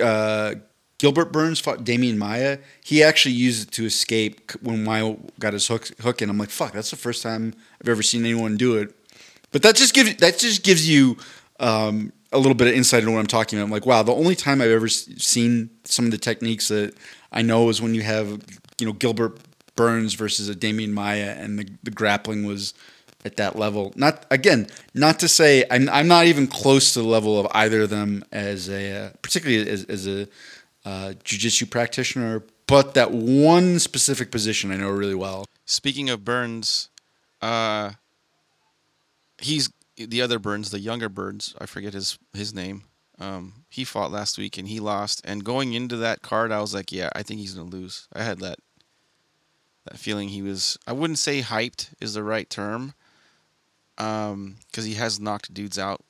uh, 0.01 0.55
Gilbert 0.97 1.31
Burns 1.31 1.59
fought 1.59 1.83
Demian 1.83 2.17
Maia, 2.17 2.59
he 2.83 3.03
actually 3.03 3.35
used 3.35 3.67
it 3.67 3.71
to 3.73 3.85
escape 3.85 4.51
when 4.61 4.83
Maia 4.83 5.15
got 5.39 5.53
his 5.53 5.67
hook 5.67 5.89
hook 5.99 6.21
in. 6.21 6.29
I'm 6.29 6.37
like, 6.37 6.49
fuck, 6.49 6.71
that's 6.71 6.89
the 6.89 6.95
first 6.95 7.21
time 7.21 7.53
I've 7.81 7.89
ever 7.89 8.01
seen 8.01 8.23
anyone 8.23 8.55
do 8.55 8.77
it. 8.77 8.95
But 9.51 9.61
that 9.63 9.75
just 9.75 9.93
gives 9.93 10.15
that 10.17 10.37
just 10.37 10.63
gives 10.63 10.87
you 10.87 11.17
um, 11.59 12.13
a 12.31 12.37
little 12.37 12.55
bit 12.55 12.67
of 12.67 12.73
insight 12.73 12.99
into 12.99 13.13
what 13.13 13.19
I'm 13.19 13.27
talking 13.27 13.59
about. 13.59 13.65
I'm 13.65 13.71
like, 13.71 13.85
wow, 13.85 14.03
the 14.03 14.13
only 14.13 14.35
time 14.35 14.61
I've 14.61 14.71
ever 14.71 14.87
seen 14.87 15.69
some 15.83 16.05
of 16.05 16.11
the 16.11 16.17
techniques 16.17 16.69
that 16.69 16.95
I 17.31 17.41
know 17.41 17.69
is 17.69 17.81
when 17.81 17.93
you 17.93 18.01
have 18.01 18.41
you 18.79 18.87
know 18.87 18.93
Gilbert 18.93 19.39
Burns 19.75 20.13
versus 20.13 20.47
a 20.47 20.55
Demian 20.55 20.91
Maia, 20.91 21.35
and 21.37 21.59
the, 21.59 21.69
the 21.83 21.91
grappling 21.91 22.45
was 22.45 22.73
at 23.25 23.37
that 23.37 23.57
level. 23.57 23.91
Not 23.95 24.25
again, 24.31 24.67
not 24.93 25.19
to 25.19 25.27
say 25.27 25.65
I'm 25.69 25.89
I'm 25.89 26.07
not 26.07 26.25
even 26.25 26.47
close 26.47 26.93
to 26.93 27.01
the 27.01 27.07
level 27.07 27.39
of 27.39 27.47
either 27.51 27.81
of 27.81 27.89
them 27.89 28.23
as 28.31 28.69
a 28.69 29.05
uh, 29.05 29.09
particularly 29.21 29.69
as, 29.69 29.83
as 29.85 30.07
a 30.07 30.27
uh, 30.85 31.13
jujitsu 31.23 31.69
practitioner, 31.69 32.43
but 32.67 32.93
that 32.93 33.11
one 33.11 33.79
specific 33.79 34.31
position 34.31 34.71
I 34.71 34.77
know 34.77 34.89
really 34.89 35.15
well. 35.15 35.45
Speaking 35.65 36.09
of 36.09 36.23
Burns, 36.23 36.89
uh, 37.41 37.91
he's 39.39 39.71
the 39.97 40.21
other 40.21 40.39
Burns, 40.39 40.71
the 40.71 40.79
younger 40.79 41.09
Burns. 41.09 41.55
I 41.59 41.65
forget 41.65 41.93
his 41.93 42.17
his 42.33 42.53
name. 42.53 42.83
Um, 43.17 43.65
he 43.69 43.83
fought 43.83 44.11
last 44.11 44.37
week 44.37 44.57
and 44.57 44.67
he 44.67 44.79
lost. 44.79 45.21
And 45.23 45.43
going 45.43 45.73
into 45.73 45.95
that 45.97 46.21
card, 46.21 46.51
I 46.51 46.59
was 46.59 46.73
like, 46.73 46.91
yeah, 46.91 47.09
I 47.15 47.23
think 47.23 47.39
he's 47.39 47.53
gonna 47.53 47.69
lose. 47.69 48.07
I 48.13 48.23
had 48.23 48.39
that 48.39 48.59
that 49.85 49.97
feeling. 49.97 50.29
He 50.29 50.41
was. 50.41 50.77
I 50.85 50.93
wouldn't 50.93 51.19
say 51.19 51.41
hyped 51.41 51.89
is 52.01 52.13
the 52.13 52.23
right 52.23 52.49
term, 52.49 52.93
um, 53.97 54.57
because 54.67 54.85
he 54.85 54.95
has 54.95 55.19
knocked 55.19 55.53
dudes 55.53 55.79
out. 55.79 56.01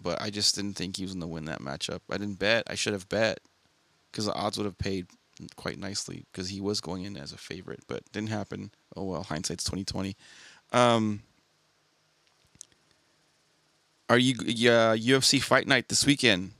But 0.00 0.20
I 0.20 0.30
just 0.30 0.54
didn't 0.54 0.76
think 0.76 0.96
he 0.96 1.04
was 1.04 1.14
gonna 1.14 1.26
win 1.26 1.46
that 1.46 1.60
matchup. 1.60 2.00
I 2.10 2.18
didn't 2.18 2.38
bet. 2.38 2.64
I 2.66 2.74
should 2.74 2.92
have 2.92 3.08
bet, 3.08 3.40
because 4.12 4.26
the 4.26 4.34
odds 4.34 4.58
would 4.58 4.66
have 4.66 4.78
paid 4.78 5.06
quite 5.56 5.78
nicely 5.78 6.26
because 6.30 6.50
he 6.50 6.60
was 6.60 6.80
going 6.80 7.04
in 7.04 7.16
as 7.16 7.32
a 7.32 7.38
favorite, 7.38 7.80
but 7.88 8.10
didn't 8.12 8.28
happen. 8.28 8.70
Oh 8.94 9.04
well, 9.04 9.22
hindsight's 9.24 9.64
twenty 9.64 9.84
twenty. 9.84 10.16
Um, 10.72 11.22
are 14.08 14.18
you 14.18 14.34
uh, 14.38 14.94
UFC 14.94 15.40
Fight 15.42 15.66
Night 15.66 15.88
this 15.88 16.04
weekend? 16.06 16.52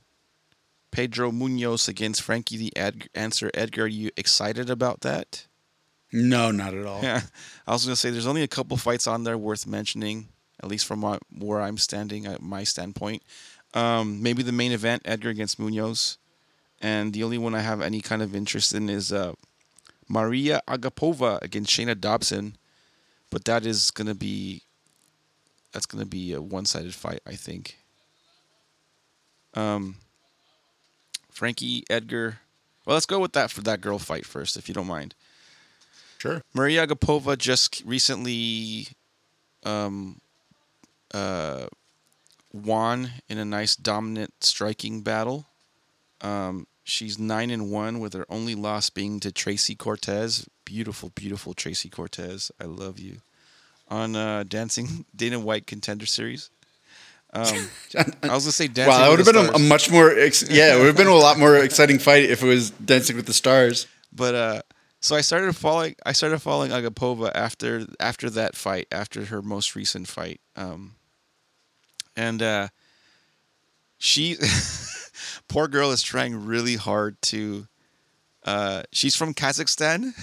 Pedro 0.91 1.31
Munhoz 1.31 1.87
against 1.87 2.21
Frankie 2.21 2.57
the 2.57 2.75
Ed- 2.75 3.09
Answer 3.15 3.49
Edgar. 3.53 3.83
Are 3.83 3.87
you 3.87 4.11
excited 4.15 4.69
about 4.69 5.01
that? 5.01 5.47
No, 6.11 6.51
not 6.51 6.75
at 6.75 6.85
all. 6.85 7.01
Yeah, 7.01 7.21
I 7.67 7.71
was 7.71 7.85
gonna 7.85 7.95
say 7.95 8.11
there's 8.11 8.27
only 8.27 8.43
a 8.43 8.47
couple 8.47 8.77
fights 8.77 9.07
on 9.07 9.23
there 9.23 9.37
worth 9.37 9.65
mentioning, 9.65 10.27
at 10.61 10.69
least 10.69 10.85
from 10.85 10.99
my, 10.99 11.17
where 11.35 11.61
I'm 11.61 11.77
standing, 11.77 12.25
at 12.25 12.41
my 12.41 12.63
standpoint. 12.63 13.23
Um, 13.73 14.21
maybe 14.21 14.43
the 14.43 14.51
main 14.51 14.71
event, 14.71 15.01
Edgar 15.05 15.29
against 15.29 15.59
Munhoz, 15.59 16.17
and 16.83 17.13
the 17.13 17.23
only 17.23 17.37
one 17.37 17.55
I 17.55 17.61
have 17.61 17.81
any 17.81 18.01
kind 18.01 18.21
of 18.21 18.35
interest 18.35 18.75
in 18.75 18.89
is 18.89 19.11
uh, 19.11 19.33
Maria 20.09 20.61
Agapova 20.67 21.41
against 21.41 21.71
Shana 21.71 21.99
Dobson, 21.99 22.57
but 23.31 23.45
that 23.45 23.65
is 23.65 23.89
gonna 23.89 24.13
be 24.13 24.61
that's 25.71 25.85
gonna 25.85 26.05
be 26.05 26.33
a 26.33 26.41
one-sided 26.41 26.93
fight, 26.93 27.21
I 27.25 27.35
think. 27.35 27.77
Um, 29.55 29.95
Frankie 31.31 31.83
Edgar. 31.89 32.39
Well, 32.85 32.95
let's 32.95 33.05
go 33.05 33.19
with 33.19 33.31
that 33.33 33.49
for 33.49 33.61
that 33.61 33.79
girl 33.79 33.97
fight 33.97 34.25
first, 34.25 34.57
if 34.57 34.67
you 34.67 34.75
don't 34.75 34.87
mind. 34.87 35.15
Sure. 36.17 36.41
Maria 36.53 36.85
Agapova 36.85 37.37
just 37.37 37.81
recently 37.85 38.87
um, 39.63 40.19
uh, 41.13 41.67
won 42.51 43.11
in 43.29 43.37
a 43.37 43.45
nice 43.45 43.75
dominant 43.75 44.33
striking 44.41 45.01
battle. 45.01 45.45
Um, 46.21 46.67
she's 46.83 47.17
nine 47.17 47.49
and 47.49 47.71
one, 47.71 47.99
with 47.99 48.13
her 48.13 48.25
only 48.29 48.55
loss 48.55 48.89
being 48.89 49.19
to 49.21 49.31
Tracy 49.31 49.75
Cortez. 49.75 50.47
Beautiful, 50.65 51.09
beautiful 51.09 51.53
Tracy 51.53 51.89
Cortez. 51.89 52.51
I 52.59 52.65
love 52.65 52.99
you. 52.99 53.17
On 53.89 54.15
uh, 54.15 54.43
Dancing 54.47 55.05
Dana 55.15 55.39
White 55.39 55.67
Contender 55.67 56.05
Series. 56.05 56.49
Um, 57.33 57.45
I 57.97 58.33
was 58.33 58.43
gonna 58.43 58.51
say 58.51 58.67
Dancing. 58.67 58.87
Wow, 58.87 58.99
that 58.99 59.09
would 59.09 59.19
have 59.19 59.33
been 59.33 59.49
a, 59.49 59.51
a 59.53 59.59
much 59.59 59.89
more 59.89 60.11
ex- 60.11 60.49
yeah, 60.49 60.75
it 60.75 60.77
would 60.77 60.87
have 60.87 60.97
been 60.97 61.07
a 61.07 61.15
lot 61.15 61.39
more 61.39 61.55
exciting 61.57 61.99
fight 61.99 62.25
if 62.25 62.43
it 62.43 62.47
was 62.47 62.69
Dancing 62.71 63.15
with 63.15 63.25
the 63.25 63.33
Stars. 63.33 63.87
But 64.15 64.35
uh, 64.35 64.61
so 64.99 65.15
I 65.15 65.21
started 65.21 65.55
following. 65.55 65.95
I 66.05 66.11
started 66.11 66.39
following 66.39 66.71
Agapova 66.71 67.31
after 67.33 67.87
after 67.99 68.29
that 68.29 68.55
fight, 68.55 68.87
after 68.91 69.25
her 69.25 69.41
most 69.41 69.75
recent 69.75 70.07
fight. 70.07 70.39
Um, 70.55 70.95
and 72.15 72.41
uh, 72.41 72.67
she, 73.97 74.37
poor 75.47 75.67
girl, 75.67 75.91
is 75.91 76.01
trying 76.01 76.45
really 76.45 76.75
hard 76.75 77.21
to. 77.23 77.67
Uh, 78.43 78.83
she's 78.91 79.15
from 79.15 79.33
Kazakhstan. 79.33 80.13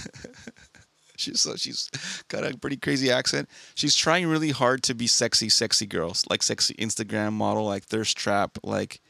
she's 1.16 1.40
so 1.40 1.56
she's 1.56 1.88
got 2.28 2.44
a 2.44 2.56
pretty 2.56 2.76
crazy 2.76 3.10
accent. 3.10 3.48
She's 3.74 3.96
trying 3.96 4.26
really 4.26 4.50
hard 4.50 4.82
to 4.84 4.94
be 4.94 5.06
sexy, 5.06 5.48
sexy 5.48 5.86
girls, 5.86 6.24
like 6.28 6.42
sexy 6.42 6.74
Instagram 6.74 7.32
model, 7.32 7.64
like 7.64 7.84
thirst 7.84 8.16
trap, 8.16 8.58
like 8.62 9.00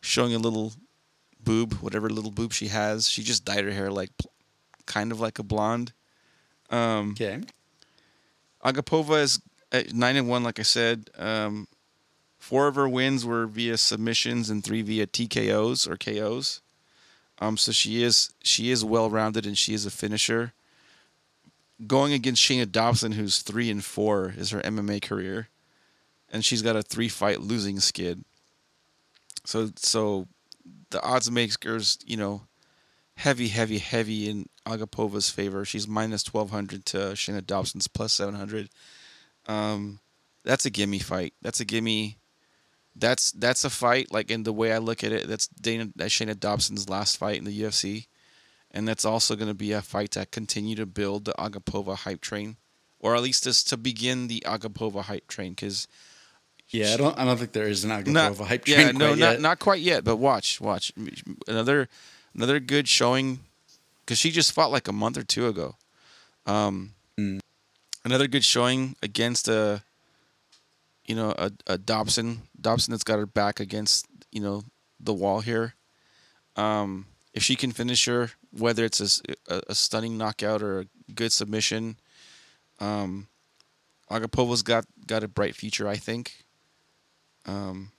showing 0.00 0.34
a 0.34 0.38
little 0.38 0.72
boob, 1.42 1.74
whatever 1.74 2.08
little 2.08 2.30
boob 2.30 2.52
she 2.52 2.68
has. 2.68 3.08
She 3.08 3.22
just 3.22 3.44
dyed 3.44 3.64
her 3.64 3.70
hair 3.70 3.90
like 3.90 4.10
kind 4.86 5.12
of 5.12 5.20
like 5.20 5.38
a 5.38 5.42
blonde. 5.42 5.92
Um, 6.70 7.10
Okay. 7.10 7.40
Agapova 8.64 9.20
is 9.22 9.40
at 9.72 9.92
nine 9.92 10.16
and 10.16 10.28
one, 10.28 10.42
like 10.42 10.58
I 10.58 10.62
said. 10.62 11.10
Um, 11.18 11.68
four 12.44 12.68
of 12.68 12.74
her 12.74 12.86
wins 12.86 13.24
were 13.24 13.46
via 13.46 13.78
submissions 13.78 14.50
and 14.50 14.62
three 14.62 14.82
via 14.82 15.06
TKOs 15.06 15.88
or 15.88 15.96
KOs. 15.96 16.60
Um, 17.38 17.56
so 17.56 17.72
she 17.72 18.02
is 18.02 18.34
she 18.42 18.70
is 18.70 18.84
well 18.84 19.08
rounded 19.08 19.46
and 19.46 19.56
she 19.56 19.72
is 19.72 19.86
a 19.86 19.90
finisher. 19.90 20.52
Going 21.86 22.12
against 22.12 22.42
Shana 22.42 22.70
Dobson, 22.70 23.12
who's 23.12 23.40
three 23.40 23.70
and 23.70 23.82
four, 23.82 24.34
is 24.36 24.50
her 24.50 24.60
MMA 24.60 25.00
career, 25.00 25.48
and 26.30 26.44
she's 26.44 26.60
got 26.60 26.76
a 26.76 26.82
three 26.82 27.08
fight 27.08 27.40
losing 27.40 27.80
skid. 27.80 28.24
So 29.46 29.70
so, 29.76 30.28
the 30.90 31.02
odds 31.02 31.30
makers, 31.30 31.98
you 32.04 32.18
know, 32.18 32.42
heavy, 33.16 33.48
heavy, 33.48 33.78
heavy 33.78 34.28
in 34.28 34.50
Agapova's 34.66 35.30
favor. 35.30 35.64
She's 35.64 35.88
minus 35.88 36.22
twelve 36.22 36.50
hundred 36.50 36.84
to 36.86 36.98
Shana 37.14 37.44
Dobson's 37.44 37.88
plus 37.88 38.12
seven 38.12 38.34
hundred. 38.34 38.68
Um, 39.46 40.00
that's 40.44 40.66
a 40.66 40.70
gimme 40.70 40.98
fight. 40.98 41.32
That's 41.40 41.60
a 41.60 41.64
gimme. 41.64 42.18
That's 42.96 43.32
that's 43.32 43.64
a 43.64 43.70
fight. 43.70 44.12
Like 44.12 44.30
in 44.30 44.44
the 44.44 44.52
way 44.52 44.72
I 44.72 44.78
look 44.78 45.02
at 45.02 45.12
it, 45.12 45.26
that's 45.28 45.48
Dana 45.48 45.88
that's 45.96 46.14
Shana 46.14 46.38
Dobson's 46.38 46.88
last 46.88 47.16
fight 47.16 47.38
in 47.38 47.44
the 47.44 47.62
UFC, 47.62 48.06
and 48.70 48.86
that's 48.86 49.04
also 49.04 49.34
going 49.34 49.48
to 49.48 49.54
be 49.54 49.72
a 49.72 49.82
fight 49.82 50.12
to 50.12 50.26
continue 50.26 50.76
to 50.76 50.86
build 50.86 51.24
the 51.24 51.32
Agapova 51.38 51.96
hype 51.96 52.20
train, 52.20 52.56
or 53.00 53.16
at 53.16 53.22
least 53.22 53.44
just 53.44 53.68
to 53.70 53.76
begin 53.76 54.28
the 54.28 54.42
Agapova 54.46 55.02
hype 55.02 55.26
train. 55.26 55.52
Because 55.52 55.88
Yeah, 56.68 56.92
I 56.94 56.96
don't. 56.96 57.18
I 57.18 57.24
don't 57.24 57.36
think 57.36 57.52
there 57.52 57.66
is 57.68 57.82
an 57.84 57.90
Agapova 57.90 58.12
not 58.12 58.36
hype 58.38 58.64
train 58.64 58.86
yeah, 58.86 58.92
no, 58.92 59.08
not 59.10 59.18
yet. 59.18 59.40
not 59.40 59.58
quite 59.58 59.80
yet. 59.80 60.04
But 60.04 60.16
watch, 60.16 60.60
watch 60.60 60.92
another 61.48 61.88
another 62.34 62.60
good 62.60 62.86
showing 62.88 63.40
because 64.04 64.18
she 64.18 64.30
just 64.30 64.52
fought 64.52 64.70
like 64.70 64.86
a 64.86 64.92
month 64.92 65.16
or 65.18 65.24
two 65.24 65.46
ago. 65.48 65.76
Um, 66.46 66.92
Mm. 67.18 67.38
another 68.04 68.26
good 68.28 68.44
showing 68.44 68.96
against 69.02 69.46
a 69.48 69.82
you 71.06 71.14
know 71.14 71.34
a, 71.36 71.50
a 71.66 71.78
Dobson 71.78 72.42
Dobson 72.60 72.92
that's 72.92 73.04
got 73.04 73.18
her 73.18 73.26
back 73.26 73.60
against 73.60 74.06
you 74.32 74.40
know 74.40 74.62
the 75.00 75.12
wall 75.12 75.40
here. 75.40 75.74
Um, 76.56 77.06
if 77.32 77.42
she 77.42 77.56
can 77.56 77.72
finish 77.72 78.04
her, 78.06 78.30
whether 78.52 78.84
it's 78.84 79.22
a, 79.48 79.62
a, 79.68 79.74
stunning 79.74 80.16
knockout 80.16 80.62
or 80.62 80.80
a 80.80 80.86
good 81.12 81.32
submission, 81.32 81.96
um, 82.78 83.26
Agapova's 84.10 84.62
got 84.62 84.86
got 85.06 85.24
a 85.24 85.28
bright 85.28 85.56
future, 85.56 85.88
I 85.88 85.96
think. 85.96 86.44
Um, 87.46 87.90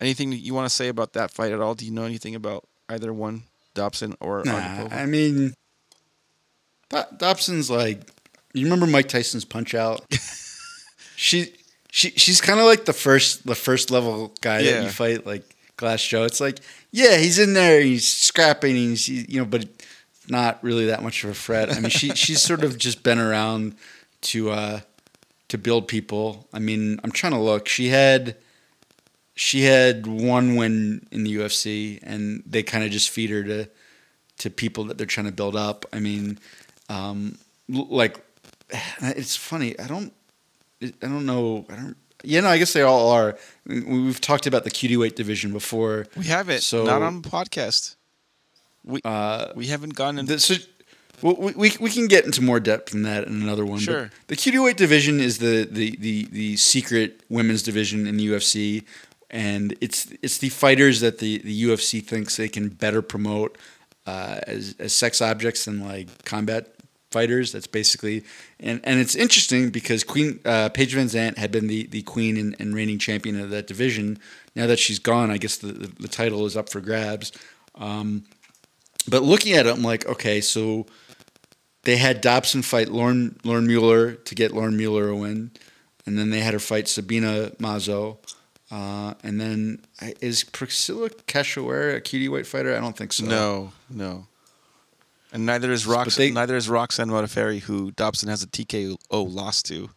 anything 0.00 0.32
you 0.32 0.54
want 0.54 0.66
to 0.66 0.74
say 0.74 0.88
about 0.88 1.12
that 1.12 1.30
fight 1.30 1.52
at 1.52 1.60
all? 1.60 1.74
Do 1.74 1.84
you 1.84 1.92
know 1.92 2.04
anything 2.04 2.34
about 2.34 2.66
either 2.88 3.12
one, 3.12 3.44
Dobson 3.74 4.16
or 4.20 4.42
Nah, 4.44 4.52
Agapova? 4.52 4.92
I 4.92 5.06
mean, 5.06 5.54
Dobson's 7.16 7.70
like. 7.70 8.10
You 8.54 8.64
remember 8.64 8.86
Mike 8.86 9.08
Tyson's 9.08 9.46
Punch 9.46 9.74
Out? 9.74 10.04
she, 11.16 11.54
she, 11.94 12.10
she's 12.12 12.40
kind 12.40 12.58
of 12.58 12.64
like 12.64 12.86
the 12.86 12.94
first, 12.94 13.46
the 13.46 13.54
first 13.54 13.90
level 13.90 14.32
guy 14.40 14.62
that 14.62 14.82
you 14.82 14.88
fight, 14.88 15.26
like 15.26 15.44
Glass 15.76 16.02
Joe. 16.02 16.24
It's 16.24 16.40
like, 16.40 16.58
yeah, 16.90 17.18
he's 17.18 17.38
in 17.38 17.52
there, 17.52 17.82
he's 17.82 18.08
scrapping, 18.08 18.74
he's, 18.74 19.06
you 19.08 19.38
know, 19.38 19.44
but 19.44 19.66
not 20.26 20.58
really 20.64 20.86
that 20.86 21.02
much 21.02 21.22
of 21.22 21.28
a 21.28 21.34
threat. 21.34 21.70
I 21.70 21.80
mean, 21.80 21.90
she, 21.90 22.08
she's 22.14 22.40
sort 22.40 22.64
of 22.64 22.78
just 22.78 23.02
been 23.02 23.18
around 23.18 23.74
to, 24.22 24.50
uh, 24.50 24.80
to 25.48 25.58
build 25.58 25.86
people. 25.86 26.48
I 26.50 26.60
mean, 26.60 26.98
I'm 27.04 27.12
trying 27.12 27.34
to 27.34 27.38
look. 27.38 27.68
She 27.68 27.88
had, 27.88 28.38
she 29.34 29.64
had 29.64 30.06
one 30.06 30.56
win 30.56 31.06
in 31.10 31.24
the 31.24 31.36
UFC, 31.36 31.98
and 32.02 32.42
they 32.46 32.62
kind 32.62 32.84
of 32.84 32.90
just 32.90 33.10
feed 33.10 33.28
her 33.28 33.44
to 33.44 33.68
to 34.38 34.50
people 34.50 34.84
that 34.84 34.98
they're 34.98 35.06
trying 35.06 35.26
to 35.26 35.32
build 35.32 35.54
up. 35.54 35.84
I 35.92 36.00
mean, 36.00 36.38
um, 36.88 37.36
like 37.68 38.18
it's 39.02 39.36
funny. 39.36 39.78
I 39.78 39.86
don't, 39.86 40.12
I 40.84 41.06
don't 41.06 41.26
know. 41.26 41.66
I 41.70 41.76
don't. 41.76 41.96
Yeah, 42.24 42.40
no, 42.40 42.48
I 42.48 42.58
guess 42.58 42.72
they 42.72 42.82
all 42.82 43.10
are. 43.10 43.36
We- 43.66 43.80
We've 43.80 44.20
talked 44.20 44.46
about 44.46 44.62
the 44.64 44.70
cutie 44.70 44.96
weight 44.96 45.16
division 45.16 45.52
before. 45.52 46.06
we 46.16 46.26
have 46.26 46.48
it, 46.48 46.62
So- 46.62 46.84
not 46.84 47.02
on 47.02 47.22
the 47.22 47.28
podcast. 47.28 47.96
We 48.84 49.00
Uh, 49.04 49.52
we 49.54 49.66
haven't 49.68 49.94
gone 49.94 50.18
into 50.18 50.38
so, 50.40 50.54
well, 51.20 51.36
we, 51.38 51.52
we 51.52 51.72
we 51.80 51.90
can 51.90 52.08
get 52.08 52.24
into 52.24 52.42
more 52.42 52.58
depth 52.60 52.92
in 52.94 53.02
that 53.04 53.26
in 53.28 53.40
another 53.42 53.64
one. 53.64 53.78
but 53.78 53.84
Sure. 53.84 54.10
the 54.26 54.36
cutie 54.36 54.58
weight 54.58 54.76
division 54.76 55.20
is 55.20 55.38
the, 55.38 55.68
the, 55.70 55.96
the, 56.00 56.24
the 56.32 56.56
secret 56.56 57.20
women's 57.28 57.62
division 57.62 58.06
in 58.08 58.16
the 58.16 58.26
UFC, 58.26 58.82
and 59.30 59.76
it's 59.80 60.08
it's 60.20 60.38
the 60.38 60.48
fighters 60.48 60.98
that 61.00 61.18
the, 61.18 61.38
the 61.38 61.62
UFC 61.64 62.04
thinks 62.04 62.36
they 62.36 62.48
can 62.48 62.68
better 62.70 63.02
promote 63.02 63.56
uh, 64.06 64.40
as 64.48 64.74
as 64.80 64.92
sex 64.92 65.20
objects 65.22 65.64
than 65.66 65.80
like 65.80 66.08
combat 66.24 66.74
fighters. 67.12 67.52
That's 67.52 67.66
basically 67.66 68.24
and 68.58 68.80
and 68.84 68.98
it's 69.00 69.14
interesting 69.14 69.70
because 69.70 70.04
Queen 70.04 70.40
uh, 70.44 70.68
Paige 70.70 70.94
VanZant 70.94 71.38
had 71.38 71.50
been 71.52 71.66
the 71.66 71.86
the 71.86 72.02
queen 72.02 72.36
and, 72.36 72.56
and 72.58 72.74
reigning 72.74 72.98
champion 72.98 73.40
of 73.40 73.50
that 73.50 73.66
division. 73.66 74.18
Now 74.56 74.66
that 74.66 74.78
she's 74.78 74.98
gone, 74.98 75.30
I 75.30 75.38
guess 75.38 75.56
the 75.56 75.72
the, 75.72 75.86
the 75.86 76.08
title 76.08 76.46
is 76.46 76.56
up 76.56 76.68
for 76.68 76.80
grabs. 76.80 77.32
Um, 77.74 78.24
but 79.08 79.22
looking 79.22 79.54
at 79.54 79.66
it, 79.66 79.74
I'm 79.74 79.82
like, 79.82 80.06
okay, 80.06 80.40
so 80.40 80.86
they 81.84 81.96
had 81.96 82.20
Dobson 82.20 82.62
fight 82.62 82.88
Lauren 82.88 83.38
Lauren 83.44 83.66
Mueller 83.66 84.12
to 84.12 84.34
get 84.34 84.52
Lauren 84.52 84.76
Mueller 84.76 85.08
a 85.08 85.16
win, 85.16 85.50
and 86.06 86.18
then 86.18 86.30
they 86.30 86.40
had 86.40 86.54
her 86.54 86.60
fight 86.60 86.88
Sabina 86.88 87.50
Mazo. 87.58 88.18
Uh, 88.70 89.12
and 89.22 89.38
then 89.38 89.84
is 90.00 90.44
Priscilla 90.44 91.10
Cachoeira 91.10 91.96
a 91.96 92.00
cutie 92.00 92.28
weight 92.28 92.46
fighter? 92.46 92.74
I 92.74 92.80
don't 92.80 92.96
think 92.96 93.12
so. 93.12 93.26
No, 93.26 93.72
no. 93.90 94.26
And 95.32 95.46
neither 95.46 95.72
is 95.72 95.86
Roxanne. 95.86 96.26
they- 96.26 96.30
neither 96.30 96.56
is 96.56 96.68
Roxanne 96.68 97.08
Modafferi, 97.08 97.60
who 97.60 97.90
Dobson 97.90 98.28
has 98.28 98.42
a 98.42 98.46
TKO 98.46 98.98
loss 99.34 99.62
to. 99.64 99.90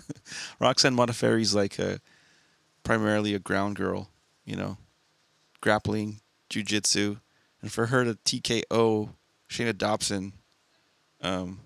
Roxanne 0.60 0.94
Modafferi's 0.96 1.54
like 1.54 1.78
a 1.78 2.00
primarily 2.84 3.34
a 3.34 3.38
ground 3.40 3.74
girl, 3.76 4.10
you 4.44 4.54
know, 4.54 4.76
grappling, 5.60 6.20
jujitsu, 6.48 7.18
and 7.60 7.72
for 7.72 7.86
her 7.86 8.04
to 8.04 8.14
TKO 8.14 9.10
Shana 9.50 9.76
Dobson, 9.76 10.32
um, 11.20 11.60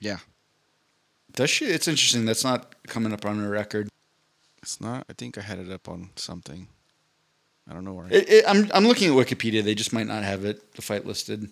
yeah, 0.00 0.18
Does 1.34 1.50
she? 1.50 1.64
It's 1.66 1.88
interesting. 1.88 2.24
That's 2.24 2.44
not 2.44 2.74
coming 2.86 3.12
up 3.12 3.24
on 3.24 3.38
her 3.40 3.48
record. 3.48 3.88
it's 4.62 4.80
not. 4.80 5.04
I 5.08 5.12
think 5.14 5.38
I 5.38 5.40
had 5.40 5.58
it 5.58 5.70
up 5.70 5.88
on 5.88 6.10
something. 6.16 6.68
I 7.68 7.72
don't 7.74 7.84
know 7.84 7.94
where. 7.94 8.06
It, 8.10 8.28
it, 8.28 8.44
I'm 8.46 8.68
I'm 8.74 8.86
looking 8.86 9.08
at 9.08 9.14
Wikipedia. 9.16 9.62
They 9.62 9.74
just 9.76 9.92
might 9.92 10.06
not 10.08 10.24
have 10.24 10.44
it 10.44 10.74
the 10.74 10.82
fight 10.82 11.06
listed. 11.06 11.50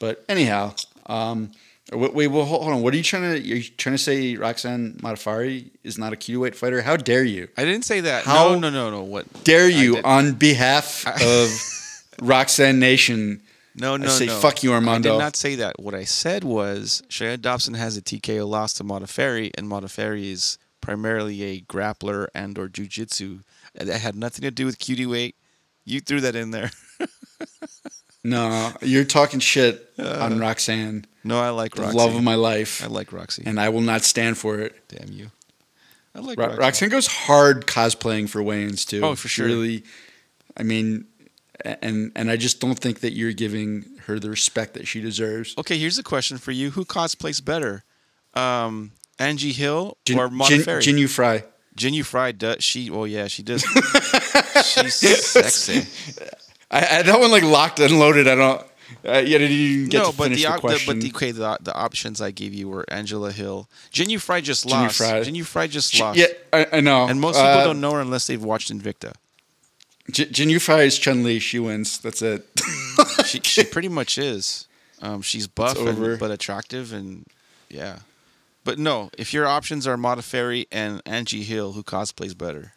But 0.00 0.24
anyhow, 0.28 0.74
um, 1.06 1.52
wait, 1.92 2.12
wait, 2.14 2.26
well, 2.28 2.44
hold 2.44 2.66
on. 2.72 2.82
What 2.82 2.92
are 2.94 2.96
you 2.96 3.02
trying 3.04 3.22
to? 3.22 3.36
Are 3.36 3.56
you 3.56 3.62
trying 3.62 3.94
to 3.94 4.02
say 4.02 4.34
Roxanne 4.34 4.94
Modafferi 5.02 5.70
is 5.84 5.96
not 5.98 6.12
a 6.12 6.16
cutie 6.16 6.38
weight 6.38 6.56
fighter? 6.56 6.82
How 6.82 6.96
dare 6.96 7.22
you? 7.22 7.46
I 7.56 7.64
didn't 7.64 7.84
say 7.84 8.00
that. 8.00 8.24
How- 8.24 8.54
no, 8.54 8.58
no, 8.58 8.70
no, 8.70 8.90
no. 8.90 9.02
What? 9.04 9.44
Dare 9.44 9.68
you 9.68 9.98
on 10.02 10.32
behalf 10.32 11.06
of 11.22 11.50
Roxanne 12.20 12.80
Nation? 12.80 13.42
No, 13.76 13.96
no, 13.96 14.06
I 14.06 14.08
say, 14.08 14.26
no. 14.26 14.40
"Fuck 14.40 14.62
you, 14.64 14.72
Armando." 14.72 15.10
I 15.10 15.12
did 15.12 15.18
not 15.18 15.36
say 15.36 15.54
that. 15.56 15.78
What 15.78 15.94
I 15.94 16.04
said 16.04 16.42
was 16.44 17.02
Shana 17.08 17.40
Dobson 17.40 17.74
has 17.74 17.96
a 17.96 18.02
TKO 18.02 18.48
loss 18.48 18.72
to 18.74 18.84
Modafferi, 18.84 19.50
and 19.56 19.68
Modafferi 19.68 20.24
is 20.32 20.58
primarily 20.80 21.42
a 21.44 21.60
grappler 21.60 22.26
and 22.34 22.58
or 22.58 22.68
jujitsu. 22.68 23.42
That 23.74 23.86
had 24.00 24.16
nothing 24.16 24.42
to 24.42 24.50
do 24.50 24.66
with 24.66 24.78
cutie 24.80 25.06
weight. 25.06 25.36
You 25.84 26.00
threw 26.00 26.20
that 26.22 26.34
in 26.34 26.50
there. 26.50 26.70
No, 28.22 28.72
you're 28.82 29.04
talking 29.04 29.40
shit 29.40 29.92
on 29.98 30.38
Roxanne, 30.38 31.06
no, 31.24 31.40
I 31.40 31.50
like 31.50 31.74
the 31.74 31.82
Roxy. 31.82 31.96
love 31.96 32.14
of 32.14 32.22
my 32.22 32.34
life, 32.34 32.82
I 32.84 32.86
like 32.88 33.12
Roxy. 33.12 33.42
and 33.46 33.58
I 33.58 33.70
will 33.70 33.80
not 33.80 34.02
stand 34.02 34.36
for 34.38 34.58
it. 34.58 34.76
Damn 34.88 35.10
you. 35.12 35.30
I 36.14 36.18
like 36.20 36.38
Ro- 36.38 36.46
Roxy. 36.46 36.58
Roxanne 36.60 36.88
goes 36.90 37.06
hard 37.06 37.66
cosplaying 37.66 38.28
for 38.28 38.42
weigh-ins 38.42 38.84
too. 38.84 39.00
Oh, 39.02 39.14
for 39.14 39.28
sure. 39.28 39.46
Really, 39.46 39.84
I 40.56 40.62
mean, 40.64 41.06
and 41.64 42.12
and 42.14 42.30
I 42.30 42.36
just 42.36 42.60
don't 42.60 42.78
think 42.78 43.00
that 43.00 43.12
you're 43.12 43.32
giving 43.32 43.84
her 44.06 44.18
the 44.18 44.28
respect 44.28 44.74
that 44.74 44.86
she 44.86 45.00
deserves. 45.00 45.54
Okay, 45.56 45.78
here's 45.78 45.98
a 45.98 46.02
question 46.02 46.36
for 46.36 46.52
you: 46.52 46.70
Who 46.72 46.84
cosplays 46.84 47.42
better, 47.42 47.84
um, 48.34 48.92
Angie 49.18 49.52
Hill 49.52 49.96
Jin, 50.04 50.18
or 50.18 50.28
Jin, 50.28 50.38
Modafferi? 50.38 50.82
Jin 50.82 50.98
Yu 50.98 51.08
Fry. 51.08 51.44
JinYu 51.78 52.04
Frey 52.04 52.32
does 52.32 52.62
she? 52.62 52.90
Oh 52.90 53.04
yeah, 53.04 53.28
she 53.28 53.42
does. 53.42 53.62
She's 54.64 54.96
sexy. 55.26 55.86
I, 56.70 56.98
I 56.98 57.02
that 57.02 57.18
one 57.20 57.30
like 57.30 57.42
locked 57.42 57.80
and 57.80 57.98
loaded. 57.98 58.28
I 58.28 58.34
don't. 58.34 58.60
Uh, 59.06 59.18
yeah, 59.24 59.38
did 59.38 59.50
you 59.52 59.86
get 59.88 59.98
no, 59.98 60.10
to 60.10 60.16
but 60.16 60.24
finish 60.24 60.42
the, 60.42 60.48
the, 60.48 60.54
op- 60.54 60.54
the 60.56 60.60
question? 60.60 60.94
but 60.94 61.00
the 61.02 61.08
okay 61.10 61.30
the, 61.30 61.58
the 61.62 61.74
options 61.74 62.20
I 62.20 62.32
gave 62.32 62.52
you 62.52 62.68
were 62.68 62.84
Angela 62.88 63.30
Hill, 63.32 63.68
JinYu 63.92 64.20
Frey 64.20 64.40
just 64.40 64.66
lost. 64.66 64.98
Frey. 64.98 65.22
JinYu 65.24 65.44
Frey 65.44 65.68
just 65.68 65.98
lost. 65.98 66.18
yeah, 66.18 66.26
I, 66.52 66.66
I 66.72 66.80
know. 66.80 67.06
and 67.06 67.20
most 67.20 67.36
people 67.36 67.48
Uh, 67.48 67.64
don't 67.64 67.80
know 67.80 67.92
her 67.92 68.00
unless 68.00 68.26
they've 68.26 68.42
watched 68.42 68.72
Invicta. 68.72 69.14
J- 70.10 70.26
JinYu 70.26 70.60
Frey 70.60 70.86
is 70.86 70.98
Chun 70.98 71.22
Li. 71.22 71.38
She 71.38 71.58
wins. 71.58 71.98
That's 71.98 72.22
it. 72.22 72.46
She 73.24 73.40
she 73.40 73.64
pretty 73.74 73.88
much 73.88 74.18
is. 74.18 74.66
Um, 75.00 75.22
she's 75.22 75.46
buff 75.46 75.78
and, 75.78 76.18
but 76.18 76.30
attractive 76.30 76.92
and 76.92 77.26
yeah. 77.68 78.00
But 78.64 78.78
no, 78.78 79.10
if 79.16 79.32
your 79.32 79.46
options 79.46 79.86
are 79.86 79.96
Modafferi 79.96 80.66
and 80.70 81.00
Angie 81.06 81.44
Hill, 81.44 81.72
who 81.72 81.82
cosplays 81.82 82.36
better? 82.36 82.72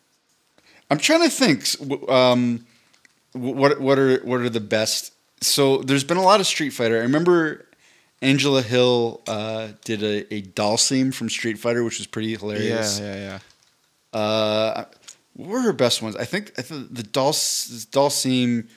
I'm 0.90 0.98
trying 1.00 1.24
to 1.24 1.30
think. 1.30 1.66
Um, 2.10 2.66
what 3.34 3.80
what 3.80 4.00
are 4.00 4.18
what 4.20 4.42
are 4.42 4.50
the 4.50 4.60
best? 4.60 5.14
So 5.42 5.78
there's 5.78 6.04
been 6.04 6.18
a 6.18 6.24
lot 6.24 6.40
of 6.40 6.48
Street 6.48 6.72
Fighter. 6.72 6.98
I 6.98 7.02
remember 7.02 7.66
Angela 8.22 8.62
Hill 8.62 9.22
uh, 9.28 9.70
did 9.84 10.02
a, 10.02 10.34
a 10.34 10.42
doll 10.42 10.78
theme 10.78 11.12
from 11.12 11.30
Street 11.30 11.58
Fighter, 11.58 11.84
which 11.84 11.98
was 11.98 12.08
pretty 12.08 12.36
hilarious. 12.36 13.00
Yeah, 13.00 13.16
yeah, 13.16 13.40
yeah. 14.14 14.20
Uh, 14.20 14.86
what 15.34 15.50
were 15.50 15.62
her 15.62 15.74
best 15.74 16.02
ones? 16.02 16.16
I 16.16 16.26
think 16.26 16.54
I 16.58 16.62
the 16.62 17.04
doll 17.04 17.36
doll 17.92 18.10
theme 18.10 18.70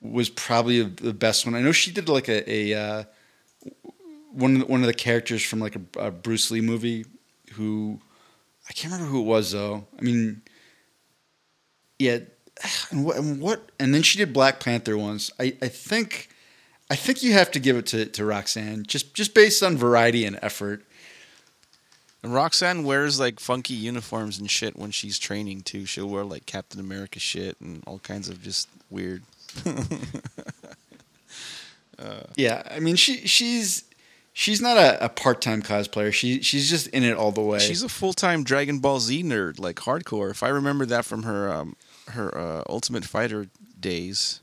was 0.00 0.28
probably 0.30 0.82
the 0.82 1.12
best 1.12 1.44
one. 1.44 1.54
I 1.54 1.60
know 1.60 1.72
she 1.72 1.90
did 1.90 2.08
like 2.08 2.28
a, 2.28 2.50
a 2.50 2.74
uh, 2.74 3.04
one 4.32 4.54
of 4.54 4.60
the, 4.60 4.66
one 4.66 4.80
of 4.80 4.86
the 4.86 4.94
characters 4.94 5.42
from 5.42 5.58
like 5.58 5.76
a, 5.76 6.06
a 6.06 6.10
Bruce 6.10 6.50
Lee 6.50 6.60
movie 6.60 7.04
who 7.54 8.00
I 8.68 8.72
can't 8.72 8.92
remember 8.92 9.10
who 9.10 9.20
it 9.20 9.26
was 9.26 9.52
though. 9.52 9.86
I 9.98 10.02
mean, 10.02 10.42
yeah, 11.98 12.20
and 12.90 13.04
what 13.04 13.16
and 13.16 13.40
what 13.40 13.70
and 13.78 13.94
then 13.94 14.02
she 14.02 14.18
did 14.18 14.32
Black 14.32 14.60
Panther 14.60 14.96
once. 14.96 15.30
I, 15.38 15.56
I 15.62 15.68
think 15.68 16.28
I 16.90 16.96
think 16.96 17.22
you 17.22 17.32
have 17.32 17.50
to 17.52 17.60
give 17.60 17.76
it 17.76 17.86
to, 17.86 18.06
to 18.06 18.24
Roxanne 18.24 18.84
just 18.86 19.14
just 19.14 19.34
based 19.34 19.62
on 19.62 19.76
variety 19.76 20.24
and 20.24 20.38
effort. 20.42 20.84
And 22.22 22.34
Roxanne 22.34 22.82
wears 22.84 23.20
like 23.20 23.38
funky 23.38 23.74
uniforms 23.74 24.38
and 24.38 24.50
shit 24.50 24.76
when 24.76 24.90
she's 24.90 25.18
training 25.18 25.62
too. 25.62 25.86
She'll 25.86 26.08
wear 26.08 26.24
like 26.24 26.46
Captain 26.46 26.80
America 26.80 27.20
shit 27.20 27.56
and 27.60 27.82
all 27.86 27.98
kinds 28.00 28.28
of 28.28 28.42
just 28.42 28.68
weird. 28.90 29.22
Yeah, 32.36 32.62
I 32.70 32.80
mean 32.80 32.96
she 32.96 33.26
she's 33.26 33.84
she's 34.32 34.60
not 34.60 34.76
a, 34.76 35.04
a 35.04 35.08
part 35.08 35.40
time 35.40 35.62
cosplayer. 35.62 36.12
She 36.12 36.42
she's 36.42 36.68
just 36.68 36.88
in 36.88 37.02
it 37.02 37.16
all 37.16 37.32
the 37.32 37.40
way. 37.40 37.58
She's 37.58 37.82
a 37.82 37.88
full 37.88 38.12
time 38.12 38.44
Dragon 38.44 38.78
Ball 38.78 39.00
Z 39.00 39.22
nerd, 39.22 39.58
like 39.58 39.76
hardcore. 39.76 40.30
If 40.30 40.42
I 40.42 40.48
remember 40.48 40.86
that 40.86 41.04
from 41.04 41.22
her 41.22 41.52
um, 41.52 41.76
her 42.08 42.36
uh, 42.36 42.62
Ultimate 42.68 43.04
Fighter 43.04 43.48
days, 43.78 44.40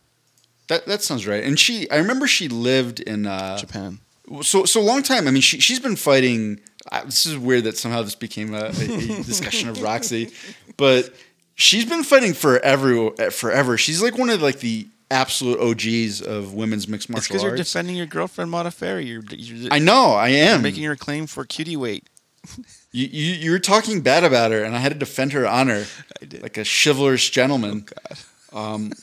that 0.67 0.85
that 0.85 1.01
sounds 1.01 1.27
right. 1.27 1.43
And 1.43 1.59
she 1.59 1.89
I 1.89 1.97
remember 1.97 2.27
she 2.27 2.47
lived 2.47 2.99
in 2.99 3.25
uh, 3.25 3.57
Japan. 3.57 3.99
so 4.41 4.65
so 4.65 4.81
long 4.81 5.03
time. 5.03 5.27
I 5.27 5.31
mean 5.31 5.41
she 5.41 5.59
she's 5.59 5.79
been 5.79 5.95
fighting. 5.95 6.59
Uh, 6.91 7.05
this 7.05 7.25
is 7.25 7.37
weird 7.37 7.63
that 7.63 7.77
somehow 7.77 8.01
this 8.01 8.15
became 8.15 8.53
a, 8.53 8.65
a, 8.65 8.73
discussion 9.23 9.69
of 9.69 9.81
Roxy, 9.81 10.31
but 10.75 11.13
she's 11.55 11.85
been 11.85 12.03
fighting 12.03 12.33
forever 12.33 13.11
forever. 13.31 13.77
She's 13.77 14.01
like 14.01 14.17
one 14.17 14.29
of 14.29 14.41
like 14.41 14.59
the 14.59 14.87
absolute 15.11 15.59
OGs 15.59 16.21
of 16.21 16.53
women's 16.53 16.87
mixed 16.87 17.09
martial 17.09 17.35
arts. 17.35 17.43
because 17.43 17.43
you're 17.43 17.55
defending 17.55 17.95
your 17.95 18.07
girlfriend 18.07 18.51
Modafferi. 18.51 19.05
You're, 19.07 19.23
you're, 19.29 19.71
I 19.71 19.79
know 19.79 20.13
I 20.13 20.29
am. 20.29 20.61
making 20.61 20.83
her 20.83 20.95
claim 20.95 21.27
for 21.27 21.45
cutie 21.45 21.77
weight. 21.77 22.09
You, 22.95 23.07
you 23.07 23.33
you 23.33 23.51
were 23.51 23.57
talking 23.57 24.01
bad 24.01 24.23
about 24.23 24.51
her, 24.51 24.63
and 24.63 24.75
I 24.75 24.77
had 24.77 24.93
to 24.93 24.99
defend 24.99 25.33
her 25.33 25.47
honor, 25.47 25.85
I 26.21 26.25
did. 26.25 26.43
like 26.43 26.59
a 26.59 26.63
chivalrous 26.63 27.27
gentleman. 27.27 27.87
Oh 28.51 28.75
Um, 28.75 28.93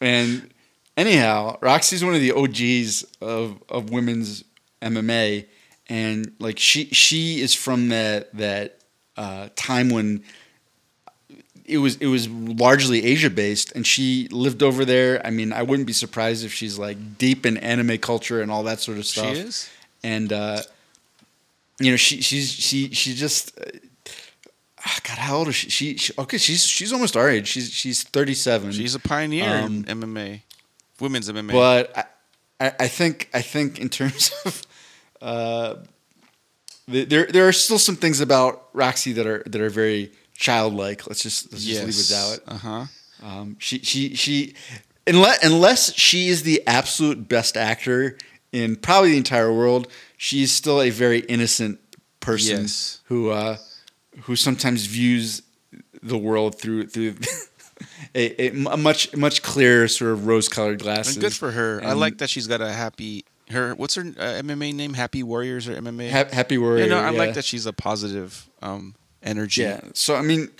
and 0.00 0.50
anyhow, 0.96 1.56
Roxy's 1.60 2.04
one 2.04 2.16
of 2.16 2.20
the 2.20 2.32
OGs 2.32 3.04
of 3.20 3.62
of 3.68 3.90
women's 3.90 4.42
MMA, 4.82 5.46
and 5.88 6.32
like 6.40 6.58
she 6.58 6.86
she 6.86 7.40
is 7.40 7.54
from 7.54 7.90
that 7.90 8.34
that 8.36 8.80
uh, 9.16 9.50
time 9.54 9.90
when 9.90 10.24
it 11.64 11.78
was 11.78 11.96
it 11.96 12.06
was 12.06 12.28
largely 12.28 13.04
Asia 13.04 13.30
based, 13.30 13.70
and 13.72 13.86
she 13.86 14.26
lived 14.32 14.64
over 14.64 14.84
there. 14.84 15.24
I 15.24 15.30
mean, 15.30 15.52
I 15.52 15.62
wouldn't 15.62 15.86
be 15.86 15.92
surprised 15.92 16.44
if 16.44 16.52
she's 16.52 16.78
like 16.78 17.18
deep 17.18 17.46
in 17.46 17.56
anime 17.58 17.98
culture 17.98 18.42
and 18.42 18.50
all 18.50 18.64
that 18.64 18.80
sort 18.80 18.98
of 18.98 19.06
stuff. 19.06 19.34
She 19.36 19.42
is. 19.42 19.70
and 20.02 20.32
uh, 20.32 20.62
you 21.80 21.90
know 21.90 21.96
she 21.96 22.20
she's 22.20 22.50
she 22.52 22.90
she 22.92 23.14
just 23.14 23.58
uh, 23.60 23.64
ah, 24.84 24.98
God 25.04 25.18
how 25.18 25.36
old 25.36 25.48
is 25.48 25.54
she? 25.54 25.70
she? 25.70 25.96
She 25.96 26.12
okay 26.18 26.38
she's 26.38 26.64
she's 26.66 26.92
almost 26.92 27.16
our 27.16 27.28
age 27.28 27.48
she's 27.48 27.70
she's 27.72 28.02
thirty 28.02 28.34
seven 28.34 28.72
She's 28.72 28.94
a 28.94 29.00
pioneer 29.00 29.44
Um, 29.64 29.84
in 29.88 30.00
MMA, 30.00 30.42
women's 31.00 31.30
MMA. 31.30 31.52
but 31.52 31.96
I, 32.60 32.72
I 32.80 32.88
think 32.88 33.28
I 33.32 33.42
think 33.42 33.78
in 33.80 33.88
terms 33.88 34.32
of 34.44 34.62
uh, 35.22 35.74
there 36.86 37.26
there 37.26 37.46
are 37.48 37.52
still 37.52 37.78
some 37.78 37.96
things 37.96 38.20
about 38.20 38.68
Roxy 38.72 39.12
that 39.14 39.26
are 39.26 39.42
that 39.46 39.60
are 39.60 39.70
very 39.70 40.12
childlike 40.36 41.06
let's 41.06 41.22
just 41.22 41.52
let's 41.52 41.64
just 41.64 41.84
leave 41.84 41.98
it 41.98 42.12
out 42.12 42.54
Uh 42.54 42.58
huh. 42.58 42.84
um, 43.26 43.56
she 43.58 43.80
she 43.80 44.14
she 44.14 44.54
unless 45.06 45.44
unless 45.44 45.94
she 45.94 46.28
is 46.28 46.42
the 46.44 46.62
absolute 46.66 47.28
best 47.28 47.56
actor 47.56 48.16
in 48.52 48.76
probably 48.76 49.10
the 49.10 49.16
entire 49.18 49.52
world, 49.52 49.88
she's 50.18 50.52
still 50.52 50.82
a 50.82 50.90
very 50.90 51.20
innocent 51.20 51.78
person 52.20 52.62
Yes. 52.62 53.00
who 53.04 53.30
uh, 53.30 53.56
who 54.24 54.36
sometimes 54.36 54.84
views 54.84 55.40
the 56.02 56.18
world 56.18 56.58
through 56.60 56.88
through 56.88 57.14
a, 58.14 58.48
a, 58.48 58.66
a 58.72 58.76
much 58.76 59.16
much 59.16 59.42
clearer 59.42 59.88
sort 59.88 60.10
of 60.12 60.26
rose 60.26 60.48
colored 60.48 60.80
glasses. 60.80 61.16
And 61.16 61.22
good 61.22 61.32
for 61.32 61.52
her. 61.52 61.80
I 61.82 61.92
like 61.94 62.18
that 62.18 62.28
she's 62.28 62.46
got 62.46 62.60
a 62.60 62.70
happy 62.72 63.24
Her 63.50 63.74
what's 63.74 63.94
her 63.94 64.02
uh, 64.02 64.42
MMA 64.42 64.74
name? 64.74 64.92
Happy 64.94 65.22
Warriors 65.22 65.66
or 65.68 65.74
MMA? 65.80 66.10
Ha- 66.10 66.34
Happy 66.34 66.58
Warrior. 66.58 66.84
yeah, 66.84 66.90
no, 66.90 66.98
I 66.98 67.10
yeah. 67.12 67.18
like 67.18 67.34
that 67.34 67.44
she's 67.44 67.64
a 67.66 67.72
positive 67.72 68.48
um, 68.60 68.94
energy. 69.22 69.62
Yeah. 69.62 69.80
So 69.94 70.16
I 70.16 70.22
mean, 70.22 70.50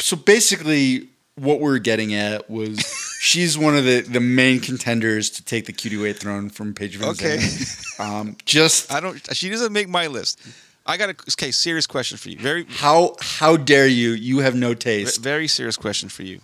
so 0.00 0.16
basically, 0.16 1.08
what 1.40 1.60
we're 1.60 1.78
getting 1.78 2.14
at 2.14 2.48
was 2.50 2.78
she's 3.20 3.56
one 3.56 3.76
of 3.76 3.84
the 3.84 4.02
the 4.02 4.20
main 4.20 4.60
contenders 4.60 5.30
to 5.30 5.44
take 5.44 5.66
the 5.66 5.72
cutie 5.72 5.96
weight 5.96 6.18
throne 6.18 6.50
from 6.50 6.74
Paige 6.74 6.96
Van 6.96 7.08
Okay. 7.10 7.38
Um, 7.98 8.36
just 8.46 8.90
I 8.90 9.00
don't. 9.00 9.18
She 9.36 9.50
doesn't 9.50 9.74
make 9.74 9.86
my 9.86 10.06
list. 10.06 10.40
I 10.86 10.96
got 10.96 11.10
a 11.10 11.16
okay. 11.32 11.50
Serious 11.50 11.86
question 11.86 12.16
for 12.16 12.30
you. 12.30 12.38
Very, 12.38 12.64
how 12.68 13.14
how 13.20 13.58
dare 13.58 13.86
you? 13.86 14.12
You 14.12 14.38
have 14.38 14.54
no 14.54 14.72
taste. 14.72 15.20
very 15.20 15.46
serious 15.46 15.76
question 15.76 16.08
for 16.08 16.22
you. 16.22 16.40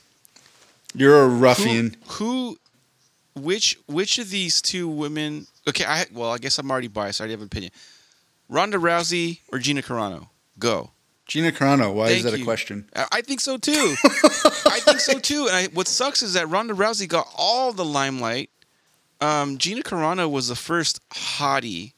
You're 0.94 1.24
a 1.24 1.28
Who, 1.30 1.36
ruffian. 1.38 1.96
who, 2.08 2.58
which, 3.34 3.78
which 3.86 4.18
of 4.18 4.28
these 4.30 4.60
two 4.60 4.86
women? 4.86 5.46
Okay, 5.66 5.84
I 5.86 6.04
well, 6.12 6.30
I 6.30 6.38
guess 6.38 6.58
I'm 6.58 6.70
already 6.70 6.88
biased. 6.88 7.20
I 7.20 7.24
already 7.24 7.32
have 7.32 7.40
an 7.40 7.46
opinion. 7.46 7.72
Ronda 8.50 8.76
Rousey 8.78 9.40
or 9.50 9.58
Gina 9.58 9.80
Carano? 9.82 10.28
Go. 10.58 10.90
Gina 11.26 11.50
Carano. 11.52 11.92
Why 11.92 12.06
Thank 12.08 12.18
is 12.18 12.24
that 12.24 12.34
a 12.40 12.44
question? 12.44 12.88
I 12.94 13.20
think 13.20 13.40
so 13.40 13.56
too. 13.56 13.94
I 14.04 14.78
think 14.80 15.00
so 15.00 15.18
too. 15.18 15.46
And 15.48 15.56
I, 15.56 15.66
what 15.74 15.88
sucks 15.88 16.22
is 16.22 16.34
that 16.34 16.48
Ronda 16.48 16.74
Rousey 16.74 17.08
got 17.08 17.26
all 17.36 17.72
the 17.72 17.84
limelight. 17.84 18.50
Um, 19.20 19.58
Gina 19.58 19.82
Carano 19.82 20.30
was 20.30 20.48
the 20.48 20.54
first 20.54 21.00
hottie 21.10 21.92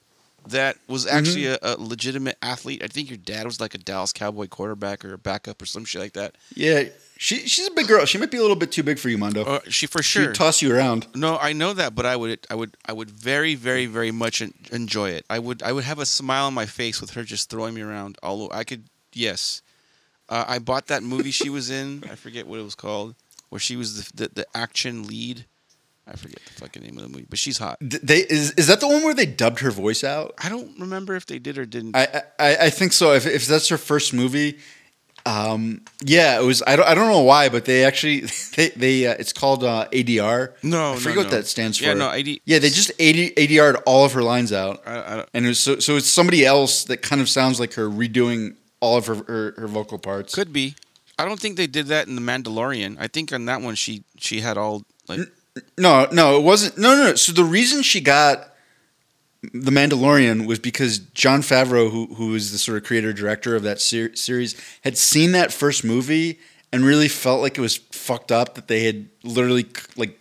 that 0.49 0.77
was 0.87 1.07
actually 1.07 1.43
Mm-hmm. 1.43 1.67
a, 1.67 1.75
a 1.75 1.77
legitimate 1.77 2.39
athlete. 2.41 2.83
I 2.83 2.87
think 2.87 3.11
your 3.11 3.19
dad 3.19 3.45
was 3.45 3.61
like 3.61 3.75
a 3.75 3.79
Dallas 3.79 4.13
Cowboy 4.15 4.47
quarterback 4.47 5.05
or 5.05 5.13
a 5.13 5.19
backup 5.19 5.61
or 5.61 5.67
some 5.67 5.85
shit 5.85 6.01
like 6.01 6.13
that. 6.15 6.37
Yeah, 6.55 6.85
she 7.19 7.47
she's 7.47 7.67
a 7.67 7.73
big 7.73 7.87
girl. 7.89 8.07
She 8.07 8.17
might 8.17 8.31
be 8.31 8.39
a 8.39 8.41
little 8.41 8.57
bit 8.57 8.73
too 8.73 8.83
big 8.83 8.99
for 8.99 9.11
you, 9.11 9.19
Mondo. 9.19 9.43
Uh, 9.45 9.61
she 9.69 9.87
for 9.87 10.03
sure 10.03 10.27
She'd 10.29 10.35
toss 10.37 10.63
you 10.63 10.75
around. 10.75 11.07
No, 11.15 11.37
I 11.37 11.53
know 11.53 11.75
that, 11.75 11.95
but 11.95 12.07
I 12.07 12.17
would, 12.17 12.47
I 12.49 12.55
would, 12.55 12.77
I 12.87 12.93
would 12.95 13.11
very, 13.11 13.57
very, 13.57 13.85
very 13.85 14.11
much 14.13 14.41
enjoy 14.73 15.11
it. 15.11 15.27
I 15.29 15.39
would, 15.39 15.63
I 15.63 15.73
would 15.73 15.85
have 15.85 15.99
a 15.99 16.07
smile 16.07 16.47
on 16.47 16.55
my 16.55 16.65
face 16.67 17.01
with 17.03 17.11
her 17.11 17.25
just 17.25 17.51
throwing 17.51 17.75
me 17.75 17.83
around. 17.83 18.17
All 18.23 18.45
o- 18.45 18.51
I 18.53 18.65
could, 18.65 18.85
yes. 19.13 19.63
Uh, 20.29 20.45
I 20.47 20.59
bought 20.59 20.89
that 20.89 21.03
movie 21.03 21.31
she 21.31 21.49
was 21.49 21.71
in. 21.71 22.05
I 22.11 22.15
forget 22.15 22.47
what 22.47 22.59
it 22.59 22.63
was 22.63 22.75
called, 22.75 23.15
where 23.49 23.59
she 23.59 23.77
was 23.77 24.11
the 24.11 24.25
the, 24.25 24.35
the 24.35 24.47
action 24.55 25.07
lead. 25.07 25.47
I 26.07 26.17
forget 26.17 26.41
the 26.47 26.53
fucking 26.53 26.83
name 26.83 26.97
of 26.97 27.03
the 27.03 27.09
movie, 27.09 27.27
but 27.29 27.39
she's 27.39 27.59
hot. 27.59 27.79
They 27.81 28.19
is 28.21 28.53
is 28.53 28.67
that 28.69 28.81
the 28.81 28.89
one 28.89 29.05
where 29.05 29.15
they 29.15 29.27
dubbed 29.27 29.61
her 29.61 29.71
voice 29.71 30.05
out? 30.05 30.35
I 30.43 30.49
don't 30.49 30.79
remember 30.79 31.17
if 31.17 31.27
they 31.27 31.39
did 31.39 31.59
or 31.59 31.67
didn't. 31.67 31.97
I 31.97 32.23
I, 32.39 32.57
I 32.57 32.71
think 32.71 32.93
so. 32.93 33.13
If 33.13 33.27
if 33.27 33.47
that's 33.47 33.69
her 33.69 33.79
first 33.79 34.15
movie, 34.15 34.59
um, 35.29 35.83
yeah, 36.03 36.41
it 36.41 36.45
was. 36.45 36.63
I 36.67 36.77
don't 36.77 36.89
I 36.89 36.95
don't 36.95 37.09
know 37.09 37.23
why, 37.23 37.51
but 37.51 37.67
they 37.67 37.85
actually 37.85 38.21
they 38.57 38.71
they 38.71 39.07
uh, 39.07 39.17
it's 39.19 39.33
called 39.33 39.65
uh, 39.65 39.89
ADR. 39.93 40.55
no, 40.63 40.95
I 40.95 40.97
forget 40.97 41.17
no. 41.17 41.23
what 41.23 41.31
that 41.31 41.47
stands 41.47 41.79
for. 41.79 41.85
Yeah, 41.85 41.95
no, 41.95 42.11
AD. 42.11 42.27
Yeah, 42.45 42.59
they 42.59 42.71
just 42.71 42.91
AD, 42.93 43.37
ADR'd 43.37 43.83
all 43.85 44.05
of 44.05 44.13
her 44.13 44.23
lines 44.23 44.53
out, 44.53 44.83
I, 44.87 45.13
I 45.13 45.17
don't, 45.17 45.29
and 45.35 45.45
it 45.45 45.49
was 45.49 45.61
so 45.61 45.79
so 45.79 45.97
it's 45.97 46.09
somebody 46.09 46.47
else 46.47 46.85
that 46.85 47.03
kind 47.03 47.21
of 47.21 47.29
sounds 47.29 47.61
like 47.61 47.75
her 47.75 47.89
redoing 47.89 48.57
all 48.81 48.97
of 48.97 49.07
her 49.07 49.17
her, 49.27 49.55
her 49.57 49.67
vocal 49.67 49.99
parts. 49.99 50.35
could 50.35 50.53
be. 50.53 50.75
I 51.19 51.25
don't 51.25 51.41
think 51.41 51.57
they 51.57 51.67
did 51.67 51.87
that 51.87 52.07
in 52.07 52.15
the 52.15 52.21
Mandalorian. 52.23 52.97
I 52.99 53.09
think 53.09 53.33
on 53.33 53.47
that 53.47 53.61
one 53.61 53.75
she 53.75 54.05
she 54.19 54.41
had 54.41 54.57
all 54.57 54.85
like 55.09 55.21
No, 55.77 56.07
no, 56.13 56.39
it 56.39 56.43
wasn't. 56.43 56.79
No, 56.79 56.95
no. 56.97 57.03
no. 57.11 57.15
So 57.17 57.33
the 57.33 57.45
reason 57.45 57.83
she 57.83 58.01
got 58.01 58.55
the 59.53 59.71
Mandalorian 59.71 60.47
was 60.47 60.59
because 60.59 60.99
Jon 60.99 61.41
Favreau, 61.43 61.91
who 61.91 62.07
who 62.15 62.35
is 62.35 62.53
the 62.53 62.59
sort 62.59 62.79
of 62.79 62.85
creator 62.85 63.13
director 63.13 63.57
of 63.57 63.63
that 63.65 63.81
ser- 63.81 64.15
series, 64.15 64.55
had 64.83 64.97
seen 64.97 65.33
that 65.33 65.53
first 65.53 65.85
movie 65.85 66.39
and 66.73 66.85
really 66.85 67.09
felt 67.09 67.41
like 67.41 67.57
it 67.57 67.61
was 67.63 67.77
fucked 67.77 68.31
up 68.31 68.55
that 68.55 68.69
they 68.69 68.85
had 68.85 69.09
literally 69.23 69.63
c- 69.63 69.87
like 69.97 70.19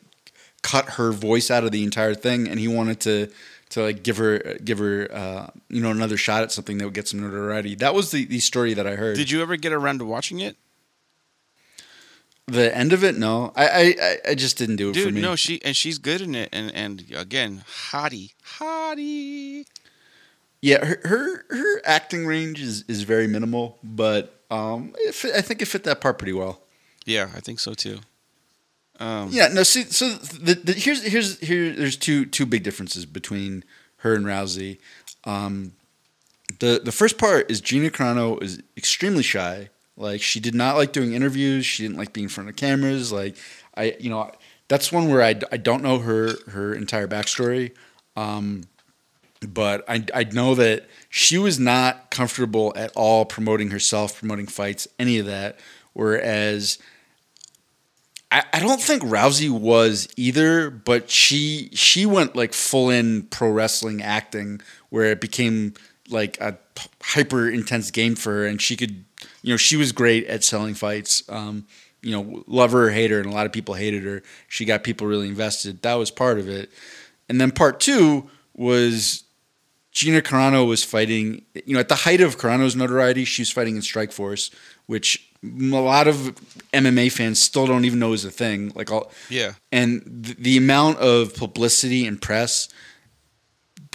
cut 0.62 0.92
her 0.92 1.12
voice 1.12 1.52
out 1.52 1.64
of 1.64 1.72
the 1.72 1.84
entire 1.84 2.14
thing, 2.16 2.48
and 2.48 2.60
he 2.60 2.68
wanted 2.68 3.00
to 3.02 3.30
to 3.78 3.84
like 3.84 4.02
give 4.04 4.18
her 4.18 4.40
give 4.64 4.80
her 4.80 5.08
uh, 5.14 5.48
you 5.70 5.82
know 5.82 5.92
another 5.92 6.18
shot 6.18 6.42
at 6.44 6.52
something 6.52 6.78
that 6.80 6.86
would 6.86 6.94
get 6.94 7.08
some 7.08 7.22
notoriety. 7.22 7.76
That 7.76 7.94
was 7.94 8.12
the 8.12 8.26
the 8.26 8.40
story 8.40 8.74
that 8.74 8.86
I 8.88 8.96
heard. 8.96 9.16
Did 9.16 9.30
you 9.32 9.42
ever 9.42 9.56
get 9.56 9.72
around 9.72 10.00
to 10.00 10.06
watching 10.06 10.40
it? 10.40 10.58
the 12.48 12.76
end 12.76 12.94
of 12.94 13.04
it? 13.04 13.16
No, 13.18 13.52
I 13.56 13.96
I, 14.02 14.18
I- 14.32 14.36
just 14.36 14.58
didn't 14.58 14.78
do 14.78 14.90
it 14.90 14.94
for 14.96 15.00
Dude, 15.06 15.14
me. 15.16 15.22
no, 15.22 15.36
she 15.36 15.62
and 15.64 15.76
she's 15.76 15.98
good 15.98 16.22
in 16.22 16.34
it, 16.36 16.50
and 16.52 16.74
and 16.74 17.04
again, 17.16 17.64
hottie, 17.92 18.34
hottie. 18.60 19.66
Yeah, 20.62 20.84
her 20.84 21.00
her, 21.04 21.46
her 21.50 21.82
acting 21.86 22.26
range 22.26 22.60
is, 22.62 22.84
is 22.88 23.04
very 23.04 23.28
minimal, 23.28 23.78
but 23.84 24.42
um, 24.50 24.94
it 24.98 25.14
fit, 25.14 25.36
I 25.36 25.42
think 25.42 25.62
it 25.62 25.66
fit 25.68 25.84
that 25.84 26.02
part 26.02 26.18
pretty 26.18 26.34
well. 26.34 26.62
Yeah, 27.06 27.30
I 27.36 27.42
think 27.42 27.60
so 27.60 27.74
too. 27.76 28.00
Um, 29.00 29.30
Yeah, 29.32 29.48
no, 29.50 29.64
see, 29.64 29.84
so 29.84 30.10
the, 30.10 30.56
the 30.56 30.74
here's 30.74 31.04
here's 31.04 31.40
here 31.40 31.74
there's 31.76 31.98
two 31.98 32.26
two 32.26 32.46
big 32.46 32.64
differences 32.64 33.06
between 33.06 33.64
her 33.98 34.16
and 34.16 34.26
Rousey. 34.26 34.80
Um, 35.26 35.74
the 36.60 36.82
the 36.84 36.92
first 36.92 37.18
part 37.18 37.50
is 37.52 37.62
Gina 37.62 37.90
Carano 37.90 38.42
is 38.42 38.62
extremely 38.76 39.24
shy. 39.24 39.70
Like 39.96 40.22
she 40.22 40.40
did 40.40 40.56
not 40.56 40.76
like 40.76 40.92
doing 40.94 41.14
interviews. 41.14 41.66
She 41.66 41.84
didn't 41.84 41.98
like 41.98 42.14
being 42.14 42.26
in 42.26 42.30
front 42.30 42.50
of 42.50 42.56
cameras. 42.56 43.12
Like 43.12 43.36
I, 43.76 43.96
you 44.00 44.10
know, 44.10 44.32
that's 44.68 44.92
one 44.92 45.10
where 45.10 45.22
I, 45.22 45.36
I 45.52 45.58
don't 45.58 45.84
know 45.84 46.00
her 46.00 46.36
her 46.50 46.74
entire 46.74 47.08
backstory. 47.08 47.76
Um, 48.16 48.64
but 49.48 49.84
I, 49.88 50.04
I 50.14 50.24
know 50.24 50.56
that 50.56 50.88
she 51.10 51.38
was 51.38 51.60
not 51.60 52.10
comfortable 52.10 52.74
at 52.76 52.92
all 52.96 53.26
promoting 53.26 53.70
herself, 53.70 54.20
promoting 54.20 54.48
fights, 54.48 54.88
any 54.98 55.20
of 55.20 55.26
that. 55.28 55.60
Whereas 55.94 56.80
I, 58.32 58.44
I 58.54 58.60
don't 58.60 58.82
think 58.82 59.04
Rousey 59.04 59.50
was 59.50 60.08
either, 60.18 60.70
but 60.70 61.10
she 61.10 61.70
she 61.74 62.06
went 62.06 62.36
like 62.36 62.54
full 62.54 62.90
in 62.90 63.24
pro 63.24 63.50
wrestling 63.50 64.02
acting 64.02 64.62
where 64.90 65.06
it 65.06 65.22
became 65.22 65.74
like 66.10 66.40
a 66.42 66.58
hyper 67.02 67.50
intense 67.50 67.92
game 67.92 68.16
for 68.16 68.34
her, 68.34 68.46
and 68.46 68.62
she 68.62 68.76
could, 68.76 69.06
you 69.42 69.54
know, 69.54 69.58
she 69.58 69.78
was 69.78 69.92
great 69.92 70.26
at 70.28 70.44
selling 70.44 70.74
fights. 70.74 71.24
Um, 71.30 71.68
you 72.02 72.12
know, 72.12 72.44
love 72.48 72.72
her 72.72 72.88
or 72.88 72.90
hate 72.92 73.12
her, 73.12 73.20
and 73.20 73.28
a 73.28 73.34
lot 73.34 73.46
of 73.46 73.52
people 73.52 73.76
hated 73.76 74.04
her. 74.04 74.22
She 74.48 74.66
got 74.66 74.84
people 74.84 75.08
really 75.08 75.28
invested. 75.28 75.82
That 75.82 75.96
was 75.96 76.12
part 76.12 76.38
of 76.38 76.48
it, 76.50 76.70
and 77.30 77.40
then 77.40 77.52
part 77.52 77.80
two 77.80 78.30
was 78.54 79.24
Gina 79.98 80.22
Carano 80.22 80.68
was 80.68 80.84
fighting, 80.84 81.44
you 81.66 81.74
know, 81.74 81.80
at 81.80 81.90
the 81.90 81.96
height 81.96 82.22
of 82.22 82.38
Carano's 82.38 82.76
notoriety, 82.76 83.26
she 83.26 83.42
was 83.42 83.50
fighting 83.50 83.76
in 83.76 83.82
Strikeforce, 83.82 84.54
which 84.86 85.27
a 85.44 85.82
lot 85.82 86.08
of 86.08 86.16
MMA 86.74 87.12
fans 87.12 87.40
still 87.40 87.68
don't 87.68 87.86
even 87.86 88.00
know 88.00 88.14
is 88.14 88.26
a 88.26 88.32
thing. 88.32 88.72
Like 88.76 88.92
all, 88.92 89.12
yeah, 89.30 89.54
and 89.72 90.02
the, 90.06 90.36
the 90.36 90.58
amount 90.58 91.00
of 91.00 91.36
publicity 91.36 92.06
and 92.08 92.22
press 92.22 92.70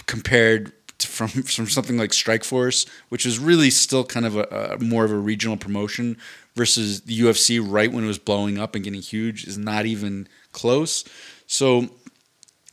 compared 0.05 0.71
to, 0.99 1.07
from 1.07 1.27
from 1.43 1.67
something 1.67 1.97
like 1.97 2.11
Strikeforce, 2.11 2.87
which 3.09 3.25
is 3.25 3.39
really 3.39 3.69
still 3.69 4.03
kind 4.03 4.25
of 4.25 4.37
a, 4.37 4.77
a 4.79 4.83
more 4.83 5.05
of 5.05 5.11
a 5.11 5.17
regional 5.17 5.57
promotion, 5.57 6.17
versus 6.55 7.01
the 7.01 7.19
UFC 7.19 7.59
right 7.63 7.91
when 7.91 8.03
it 8.03 8.07
was 8.07 8.19
blowing 8.19 8.57
up 8.57 8.75
and 8.75 8.83
getting 8.83 9.01
huge, 9.01 9.45
is 9.45 9.57
not 9.57 9.85
even 9.85 10.27
close. 10.51 11.03
So 11.47 11.89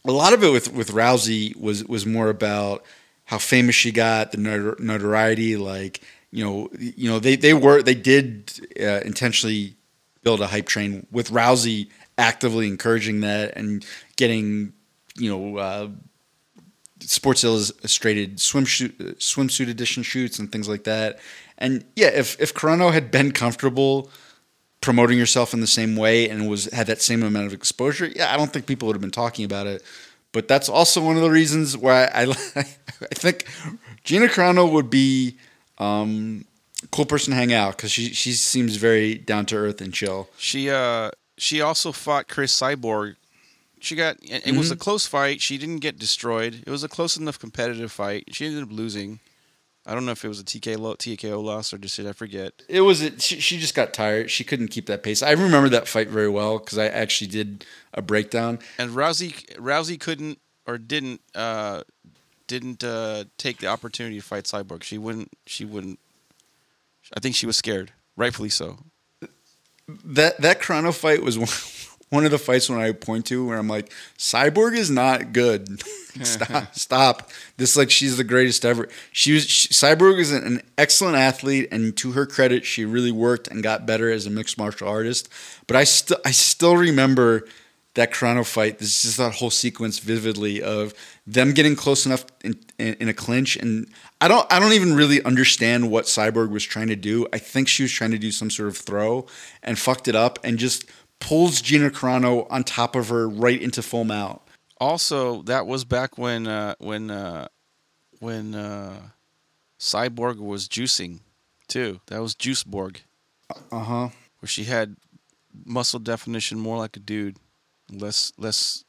a 0.04 0.12
lot 0.12 0.32
of 0.32 0.42
it 0.42 0.50
with 0.50 0.72
with 0.72 0.92
Rousey 0.92 1.56
was 1.56 1.84
was 1.84 2.06
more 2.06 2.28
about 2.28 2.84
how 3.24 3.38
famous 3.38 3.76
she 3.76 3.92
got, 3.92 4.32
the 4.32 4.38
notoriety, 4.38 5.56
like 5.56 6.00
you 6.30 6.44
know, 6.44 6.68
you 6.78 7.08
know 7.08 7.18
they 7.18 7.36
they 7.36 7.54
were 7.54 7.82
they 7.82 7.94
did 7.94 8.52
uh, 8.80 9.00
intentionally 9.04 9.76
build 10.22 10.40
a 10.40 10.46
hype 10.46 10.66
train 10.66 11.06
with 11.10 11.30
Rousey 11.30 11.88
actively 12.18 12.68
encouraging 12.68 13.20
that 13.20 13.56
and 13.56 13.84
getting 14.16 14.72
you 15.16 15.30
know 15.30 15.56
uh, 15.58 15.88
Sports 17.00 17.44
Illustrated 17.44 18.36
swimsuit 18.36 19.16
swimsuit 19.16 19.68
edition 19.68 20.02
shoots 20.02 20.38
and 20.38 20.52
things 20.52 20.68
like 20.68 20.84
that. 20.84 21.18
And 21.58 21.84
yeah, 21.96 22.08
if 22.08 22.40
if 22.40 22.54
Carano 22.54 22.92
had 22.92 23.10
been 23.10 23.32
comfortable 23.32 24.10
promoting 24.80 25.18
herself 25.18 25.52
in 25.52 25.60
the 25.60 25.66
same 25.66 25.96
way 25.96 26.28
and 26.28 26.48
was 26.48 26.66
had 26.66 26.86
that 26.86 27.02
same 27.02 27.22
amount 27.22 27.46
of 27.46 27.52
exposure, 27.52 28.06
yeah, 28.06 28.32
I 28.32 28.36
don't 28.36 28.52
think 28.52 28.66
people 28.66 28.86
would 28.86 28.94
have 28.94 29.02
been 29.02 29.10
talking 29.10 29.44
about 29.44 29.66
it. 29.66 29.82
But 30.32 30.46
that's 30.46 30.68
also 30.68 31.02
one 31.04 31.16
of 31.16 31.22
the 31.22 31.30
reasons 31.30 31.76
why 31.76 32.04
I 32.04 32.24
I, 32.24 32.34
I 32.56 33.14
think 33.14 33.46
Gina 34.04 34.26
Carano 34.26 34.70
would 34.70 34.90
be 34.90 35.38
um, 35.80 36.44
cool 36.90 37.06
person 37.06 37.32
to 37.32 37.36
hang 37.36 37.52
out 37.52 37.76
because 37.76 37.90
she 37.90 38.12
she 38.12 38.32
seems 38.32 38.76
very 38.76 39.14
down 39.16 39.46
to 39.46 39.56
earth 39.56 39.80
and 39.80 39.92
chill. 39.92 40.28
she 40.36 40.70
uh 40.70 41.10
she 41.38 41.60
also 41.60 41.90
fought 41.90 42.28
Cris 42.28 42.58
Cyborg. 42.58 43.16
She 43.80 43.96
got 43.96 44.16
it 44.22 44.46
it 44.46 44.56
was 44.56 44.70
a 44.70 44.76
close 44.76 45.06
fight. 45.06 45.40
She 45.40 45.56
didn't 45.58 45.78
get 45.78 45.98
destroyed. 45.98 46.62
It 46.66 46.70
was 46.70 46.84
a 46.84 46.88
close 46.88 47.16
enough 47.16 47.38
competitive 47.38 47.90
fight. 47.90 48.24
She 48.32 48.46
ended 48.46 48.62
up 48.62 48.70
losing. 48.70 49.20
I 49.86 49.94
don't 49.94 50.04
know 50.04 50.12
if 50.12 50.22
it 50.22 50.28
was 50.28 50.38
a 50.38 50.44
TK 50.44 50.78
lo- 50.78 50.94
TKO 50.94 51.42
loss 51.42 51.72
or 51.72 51.78
just 51.78 51.96
did 51.96 52.06
I 52.06 52.12
forget. 52.12 52.52
It 52.68 52.82
was 52.82 53.00
it, 53.00 53.22
she, 53.22 53.40
she 53.40 53.58
just 53.58 53.74
got 53.74 53.94
tired. 53.94 54.30
She 54.30 54.44
couldn't 54.44 54.68
keep 54.68 54.84
that 54.86 55.02
pace. 55.02 55.22
I 55.22 55.30
remember 55.30 55.70
that 55.70 55.88
fight 55.88 56.08
very 56.08 56.28
well 56.28 56.58
because 56.58 56.76
I 56.76 56.86
actually 56.86 57.28
did 57.28 57.64
a 57.94 58.02
breakdown. 58.02 58.58
And 58.78 58.90
Rousey 58.90 59.32
Rousey 59.56 59.98
couldn't 59.98 60.38
or 60.66 60.76
didn't 60.76 61.22
uh 61.34 61.82
didn't 62.50 62.82
uh 62.82 63.24
take 63.38 63.58
the 63.58 63.68
opportunity 63.68 64.16
to 64.16 64.22
fight 64.22 64.42
Cyborg. 64.44 64.82
She 64.82 64.98
wouldn't 64.98 65.30
she 65.46 65.64
wouldn't 65.64 66.00
I 67.16 67.20
think 67.20 67.36
she 67.36 67.46
was 67.46 67.56
scared, 67.56 67.92
rightfully 68.16 68.48
so. 68.48 68.78
That 70.04 70.40
that 70.40 70.60
Carano 70.60 70.92
fight 70.92 71.22
was 71.22 71.38
one, 71.38 71.48
one 72.08 72.24
of 72.24 72.32
the 72.32 72.38
fights 72.38 72.68
when 72.68 72.80
I 72.80 72.90
point 72.90 73.26
to 73.26 73.46
where 73.46 73.56
I'm 73.56 73.68
like, 73.68 73.92
Cyborg 74.18 74.76
is 74.76 74.90
not 74.90 75.32
good. 75.32 75.80
stop, 76.24 76.74
stop. 76.74 77.30
This 77.56 77.76
like 77.76 77.88
she's 77.88 78.16
the 78.16 78.24
greatest 78.24 78.64
ever. 78.64 78.88
She 79.12 79.32
was 79.32 79.48
she, 79.48 79.68
Cyborg 79.68 80.18
is 80.18 80.32
an, 80.32 80.44
an 80.44 80.62
excellent 80.76 81.16
athlete, 81.16 81.68
and 81.70 81.96
to 81.98 82.12
her 82.12 82.26
credit, 82.26 82.64
she 82.66 82.84
really 82.84 83.12
worked 83.12 83.46
and 83.46 83.62
got 83.62 83.86
better 83.86 84.10
as 84.10 84.26
a 84.26 84.30
mixed 84.30 84.58
martial 84.58 84.88
artist. 84.88 85.28
But 85.68 85.76
I 85.76 85.84
still 85.84 86.18
I 86.24 86.32
still 86.32 86.76
remember 86.76 87.46
that 87.94 88.12
Carano 88.12 88.46
fight. 88.46 88.78
This 88.78 88.88
is 88.88 89.02
just 89.02 89.16
that 89.18 89.34
whole 89.34 89.50
sequence 89.50 89.98
vividly 89.98 90.62
of 90.62 90.94
them 91.26 91.52
getting 91.52 91.76
close 91.76 92.06
enough 92.06 92.24
in, 92.44 92.58
in, 92.78 92.94
in, 92.94 93.08
a 93.08 93.14
clinch, 93.14 93.56
and 93.56 93.88
I 94.20 94.28
don't 94.28 94.50
I 94.52 94.60
don't 94.60 94.72
even 94.72 94.94
really 94.94 95.22
understand 95.24 95.90
what 95.90 96.04
Cyborg 96.04 96.50
was 96.50 96.64
trying 96.64 96.88
to 96.88 96.96
do. 96.96 97.26
I 97.32 97.38
think 97.38 97.68
she 97.68 97.82
was 97.82 97.92
trying 97.92 98.12
to 98.12 98.18
do 98.18 98.30
some 98.30 98.50
sort 98.50 98.68
of 98.68 98.76
throw 98.76 99.26
and 99.62 99.78
fucked 99.78 100.08
it 100.08 100.14
up, 100.14 100.38
and 100.44 100.58
just 100.58 100.84
pulls 101.18 101.60
Gina 101.60 101.90
Carano 101.90 102.46
on 102.50 102.64
top 102.64 102.96
of 102.96 103.08
her 103.08 103.28
right 103.28 103.60
into 103.60 103.82
full 103.82 104.04
mount. 104.04 104.40
Also, 104.78 105.42
that 105.42 105.66
was 105.66 105.84
back 105.84 106.16
when 106.16 106.46
uh, 106.46 106.74
when 106.78 107.10
uh, 107.10 107.48
when 108.20 108.54
uh, 108.54 108.96
Cyborg 109.78 110.38
was 110.38 110.68
juicing 110.68 111.20
too. 111.68 112.00
That 112.06 112.22
was 112.22 112.34
Juiceborg. 112.34 112.98
Uh 113.72 113.80
huh. 113.80 114.08
Where 114.38 114.48
she 114.48 114.64
had 114.64 114.96
muscle 115.64 115.98
definition 115.98 116.58
more 116.58 116.78
like 116.78 116.96
a 116.96 117.00
dude, 117.00 117.36
less 117.90 118.32
less 118.38 118.84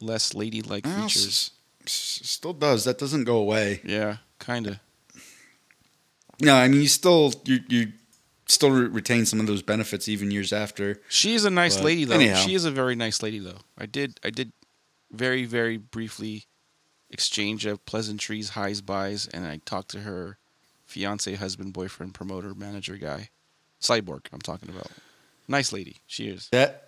less 0.00 0.34
ladylike 0.34 0.84
Well, 0.84 1.02
features. 1.08 1.26
s- 1.26 1.50
s- 1.86 2.20
still 2.28 2.52
does. 2.52 2.84
That 2.84 2.98
doesn't 2.98 3.24
go 3.24 3.36
away. 3.36 3.80
Yeah, 3.84 4.18
kind 4.38 4.66
of. 4.66 4.78
No, 6.40 6.54
I 6.54 6.68
mean 6.68 6.82
you 6.82 6.88
still 6.88 7.32
you 7.44 7.60
you 7.68 7.92
still 8.46 8.70
re- 8.70 8.86
retain 8.88 9.24
some 9.26 9.40
of 9.40 9.46
those 9.46 9.62
benefits 9.62 10.08
even 10.08 10.30
years 10.30 10.52
after. 10.52 11.00
She 11.08 11.34
is 11.34 11.44
a 11.44 11.50
nice 11.50 11.76
But 11.76 11.84
lady 11.84 12.04
though. 12.04 12.14
anyhow. 12.16 12.36
She 12.36 12.54
is 12.54 12.64
a 12.64 12.70
very 12.70 12.94
nice 12.94 13.22
lady 13.22 13.38
though. 13.38 13.60
I 13.78 13.86
did 13.86 14.20
I 14.22 14.30
did 14.30 14.52
very 15.10 15.44
very 15.44 15.76
briefly 15.78 16.44
exchange 17.10 17.64
of 17.66 17.84
pleasantries, 17.86 18.50
highs, 18.50 18.80
buys, 18.80 19.26
and 19.28 19.46
I 19.46 19.60
talked 19.64 19.90
to 19.92 20.00
her 20.00 20.38
fiance, 20.84 21.34
husband, 21.36 21.72
boyfriend, 21.72 22.14
promoter, 22.14 22.54
manager 22.54 22.96
guy, 22.96 23.30
cyborg. 23.80 24.26
I'm 24.32 24.40
talking 24.40 24.68
about. 24.68 24.88
Nice 25.48 25.72
lady. 25.72 25.98
She 26.06 26.28
is. 26.28 26.48
That 26.50 26.85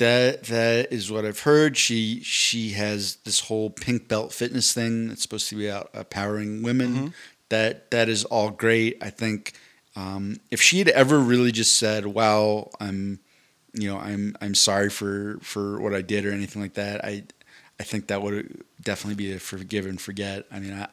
that 0.00 0.44
that 0.44 0.92
is 0.92 1.12
what 1.12 1.26
I've 1.26 1.40
heard. 1.40 1.76
She 1.76 2.20
she 2.22 2.70
has 2.70 3.16
this 3.24 3.40
whole 3.40 3.68
pink 3.68 4.08
belt 4.08 4.32
fitness 4.32 4.72
thing 4.72 5.08
that's 5.08 5.20
supposed 5.22 5.48
to 5.50 5.56
be 5.56 5.68
about 5.68 5.90
empowering 5.94 6.62
women. 6.62 6.94
Mhm. 6.94 7.12
That 7.50 7.90
that 7.90 8.08
is 8.08 8.24
all 8.24 8.50
great. 8.50 8.96
I 9.02 9.10
think 9.10 9.52
um, 9.96 10.40
if 10.50 10.62
she 10.62 10.78
had 10.78 10.88
ever 10.88 11.18
really 11.18 11.52
just 11.52 11.76
said, 11.76 12.06
"Wow, 12.06 12.70
I'm," 12.80 13.20
you 13.74 13.88
know, 13.88 13.98
I'm 13.98 14.36
I'm 14.40 14.54
sorry 14.54 14.88
for 14.88 15.38
for 15.42 15.78
what 15.80 15.94
I 15.94 16.00
did 16.00 16.24
or 16.24 16.32
anything 16.32 16.62
like 16.62 16.74
that, 16.74 17.04
I 17.04 17.24
I 17.78 17.82
think 17.82 18.06
that 18.06 18.22
would 18.22 18.64
definitely 18.82 19.22
be 19.22 19.32
a 19.34 19.38
forgive 19.38 19.84
and 19.84 20.00
forget. 20.00 20.46
I 20.50 20.60
mean, 20.60 20.72
I, 20.72 20.88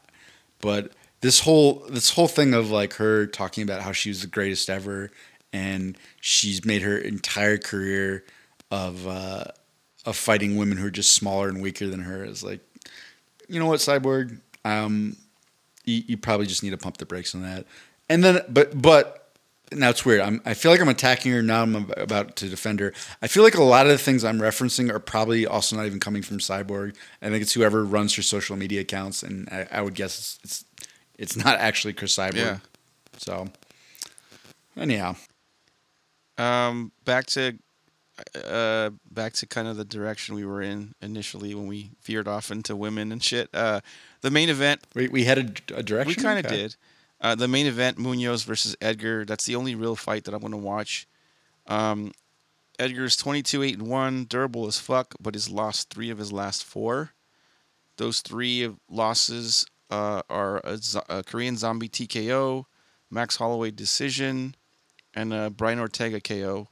but 0.59 0.91
this 1.21 1.39
whole 1.41 1.85
this 1.89 2.09
whole 2.11 2.27
thing 2.27 2.53
of 2.53 2.71
like 2.71 2.93
her 2.95 3.25
talking 3.25 3.63
about 3.63 3.83
how 3.83 3.93
she 3.93 4.09
was 4.09 4.21
the 4.21 4.27
greatest 4.27 4.69
ever 4.69 5.11
and 5.53 5.97
she's 6.19 6.65
made 6.65 6.81
her 6.81 6.97
entire 6.97 7.57
career 7.57 8.23
of 8.71 9.07
uh, 9.07 9.45
of 10.05 10.15
fighting 10.15 10.57
women 10.57 10.77
who 10.77 10.87
are 10.87 10.91
just 10.91 11.13
smaller 11.13 11.49
and 11.49 11.61
weaker 11.61 11.87
than 11.87 12.01
her 12.01 12.23
is 12.23 12.43
like, 12.43 12.61
you 13.47 13.59
know 13.59 13.67
what, 13.67 13.79
Cyborg, 13.79 14.39
um, 14.65 15.15
you, 15.85 16.03
you 16.07 16.17
probably 16.17 16.45
just 16.45 16.63
need 16.63 16.71
to 16.71 16.77
pump 16.77 16.97
the 16.97 17.05
brakes 17.05 17.35
on 17.35 17.41
that. 17.43 17.65
And 18.09 18.23
then, 18.23 18.41
but 18.49 18.81
but 18.81 19.33
now 19.73 19.89
it's 19.89 20.05
weird. 20.05 20.21
I'm, 20.21 20.41
I 20.45 20.53
feel 20.53 20.71
like 20.71 20.79
I'm 20.79 20.87
attacking 20.87 21.33
her 21.33 21.41
now. 21.41 21.61
I'm 21.63 21.91
about 21.97 22.37
to 22.37 22.47
defend 22.47 22.79
her. 22.79 22.93
I 23.21 23.27
feel 23.27 23.43
like 23.43 23.55
a 23.55 23.63
lot 23.63 23.85
of 23.85 23.91
the 23.91 23.97
things 23.97 24.23
I'm 24.23 24.39
referencing 24.39 24.89
are 24.89 24.99
probably 24.99 25.45
also 25.45 25.75
not 25.75 25.85
even 25.85 25.99
coming 25.99 26.21
from 26.21 26.37
Cyborg. 26.37 26.95
I 27.21 27.29
think 27.29 27.41
it's 27.41 27.53
whoever 27.53 27.83
runs 27.83 28.15
her 28.15 28.21
social 28.21 28.55
media 28.55 28.81
accounts, 28.81 29.23
and 29.23 29.49
I, 29.49 29.67
I 29.71 29.81
would 29.81 29.93
guess 29.93 30.17
it's, 30.17 30.39
it's 30.43 30.65
it's 31.17 31.35
not 31.35 31.59
actually 31.59 31.93
Cris 31.93 32.15
Cyborg. 32.15 32.35
Yeah. 32.35 32.59
So 33.17 33.47
anyhow, 34.77 35.15
Um, 36.37 36.91
back 37.03 37.25
to 37.27 37.57
uh, 38.45 38.89
back 39.11 39.33
to 39.33 39.45
kind 39.45 39.67
of 39.67 39.77
the 39.77 39.85
direction 39.85 40.35
we 40.35 40.45
were 40.45 40.61
in 40.61 40.93
initially 41.01 41.53
when 41.55 41.67
we 41.67 41.91
veered 42.03 42.27
off 42.27 42.51
into 42.51 42.75
women 42.75 43.11
and 43.11 43.23
shit. 43.23 43.49
Uh, 43.53 43.81
the 44.21 44.31
main 44.31 44.49
event 44.49 44.81
we 44.93 45.07
we 45.07 45.23
had 45.25 45.37
a, 45.37 45.75
a 45.79 45.83
direction. 45.83 46.15
We 46.17 46.23
kind 46.23 46.39
of 46.39 46.45
Okay. 46.45 46.55
did. 46.55 46.75
Uh, 47.19 47.33
the 47.35 47.47
main 47.47 47.65
event, 47.65 47.97
Munhoz 47.97 48.45
versus 48.45 48.75
Edgar. 48.81 49.25
That's 49.25 49.45
the 49.45 49.55
only 49.55 49.73
real 49.75 49.95
fight 49.95 50.23
that 50.25 50.33
I'm 50.35 50.39
going 50.41 50.51
to 50.51 50.57
watch. 50.57 51.07
Um, 51.65 52.11
Edgar's 52.79 53.15
22 53.17 53.63
8 53.63 53.79
and 53.79 53.87
1, 53.89 54.25
durable 54.25 54.67
as 54.67 54.77
fuck, 54.77 55.15
but 55.19 55.33
he's 55.33 55.49
lost 55.49 55.89
three 55.89 56.11
of 56.11 56.19
his 56.19 56.31
last 56.31 56.63
four. 56.63 57.13
Those 57.97 58.21
three 58.21 58.71
losses 58.87 59.65
uh, 59.89 60.21
are 60.29 60.57
a, 60.63 60.79
a 61.09 61.23
Korean 61.23 61.57
Zombie 61.57 61.89
TKO, 61.89 62.65
Max 63.09 63.37
Holloway 63.37 63.71
decision, 63.71 64.53
and 65.15 65.33
a 65.33 65.49
Brian 65.49 65.79
Ortega 65.79 66.21
KO. 66.21 66.67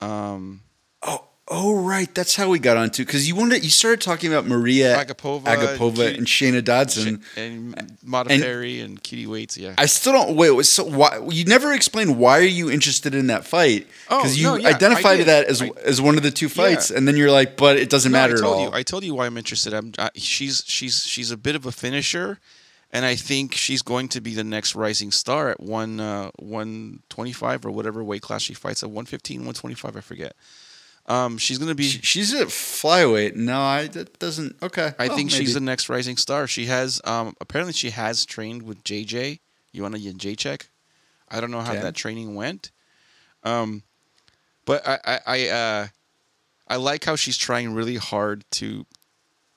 Um, 0.00 0.60
Oh, 1.02 1.24
oh, 1.46 1.80
right. 1.80 2.12
That's 2.12 2.34
how 2.34 2.48
we 2.50 2.58
got 2.58 2.76
onto 2.76 3.04
because 3.04 3.28
you 3.28 3.36
wanted 3.36 3.62
you 3.64 3.70
started 3.70 4.00
talking 4.00 4.30
about 4.32 4.46
Maria 4.46 4.96
Agapova, 5.02 5.44
Agapova, 5.44 5.94
Cutie- 5.94 6.18
and 6.18 6.26
Shana 6.26 6.62
Dodson. 6.64 7.22
and 7.36 7.96
Mata 8.02 8.30
Perry 8.30 8.80
and 8.80 9.00
Kitty 9.02 9.26
Waits, 9.28 9.56
yeah. 9.56 9.74
I 9.78 9.86
still 9.86 10.12
don't 10.12 10.36
wait. 10.36 10.66
So 10.66 10.84
why 10.84 11.20
you 11.30 11.44
never 11.44 11.72
explained 11.72 12.18
why 12.18 12.38
are 12.38 12.42
you 12.42 12.68
interested 12.70 13.14
in 13.14 13.28
that 13.28 13.46
fight? 13.46 13.86
Oh, 14.10 14.18
Because 14.18 14.36
you 14.36 14.44
no, 14.48 14.56
yeah, 14.56 14.68
identified 14.68 15.20
that 15.26 15.46
as 15.46 15.62
I- 15.62 15.70
as 15.84 16.00
one 16.00 16.16
of 16.16 16.22
the 16.24 16.32
two 16.32 16.48
fights, 16.48 16.90
Yeah. 16.90 16.96
and 16.98 17.06
then 17.08 17.16
you're 17.16 17.30
like, 17.30 17.56
but 17.56 17.76
it 17.78 17.88
doesn't 17.88 18.10
No, 18.12 18.18
matter 18.18 18.34
I 18.36 18.40
told 18.40 18.52
at 18.54 18.56
all. 18.58 18.64
you. 18.64 18.70
I 18.74 18.82
told 18.82 19.04
you 19.04 19.14
why 19.14 19.26
I'm 19.26 19.38
interested. 19.38 19.72
I'm. 19.72 19.92
I, 19.98 20.10
she's 20.16 20.64
she's 20.66 21.04
she's 21.04 21.30
a 21.30 21.36
bit 21.36 21.54
of 21.54 21.64
a 21.64 21.72
finisher, 21.72 22.40
and 22.90 23.04
I 23.04 23.14
think 23.16 23.54
she's 23.54 23.82
going 23.82 24.08
to 24.08 24.20
be 24.20 24.34
the 24.34 24.44
next 24.44 24.74
rising 24.74 25.10
star 25.10 25.50
at 25.50 25.60
one 25.60 26.00
uh, 26.00 26.30
one 26.38 27.02
twenty 27.08 27.32
five 27.32 27.64
or 27.66 27.70
whatever 27.70 28.02
weight 28.02 28.22
class 28.22 28.42
she 28.42 28.54
fights 28.54 28.82
at 28.82 28.90
115, 28.90 29.40
125, 29.40 29.96
I 29.96 30.00
forget. 30.00 30.34
Um, 31.06 31.38
she's 31.38 31.56
going 31.58 31.70
to 31.70 31.74
be. 31.74 31.88
She's 31.88 32.34
at 32.34 32.48
flyweight. 32.48 33.34
No, 33.34 33.60
I 33.60 33.86
that 33.88 34.18
doesn't. 34.18 34.62
Okay, 34.62 34.92
I 34.98 35.08
Well, 35.08 35.16
think 35.16 35.30
she's 35.30 35.54
the 35.54 35.60
next 35.60 35.88
rising 35.88 36.16
star. 36.18 36.46
She 36.46 36.66
has 36.66 37.00
um 37.04 37.34
apparently 37.40 37.72
she 37.72 37.90
has 37.90 38.26
trained 38.26 38.62
with 38.62 38.84
JJ. 38.84 39.40
You 39.72 39.82
want 39.82 39.94
to 39.96 40.12
J 40.14 40.34
check? 40.34 40.68
I 41.30 41.40
don't 41.40 41.50
know 41.50 41.60
how 41.60 41.72
Okay. 41.72 41.80
that 41.82 41.94
training 41.94 42.34
went. 42.34 42.70
Um, 43.42 43.82
but 44.66 44.86
I 44.86 44.98
I 45.04 45.20
I, 45.26 45.48
uh, 45.48 45.86
I 46.68 46.76
like 46.76 47.04
how 47.04 47.16
she's 47.16 47.38
trying 47.38 47.72
really 47.72 47.96
hard 47.96 48.44
to 48.52 48.84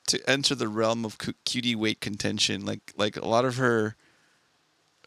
to 0.08 0.30
enter 0.30 0.56
the 0.56 0.68
realm 0.68 1.06
of 1.06 1.18
cutie 1.46 1.76
weight 1.76 2.02
contention. 2.02 2.66
Like 2.66 2.94
like 2.98 3.18
a 3.18 3.28
lot 3.28 3.46
of 3.46 3.58
her 3.58 3.96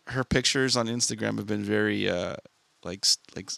her 0.09 0.24
pictures 0.24 0.76
on 0.76 0.86
Instagram 0.86 1.38
have 1.38 1.47
been 1.47 1.64
very 1.64 2.09
uh 2.09 2.36
like 2.84 3.05
like 3.34 3.51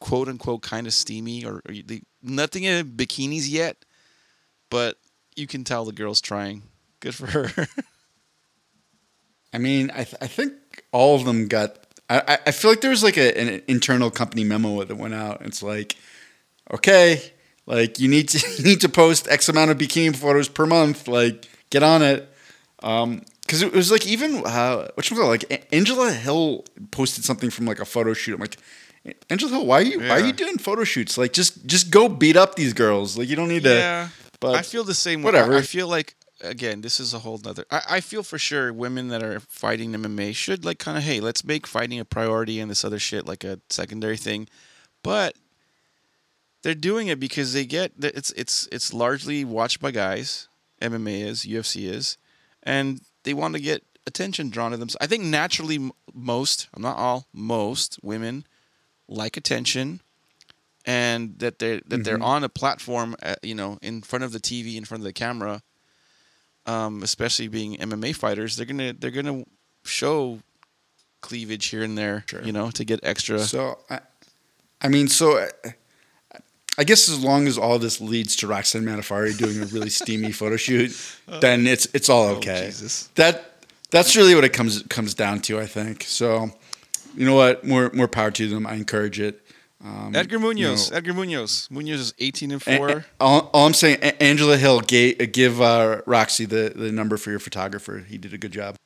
quote 0.00 0.28
unquote 0.28 0.62
kind 0.62 0.86
of 0.86 0.92
steamy 0.92 1.44
or, 1.44 1.60
or 1.68 1.74
nothing 2.22 2.64
in 2.64 2.86
bikinis 2.92 3.50
yet, 3.50 3.84
but 4.70 4.96
you 5.36 5.46
can 5.46 5.64
tell 5.64 5.84
the 5.84 5.92
girl's 5.92 6.20
trying. 6.20 6.62
Good 7.00 7.14
for 7.14 7.26
her. 7.26 7.66
I 9.52 9.58
mean, 9.58 9.90
I 9.92 10.04
th- 10.04 10.16
I 10.20 10.26
think 10.26 10.52
all 10.92 11.16
of 11.16 11.24
them 11.24 11.48
got. 11.48 11.78
I 12.08 12.20
I- 12.26 12.38
I 12.46 12.50
feel 12.50 12.70
like 12.70 12.80
there 12.80 12.90
was 12.90 13.02
like 13.02 13.16
a, 13.16 13.38
an 13.38 13.62
internal 13.68 14.10
company 14.10 14.44
memo 14.44 14.82
that 14.84 14.96
went 14.96 15.14
out. 15.14 15.42
It's 15.42 15.62
like, 15.62 15.96
okay, 16.72 17.32
like 17.66 17.98
you 17.98 18.08
need 18.08 18.28
to 18.30 18.38
you 18.58 18.64
need 18.64 18.80
to 18.82 18.88
post 18.88 19.28
X 19.28 19.48
amount 19.48 19.70
of 19.70 19.78
bikini 19.78 20.14
photos 20.16 20.48
per 20.48 20.66
month. 20.66 21.08
Like, 21.08 21.48
get 21.70 21.82
on 21.82 22.02
it. 22.02 22.28
Um, 22.82 23.22
because 23.42 23.60
it 23.60 23.72
was 23.74 23.90
like 23.90 24.06
even 24.06 24.42
uh, 24.46 24.88
which 24.94 25.12
one 25.12 25.20
like 25.26 25.68
Angela 25.72 26.10
Hill 26.12 26.64
posted 26.90 27.24
something 27.24 27.50
from 27.50 27.66
like 27.66 27.78
a 27.78 27.84
photo 27.84 28.14
shoot. 28.14 28.34
I'm 28.34 28.40
like, 28.40 28.56
Angela 29.28 29.52
Hill, 29.52 29.66
why 29.66 29.78
are 29.80 29.82
you 29.82 30.00
why 30.00 30.10
are 30.20 30.20
you 30.26 30.32
doing 30.32 30.56
photo 30.56 30.82
shoots? 30.84 31.18
Like, 31.18 31.32
just 31.34 31.66
just 31.66 31.90
go 31.90 32.08
beat 32.08 32.36
up 32.36 32.54
these 32.54 32.72
girls. 32.72 33.18
Like, 33.18 33.28
you 33.28 33.36
don't 33.36 33.48
need 33.48 33.64
to. 33.64 33.74
yeah, 33.74 34.08
But 34.40 34.54
I 34.54 34.62
feel 34.62 34.82
the 34.82 34.94
same. 34.94 35.22
whatever. 35.22 35.54
I, 35.54 35.58
I 35.58 35.62
feel 35.62 35.88
like 35.88 36.14
again, 36.40 36.80
this 36.80 36.98
is 37.00 37.12
a 37.12 37.18
whole 37.18 37.38
nother. 37.44 37.64
I, 37.70 37.82
I 37.90 38.00
feel 38.00 38.22
for 38.22 38.38
sure 38.38 38.72
women 38.72 39.08
that 39.08 39.22
are 39.22 39.40
fighting 39.40 39.92
MMA 39.92 40.34
should 40.34 40.64
like 40.64 40.78
kind 40.78 40.96
of 40.96 41.04
hey, 41.04 41.20
let's 41.20 41.44
make 41.44 41.66
fighting 41.66 42.00
a 42.00 42.04
priority 42.06 42.60
and 42.60 42.70
this 42.70 42.82
other 42.84 42.98
shit 42.98 43.26
like 43.26 43.44
a 43.44 43.60
secondary 43.68 44.16
thing, 44.16 44.48
but 45.02 45.36
they're 46.64 46.74
doing 46.74 47.06
it 47.08 47.20
because 47.20 47.52
they 47.52 47.64
get 47.64 47.92
it's 48.00 48.32
it's 48.32 48.68
it's 48.72 48.92
largely 48.92 49.44
watched 49.44 49.80
by 49.80 49.92
guys. 49.92 50.48
MMA 50.82 51.24
is, 51.24 51.44
UFC 51.44 51.88
is, 51.88 52.18
and 52.62 53.00
they 53.22 53.32
want 53.32 53.54
to 53.54 53.60
get 53.60 53.84
attention 54.06 54.50
drawn 54.50 54.72
to 54.72 54.76
them. 54.76 54.88
I 55.00 55.06
think 55.06 55.24
naturally 55.24 55.90
most, 56.12 56.68
I'm 56.74 56.82
not 56.82 56.96
all, 56.98 57.26
most 57.32 57.98
women 58.02 58.44
like 59.08 59.36
attention 59.36 60.00
and 60.84 61.38
that 61.38 61.58
they're 61.58 61.80
that 61.86 62.04
they're 62.04 62.22
on 62.22 62.44
a 62.44 62.48
platform, 62.48 63.16
uh, 63.22 63.36
you 63.42 63.54
know, 63.54 63.78
in 63.80 64.02
front 64.02 64.24
of 64.24 64.32
the 64.32 64.40
TV, 64.40 64.76
in 64.76 64.84
front 64.84 65.00
of 65.00 65.04
the 65.04 65.12
camera. 65.12 65.62
Um, 66.66 67.02
especially 67.02 67.48
being 67.48 67.76
MMA 67.76 68.16
fighters, 68.16 68.56
they're 68.56 68.66
gonna 68.66 68.94
they're 68.94 69.10
gonna 69.10 69.44
show 69.84 70.40
cleavage 71.20 71.66
here 71.66 71.82
and 71.82 71.96
there, 71.96 72.24
Sure. 72.26 72.42
you 72.42 72.52
know, 72.52 72.70
to 72.72 72.84
get 72.84 73.00
extra. 73.02 73.38
So 73.38 73.78
I, 73.90 74.00
I 74.80 74.88
mean, 74.88 75.08
so 75.08 75.38
uh, 75.38 75.48
I 76.76 76.84
guess 76.84 77.08
as 77.08 77.22
long 77.22 77.46
as 77.46 77.56
all 77.56 77.78
this 77.78 78.00
leads 78.00 78.36
to 78.36 78.46
Roxanne 78.46 78.84
Modafferi 78.84 79.36
doing 79.38 79.60
a 79.62 79.66
really 79.66 79.90
steamy 79.90 80.32
photo 80.40 80.56
shoot, 80.56 80.92
then 81.40 81.66
it's 81.66 81.86
it's 81.94 82.08
all 82.08 82.28
okay. 82.36 82.62
Oh, 82.62 82.66
Jesus. 82.66 83.08
That 83.14 83.52
that's 83.90 84.16
really 84.16 84.34
what 84.34 84.44
it 84.44 84.52
comes 84.52 84.82
comes 84.84 85.14
down 85.14 85.40
to, 85.42 85.60
I 85.60 85.66
think. 85.66 86.02
So, 86.04 86.50
you 87.16 87.24
know 87.26 87.36
what? 87.36 87.64
More 87.64 87.90
more 87.94 88.08
power 88.08 88.30
to 88.32 88.48
them. 88.48 88.66
I 88.66 88.74
encourage 88.74 89.20
it. 89.20 89.40
Um, 89.84 90.16
Edgar 90.16 90.38
Munhoz. 90.38 90.90
know- 90.90 90.96
Edgar 90.96 91.12
Munhoz. 91.12 91.68
Munhoz 91.68 91.92
is 91.98 92.14
18 92.18 92.52
and 92.52 92.62
4. 92.62 92.88
a- 92.88 93.04
all, 93.20 93.50
all 93.52 93.66
I'm 93.66 93.74
saying, 93.74 93.98
A- 94.00 94.20
Angela 94.22 94.56
Hill, 94.56 94.80
ga- 94.80 95.14
give 95.26 95.60
uh, 95.60 96.00
Roxy 96.06 96.46
the, 96.46 96.72
the 96.74 96.90
number 96.90 97.18
for 97.18 97.28
your 97.30 97.38
photographer. 97.38 97.98
He 98.08 98.16
did 98.16 98.32
a 98.32 98.38
good 98.38 98.52
job. 98.52 98.76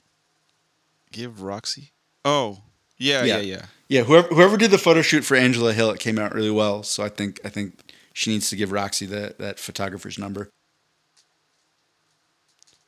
Give 1.12 1.40
Roxy. 1.40 1.92
Oh, 2.24 2.62
yeah, 2.98 3.24
yeah, 3.24 3.36
Yeah. 3.38 3.40
yeah. 3.56 3.62
Yeah, 3.90 4.02
whoever 4.02 4.28
whoever 4.28 4.56
did 4.58 4.70
the 4.70 4.76
photo 4.78 5.00
shoot 5.00 5.24
for 5.24 5.34
Angela 5.34 5.72
Hill, 5.72 5.90
it 5.90 5.98
came 5.98 6.18
out 6.18 6.34
really 6.34 6.50
well. 6.50 6.82
So 6.82 7.02
I 7.02 7.08
think 7.08 7.40
I 7.42 7.48
think 7.48 7.72
she 8.12 8.30
needs 8.30 8.50
to 8.50 8.56
give 8.56 8.70
Roxy 8.70 9.06
that 9.06 9.38
that 9.38 9.58
photographer's 9.58 10.18
number. 10.18 10.50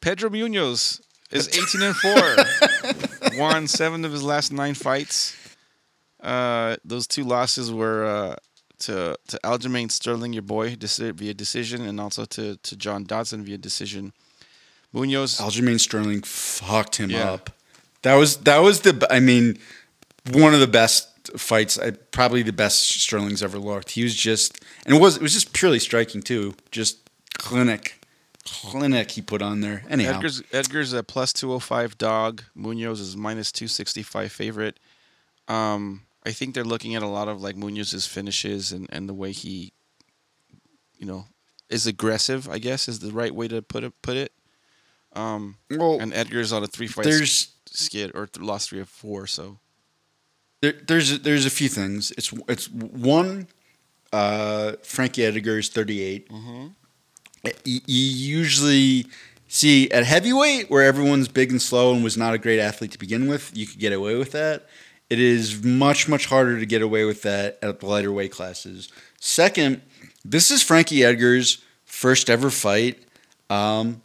Pedro 0.01 0.31
Munhoz 0.31 1.01
is 1.31 1.49
18 1.49 1.83
and 1.83 1.97
4. 3.33 3.39
Won 3.39 3.67
seven 3.67 4.05
of 4.05 4.13
his 4.13 4.23
last 4.23 4.53
nine 4.53 4.75
fights. 4.75 5.37
Uh, 6.23 6.77
those 6.85 7.07
two 7.07 7.25
losses 7.25 7.73
were 7.73 8.05
uh, 8.05 8.37
to 8.81 9.17
to 9.29 9.39
Aljamain 9.45 9.91
Sterling, 9.91 10.33
your 10.33 10.43
boy, 10.43 10.77
via 10.79 11.35
decision, 11.35 11.83
and 11.83 12.01
also 12.01 12.25
to, 12.27 12.57
to 12.57 12.77
John 12.77 13.05
Dodson 13.05 13.43
via 13.45 13.59
decision. 13.59 14.13
Munhoz, 14.95 15.41
Aljamain 15.41 15.79
Sterling 15.81 16.23
fucked 16.23 16.97
him 16.97 17.11
Yeah. 17.11 17.31
up. 17.33 17.51
That 18.03 18.17
was 18.17 18.39
that 18.39 18.59
was 18.59 18.81
the 18.81 19.07
I 19.11 19.21
mean 19.21 19.59
one 20.33 20.55
of 20.55 20.61
the 20.61 20.67
best 20.67 21.09
fights. 21.39 21.79
I, 21.79 21.93
probably 21.93 22.43
the 22.43 22.53
best 22.53 23.01
Sterling's 23.01 23.43
ever 23.43 23.59
looked. 23.59 23.91
He 23.91 24.03
was 24.03 24.15
just 24.15 24.63
and 24.87 24.95
it 24.95 25.01
was 25.01 25.17
it 25.17 25.23
was 25.23 25.33
just 25.33 25.53
purely 25.53 25.79
striking 25.79 26.23
too. 26.23 26.55
Just 26.71 27.09
clinic, 27.39 28.05
clinic 28.45 29.13
he 29.13 29.23
put 29.23 29.43
on 29.43 29.61
there. 29.61 29.85
Anyhow, 29.89 30.17
Edgar's 30.17 30.43
Edgar's 30.53 30.93
a 30.93 31.03
plus 31.03 31.33
205 31.33 31.99
dog. 31.99 32.45
Munhoz 32.57 33.01
is 33.01 33.17
minus 33.17 33.53
265 33.53 34.33
favorite. 34.33 34.79
Um, 35.49 36.03
I 36.25 36.33
think 36.33 36.55
they're 36.55 36.65
looking 36.65 36.95
at 36.95 37.03
a 37.03 37.09
lot 37.09 37.29
of 37.29 37.43
like 37.43 37.57
Munhoz's 37.57 38.07
finishes 38.07 38.73
and, 38.73 38.87
and 38.91 39.09
the 39.09 39.15
way 39.15 39.33
he, 39.33 39.73
you 40.99 41.07
know, 41.07 41.27
is 41.69 41.87
aggressive. 41.87 42.49
I 42.49 42.59
guess 42.59 42.89
is 42.89 43.01
the 43.01 43.13
right 43.13 43.35
way 43.35 43.49
to 43.49 43.63
put 43.63 43.85
it. 43.85 43.93
Put 44.03 44.17
it. 44.17 44.33
Um, 45.13 45.57
well, 45.71 45.99
and 46.01 46.13
Edgar's 46.15 46.53
on 46.53 46.63
a 46.63 46.69
three 46.69 46.87
fight 46.87 47.05
there's 47.05 47.53
skid 47.67 48.13
or 48.15 48.27
th- 48.27 48.45
lost 48.45 48.71
three 48.71 48.81
of 48.81 48.89
four. 48.89 49.27
So 49.27 49.59
There, 50.61 50.73
there's 50.73 51.21
there's 51.21 51.47
a 51.47 51.51
few 51.51 51.69
things. 51.69 52.13
It's 52.13 52.33
it's 52.49 52.71
one. 52.71 53.49
Uh, 54.13 54.73
Frankie 54.83 55.25
Edgar 55.25 55.59
is 55.59 55.69
38. 55.69 56.29
You, 57.65 57.81
you 57.87 58.05
usually 58.41 59.07
see 59.47 59.91
at 59.91 60.05
heavyweight 60.05 60.69
where 60.71 60.83
everyone's 60.83 61.29
big 61.29 61.51
and 61.51 61.63
slow 61.63 61.95
and 61.95 62.03
was 62.05 62.17
not 62.17 62.35
a 62.35 62.39
great 62.39 62.59
athlete 62.59 62.91
to 62.93 62.99
begin 62.99 63.29
with. 63.29 63.57
You 63.57 63.67
could 63.67 63.79
get 63.79 63.93
away 63.93 64.17
with 64.17 64.33
that. 64.33 64.67
It 65.09 65.19
is 65.19 65.65
much 65.65 66.09
much 66.09 66.27
harder 66.27 66.59
to 66.59 66.67
get 66.67 66.83
away 66.83 67.05
with 67.05 67.23
that 67.23 67.59
at 67.63 67.81
the 67.81 67.87
lighter 67.87 68.13
weight 68.13 68.33
classes. 68.33 68.91
Second, 69.21 69.83
this 70.25 70.51
is 70.51 70.63
Frankie 70.63 71.05
Edgar's 71.05 71.63
first 71.85 72.29
ever 72.29 72.51
fight. 72.51 72.99
Um, 73.49 74.03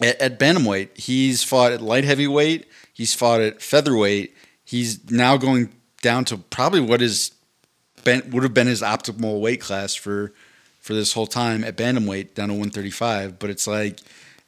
at, 0.00 0.20
at 0.20 0.38
bantamweight. 0.38 0.96
He's 0.98 1.42
fought 1.42 1.72
at 1.72 1.80
light 1.80 2.04
heavyweight. 2.04 2.66
He's 2.92 3.14
fought 3.14 3.40
at 3.40 3.62
featherweight. 3.62 4.35
He's 4.66 5.10
now 5.10 5.36
going 5.36 5.72
down 6.02 6.24
to 6.26 6.36
probably 6.36 6.80
what 6.80 7.00
is 7.00 7.30
been, 8.04 8.28
would 8.32 8.42
have 8.42 8.52
been 8.52 8.66
his 8.66 8.82
optimal 8.82 9.40
weight 9.40 9.60
class 9.60 9.94
for 9.94 10.32
for 10.80 10.92
this 10.92 11.12
whole 11.12 11.26
time 11.26 11.64
at 11.64 11.76
bantamweight 11.76 12.34
down 12.34 12.48
to 12.48 12.54
135. 12.54 13.38
But 13.38 13.48
it's 13.48 13.66
like 13.66 14.00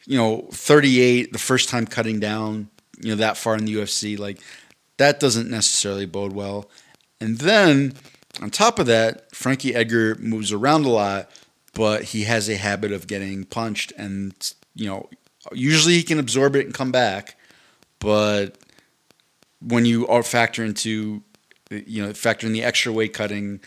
you 0.07 0.19
know 0.19 0.49
38, 0.53 1.33
the 1.33 1.39
first 1.39 1.69
time 1.69 1.87
cutting 1.87 2.19
down 2.21 2.69
you 3.01 3.11
know 3.11 3.17
that 3.17 3.37
far 3.37 3.57
in 3.57 3.65
the 3.65 3.75
UFC, 3.75 4.19
like 4.19 4.41
that 4.97 5.21
doesn't 5.21 5.49
necessarily 5.49 6.05
bode 6.05 6.33
well. 6.33 6.69
And 7.21 7.39
then 7.39 7.95
on 8.43 8.51
top 8.51 8.81
of 8.81 8.87
that, 8.87 9.35
Frankie 9.35 9.75
Edgar 9.75 10.17
moves 10.17 10.53
around 10.53 10.85
a 10.85 10.91
lot, 10.91 11.31
but 11.75 12.03
he 12.03 12.25
has 12.25 12.49
a 12.49 12.57
habit 12.57 12.91
of 12.91 13.07
getting 13.07 13.45
punched, 13.45 13.93
and 13.97 14.35
you 14.75 14.87
know 14.87 15.09
usually 15.53 15.95
he 15.95 16.03
can 16.03 16.19
absorb 16.19 16.57
it 16.57 16.67
and 16.67 16.75
come 16.75 16.91
back, 16.91 17.37
but 18.01 18.59
when 19.61 19.85
you 19.85 20.07
are 20.09 20.23
factor 20.23 20.65
into 20.65 21.23
you 21.71 22.05
know 22.05 22.13
factor 22.13 22.47
in 22.47 22.53
the 22.53 22.63
extra 22.63 22.93
weight 22.93 23.13
cutting 23.13 23.61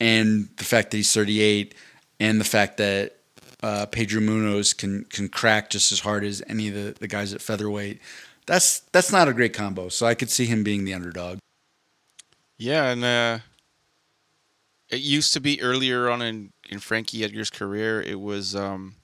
and 0.00 0.48
the 0.56 0.64
fact 0.64 0.90
that 0.90 0.98
he's 0.98 1.12
38 1.12 1.74
and 2.20 2.40
the 2.40 2.44
fact 2.44 2.76
that 2.76 3.16
uh, 3.62 3.86
Pedro 3.86 4.20
Munhoz 4.20 4.76
can 4.76 5.04
can 5.04 5.28
crack 5.28 5.70
just 5.70 5.90
as 5.92 6.00
hard 6.00 6.24
as 6.24 6.42
any 6.48 6.68
of 6.68 6.74
the, 6.74 6.94
the 7.00 7.08
guys 7.08 7.32
at 7.32 7.42
featherweight. 7.42 8.00
That's 8.46 8.80
that's 8.92 9.12
not 9.12 9.28
a 9.28 9.32
great 9.32 9.52
combo. 9.52 9.88
So 9.88 10.06
I 10.06 10.14
could 10.14 10.30
see 10.30 10.46
him 10.46 10.62
being 10.62 10.84
the 10.84 10.94
underdog. 10.94 11.38
yeah, 12.56 12.90
and 12.90 13.04
uh, 13.04 13.38
it 14.88 15.00
used 15.00 15.32
to 15.34 15.40
be 15.40 15.60
earlier 15.60 16.08
on 16.08 16.22
in 16.22 16.52
in 16.70 16.78
Frankie 16.78 17.24
Edgar's 17.24 17.50
career. 17.50 18.00
It 18.00 18.20
was, 18.20 18.54
um, 18.54 18.96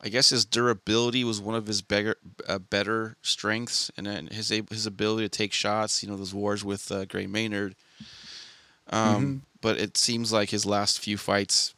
I 0.00 0.08
guess, 0.10 0.28
his 0.30 0.44
durability 0.44 1.24
was 1.24 1.40
one 1.40 1.56
of 1.56 1.66
his 1.66 1.82
better 1.82 2.16
uh, 2.46 2.58
better 2.58 3.16
strengths, 3.22 3.90
and 3.96 4.06
then 4.06 4.28
his 4.28 4.48
his 4.48 4.86
ability 4.86 5.24
to 5.24 5.28
take 5.28 5.52
shots. 5.52 6.02
You 6.02 6.08
know, 6.08 6.16
those 6.16 6.32
wars 6.34 6.64
with 6.64 6.90
uh, 6.92 7.04
Gray 7.04 7.26
Maynard. 7.26 7.74
Um, 8.90 9.42
But 9.60 9.78
it 9.78 9.96
seems 9.96 10.32
like 10.32 10.50
his 10.50 10.64
last 10.64 11.00
few 11.00 11.18
fights, 11.18 11.74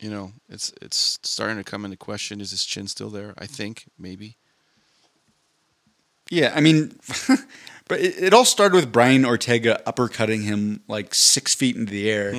you 0.00 0.08
know, 0.08 0.32
it's 0.48 0.72
it's 0.80 1.18
starting 1.24 1.56
to 1.56 1.64
come 1.64 1.84
into 1.84 1.96
question. 1.96 2.40
Is 2.40 2.52
his 2.52 2.64
chin 2.64 2.86
still 2.86 3.10
there? 3.10 3.34
I 3.38 3.46
think 3.46 3.86
maybe. 3.98 4.36
Yeah, 6.30 6.52
I 6.54 6.60
mean, 6.60 6.96
but 7.88 8.00
it, 8.00 8.22
it 8.22 8.34
all 8.34 8.44
started 8.44 8.74
with 8.74 8.92
Brian 8.92 9.24
Ortega 9.24 9.80
uppercutting 9.86 10.42
him 10.42 10.80
like 10.88 11.14
six 11.14 11.54
feet 11.54 11.76
into 11.76 11.92
the 11.92 12.10
air. 12.10 12.34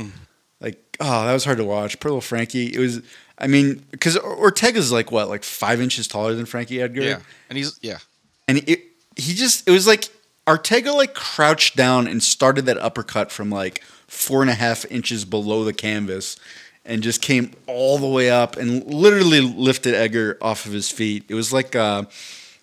Like, 0.59 0.97
oh, 0.99 1.25
that 1.25 1.33
was 1.33 1.45
hard 1.45 1.57
to 1.59 1.63
watch. 1.63 1.99
Poor 1.99 2.11
little 2.11 2.21
Frankie. 2.21 2.67
It 2.73 2.79
was. 2.79 3.01
I 3.39 3.47
mean, 3.47 3.85
because 3.91 4.17
Ortega's 4.17 4.91
like 4.91 5.11
what, 5.11 5.29
like 5.29 5.43
five 5.43 5.79
inches 5.79 6.07
taller 6.07 6.33
than 6.33 6.45
Frankie 6.45 6.81
Edgar. 6.81 7.01
Yeah, 7.01 7.19
and 7.49 7.57
he's 7.57 7.79
yeah. 7.81 7.99
and 8.47 8.57
it 8.67 8.81
he 9.15 9.33
just 9.33 9.67
it 9.67 9.71
was 9.71 9.87
like 9.87 10.09
Ortega 10.47 10.91
like 10.91 11.13
crouched 11.13 11.75
down 11.75 12.07
and 12.07 12.21
started 12.21 12.65
that 12.65 12.77
uppercut 12.77 13.31
from 13.31 13.49
like 13.49 13.83
four 14.07 14.41
and 14.41 14.49
a 14.49 14.55
half 14.55 14.89
inches 14.91 15.25
below 15.25 15.63
the 15.63 15.73
canvas 15.73 16.37
and 16.85 17.03
just 17.03 17.21
came 17.21 17.51
all 17.67 17.97
the 17.97 18.07
way 18.07 18.29
up 18.29 18.55
and 18.55 18.85
literally 18.85 19.41
lifted 19.41 19.93
Edgar 19.93 20.37
off 20.41 20.65
of 20.65 20.71
his 20.71 20.89
feet. 20.89 21.25
It 21.27 21.35
was 21.35 21.51
like 21.53 21.75
uh 21.75 22.05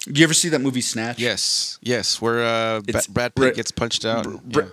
do 0.06 0.20
you 0.20 0.24
ever 0.24 0.34
see 0.34 0.50
that 0.50 0.60
movie 0.60 0.82
Snatch? 0.82 1.18
Yes, 1.18 1.78
yes, 1.80 2.20
where 2.20 2.44
uh, 2.44 2.82
Brad 3.08 3.34
Pitt 3.34 3.54
gets 3.54 3.70
punched 3.70 4.04
out. 4.04 4.42
Br- 4.44 4.60
yeah. 4.60 4.68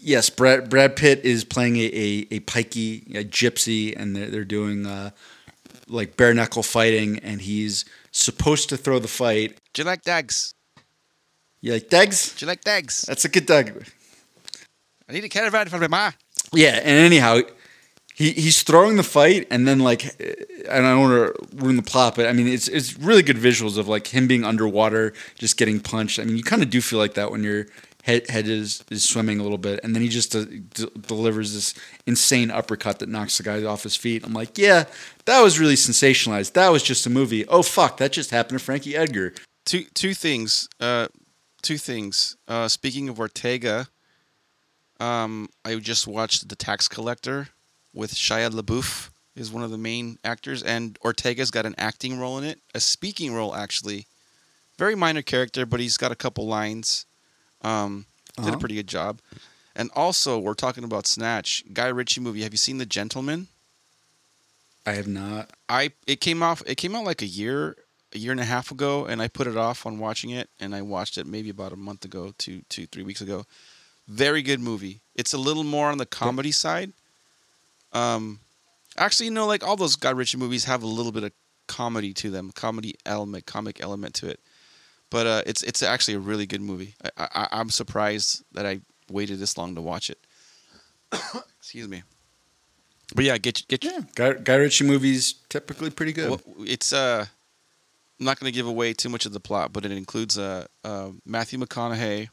Yes, 0.00 0.30
Brad 0.30 0.68
Brad 0.68 0.96
Pitt 0.96 1.24
is 1.24 1.44
playing 1.44 1.76
a 1.78 1.86
a, 1.86 2.26
a 2.30 2.40
pikey, 2.40 3.16
a 3.16 3.24
gypsy, 3.24 3.94
and 3.96 4.14
they're, 4.14 4.28
they're 4.28 4.44
doing 4.44 4.86
uh, 4.86 5.10
like 5.88 6.16
bare 6.16 6.34
knuckle 6.34 6.62
fighting, 6.62 7.18
and 7.20 7.40
he's 7.40 7.84
supposed 8.10 8.68
to 8.70 8.76
throw 8.76 8.98
the 8.98 9.08
fight. 9.08 9.58
Do 9.72 9.82
you 9.82 9.86
like 9.86 10.02
dags? 10.02 10.54
You 11.60 11.72
like 11.72 11.88
Degs? 11.88 12.36
Do 12.38 12.44
you 12.44 12.48
like 12.48 12.62
dags? 12.62 13.02
That's 13.02 13.24
a 13.24 13.28
good 13.28 13.46
dog. 13.46 13.72
I 15.08 15.12
need 15.12 15.24
a 15.24 15.28
caravan 15.28 15.68
for 15.68 15.78
my 15.78 15.88
ma. 15.88 16.12
Yeah, 16.52 16.78
and 16.82 16.98
anyhow, 16.98 17.40
he 18.14 18.30
he's 18.30 18.62
throwing 18.62 18.96
the 18.96 19.02
fight, 19.02 19.48
and 19.50 19.66
then 19.66 19.80
like, 19.80 20.04
and 20.20 20.86
I 20.86 20.90
don't 20.90 21.00
want 21.00 21.34
to 21.34 21.56
ruin 21.56 21.76
the 21.76 21.82
plot, 21.82 22.14
but 22.14 22.26
I 22.26 22.32
mean, 22.32 22.46
it's 22.46 22.68
it's 22.68 22.96
really 22.98 23.22
good 23.22 23.36
visuals 23.36 23.78
of 23.78 23.88
like 23.88 24.06
him 24.08 24.28
being 24.28 24.44
underwater, 24.44 25.12
just 25.38 25.56
getting 25.56 25.80
punched. 25.80 26.18
I 26.18 26.24
mean, 26.24 26.36
you 26.36 26.44
kind 26.44 26.62
of 26.62 26.70
do 26.70 26.80
feel 26.80 26.98
like 26.98 27.14
that 27.14 27.30
when 27.30 27.42
your 27.42 27.66
head 28.06 28.46
is 28.48 28.84
swimming 28.96 29.40
a 29.40 29.42
little 29.42 29.58
bit, 29.58 29.80
and 29.82 29.94
then 29.94 30.02
he 30.02 30.08
just 30.08 30.34
uh, 30.34 30.44
d- 30.44 30.88
delivers 31.06 31.52
this 31.54 31.74
insane 32.06 32.50
uppercut 32.50 33.00
that 33.00 33.08
knocks 33.08 33.36
the 33.36 33.42
guy 33.42 33.64
off 33.64 33.82
his 33.82 33.96
feet. 33.96 34.24
I'm 34.24 34.32
like, 34.32 34.56
yeah, 34.56 34.84
that 35.24 35.42
was 35.42 35.58
really 35.58 35.74
sensationalized. 35.74 36.52
That 36.52 36.70
was 36.70 36.82
just 36.82 37.06
a 37.06 37.10
movie. 37.10 37.46
Oh 37.48 37.62
fuck, 37.62 37.96
that 37.96 38.12
just 38.12 38.30
happened 38.30 38.58
to 38.58 38.64
Frankie 38.64 38.96
Edgar. 38.96 39.34
Two 39.64 39.84
two 39.94 40.14
things. 40.14 40.68
Uh, 40.80 41.08
two 41.62 41.78
things. 41.78 42.36
Uh, 42.46 42.68
speaking 42.68 43.08
of 43.08 43.18
Ortega, 43.18 43.88
um, 45.00 45.48
I 45.64 45.74
just 45.76 46.06
watched 46.06 46.48
The 46.48 46.56
Tax 46.56 46.88
Collector 46.88 47.48
with 47.92 48.14
Shia 48.14 48.50
LaBeouf 48.50 49.10
is 49.34 49.52
one 49.52 49.62
of 49.62 49.70
the 49.70 49.78
main 49.78 50.18
actors, 50.24 50.62
and 50.62 50.98
Ortega's 51.02 51.50
got 51.50 51.66
an 51.66 51.74
acting 51.76 52.18
role 52.18 52.38
in 52.38 52.44
it, 52.44 52.60
a 52.74 52.80
speaking 52.80 53.34
role 53.34 53.54
actually. 53.54 54.06
Very 54.78 54.94
minor 54.94 55.22
character, 55.22 55.64
but 55.64 55.80
he's 55.80 55.96
got 55.96 56.12
a 56.12 56.16
couple 56.16 56.46
lines. 56.46 57.05
Um, 57.66 58.06
Did 58.36 58.44
a 58.44 58.48
Uh-huh. 58.48 58.58
pretty 58.58 58.74
good 58.74 58.86
job. 58.86 59.20
And 59.74 59.90
also, 59.94 60.38
we're 60.38 60.54
talking 60.54 60.84
about 60.84 61.06
Snatch, 61.06 61.64
Guy 61.72 61.88
Ritchie 61.88 62.20
movie. 62.20 62.42
Have 62.42 62.52
you 62.52 62.58
seen 62.58 62.78
The 62.78 62.86
Gentlemen? 62.86 63.48
I 64.86 64.92
have 64.92 65.08
not. 65.08 65.50
I 65.68 65.92
it 66.06 66.20
came 66.20 66.42
off 66.42 66.62
it 66.66 66.76
came 66.76 66.94
out 66.94 67.04
like 67.04 67.20
a 67.22 67.26
year 67.26 67.76
a 68.14 68.18
year 68.18 68.30
and 68.30 68.40
a 68.40 68.44
half 68.44 68.70
ago 68.70 69.04
and 69.04 69.20
I 69.20 69.26
put 69.28 69.46
it 69.48 69.56
off 69.56 69.84
on 69.84 69.98
watching 69.98 70.30
it 70.30 70.48
and 70.60 70.74
I 70.76 70.82
watched 70.82 71.18
it 71.18 71.26
maybe 71.26 71.50
about 71.50 71.72
a 71.72 71.76
month 71.76 72.04
ago, 72.04 72.32
two 72.38 72.62
two 72.68 72.86
three 72.86 73.02
weeks 73.02 73.20
ago. 73.20 73.46
Very 74.06 74.42
good 74.42 74.60
movie. 74.60 75.00
It's 75.16 75.32
a 75.32 75.38
little 75.38 75.64
more 75.64 75.90
on 75.90 75.98
the 75.98 76.06
comedy 76.06 76.52
side. 76.52 76.92
Um, 77.92 78.38
actually, 78.96 79.26
you 79.26 79.32
know, 79.32 79.46
like 79.46 79.64
all 79.66 79.76
those 79.76 79.96
Guy 79.96 80.10
Ritchie 80.10 80.38
movies 80.38 80.64
have 80.66 80.82
a 80.84 80.86
little 80.86 81.10
bit 81.12 81.24
of 81.24 81.32
comedy 81.66 82.12
to 82.14 82.30
them, 82.30 82.52
comedy 82.52 82.94
element, 83.04 83.46
comic 83.46 83.80
element 83.82 84.14
to 84.16 84.28
it. 84.28 84.40
But 85.10 85.26
uh, 85.26 85.42
it's 85.46 85.62
it's 85.62 85.82
actually 85.82 86.14
a 86.14 86.18
really 86.18 86.46
good 86.46 86.60
movie. 86.60 86.94
I, 87.16 87.28
I 87.34 87.48
I'm 87.52 87.70
surprised 87.70 88.42
that 88.52 88.66
I 88.66 88.80
waited 89.10 89.38
this 89.38 89.56
long 89.56 89.74
to 89.76 89.80
watch 89.80 90.10
it. 90.10 90.18
Excuse 91.58 91.88
me. 91.88 92.02
But 93.14 93.24
yeah, 93.24 93.38
get 93.38 93.62
get 93.68 93.84
Yeah, 93.84 94.00
Guy, 94.16 94.32
Guy 94.34 94.56
Ritchie 94.56 94.84
movies 94.84 95.34
typically 95.48 95.90
pretty 95.90 96.12
good. 96.12 96.28
Well, 96.30 96.40
it's 96.66 96.92
uh, 96.92 97.26
I'm 98.18 98.24
not 98.26 98.40
going 98.40 98.50
to 98.52 98.56
give 98.56 98.66
away 98.66 98.94
too 98.94 99.08
much 99.08 99.26
of 99.26 99.32
the 99.32 99.40
plot, 99.40 99.72
but 99.72 99.84
it 99.84 99.92
includes 99.92 100.36
uh, 100.36 100.66
uh 100.82 101.10
Matthew 101.24 101.58
McConaughey, 101.60 102.28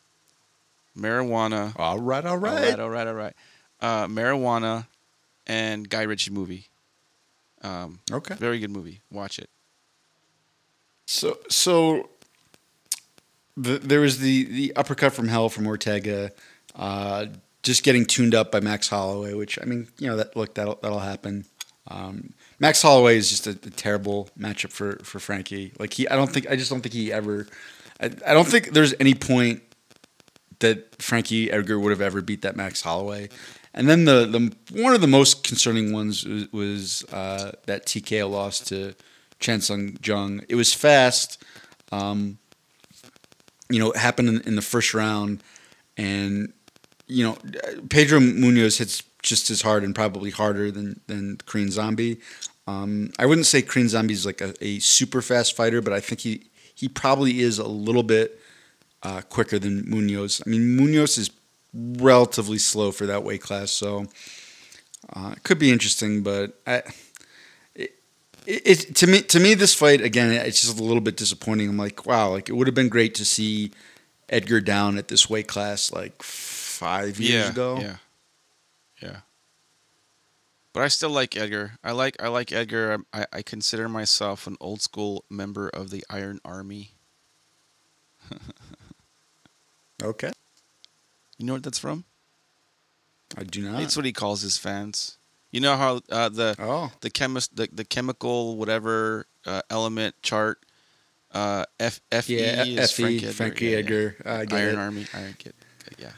marijuana. 0.98 1.74
all 1.78 2.00
right, 2.00 2.26
all 2.26 2.32
All 2.34 2.38
right. 2.40 2.64
right, 2.64 2.80
all 2.80 2.90
right, 2.90 3.08
all 3.08 3.14
right. 3.14 3.36
Uh, 3.80 4.08
marijuana, 4.08 4.88
and 5.46 5.88
Guy 5.88 6.04
Ritchie 6.04 6.32
movie. 6.32 6.68
Um, 7.62 8.00
Okay. 8.12 8.36
very 8.36 8.60
good 8.60 8.72
movie. 8.72 9.02
Watch 9.12 9.38
it. 9.40 9.50
So 11.06 11.38
so 11.50 12.10
the, 13.56 13.78
there 13.78 14.02
was 14.02 14.20
the 14.20 14.46
the 14.46 14.76
uppercut 14.76 15.14
from 15.14 15.28
hell 15.28 15.50
from 15.50 15.68
Ortega, 15.68 16.32
uh, 16.76 17.28
just 17.62 17.84
getting 17.84 18.06
tuned 18.06 18.36
up 18.36 18.52
by 18.52 18.60
Max 18.60 18.88
Holloway, 18.90 19.34
which 19.34 19.60
I 19.62 19.66
mean, 19.66 19.88
you 20.00 20.08
know, 20.08 20.18
that 20.18 20.36
look 20.36 20.56
that'll 20.56 20.80
that'll 20.82 21.00
happen. 21.00 21.46
Um, 21.88 22.34
Max 22.60 22.82
Holloway 22.82 23.18
is 23.18 23.30
just 23.30 23.46
a, 23.46 23.52
a 23.52 23.70
terrible 23.70 24.30
matchup 24.38 24.72
for 24.72 24.96
for 25.04 25.20
Frankie. 25.20 25.74
Like 25.80 25.94
he, 25.94 26.08
I 26.08 26.16
don't 26.16 26.32
think 26.32 26.50
I 26.50 26.56
just 26.56 26.70
don't 26.70 26.82
think 26.82 26.94
he 26.94 27.12
ever. 27.12 27.48
I, 28.00 28.06
I 28.26 28.34
don't 28.34 28.48
think 28.48 28.72
there's 28.72 28.94
any 29.00 29.14
point 29.14 29.62
that 30.60 31.02
Frankie 31.02 31.52
Edgar 31.52 31.78
would 31.78 31.92
have 31.92 32.02
ever 32.02 32.22
beat 32.22 32.42
that 32.42 32.56
Max 32.56 32.82
Holloway. 32.82 33.30
And 33.74 33.90
then 33.90 34.06
the, 34.06 34.26
the 34.26 34.82
one 34.82 34.94
of 34.94 35.02
the 35.02 35.08
most 35.08 35.44
concerning 35.44 35.92
ones 35.92 36.26
was, 36.26 36.52
was 36.52 37.06
uh, 37.12 37.52
that 37.66 37.86
TKO 37.86 38.30
loss 38.30 38.60
to 38.62 38.96
Chan 39.40 39.62
Sung 39.62 39.98
Jung. 40.04 40.42
It 40.48 40.56
was 40.56 40.74
fast. 40.74 41.44
Um, 41.92 42.38
you 43.74 43.80
know, 43.80 43.92
it 43.92 43.98
happened 43.98 44.30
in, 44.30 44.42
in 44.42 44.56
the 44.56 44.62
first 44.62 44.94
round, 44.94 45.42
and 45.98 46.54
you 47.08 47.26
know, 47.26 47.38
Pedro 47.90 48.20
Munhoz 48.20 48.78
hits 48.78 49.02
just 49.24 49.50
as 49.50 49.62
hard 49.62 49.84
and 49.84 49.96
probably 49.96 50.30
harder 50.30 50.70
than 50.70 51.00
than 51.08 51.38
Korean 51.48 51.72
Zombie. 51.72 52.20
Um, 52.68 53.12
I 53.18 53.26
wouldn't 53.26 53.48
say 53.48 53.64
Korean 53.64 53.90
Zombie 53.90 54.14
is 54.14 54.28
like 54.28 54.42
a, 54.42 54.54
a 54.62 54.78
super 54.80 55.24
fast 55.24 55.56
fighter, 55.56 55.82
but 55.82 55.92
I 55.92 56.00
think 56.00 56.22
he 56.22 56.46
he 56.76 56.88
probably 56.88 57.40
is 57.40 57.58
a 57.58 57.68
little 57.68 58.04
bit 58.04 58.40
uh, 59.02 59.22
quicker 59.22 59.58
than 59.58 59.84
Munhoz. 59.86 60.42
I 60.46 60.50
mean, 60.50 60.78
Munhoz 60.78 61.18
is 61.18 61.32
relatively 61.74 62.60
slow 62.60 62.92
for 62.92 63.08
that 63.08 63.24
weight 63.24 63.42
class, 63.42 63.72
so 63.72 64.06
uh, 65.14 65.34
it 65.36 65.42
could 65.42 65.58
be 65.58 65.72
interesting. 65.72 66.22
But 66.22 66.62
I, 66.68 66.84
it, 68.46 68.62
it 68.66 68.96
to 68.96 69.08
me 69.08 69.22
to 69.22 69.40
me 69.40 69.54
this 69.54 69.74
fight 69.74 70.02
again, 70.02 70.32
it's 70.32 70.62
just 70.62 70.80
a 70.80 70.84
little 70.84 71.02
bit 71.02 71.18
disappointing. 71.18 71.70
I'm 71.70 71.78
like, 71.78 72.06
wow, 72.06 72.30
like 72.30 72.50
it 72.50 72.54
would 72.54 72.68
have 72.68 72.76
been 72.76 72.90
great 72.90 73.16
to 73.16 73.26
see 73.26 73.72
Edgar 74.30 74.62
down 74.62 74.98
at 74.98 75.08
this 75.08 75.30
weight 75.30 75.48
class 75.48 75.92
like 75.92 76.22
five 76.24 77.20
years 77.20 77.46
yeah, 77.46 77.52
ago. 77.52 77.78
yeah, 77.80 77.96
yeah. 79.02 79.18
But 80.74 80.84
I 80.84 80.88
still 80.88 81.12
like 81.12 81.38
Edgar. 81.38 81.78
I 81.84 81.92
like 81.92 82.22
I 82.22 82.30
like 82.30 82.52
Edgar. 82.52 83.00
I, 83.14 83.26
I 83.32 83.42
consider 83.44 83.88
myself 83.88 84.48
an 84.48 84.58
old 84.60 84.82
school 84.82 85.24
member 85.30 85.70
of 85.70 85.92
the 85.92 86.04
Iron 86.10 86.40
Army. 86.44 86.92
Okay, 90.02 90.32
You 91.38 91.46
know 91.46 91.54
what 91.54 91.64
that's 91.64 91.80
from? 91.80 92.04
I 93.38 93.44
do 93.44 93.62
not. 93.62 93.82
It's 93.82 93.96
what 93.96 94.06
he 94.06 94.12
calls 94.12 94.42
his 94.42 94.58
fans. 94.58 95.18
You 95.54 95.62
know 95.62 95.78
how 95.78 96.02
uh, 96.12 96.30
the 96.30 96.56
oh, 96.58 96.92
the 97.02 97.12
chemist 97.12 97.56
the, 97.56 97.70
the 97.72 97.86
chemical 97.86 98.58
whatever 98.58 99.28
uh, 99.46 99.62
element 99.70 100.16
chart 100.24 100.66
uh, 101.32 101.66
F 101.80 102.02
F 102.12 102.30
E 102.30 102.40
yeah, 102.40 102.64
is 102.66 102.92
Fe 102.92 103.04
Frank 103.04 103.24
Edgar. 103.24 103.34
Frankie 103.34 103.66
Yeah, 103.66 103.72
yeah. 103.72 103.78
Edgar. 103.78 104.16
I 104.26 104.46
get 104.46 104.60
Iron 104.60 104.76
it. 104.76 104.78
Army. 104.80 105.06
I 105.14 105.36
get. 105.38 105.56
Yeah. 106.00 106.10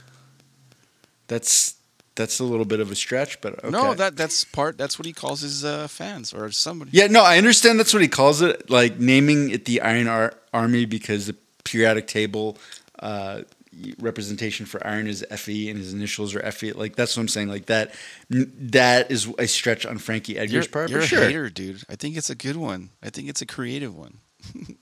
That's 1.27 1.75
that's 2.15 2.39
a 2.39 2.45
little 2.45 2.63
bit 2.63 2.79
of 2.79 2.91
a 2.91 2.95
stretch, 2.95 3.41
but 3.41 3.59
okay. 3.59 3.69
No, 3.71 3.93
that 3.93 4.15
that's 4.15 4.45
part. 4.45 4.77
That's 4.77 4.97
what 4.97 5.05
he 5.05 5.11
calls 5.11 5.41
his 5.41 5.65
uh, 5.65 5.89
fans 5.89 6.33
or 6.33 6.49
somebody. 6.51 6.91
Yeah, 6.93 7.07
no, 7.07 7.21
I 7.21 7.37
understand 7.37 7.77
that's 7.77 7.93
what 7.93 8.03
he 8.03 8.07
calls 8.07 8.41
it, 8.41 8.69
like 8.69 8.99
naming 8.99 9.49
it 9.49 9.65
the 9.65 9.81
Iron 9.81 10.07
Ar- 10.07 10.33
Army 10.53 10.85
because 10.85 11.27
the 11.27 11.35
periodic 11.65 12.07
table 12.07 12.57
uh, 12.99 13.41
representation 13.99 14.65
for 14.65 14.85
iron 14.85 15.07
is 15.07 15.25
Fe 15.35 15.69
and 15.69 15.77
his 15.77 15.93
initials 15.93 16.35
are 16.35 16.51
Fe. 16.51 16.71
Like 16.71 16.95
that's 16.95 17.15
what 17.15 17.21
I'm 17.21 17.27
saying. 17.27 17.49
Like 17.49 17.65
that, 17.67 17.93
that 18.29 19.11
is 19.11 19.27
a 19.37 19.47
stretch 19.47 19.85
on 19.85 19.97
Frankie 19.97 20.33
You're, 20.33 20.43
Edgar's 20.43 20.67
part. 20.67 20.89
you're 20.89 20.99
for 20.99 21.05
a 21.05 21.07
sure. 21.07 21.23
hater, 21.23 21.49
dude. 21.49 21.83
I 21.89 21.95
think 21.95 22.17
it's 22.17 22.29
a 22.29 22.35
good 22.35 22.57
one. 22.57 22.89
I 23.03 23.09
think 23.09 23.29
it's 23.29 23.41
a 23.41 23.45
creative 23.45 23.95
one. 23.95 24.19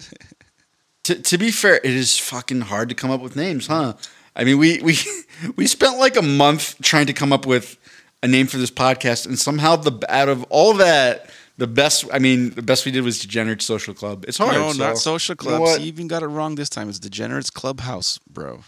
To, 1.03 1.15
to 1.15 1.37
be 1.37 1.51
fair, 1.51 1.75
it 1.75 1.85
is 1.91 2.17
fucking 2.17 2.61
hard 2.61 2.87
to 2.89 2.95
come 2.95 3.11
up 3.11 3.19
with 3.19 3.35
names, 3.35 3.67
huh? 3.67 3.93
I 4.35 4.45
mean, 4.45 4.57
we 4.57 4.79
we 4.81 4.97
we 5.57 5.67
spent 5.67 5.99
like 5.99 6.15
a 6.15 6.21
month 6.21 6.81
trying 6.81 7.07
to 7.07 7.13
come 7.13 7.33
up 7.33 7.45
with 7.45 7.77
a 8.21 8.27
name 8.27 8.47
for 8.47 8.57
this 8.57 8.71
podcast, 8.71 9.25
and 9.25 9.37
somehow 9.37 9.75
the 9.75 9.99
out 10.07 10.29
of 10.29 10.43
all 10.49 10.73
that, 10.75 11.29
the 11.57 11.67
best. 11.67 12.05
I 12.13 12.19
mean, 12.19 12.51
the 12.51 12.61
best 12.61 12.85
we 12.85 12.91
did 12.91 13.03
was 13.03 13.19
Degenerate 13.19 13.61
Social 13.61 13.93
Club. 13.93 14.23
It's 14.29 14.37
hard. 14.37 14.53
no, 14.53 14.71
so- 14.71 14.77
not 14.77 14.97
social 14.97 15.35
you 15.41 15.49
know 15.49 15.75
you 15.75 15.87
even 15.87 16.07
got 16.07 16.23
it 16.23 16.27
wrong 16.27 16.55
this 16.55 16.69
time. 16.69 16.87
It's 16.87 16.99
Degenerates 16.99 17.49
Clubhouse, 17.49 18.17
bro. 18.19 18.63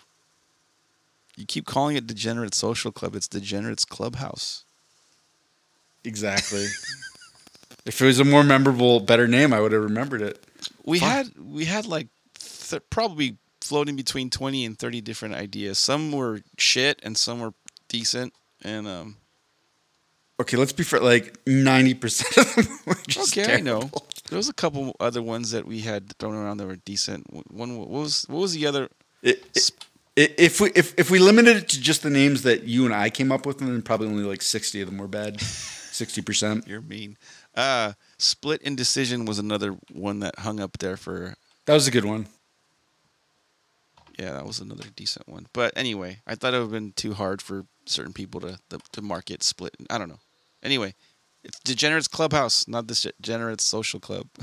You 1.38 1.46
keep 1.46 1.66
calling 1.66 1.96
it 1.98 2.08
Degenerate 2.08 2.54
Social 2.54 2.92
Club. 2.92 3.16
It's 3.16 3.28
Degenerates 3.28 3.86
Clubhouse. 3.86 4.64
Exactly. 6.04 6.66
if 7.86 8.02
it 8.02 8.06
was 8.06 8.20
a 8.20 8.26
more 8.26 8.44
memorable, 8.44 9.00
better 9.00 9.28
name, 9.28 9.54
I 9.54 9.60
would 9.60 9.72
have 9.72 9.84
remembered 9.84 10.22
it. 10.22 10.46
We 10.86 11.00
Fine. 11.00 11.10
had 11.10 11.32
we 11.38 11.66
had 11.66 11.86
like 11.86 12.08
th- 12.40 12.82
probably 12.90 13.38
floating 13.62 13.96
between 13.96 14.30
twenty 14.30 14.66
and 14.66 14.78
thirty 14.78 15.02
different 15.02 15.36
ideas. 15.36 15.80
Some 15.80 16.12
were 16.12 16.42
shit 16.58 17.00
and 17.04 17.18
some 17.18 17.40
were 17.40 17.54
decent. 17.90 18.34
And 18.64 18.88
um, 18.88 19.18
Okay, 20.40 20.58
let's 20.58 20.74
be 20.74 20.84
fair. 20.84 21.00
Like 21.00 21.40
ninety 21.48 21.94
percent 21.94 22.38
of 22.38 22.56
them 22.56 22.78
were 22.86 22.98
just 23.08 23.38
okay, 23.38 23.56
I 23.56 23.62
know. 23.62 23.90
There 24.30 24.38
was 24.38 24.50
a 24.50 24.54
couple 24.54 24.96
other 25.00 25.22
ones 25.22 25.52
that 25.52 25.66
we 25.66 25.82
had 25.82 26.18
thrown 26.18 26.36
around 26.36 26.58
that 26.58 26.68
were 26.68 26.76
decent. 26.76 27.26
One 27.52 27.78
what 27.78 27.90
was 27.90 28.26
what 28.28 28.40
was 28.40 28.54
the 28.54 28.68
other? 28.68 28.90
It, 29.22 29.44
it, 29.56 29.72
if 30.16 30.62
we 30.62 30.72
if, 30.76 30.94
if 30.98 31.10
we 31.12 31.20
limited 31.20 31.58
it 31.58 31.70
to 31.70 31.82
just 31.82 32.04
the 32.04 32.10
names 32.10 32.44
that 32.44 32.64
you 32.64 32.86
and 32.86 32.94
I 32.94 33.10
came 33.10 33.32
up 33.32 33.46
with, 33.46 33.60
then 33.60 33.82
probably 33.82 34.08
only 34.08 34.24
like 34.24 34.42
sixty 34.42 34.82
of 34.82 34.88
them 34.90 34.98
were 34.98 35.08
bad. 35.08 35.42
Sixty 35.96 36.22
percent. 36.22 36.68
You're 36.68 36.82
mean. 36.82 37.18
Uh, 37.56 37.94
Split 38.18 38.62
Indecision 38.64 39.24
was 39.24 39.40
another 39.40 39.78
one 39.94 40.20
that 40.20 40.40
hung 40.40 40.60
up 40.60 40.78
there 40.80 40.98
for. 40.98 41.36
That 41.68 41.74
was 41.74 41.88
a 41.88 41.92
good 41.92 42.04
one. 42.04 42.28
Yeah, 44.20 44.34
that 44.34 44.46
was 44.46 44.60
another 44.60 44.84
decent 44.94 45.28
one. 45.30 45.48
But 45.54 45.72
anyway, 45.78 46.20
I 46.28 46.36
thought 46.36 46.54
it 46.54 46.58
would 46.58 46.64
have 46.64 46.72
been 46.72 46.92
too 46.92 47.14
hard 47.14 47.42
for 47.42 47.66
certain 47.86 48.12
people 48.12 48.42
to 48.42 48.60
to, 48.72 48.80
to 48.92 49.02
market 49.02 49.42
Split. 49.42 49.74
I 49.90 49.98
don't 49.98 50.10
know. 50.10 50.20
Anyway, 50.64 50.96
it's 51.46 51.60
Degenerates 51.60 52.10
Clubhouse, 52.10 52.68
not 52.68 52.88
the 52.88 53.14
Degenerates 53.22 53.64
Social 53.64 54.00
Club. 54.02 54.28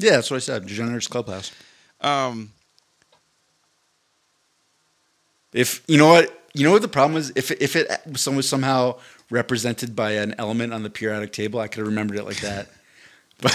Yeah, 0.00 0.12
that's 0.12 0.30
what 0.30 0.36
I 0.36 0.40
said. 0.40 0.66
Degenerates 0.66 1.08
Clubhouse. 1.08 1.50
um, 2.02 2.52
If 5.52 5.82
you 5.88 5.96
know 5.98 6.08
what 6.08 6.46
you 6.54 6.64
know 6.64 6.72
what 6.72 6.82
the 6.82 6.88
problem 6.88 7.18
is, 7.18 7.32
if 7.36 7.50
if 7.50 7.76
it 7.76 7.90
was 8.06 8.48
somehow 8.48 8.98
represented 9.30 9.94
by 9.94 10.12
an 10.12 10.34
element 10.38 10.72
on 10.72 10.82
the 10.82 10.90
periodic 10.90 11.32
table, 11.32 11.60
I 11.60 11.68
could 11.68 11.78
have 11.78 11.86
remembered 11.86 12.18
it 12.18 12.24
like 12.24 12.40
that. 12.40 12.68
But 13.40 13.54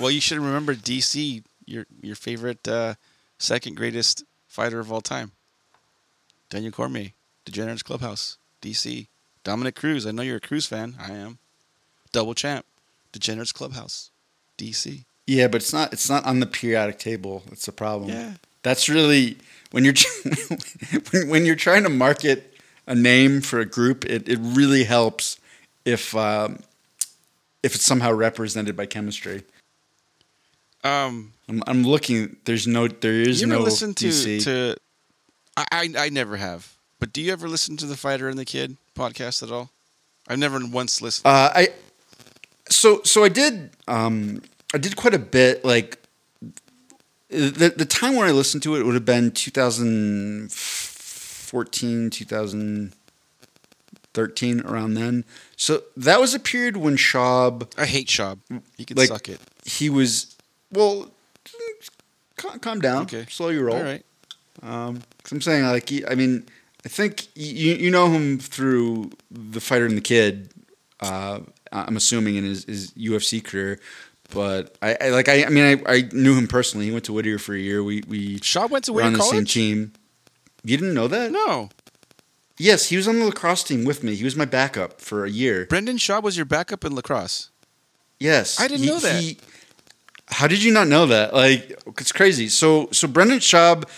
well, 0.00 0.10
you 0.10 0.20
should 0.20 0.38
remember 0.38 0.74
DC, 0.74 1.44
your 1.64 1.86
your 2.00 2.16
favorite 2.16 2.66
uh, 2.66 2.94
second 3.38 3.76
greatest 3.76 4.24
fighter 4.48 4.80
of 4.80 4.90
all 4.90 5.00
time, 5.00 5.30
Daniel 6.50 6.72
Cormier, 6.72 7.12
Degenerates 7.44 7.84
Clubhouse, 7.84 8.36
DC, 8.60 9.06
Dominick 9.44 9.76
Cruz. 9.76 10.06
I 10.08 10.10
know 10.10 10.22
you're 10.22 10.38
a 10.38 10.40
Cruz 10.40 10.66
fan. 10.66 10.96
I 10.98 11.12
am. 11.12 11.38
Double 12.10 12.34
champ, 12.34 12.66
Degenerates 13.12 13.52
Clubhouse, 13.52 14.10
DC. 14.58 15.04
yeah, 15.28 15.46
but 15.46 15.62
it's 15.62 15.72
not 15.72 15.92
it's 15.92 16.10
not 16.10 16.26
on 16.26 16.40
the 16.40 16.46
periodic 16.46 16.98
table. 16.98 17.44
That's 17.48 17.66
the 17.66 17.70
problem. 17.72 18.10
Yeah. 18.10 18.32
That's 18.62 18.88
really 18.88 19.36
when 19.72 19.84
you're 19.84 19.94
when, 21.10 21.28
when 21.28 21.46
you're 21.46 21.56
trying 21.56 21.82
to 21.82 21.88
market 21.88 22.56
a 22.86 22.94
name 22.94 23.40
for 23.40 23.58
a 23.60 23.66
group, 23.66 24.04
it, 24.04 24.28
it 24.28 24.38
really 24.40 24.84
helps 24.84 25.38
if 25.84 26.14
um, 26.14 26.60
if 27.62 27.74
it's 27.74 27.84
somehow 27.84 28.12
represented 28.12 28.76
by 28.76 28.86
chemistry. 28.86 29.42
Um, 30.84 31.32
I'm, 31.48 31.62
I'm 31.66 31.82
looking. 31.84 32.36
There's 32.44 32.66
no. 32.66 32.88
There 32.88 33.12
is 33.12 33.40
you 33.40 33.46
ever 33.48 33.56
no 33.56 33.62
listen 33.62 33.94
to 33.94 34.06
DC. 34.06 34.44
to? 34.44 34.76
I, 35.56 35.64
I 35.72 35.88
I 35.98 36.08
never 36.08 36.36
have. 36.36 36.74
But 36.98 37.12
do 37.12 37.20
you 37.20 37.32
ever 37.32 37.48
listen 37.48 37.76
to 37.78 37.86
the 37.86 37.96
Fighter 37.96 38.28
and 38.28 38.38
the 38.38 38.44
Kid 38.44 38.76
podcast 38.94 39.42
at 39.42 39.50
all? 39.50 39.70
I've 40.28 40.38
never 40.38 40.64
once 40.64 41.02
listened. 41.02 41.26
Uh, 41.26 41.50
I 41.54 41.68
so 42.68 43.02
so 43.04 43.24
I 43.24 43.28
did 43.28 43.70
um, 43.88 44.42
I 44.74 44.78
did 44.78 44.96
quite 44.96 45.14
a 45.14 45.18
bit. 45.18 45.64
Like 45.64 46.01
the 47.32 47.72
the 47.76 47.86
time 47.86 48.14
when 48.16 48.26
I 48.28 48.32
listened 48.32 48.62
to 48.64 48.74
it 48.76 48.84
would 48.84 48.94
have 48.94 49.04
been 49.04 49.30
2014, 49.30 52.10
2000. 52.10 52.92
13 54.14 54.60
around 54.66 54.92
then. 54.92 55.24
So 55.56 55.84
that 55.96 56.20
was 56.20 56.34
a 56.34 56.38
period 56.38 56.76
when 56.76 56.98
Schaub 56.98 57.66
I 57.78 57.86
hate 57.86 58.08
Schaub. 58.08 58.40
He 58.76 58.84
can 58.84 58.98
Like- 58.98 59.08
suck 59.08 59.26
it. 59.30 59.40
he 59.64 59.88
was 59.88 60.36
well 60.70 61.10
calm, 62.36 62.58
calm 62.58 62.78
down 62.82 63.04
Okay. 63.04 63.24
slow 63.30 63.48
your 63.48 63.64
roll 63.64 63.76
All 63.78 63.82
right. 63.82 64.04
um 64.62 65.02
'cause 65.22 65.32
i'm 65.32 65.40
saying 65.40 65.64
like 65.64 65.88
he, 65.88 66.04
i 66.06 66.14
mean 66.14 66.44
i 66.84 66.88
think 66.88 67.28
you 67.34 67.74
you 67.74 67.90
know 67.90 68.10
him 68.10 68.38
through 68.38 69.10
the 69.30 69.60
fighter 69.60 69.86
and 69.86 69.96
the 69.96 70.00
kid 70.02 70.50
uh 71.00 71.40
i'm 71.72 71.96
assuming 71.96 72.36
in 72.36 72.44
his, 72.44 72.64
his 72.64 72.90
ufc 72.92 73.42
career 73.44 73.80
but 74.32 74.76
I, 74.82 74.96
I 75.00 75.08
like 75.10 75.28
I, 75.28 75.44
I 75.44 75.48
mean 75.48 75.82
I, 75.86 75.92
I 75.92 76.08
knew 76.12 76.34
him 76.36 76.46
personally. 76.48 76.86
He 76.86 76.92
went 76.92 77.04
to 77.04 77.12
Whittier 77.12 77.38
for 77.38 77.54
a 77.54 77.58
year. 77.58 77.82
We 77.82 78.02
we 78.08 78.38
Schaub 78.40 78.70
went 78.70 78.84
to 78.86 78.92
were 78.92 79.02
on 79.02 79.12
Whittier 79.12 79.18
the 79.18 79.22
same 79.24 79.32
College. 79.32 79.52
team. 79.54 79.92
You 80.64 80.76
didn't 80.76 80.94
know 80.94 81.08
that? 81.08 81.30
No, 81.32 81.70
Yes, 82.58 82.88
he 82.90 82.96
was 82.96 83.08
on 83.08 83.18
the 83.18 83.24
lacrosse 83.24 83.64
team 83.64 83.84
with 83.84 84.04
me. 84.04 84.14
He 84.14 84.22
was 84.24 84.36
my 84.36 84.44
backup 84.44 85.00
for 85.00 85.24
a 85.24 85.30
year. 85.30 85.66
Brendan 85.66 85.96
Schaub 85.96 86.22
was 86.22 86.36
your 86.36 86.46
backup 86.46 86.84
in 86.84 86.94
lacrosse. 86.94 87.50
Yes, 88.20 88.60
I 88.60 88.68
didn't 88.68 88.84
He- 88.84 88.86
know 88.90 89.00
that. 89.00 89.20
he- 89.22 89.38
how 90.28 90.46
did 90.46 90.62
you 90.62 90.72
not 90.72 90.86
know 90.86 91.06
that? 91.06 91.34
Like, 91.34 91.76
it's 91.98 92.12
crazy. 92.12 92.48
So, 92.48 92.88
so 92.92 93.08
Brendan 93.08 93.38
Schaub, 93.40 93.88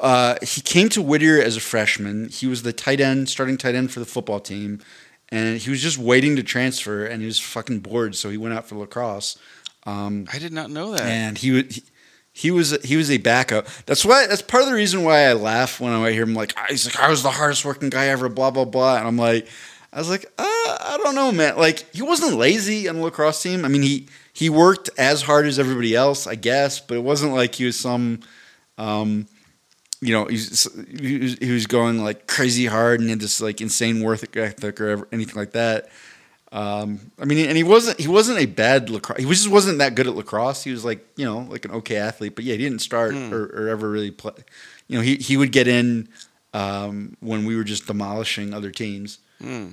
uh, 0.00 0.36
he 0.42 0.60
came 0.60 0.88
to 0.90 1.00
Whittier 1.02 1.40
as 1.40 1.56
a 1.56 1.60
freshman. 1.60 2.28
He 2.28 2.46
was 2.46 2.62
the 2.62 2.72
tight 2.72 3.00
end, 3.00 3.28
starting 3.28 3.56
tight 3.56 3.74
end 3.74 3.90
for 3.92 4.00
the 4.00 4.06
football 4.06 4.40
team, 4.40 4.80
and 5.34 5.58
he 5.58 5.70
was 5.70 5.82
just 5.82 5.98
waiting 5.98 6.36
to 6.36 6.42
transfer. 6.42 7.04
And 7.06 7.20
he 7.20 7.26
was 7.26 7.40
fucking 7.40 7.80
bored, 7.80 8.14
so 8.16 8.30
he 8.30 8.36
went 8.36 8.54
out 8.54 8.66
for 8.68 8.76
lacrosse. 8.76 9.36
Um, 9.84 10.26
I 10.32 10.38
did 10.38 10.52
not 10.52 10.70
know 10.70 10.92
that. 10.92 11.02
and 11.02 11.38
he 11.38 11.50
was. 11.50 11.74
He, 11.74 11.82
he 12.36 12.50
was 12.50 12.72
he 12.82 12.96
was 12.96 13.12
a 13.12 13.18
backup. 13.18 13.68
That's 13.86 14.04
why 14.04 14.26
that's 14.26 14.42
part 14.42 14.64
of 14.64 14.68
the 14.68 14.74
reason 14.74 15.04
why 15.04 15.20
I 15.28 15.34
laugh 15.34 15.80
when 15.80 15.92
I 15.92 16.10
hear 16.10 16.24
him 16.24 16.34
like 16.34 16.52
"Ah, 16.56 16.66
he's 16.68 16.84
like 16.84 16.98
I 16.98 17.08
was 17.08 17.22
the 17.22 17.30
hardest 17.30 17.64
working 17.64 17.90
guy 17.90 18.08
ever. 18.08 18.28
Blah 18.28 18.50
blah 18.50 18.64
blah. 18.64 18.96
And 18.98 19.06
I'm 19.06 19.16
like, 19.16 19.46
I 19.92 19.98
was 19.98 20.10
like, 20.10 20.24
uh, 20.36 20.42
I 20.44 20.98
don't 21.00 21.14
know, 21.14 21.30
man. 21.30 21.56
Like 21.56 21.88
he 21.94 22.02
wasn't 22.02 22.36
lazy 22.36 22.88
on 22.88 22.96
the 22.96 23.02
lacrosse 23.02 23.40
team. 23.40 23.64
I 23.64 23.68
mean, 23.68 23.82
he 23.82 24.08
he 24.32 24.50
worked 24.50 24.90
as 24.98 25.22
hard 25.22 25.46
as 25.46 25.60
everybody 25.60 25.94
else, 25.94 26.26
I 26.26 26.34
guess, 26.34 26.80
but 26.80 26.96
it 26.96 27.04
wasn't 27.04 27.34
like 27.34 27.54
he 27.54 27.66
was 27.66 27.78
some, 27.78 28.18
um, 28.78 29.28
you 30.04 30.12
know, 30.12 30.26
he's, 30.26 30.68
he 31.40 31.50
was 31.50 31.66
going 31.66 32.04
like 32.04 32.26
crazy 32.26 32.66
hard 32.66 33.00
and 33.00 33.08
had 33.08 33.20
this 33.20 33.40
like 33.40 33.62
insane 33.62 34.02
work 34.02 34.36
ethic 34.36 34.78
or 34.78 34.88
ever, 34.88 35.08
anything 35.12 35.36
like 35.36 35.52
that. 35.52 35.88
Um, 36.52 37.00
I 37.18 37.24
mean, 37.24 37.48
and 37.48 37.56
he 37.56 37.64
wasn't 37.64 37.98
he 37.98 38.06
wasn't 38.06 38.38
a 38.38 38.46
bad 38.46 38.90
lacrosse. 38.90 39.18
He 39.18 39.24
just 39.24 39.48
wasn't 39.48 39.78
that 39.78 39.94
good 39.94 40.06
at 40.06 40.14
lacrosse. 40.14 40.62
He 40.62 40.70
was 40.70 40.84
like 40.84 41.04
you 41.16 41.24
know 41.24 41.38
like 41.50 41.64
an 41.64 41.70
okay 41.72 41.96
athlete, 41.96 42.36
but 42.36 42.44
yeah, 42.44 42.52
he 42.52 42.58
didn't 42.58 42.80
start 42.80 43.14
or, 43.14 43.46
or 43.46 43.68
ever 43.68 43.90
really 43.90 44.10
play. 44.10 44.32
You 44.86 44.98
know, 44.98 45.02
he 45.02 45.16
he 45.16 45.38
would 45.38 45.52
get 45.52 45.66
in 45.66 46.08
um, 46.52 47.16
when 47.20 47.46
we 47.46 47.56
were 47.56 47.64
just 47.64 47.86
demolishing 47.86 48.52
other 48.52 48.70
teams. 48.70 49.18
Hmm. 49.40 49.70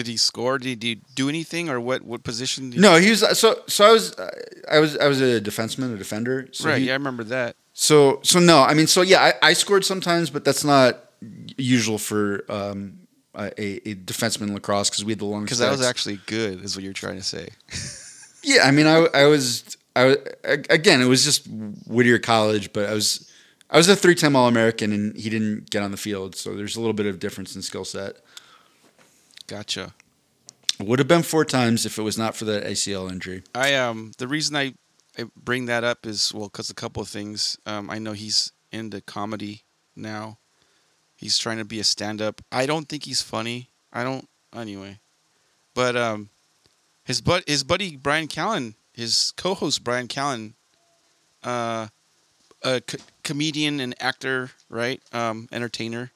Did 0.00 0.10
he 0.10 0.16
score? 0.16 0.58
Did 0.58 0.82
he 0.82 1.02
do 1.14 1.28
anything, 1.28 1.68
or 1.68 1.78
what? 1.78 2.02
What 2.02 2.24
position? 2.24 2.70
Did 2.70 2.80
No, 2.80 2.96
he 2.96 3.10
was 3.10 3.20
so 3.38 3.62
so. 3.66 3.84
I 3.84 3.92
was 3.92 4.16
I 4.70 4.78
was 4.78 4.96
I 4.96 5.06
was 5.06 5.20
a 5.20 5.40
defenseman, 5.40 5.94
a 5.94 5.98
defender. 5.98 6.48
So 6.52 6.68
right. 6.68 6.78
he- 6.78 6.86
yeah, 6.86 6.92
I 6.92 6.96
remember 6.96 7.24
that. 7.24 7.56
So 7.74 8.20
so 8.22 8.38
no, 8.38 8.62
I 8.62 8.74
mean 8.74 8.86
so 8.86 9.02
yeah, 9.02 9.20
I, 9.42 9.50
I 9.50 9.52
scored 9.52 9.84
sometimes, 9.84 10.30
but 10.30 10.44
that's 10.44 10.64
not 10.64 11.10
usual 11.56 11.98
for 11.98 12.44
um, 12.48 13.00
a, 13.34 13.88
a 13.88 13.94
defenseman 13.94 14.48
in 14.48 14.54
lacrosse 14.54 14.88
because 14.88 15.04
we 15.04 15.12
had 15.12 15.18
the 15.18 15.26
long. 15.26 15.44
Because 15.44 15.58
that 15.58 15.70
was 15.70 15.82
actually 15.82 16.18
good, 16.26 16.64
is 16.64 16.76
what 16.76 16.82
you're 16.82 16.92
trying 16.92 17.16
to 17.16 17.22
say. 17.22 17.50
Yeah, 18.42 18.62
I 18.64 18.70
mean, 18.70 18.86
I, 18.86 19.06
I 19.12 19.24
was, 19.26 19.76
I 19.94 20.04
was, 20.04 20.16
again, 20.44 21.02
it 21.02 21.06
was 21.06 21.24
just 21.24 21.46
Whittier 21.86 22.18
College, 22.18 22.72
but 22.72 22.88
I 22.88 22.94
was, 22.94 23.30
I 23.68 23.76
was 23.76 23.88
a 23.88 23.94
three-time 23.94 24.34
All-American, 24.34 24.92
and 24.92 25.16
he 25.16 25.28
didn't 25.28 25.68
get 25.70 25.82
on 25.82 25.90
the 25.90 25.96
field, 25.96 26.34
so 26.34 26.54
there's 26.54 26.76
a 26.76 26.80
little 26.80 26.94
bit 26.94 27.06
of 27.06 27.18
difference 27.18 27.54
in 27.54 27.62
skill 27.62 27.84
set. 27.84 28.16
Gotcha. 29.50 29.94
Would 30.78 31.00
have 31.00 31.08
been 31.08 31.24
four 31.24 31.44
times 31.44 31.84
if 31.84 31.98
it 31.98 32.02
was 32.02 32.16
not 32.16 32.36
for 32.36 32.44
that 32.44 32.62
ACL 32.64 33.10
injury. 33.10 33.42
I 33.52 33.74
um 33.74 34.12
the 34.16 34.28
reason 34.28 34.54
I, 34.54 34.74
I 35.18 35.24
bring 35.36 35.66
that 35.66 35.82
up 35.82 36.06
is 36.06 36.32
well 36.32 36.46
because 36.46 36.70
a 36.70 36.74
couple 36.74 37.02
of 37.02 37.08
things. 37.08 37.58
Um, 37.66 37.90
I 37.90 37.98
know 37.98 38.12
he's 38.12 38.52
into 38.70 39.00
comedy 39.00 39.64
now. 39.96 40.38
He's 41.16 41.36
trying 41.36 41.58
to 41.58 41.64
be 41.64 41.80
a 41.80 41.84
stand-up. 41.84 42.40
I 42.52 42.64
don't 42.64 42.88
think 42.88 43.06
he's 43.06 43.22
funny. 43.22 43.70
I 43.92 44.04
don't 44.04 44.28
anyway. 44.54 45.00
But 45.74 45.96
um, 45.96 46.30
his 47.02 47.20
bud 47.20 47.42
his 47.48 47.64
buddy 47.64 47.96
Brian 47.96 48.28
Callen, 48.28 48.74
his 48.92 49.32
co-host 49.36 49.82
Brian 49.82 50.06
Callen, 50.06 50.52
uh, 51.42 51.88
a 52.62 52.80
co- 52.82 52.98
comedian 53.24 53.80
and 53.80 54.00
actor, 54.00 54.52
right? 54.68 55.02
Um, 55.12 55.48
entertainer, 55.50 56.12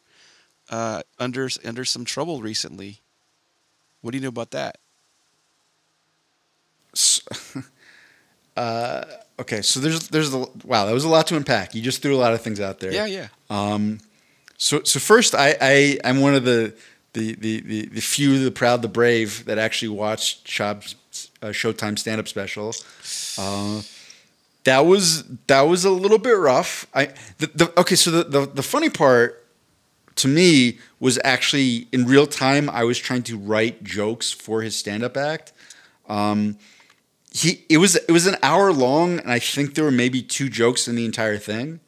uh, 0.70 1.02
under 1.18 1.48
under 1.64 1.84
some 1.84 2.04
trouble 2.04 2.40
recently. 2.40 3.00
What 4.04 4.12
do 4.12 4.18
you 4.18 4.22
know 4.22 4.28
about 4.28 4.50
that? 4.50 4.76
Uh, 8.56 9.04
okay, 9.40 9.62
so 9.62 9.80
there's, 9.80 10.06
there's 10.10 10.30
the 10.30 10.48
wow, 10.62 10.86
that 10.86 10.92
was 10.92 11.02
a 11.02 11.08
lot 11.08 11.26
to 11.26 11.36
unpack. 11.36 11.74
You 11.74 11.82
just 11.82 12.00
threw 12.02 12.14
a 12.14 12.18
lot 12.18 12.32
of 12.34 12.40
things 12.40 12.60
out 12.60 12.78
there. 12.78 12.92
Yeah, 12.92 13.06
yeah. 13.06 13.26
Um, 13.50 13.98
so 14.58 14.84
so 14.84 15.00
first, 15.00 15.34
I, 15.34 15.56
I 15.60 15.98
I'm 16.04 16.20
one 16.20 16.36
of 16.36 16.44
the 16.44 16.72
the, 17.14 17.34
the, 17.34 17.60
the, 17.62 17.86
the 17.86 18.00
few, 18.00 18.44
the 18.44 18.52
proud, 18.52 18.82
the 18.82 18.86
brave 18.88 19.44
that 19.46 19.58
actually 19.58 19.88
watched 19.88 20.46
Schaub's 20.46 20.94
uh, 21.42 21.48
Showtime 21.48 21.98
stand 21.98 22.20
up 22.20 22.28
special. 22.28 22.72
Uh, 23.36 23.82
that 24.62 24.86
was 24.86 25.24
that 25.48 25.62
was 25.62 25.84
a 25.84 25.90
little 25.90 26.18
bit 26.18 26.38
rough. 26.38 26.86
I 26.94 27.06
the, 27.38 27.50
the 27.54 27.80
okay. 27.80 27.96
So 27.96 28.12
the, 28.12 28.22
the 28.22 28.46
the 28.46 28.62
funny 28.62 28.88
part 28.88 29.43
to 30.16 30.28
me 30.28 30.78
was 31.00 31.18
actually 31.24 31.88
in 31.92 32.06
real 32.06 32.26
time. 32.26 32.70
I 32.70 32.84
was 32.84 32.98
trying 32.98 33.22
to 33.24 33.38
write 33.38 33.84
jokes 33.84 34.30
for 34.30 34.62
his 34.62 34.76
stand 34.76 35.02
up 35.02 35.16
act. 35.16 35.52
Um, 36.08 36.58
he 37.32 37.64
it 37.68 37.78
was 37.78 37.96
it 37.96 38.12
was 38.12 38.26
an 38.26 38.36
hour 38.42 38.72
long, 38.72 39.18
and 39.18 39.30
I 39.30 39.38
think 39.38 39.74
there 39.74 39.84
were 39.84 39.90
maybe 39.90 40.22
two 40.22 40.48
jokes 40.48 40.86
in 40.86 40.94
the 40.94 41.04
entire 41.04 41.38
thing 41.38 41.80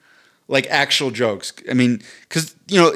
like 0.48 0.66
actual 0.69 1.11
jokes. 1.11 1.53
I 1.69 1.74
mean, 1.74 2.03
because 2.28 2.55
you 2.69 2.81
know, 2.81 2.94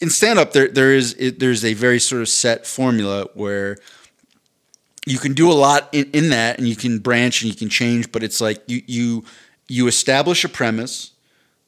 in 0.00 0.10
stand 0.10 0.38
up 0.38 0.52
there 0.52 0.68
there 0.68 0.94
is 0.94 1.14
it, 1.18 1.38
there's 1.38 1.64
a 1.64 1.74
very 1.74 2.00
sort 2.00 2.22
of 2.22 2.28
set 2.28 2.66
formula 2.66 3.28
where 3.34 3.78
you 5.06 5.18
can 5.18 5.34
do 5.34 5.50
a 5.50 5.54
lot 5.54 5.88
in, 5.92 6.10
in 6.12 6.30
that, 6.30 6.58
and 6.58 6.66
you 6.66 6.76
can 6.76 6.98
branch 6.98 7.42
and 7.42 7.50
you 7.50 7.56
can 7.56 7.68
change, 7.68 8.10
but 8.12 8.22
it's 8.22 8.40
like 8.40 8.62
you 8.66 8.82
you 8.86 9.24
you 9.68 9.86
establish 9.86 10.44
a 10.44 10.48
premise, 10.48 11.12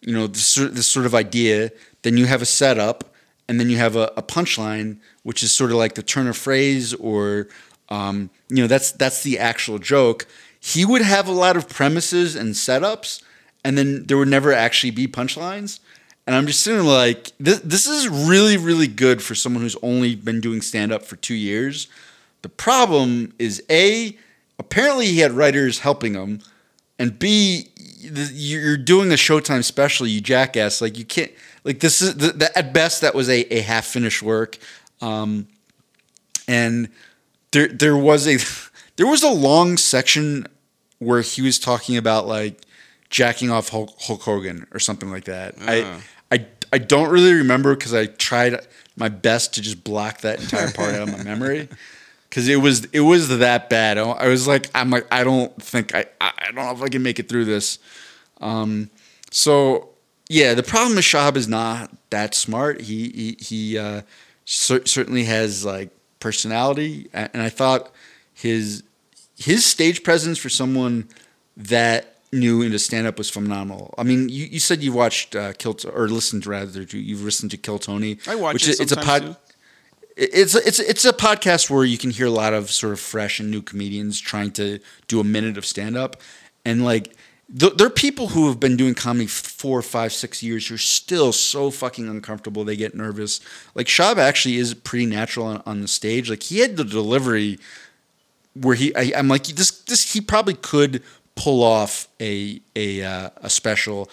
you 0.07 0.15
know, 0.15 0.27
this, 0.27 0.47
sort- 0.47 0.75
this 0.75 0.87
sort 0.87 1.05
of 1.05 1.15
idea, 1.15 1.71
then 2.03 2.17
you 2.17 2.25
have 2.25 2.41
a 2.41 2.47
setup, 2.47 3.13
and 3.49 3.61
then 3.61 3.69
you 3.69 3.77
have 3.77 3.97
a, 3.97 4.13
a 4.17 4.23
punchline, 4.23 4.97
which 5.23 5.43
is 5.43 5.53
sort 5.53 5.71
of 5.71 5.77
like 5.77 5.95
the 5.95 6.03
turn 6.03 6.27
of 6.27 6.37
phrase 6.37 6.95
or 6.95 7.49
um, 7.89 8.31
you 8.49 8.63
know 8.63 8.67
that's 8.67 8.93
that's 8.93 9.23
the 9.23 9.39
actual 9.39 9.79
joke. 9.79 10.27
He 10.59 10.85
would 10.85 11.03
have 11.03 11.29
a 11.29 11.33
lot 11.33 11.57
of 11.57 11.69
premises 11.69 12.35
and 12.35 12.55
setups, 12.55 13.23
and 13.65 13.77
then 13.77 14.07
there 14.07 14.17
would 14.17 14.29
never 14.29 14.53
actually 14.53 14.91
be 14.91 15.07
punchlines. 15.07 15.81
And 16.27 16.35
I'm 16.35 16.47
just 16.47 16.61
sitting 16.61 16.85
like 16.85 17.31
this. 17.39 17.61
This 17.61 17.87
is 17.87 18.09
really 18.09 18.57
really 18.57 18.89
good 18.89 19.23
for 19.23 19.35
someone 19.35 19.63
who's 19.63 19.77
only 19.83 20.15
been 20.17 20.41
doing 20.41 20.61
stand 20.61 20.93
up 20.93 21.05
for 21.05 21.17
two 21.17 21.35
years. 21.35 21.89
The 22.43 22.49
problem 22.49 23.35
is 23.39 23.63
a 23.71 24.17
apparently 24.59 25.07
he 25.07 25.19
had 25.19 25.33
writers 25.33 25.81
helping 25.81 26.15
him, 26.15 26.41
and 26.99 27.19
b 27.19 27.71
you're 28.33 28.77
doing 28.77 29.11
a 29.11 29.17
Showtime 29.17 29.65
special, 29.65 30.07
you 30.07 30.21
jackass. 30.21 30.81
Like 30.81 30.99
you 30.99 31.05
can't 31.05 31.31
like 31.65 31.81
this 31.81 32.01
is 32.03 32.17
the, 32.17 32.33
the, 32.33 32.59
at 32.59 32.73
best 32.73 33.01
that 33.01 33.15
was 33.15 33.29
a, 33.29 33.43
a 33.53 33.61
half 33.61 33.87
finished 33.87 34.23
work, 34.23 34.59
um, 35.01 35.49
and 36.49 36.89
there 37.53 37.69
there 37.69 37.97
was 37.97 38.27
a 38.27 38.39
there 38.97 39.07
was 39.07 39.23
a 39.23 39.31
long 39.31 39.77
section 39.77 40.47
where 40.99 41.21
he 41.21 41.43
was 41.43 41.59
talking 41.59 41.97
about 41.97 42.27
like 42.27 42.61
jacking 43.11 43.51
off 43.51 43.69
Hulk, 43.69 43.95
Hulk 44.01 44.23
Hogan 44.23 44.67
or 44.73 44.79
something 44.79 45.11
like 45.11 45.25
that. 45.25 45.55
Uh. 45.59 45.65
I 45.67 46.01
I 46.31 46.47
I 46.73 46.79
don't 46.79 47.11
really 47.11 47.35
remember 47.35 47.75
because 47.75 47.95
I 47.95 48.07
tried 48.07 48.67
my 48.97 49.09
best 49.09 49.55
to 49.55 49.63
just 49.63 49.85
block 49.85 50.23
that 50.23 50.41
entire 50.41 50.71
part 50.71 50.95
out 50.95 51.09
of 51.09 51.17
my 51.17 51.23
memory 51.23 51.69
because 52.37 52.49
it 52.49 52.57
was 52.57 52.85
it 52.93 53.01
was 53.01 53.39
that 53.39 53.71
bad. 53.71 53.97
I 53.97 54.29
was 54.29 54.47
like 54.47 54.69
I'm 54.75 54.91
like 54.91 55.07
I 55.11 55.25
don't 55.25 55.51
think 55.63 55.95
I 55.95 56.05
I 56.21 56.33
don't 56.45 56.55
know 56.57 56.71
if 56.71 56.83
I 56.83 56.89
can 56.89 57.03
make 57.03 57.19
it 57.19 57.31
through 57.31 57.47
this. 57.47 57.79
Um, 58.43 58.91
so 59.31 59.89
yeah, 60.29 60.53
the 60.53 60.63
problem 60.63 60.97
with 60.97 61.07
Schaub 61.07 61.37
is 61.37 61.49
not 61.49 61.91
that 62.11 62.35
smart. 62.35 62.83
He 62.83 63.09
he, 63.09 63.37
he 63.43 63.79
uh, 63.79 64.03
cer- 64.45 64.85
certainly 64.85 65.25
has 65.25 65.65
like 65.65 65.89
personality, 66.21 67.09
and 67.15 67.41
I 67.41 67.49
thought 67.49 67.91
his 68.35 68.83
his 69.39 69.65
stage 69.65 70.03
presence 70.03 70.37
for 70.37 70.51
someone 70.51 71.09
that 71.57 72.17
new 72.33 72.61
into 72.61 72.79
stand 72.79 73.07
up 73.07 73.17
was 73.17 73.31
phenomenal. 73.31 73.95
I 73.97 74.03
mean, 74.03 74.29
you, 74.29 74.45
you 74.45 74.61
said 74.61 74.83
you 74.83 74.93
watched 74.93 75.35
uh, 75.35 75.55
Kill 75.55 75.75
or 75.91 76.07
listened 76.09 76.45
rather 76.47 76.83
you- 76.83 77.01
you've 77.01 77.23
listened 77.23 77.51
to 77.53 77.57
Kill 77.57 77.79
Tony. 77.79 78.19
I 78.29 78.35
watch 78.35 78.53
which 78.53 78.65
it 78.69 78.73
is, 78.73 78.81
it's 78.81 78.93
a 78.93 78.97
pod. 78.97 79.23
too. 79.23 79.37
It's 80.17 80.55
a- 80.55 80.67
it's 80.67 80.79
it's 80.79 81.05
a 81.05 81.13
podcast 81.13 81.69
where 81.69 81.85
you 81.85 81.99
can 81.99 82.11
hear 82.11 82.27
a 82.27 82.31
lot 82.31 82.55
of 82.55 82.71
sort 82.71 82.93
of 82.95 83.01
fresh 83.01 83.39
and 83.39 83.51
new 83.51 83.61
comedians 83.61 84.19
trying 84.19 84.51
to 84.53 84.79
do 85.09 85.21
a 85.21 85.25
minute 85.25 85.59
of 85.59 85.67
stand 85.67 85.97
up, 85.97 86.23
and 86.65 86.83
like 86.85 87.15
th- 87.59 87.75
there 87.75 87.87
are 87.87 87.91
people 87.91 88.29
who 88.29 88.49
have 88.49 88.59
been 88.59 88.79
doing 88.79 88.95
comedy 88.95 89.27
four, 89.27 89.83
five, 89.83 90.15
six 90.15 90.43
years 90.43 90.69
who 90.69 90.77
are 90.77 90.79
still 90.79 91.33
so 91.33 91.71
fucking 91.71 92.09
uncomfortable 92.09 92.65
they 92.65 92.77
get 92.77 92.95
nervous. 92.95 93.41
Like 93.75 93.89
Schaub 93.89 94.17
actually 94.17 94.57
is 94.57 94.73
pretty 94.73 95.05
natural 95.05 95.47
on, 95.47 95.63
on 95.67 95.83
the 95.83 95.89
stage. 95.89 96.31
Like 96.31 96.45
he 96.45 96.61
had 96.61 96.79
the 96.79 96.85
delivery 96.85 97.59
where 98.55 98.75
he, 98.75 98.95
I, 98.97 99.13
I'm 99.19 99.29
like 99.29 99.45
this, 99.45 99.71
this 99.71 100.15
he 100.15 100.23
probably 100.23 100.55
could 100.55 101.03
pull 101.35 101.63
off 101.63 102.09
a 102.21 102.63
a 102.75 103.03
uh, 103.03 103.31
a 103.37 103.51
special 103.51 104.09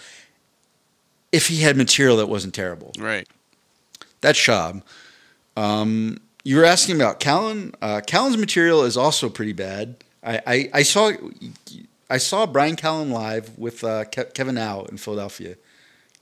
if 1.32 1.46
he 1.48 1.62
had 1.62 1.78
material 1.78 2.18
that 2.18 2.26
wasn't 2.28 2.52
terrible. 2.54 2.92
Right. 2.98 3.26
That's 4.20 4.38
Schaub. 4.38 4.82
Um, 5.56 6.18
you 6.44 6.56
were 6.56 6.64
asking 6.64 6.96
about 6.96 7.20
Callen. 7.20 7.74
Uh, 7.80 8.00
Callen's 8.06 8.36
material 8.36 8.84
is 8.84 8.96
also 8.96 9.28
pretty 9.28 9.52
bad. 9.52 9.96
I, 10.22 10.40
I, 10.46 10.70
I 10.74 10.82
saw 10.82 11.12
I 12.10 12.18
saw 12.18 12.46
Brian 12.46 12.76
Callen 12.76 13.10
live 13.10 13.58
with 13.58 13.82
uh, 13.82 14.04
Ke- 14.04 14.32
Kevin 14.34 14.58
Au 14.58 14.84
in 14.90 14.96
Philadelphia. 14.96 15.56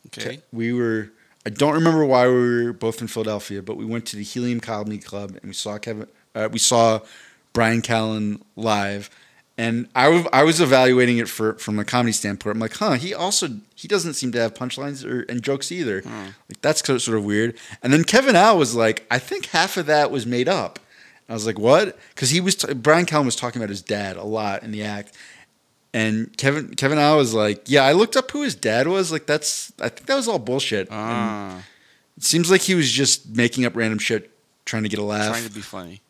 Okay. 0.07 0.41
We 0.53 0.73
were 0.73 1.11
I 1.45 1.51
don't 1.51 1.75
remember 1.75 2.05
why 2.05 2.29
we 2.29 2.65
were 2.65 2.73
both 2.73 3.01
in 3.01 3.09
Philadelphia, 3.09 3.63
but 3.63 3.77
we 3.77 3.85
went 3.85 4.07
to 4.07 4.17
the 4.17 4.23
Helium 4.23 4.61
Comedy 4.61 4.99
Club 4.99 5.31
and 5.31 5.43
we 5.45 5.55
saw 5.55 5.79
Kevin. 5.79 6.07
Uh, 6.35 6.49
we 6.51 6.59
saw 6.59 7.01
Brian 7.53 7.83
Callen 7.83 8.41
live, 8.57 9.11
and 9.59 9.89
I 9.95 10.09
was 10.09 10.27
I 10.33 10.43
was 10.45 10.61
evaluating 10.61 11.19
it 11.19 11.29
for 11.29 11.55
from 11.55 11.79
a 11.79 11.85
comedy 11.85 12.13
standpoint. 12.13 12.57
I'm 12.57 12.61
like, 12.61 12.75
huh, 12.77 12.93
he 12.93 13.13
also 13.15 13.49
he 13.75 13.87
doesn't 13.89 14.15
seem 14.15 14.33
to 14.33 14.39
have 14.41 14.55
punchlines 14.55 15.05
or 15.05 15.23
and 15.31 15.43
jokes 15.43 15.71
either. 15.71 16.03
Like 16.49 16.61
that's 16.63 16.85
sort 16.85 17.19
of 17.19 17.25
weird. 17.25 17.57
And 17.83 17.93
then 17.93 18.05
Kevin 18.05 18.35
Al 18.37 18.57
was 18.59 18.75
like, 18.75 19.05
I 19.11 19.19
think 19.19 19.47
half 19.47 19.77
of 19.77 19.87
that 19.87 20.11
was 20.11 20.27
made 20.27 20.49
up. 20.49 20.79
I 21.29 21.35
was 21.35 21.47
like, 21.47 21.59
what? 21.59 21.99
Because 22.15 22.31
he 22.31 22.41
was 22.41 22.57
t- 22.57 22.75
Brian 22.75 23.07
Callen 23.07 23.25
was 23.25 23.37
talking 23.37 23.61
about 23.63 23.71
his 23.71 23.81
dad 23.83 24.17
a 24.17 24.25
lot 24.25 24.63
in 24.63 24.71
the 24.73 24.83
act, 24.83 25.17
and 25.95 26.37
Kevin 26.37 26.75
Kevin 26.75 26.99
Al 26.99 27.17
was 27.17 27.33
like, 27.33 27.63
yeah, 27.67 27.85
I 27.85 27.93
looked 27.93 28.17
up 28.17 28.31
who 28.31 28.43
his 28.43 28.55
dad 28.55 28.87
was. 28.89 29.13
Like 29.13 29.27
that's 29.27 29.73
I 29.81 29.89
think 29.89 30.07
that 30.07 30.17
was 30.17 30.29
all 30.29 30.39
bullshit. 30.39 30.89
And 30.89 30.97
Ah, 30.99 31.63
it 32.17 32.25
seems 32.25 32.51
like 32.51 32.63
he 32.63 32.75
was 32.75 32.91
just 32.91 33.29
making 33.35 33.65
up 33.65 33.77
random 33.77 33.99
shit 33.99 34.31
trying 34.65 34.83
to 34.83 34.89
get 34.89 34.99
a 34.99 35.05
laugh. 35.05 35.31
trying 35.31 35.45
to 35.49 35.55
be 35.55 35.61
funny. 35.61 36.01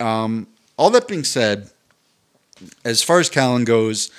Um, 0.00 0.46
all 0.76 0.90
that 0.90 1.06
being 1.08 1.24
said, 1.24 1.70
as 2.84 3.02
far 3.02 3.20
as 3.20 3.30
Callen 3.30 3.64
goes, 3.64 4.10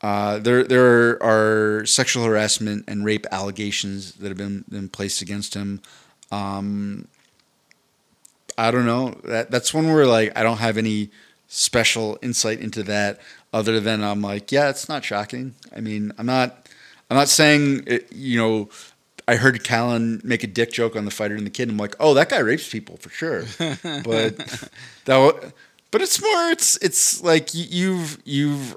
uh, 0.00 0.38
there 0.38 0.64
there 0.64 1.22
are 1.22 1.84
sexual 1.84 2.24
harassment 2.24 2.84
and 2.86 3.04
rape 3.04 3.26
allegations 3.32 4.12
that 4.14 4.28
have 4.28 4.36
been, 4.36 4.64
been 4.68 4.88
placed 4.88 5.22
against 5.22 5.54
him. 5.54 5.80
Um, 6.30 7.08
I 8.56 8.70
don't 8.70 8.86
know. 8.86 9.20
That 9.24 9.50
that's 9.50 9.74
one 9.74 9.92
where 9.92 10.06
like 10.06 10.36
I 10.36 10.42
don't 10.42 10.58
have 10.58 10.76
any 10.76 11.10
special 11.48 12.18
insight 12.22 12.60
into 12.60 12.82
that 12.84 13.20
other 13.52 13.80
than 13.80 14.04
I'm 14.04 14.20
like, 14.22 14.52
yeah, 14.52 14.68
it's 14.68 14.88
not 14.88 15.04
shocking. 15.04 15.54
I 15.74 15.80
mean, 15.80 16.12
I'm 16.18 16.26
not 16.26 16.68
I'm 17.10 17.16
not 17.16 17.28
saying 17.28 17.84
it, 17.86 18.12
you 18.12 18.38
know. 18.38 18.68
I 19.26 19.36
heard 19.36 19.62
Callen 19.62 20.24
make 20.24 20.42
a 20.42 20.46
dick 20.46 20.72
joke 20.72 20.96
on 20.96 21.04
the 21.04 21.10
fighter 21.10 21.34
and 21.34 21.44
the 21.44 21.50
kid. 21.50 21.64
And 21.64 21.72
I'm 21.72 21.76
like, 21.76 21.94
oh, 22.00 22.14
that 22.14 22.30
guy 22.30 22.38
rapes 22.38 22.66
people 22.66 22.96
for 22.96 23.10
sure. 23.10 23.42
but 23.58 24.38
that, 25.04 25.52
but 25.90 26.02
it's 26.02 26.20
more. 26.20 26.50
It's 26.50 26.76
it's 26.78 27.22
like 27.22 27.50
you've 27.52 28.18
you've. 28.24 28.76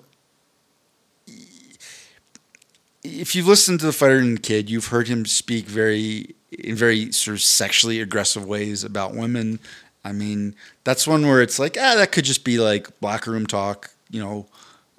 If 3.03 3.35
you've 3.35 3.47
listened 3.47 3.79
to 3.79 3.87
the 3.87 3.93
fighter 3.93 4.19
and 4.19 4.37
the 4.37 4.41
kid, 4.41 4.69
you've 4.69 4.87
heard 4.87 5.07
him 5.07 5.25
speak 5.25 5.65
very 5.65 6.35
in 6.51 6.75
very 6.75 7.11
sort 7.11 7.35
of 7.35 7.41
sexually 7.41 7.99
aggressive 7.99 8.45
ways 8.45 8.83
about 8.83 9.15
women. 9.15 9.59
I 10.03 10.11
mean, 10.11 10.55
that's 10.83 11.07
one 11.07 11.25
where 11.25 11.41
it's 11.41 11.59
like, 11.59 11.77
ah, 11.79 11.95
that 11.95 12.11
could 12.11 12.25
just 12.25 12.43
be 12.43 12.59
like 12.59 12.87
locker 13.01 13.31
room 13.31 13.45
talk, 13.45 13.91
you 14.09 14.21
know. 14.21 14.45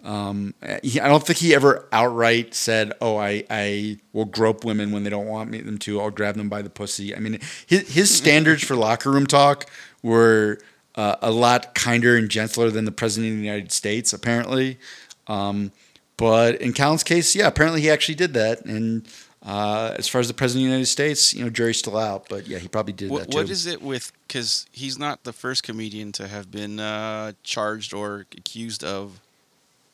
Um, 0.04 0.54
he, 0.82 1.00
I 1.00 1.06
don't 1.06 1.24
think 1.24 1.38
he 1.38 1.54
ever 1.54 1.86
outright 1.92 2.54
said, 2.54 2.92
"Oh, 3.00 3.16
I, 3.18 3.44
I 3.48 3.98
will 4.12 4.24
grope 4.24 4.64
women 4.64 4.90
when 4.90 5.04
they 5.04 5.10
don't 5.10 5.26
want 5.28 5.50
me 5.50 5.60
them 5.60 5.78
to. 5.78 6.00
I'll 6.00 6.10
grab 6.10 6.34
them 6.34 6.48
by 6.48 6.62
the 6.62 6.70
pussy." 6.70 7.14
I 7.14 7.20
mean, 7.20 7.38
his 7.66 7.94
his 7.94 8.14
standards 8.14 8.64
for 8.64 8.74
locker 8.74 9.12
room 9.12 9.28
talk 9.28 9.70
were 10.02 10.58
uh, 10.94 11.16
a 11.22 11.30
lot 11.30 11.74
kinder 11.74 12.16
and 12.16 12.28
gentler 12.28 12.70
than 12.70 12.84
the 12.84 12.92
president 12.92 13.32
of 13.32 13.38
the 13.38 13.44
United 13.44 13.72
States, 13.72 14.12
apparently. 14.12 14.78
Um, 15.26 15.72
but 16.16 16.60
in 16.60 16.72
Callen's 16.72 17.02
case, 17.04 17.34
yeah, 17.34 17.46
apparently 17.46 17.80
he 17.80 17.90
actually 17.90 18.14
did 18.16 18.34
that. 18.34 18.64
And 18.64 19.06
uh, 19.44 19.94
as 19.98 20.08
far 20.08 20.20
as 20.20 20.28
the 20.28 20.34
president 20.34 20.62
of 20.62 20.66
the 20.68 20.72
United 20.72 20.86
States, 20.86 21.34
you 21.34 21.42
know, 21.44 21.50
jury's 21.50 21.78
still 21.78 21.96
out. 21.96 22.28
But 22.28 22.46
yeah, 22.46 22.58
he 22.58 22.68
probably 22.68 22.92
did 22.92 23.10
What, 23.10 23.22
that 23.22 23.30
too. 23.30 23.38
what 23.38 23.50
is 23.50 23.66
it 23.66 23.82
with? 23.82 24.12
Because 24.28 24.66
he's 24.70 24.98
not 24.98 25.24
the 25.24 25.32
first 25.32 25.62
comedian 25.62 26.12
to 26.12 26.28
have 26.28 26.50
been 26.50 26.78
uh, 26.78 27.32
charged 27.42 27.92
or 27.94 28.26
accused 28.36 28.84
of 28.84 29.20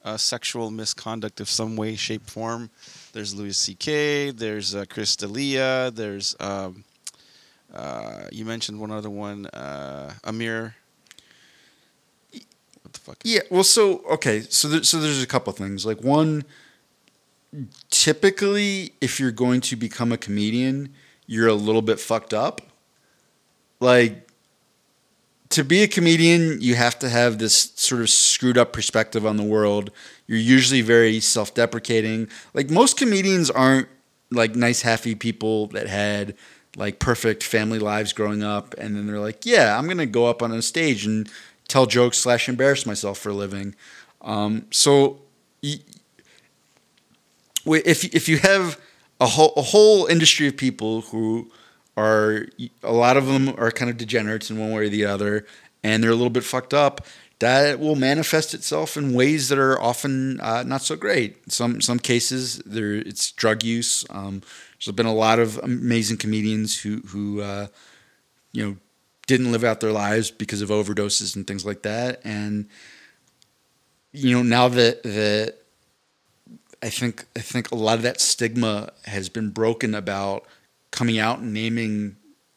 uh, 0.04 0.16
sexual 0.16 0.70
misconduct 0.70 1.40
of 1.40 1.48
some 1.48 1.76
way, 1.76 1.94
shape, 1.96 2.28
form. 2.28 2.70
There's 3.12 3.34
Louis 3.34 3.56
C.K. 3.56 4.30
There's 4.32 4.74
uh, 4.74 4.84
Chris 4.88 5.16
D'Elia. 5.16 5.90
There's 5.92 6.36
um, 6.40 6.84
uh, 7.72 8.24
you 8.32 8.44
mentioned 8.44 8.80
one 8.80 8.90
other 8.90 9.10
one, 9.10 9.46
uh, 9.46 10.12
Amir. 10.24 10.74
What 13.08 13.20
the 13.20 13.30
fuck? 13.30 13.48
Yeah, 13.50 13.54
well, 13.54 13.64
so 13.64 14.04
okay, 14.10 14.40
so 14.42 14.68
there, 14.68 14.82
so 14.82 15.00
there's 15.00 15.22
a 15.22 15.26
couple 15.26 15.52
things. 15.54 15.86
Like 15.86 16.02
one, 16.02 16.44
typically, 17.90 18.92
if 19.00 19.18
you're 19.18 19.30
going 19.30 19.62
to 19.62 19.76
become 19.76 20.12
a 20.12 20.18
comedian, 20.18 20.92
you're 21.26 21.48
a 21.48 21.54
little 21.54 21.82
bit 21.82 21.98
fucked 21.98 22.34
up. 22.34 22.60
Like 23.80 24.28
to 25.50 25.64
be 25.64 25.82
a 25.82 25.88
comedian, 25.88 26.60
you 26.60 26.74
have 26.74 26.98
to 26.98 27.08
have 27.08 27.38
this 27.38 27.72
sort 27.76 28.02
of 28.02 28.10
screwed 28.10 28.58
up 28.58 28.74
perspective 28.74 29.24
on 29.24 29.38
the 29.38 29.42
world. 29.42 29.90
You're 30.26 30.38
usually 30.38 30.82
very 30.82 31.20
self-deprecating. 31.20 32.28
Like 32.52 32.68
most 32.68 32.98
comedians 32.98 33.50
aren't 33.50 33.88
like 34.30 34.54
nice, 34.54 34.82
happy 34.82 35.14
people 35.14 35.68
that 35.68 35.86
had 35.86 36.34
like 36.76 36.98
perfect 36.98 37.42
family 37.42 37.78
lives 37.78 38.12
growing 38.12 38.42
up, 38.42 38.74
and 38.76 38.94
then 38.94 39.06
they're 39.06 39.18
like, 39.18 39.46
"Yeah, 39.46 39.78
I'm 39.78 39.88
gonna 39.88 40.04
go 40.04 40.26
up 40.26 40.42
on 40.42 40.52
a 40.52 40.60
stage 40.60 41.06
and 41.06 41.28
tell 41.68 41.86
jokes 41.86 42.18
slash 42.18 42.48
embarrass 42.48 42.84
myself 42.86 43.18
for 43.18 43.30
a 43.30 43.34
living." 43.34 43.74
Um, 44.22 44.66
so, 44.70 45.20
if 47.64 48.04
if 48.04 48.28
you 48.28 48.38
have 48.38 48.80
a 49.20 49.26
whole 49.26 49.52
a 49.56 49.62
whole 49.62 50.06
industry 50.06 50.48
of 50.48 50.56
people 50.56 51.02
who 51.02 51.50
are 51.96 52.46
a 52.82 52.92
lot 52.92 53.16
of 53.16 53.26
them 53.26 53.54
are 53.58 53.70
kind 53.70 53.90
of 53.90 53.96
degenerates 53.96 54.50
in 54.50 54.58
one 54.58 54.72
way 54.72 54.86
or 54.86 54.88
the 54.88 55.04
other, 55.04 55.46
and 55.82 56.02
they're 56.02 56.10
a 56.10 56.14
little 56.14 56.30
bit 56.30 56.44
fucked 56.44 56.74
up. 56.74 57.04
That 57.40 57.78
will 57.78 57.94
manifest 57.94 58.52
itself 58.52 58.96
in 58.96 59.14
ways 59.14 59.48
that 59.48 59.58
are 59.58 59.80
often 59.80 60.40
uh, 60.40 60.64
not 60.64 60.82
so 60.82 60.96
great. 60.96 61.52
Some 61.52 61.80
some 61.80 61.98
cases 62.00 62.58
there 62.66 62.94
it's 62.94 63.30
drug 63.30 63.62
use. 63.62 64.04
Um, 64.10 64.42
there's 64.78 64.94
been 64.94 65.06
a 65.06 65.14
lot 65.14 65.38
of 65.38 65.58
amazing 65.58 66.16
comedians 66.16 66.80
who 66.80 66.98
who 67.06 67.40
uh, 67.40 67.68
you 68.52 68.64
know 68.64 68.76
didn't 69.28 69.52
live 69.52 69.62
out 69.62 69.78
their 69.78 69.92
lives 69.92 70.32
because 70.32 70.60
of 70.60 70.70
overdoses 70.70 71.36
and 71.36 71.46
things 71.46 71.64
like 71.64 71.82
that. 71.82 72.20
And 72.24 72.68
you 74.10 74.34
know 74.34 74.42
now 74.42 74.66
that 74.66 75.04
that 75.04 75.54
I 76.82 76.90
think 76.90 77.26
I 77.36 77.40
think 77.40 77.70
a 77.70 77.76
lot 77.76 77.94
of 77.96 78.02
that 78.02 78.20
stigma 78.20 78.90
has 79.04 79.28
been 79.28 79.50
broken 79.50 79.94
about 79.94 80.44
coming 80.90 81.18
out 81.18 81.38
and 81.40 81.52
naming, 81.52 82.16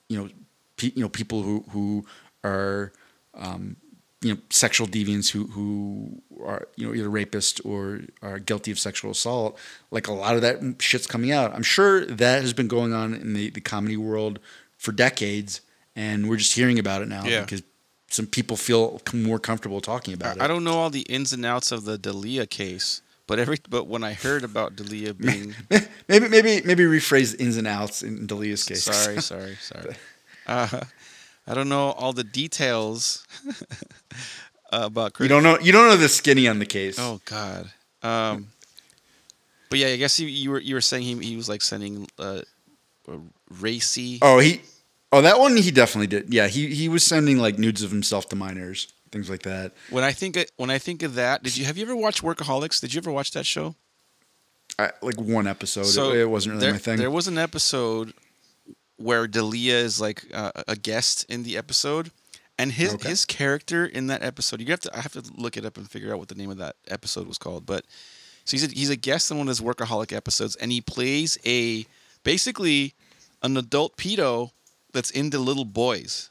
you 0.10 0.18
know, 0.18 0.30
pe- 0.77 0.93
you 0.95 1.02
know 1.02 1.10
people 1.10 1.43
who 1.43 1.64
who 1.69 2.06
are, 2.43 2.91
um, 3.35 3.76
you 4.22 4.34
know, 4.34 4.39
sexual 4.49 4.88
deviants 4.88 5.30
who 5.30 5.48
who 5.48 6.22
are 6.43 6.68
you 6.76 6.88
know 6.88 6.93
either 6.93 7.10
rapists 7.10 7.64
or 7.65 8.02
are 8.22 8.39
guilty 8.39 8.72
of 8.72 8.80
sexual 8.80 9.11
assault. 9.11 9.57
Like 9.89 10.07
a 10.07 10.14
lot 10.14 10.35
of 10.35 10.41
that 10.41 10.76
shit's 10.80 11.07
coming 11.07 11.31
out. 11.31 11.53
I'm 11.53 11.64
sure 11.64 12.06
that 12.06 12.41
has 12.41 12.53
been 12.53 12.68
going 12.68 12.93
on 12.93 13.14
in 13.14 13.34
the 13.34 13.49
the 13.49 13.61
comedy 13.61 13.98
world 13.98 14.39
for 14.77 14.91
decades, 14.91 15.61
and 15.95 16.30
we're 16.30 16.38
just 16.38 16.53
hearing 16.53 16.80
about 16.80 17.01
it 17.01 17.07
now 17.07 17.23
Yeah. 17.26 17.41
because 17.41 17.63
some 18.09 18.27
people 18.27 18.57
feel 18.57 19.01
more 19.13 19.39
comfortable 19.39 19.80
talking 19.81 20.13
about 20.13 20.35
it. 20.38 20.41
I 20.41 20.47
don't 20.47 20.63
know 20.63 20.73
all 20.80 20.89
the 20.89 21.01
ins 21.03 21.31
and 21.34 21.45
outs 21.45 21.72
of 21.72 21.85
the 21.85 21.97
D'Elia 21.97 22.45
case, 22.45 23.01
but 23.27 23.39
every 23.39 23.57
but 23.69 23.88
when 23.88 24.03
I 24.03 24.13
heard 24.13 24.43
about 24.43 24.76
D'Elia 24.76 25.13
being 25.30 25.55
maybe 26.09 26.27
maybe 26.27 26.61
maybe 26.65 26.84
rephrase 26.84 27.39
ins 27.39 27.55
and 27.57 27.68
outs 27.68 28.03
in 28.03 28.27
D'Elia's 28.27 28.63
case. 28.65 28.84
sorry, 28.84 29.22
sorry, 29.31 29.55
sorry, 29.61 29.95
uh, 30.47 30.81
I 31.47 31.53
don't 31.53 31.69
know 31.69 31.91
all 31.91 32.11
the 32.13 32.23
details 32.26 33.26
about. 34.72 35.13
Chris. 35.13 35.26
You 35.26 35.30
don't 35.30 35.43
know 35.43 35.57
you 35.59 35.72
don't 35.72 35.88
know 35.88 35.97
the 35.97 36.09
skinny 36.09 36.47
on 36.47 36.59
the 36.59 36.65
case. 36.65 36.97
Oh 36.99 37.19
God. 37.26 37.72
Um, 38.03 38.47
but 39.69 39.80
yeah, 39.80 39.88
I 39.88 39.95
guess 39.95 40.19
you, 40.19 40.27
you 40.27 40.51
were 40.51 40.59
you 40.59 40.76
were 40.76 40.81
saying 40.81 41.03
he 41.03 41.15
he 41.30 41.35
was 41.38 41.47
like 41.47 41.61
sending 41.61 42.07
uh, 42.19 42.41
racy. 43.59 44.19
Oh, 44.22 44.39
he 44.39 44.61
Oh, 45.11 45.21
that 45.21 45.39
one 45.39 45.57
he 45.57 45.71
definitely 45.71 46.07
did. 46.07 46.33
Yeah, 46.33 46.47
he 46.47 46.73
he 46.73 46.88
was 46.88 47.03
sending 47.03 47.38
like 47.38 47.57
nudes 47.59 47.83
of 47.83 47.91
himself 47.91 48.29
to 48.29 48.35
minors, 48.35 48.88
things 49.11 49.29
like 49.29 49.43
that. 49.43 49.73
When 49.89 50.03
I 50.03 50.13
think 50.13 50.38
of, 50.38 50.45
when 50.57 50.69
I 50.69 50.77
think 50.77 51.03
of 51.03 51.15
that, 51.15 51.43
did 51.43 51.57
you 51.57 51.65
have 51.65 51.77
you 51.77 51.83
ever 51.83 51.95
watched 51.95 52.21
Workaholics? 52.23 52.79
Did 52.79 52.93
you 52.93 52.99
ever 52.99 53.11
watch 53.11 53.31
that 53.31 53.45
show? 53.45 53.75
I, 54.79 54.91
like 55.01 55.19
one 55.19 55.47
episode. 55.47 55.85
it, 56.13 56.19
it 56.21 56.29
wasn't 56.29 56.53
really 56.55 56.65
there, 56.65 56.71
my 56.73 56.79
thing. 56.79 56.97
There 56.97 57.11
was 57.11 57.27
an 57.27 57.38
episode 57.38 58.13
where 58.95 59.27
D'Elia 59.27 59.75
is 59.75 59.99
like 59.99 60.23
uh, 60.33 60.51
a 60.67 60.75
guest 60.77 61.25
in 61.27 61.43
the 61.43 61.57
episode, 61.57 62.11
and 62.57 62.71
his 62.71 62.93
Okay. 62.93 63.09
his 63.09 63.25
character 63.25 63.85
in 63.85 64.07
that 64.07 64.23
episode. 64.23 64.61
You 64.61 64.67
have 64.67 64.79
to 64.81 64.97
I 64.97 65.01
have 65.01 65.11
to 65.13 65.23
look 65.35 65.57
it 65.57 65.65
up 65.65 65.77
and 65.77 65.89
figure 65.91 66.13
out 66.13 66.19
what 66.19 66.29
the 66.29 66.35
name 66.35 66.49
of 66.49 66.57
that 66.59 66.77
episode 66.88 67.27
was 67.27 67.38
called, 67.38 67.65
but 67.65 67.85
So 68.45 68.51
he's 68.55 68.63
a, 68.63 68.67
he's 68.67 68.89
a 68.89 68.95
guest 68.95 69.29
in 69.29 69.38
one 69.38 69.47
of 69.47 69.57
his 69.57 69.61
workaholic 69.61 70.15
episodes, 70.15 70.55
and 70.55 70.71
he 70.71 70.79
plays 70.79 71.38
a 71.45 71.85
basically 72.23 72.93
an 73.43 73.57
adult 73.57 73.97
pedo 73.97 74.51
that's 74.93 75.11
into 75.11 75.39
little 75.39 75.65
boys. 75.65 76.30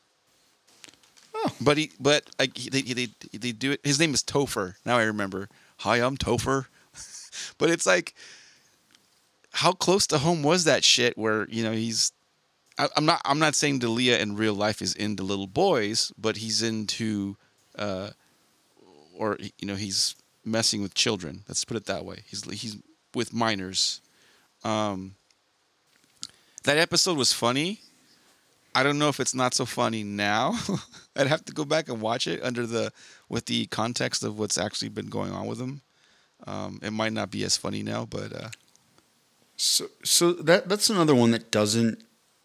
Oh. 1.34 1.52
But 1.60 1.78
he 1.78 1.92
but 1.98 2.24
he- 2.54 2.70
they, 2.70 2.82
they 2.82 3.08
they 3.32 3.52
do 3.52 3.72
it. 3.72 3.80
His 3.82 3.98
name 3.98 4.14
is 4.14 4.22
Topher. 4.22 4.74
Now 4.84 4.98
I 4.98 5.04
remember. 5.04 5.48
Hi, 5.78 5.96
I'm 5.96 6.16
Topher. 6.16 6.66
but 7.58 7.70
it's 7.70 7.86
like, 7.86 8.14
how 9.52 9.72
close 9.72 10.06
to 10.08 10.18
home 10.18 10.42
was 10.42 10.64
that 10.64 10.84
shit? 10.84 11.16
Where 11.16 11.48
you 11.48 11.62
know 11.62 11.72
he's 11.72 12.12
I, 12.80 12.88
I'm 12.96 13.04
not. 13.04 13.20
I'm 13.26 13.38
not 13.38 13.54
saying 13.54 13.80
D'Elia 13.80 14.18
in 14.18 14.36
real 14.36 14.54
life 14.54 14.80
is 14.80 14.94
into 14.94 15.22
little 15.22 15.46
boys, 15.46 16.12
but 16.16 16.38
he's 16.38 16.62
into, 16.62 17.36
uh, 17.76 18.10
or 19.14 19.36
you 19.58 19.66
know, 19.66 19.74
he's 19.74 20.16
messing 20.46 20.80
with 20.80 20.94
children. 20.94 21.44
Let's 21.46 21.66
put 21.66 21.76
it 21.76 21.84
that 21.86 22.06
way. 22.06 22.24
He's 22.26 22.42
he's 22.44 22.78
with 23.14 23.34
minors. 23.34 24.00
Um, 24.64 25.14
that 26.64 26.78
episode 26.78 27.18
was 27.18 27.34
funny. 27.34 27.80
I 28.74 28.82
don't 28.82 28.98
know 28.98 29.08
if 29.08 29.18
it's 29.20 29.34
not 29.34 29.54
so 29.54 29.64
funny 29.66 30.02
now. 30.04 30.54
I'd 31.16 31.26
have 31.26 31.44
to 31.46 31.52
go 31.52 31.64
back 31.64 31.88
and 31.88 32.00
watch 32.00 32.26
it 32.26 32.42
under 32.42 32.66
the 32.66 32.92
with 33.28 33.46
the 33.46 33.66
context 33.66 34.22
of 34.22 34.38
what's 34.38 34.58
actually 34.58 34.90
been 34.90 35.06
going 35.08 35.32
on 35.32 35.46
with 35.46 35.60
him. 35.60 35.80
Um, 36.46 36.80
it 36.82 36.92
might 36.92 37.12
not 37.12 37.30
be 37.30 37.44
as 37.44 37.56
funny 37.56 37.82
now, 37.82 38.06
but 38.06 38.32
uh, 38.32 38.48
So, 39.56 39.86
so 40.04 40.32
that 40.32 40.68
that's 40.68 40.88
another 40.90 41.14
one 41.14 41.32
that 41.32 41.50
doesn't 41.50 42.02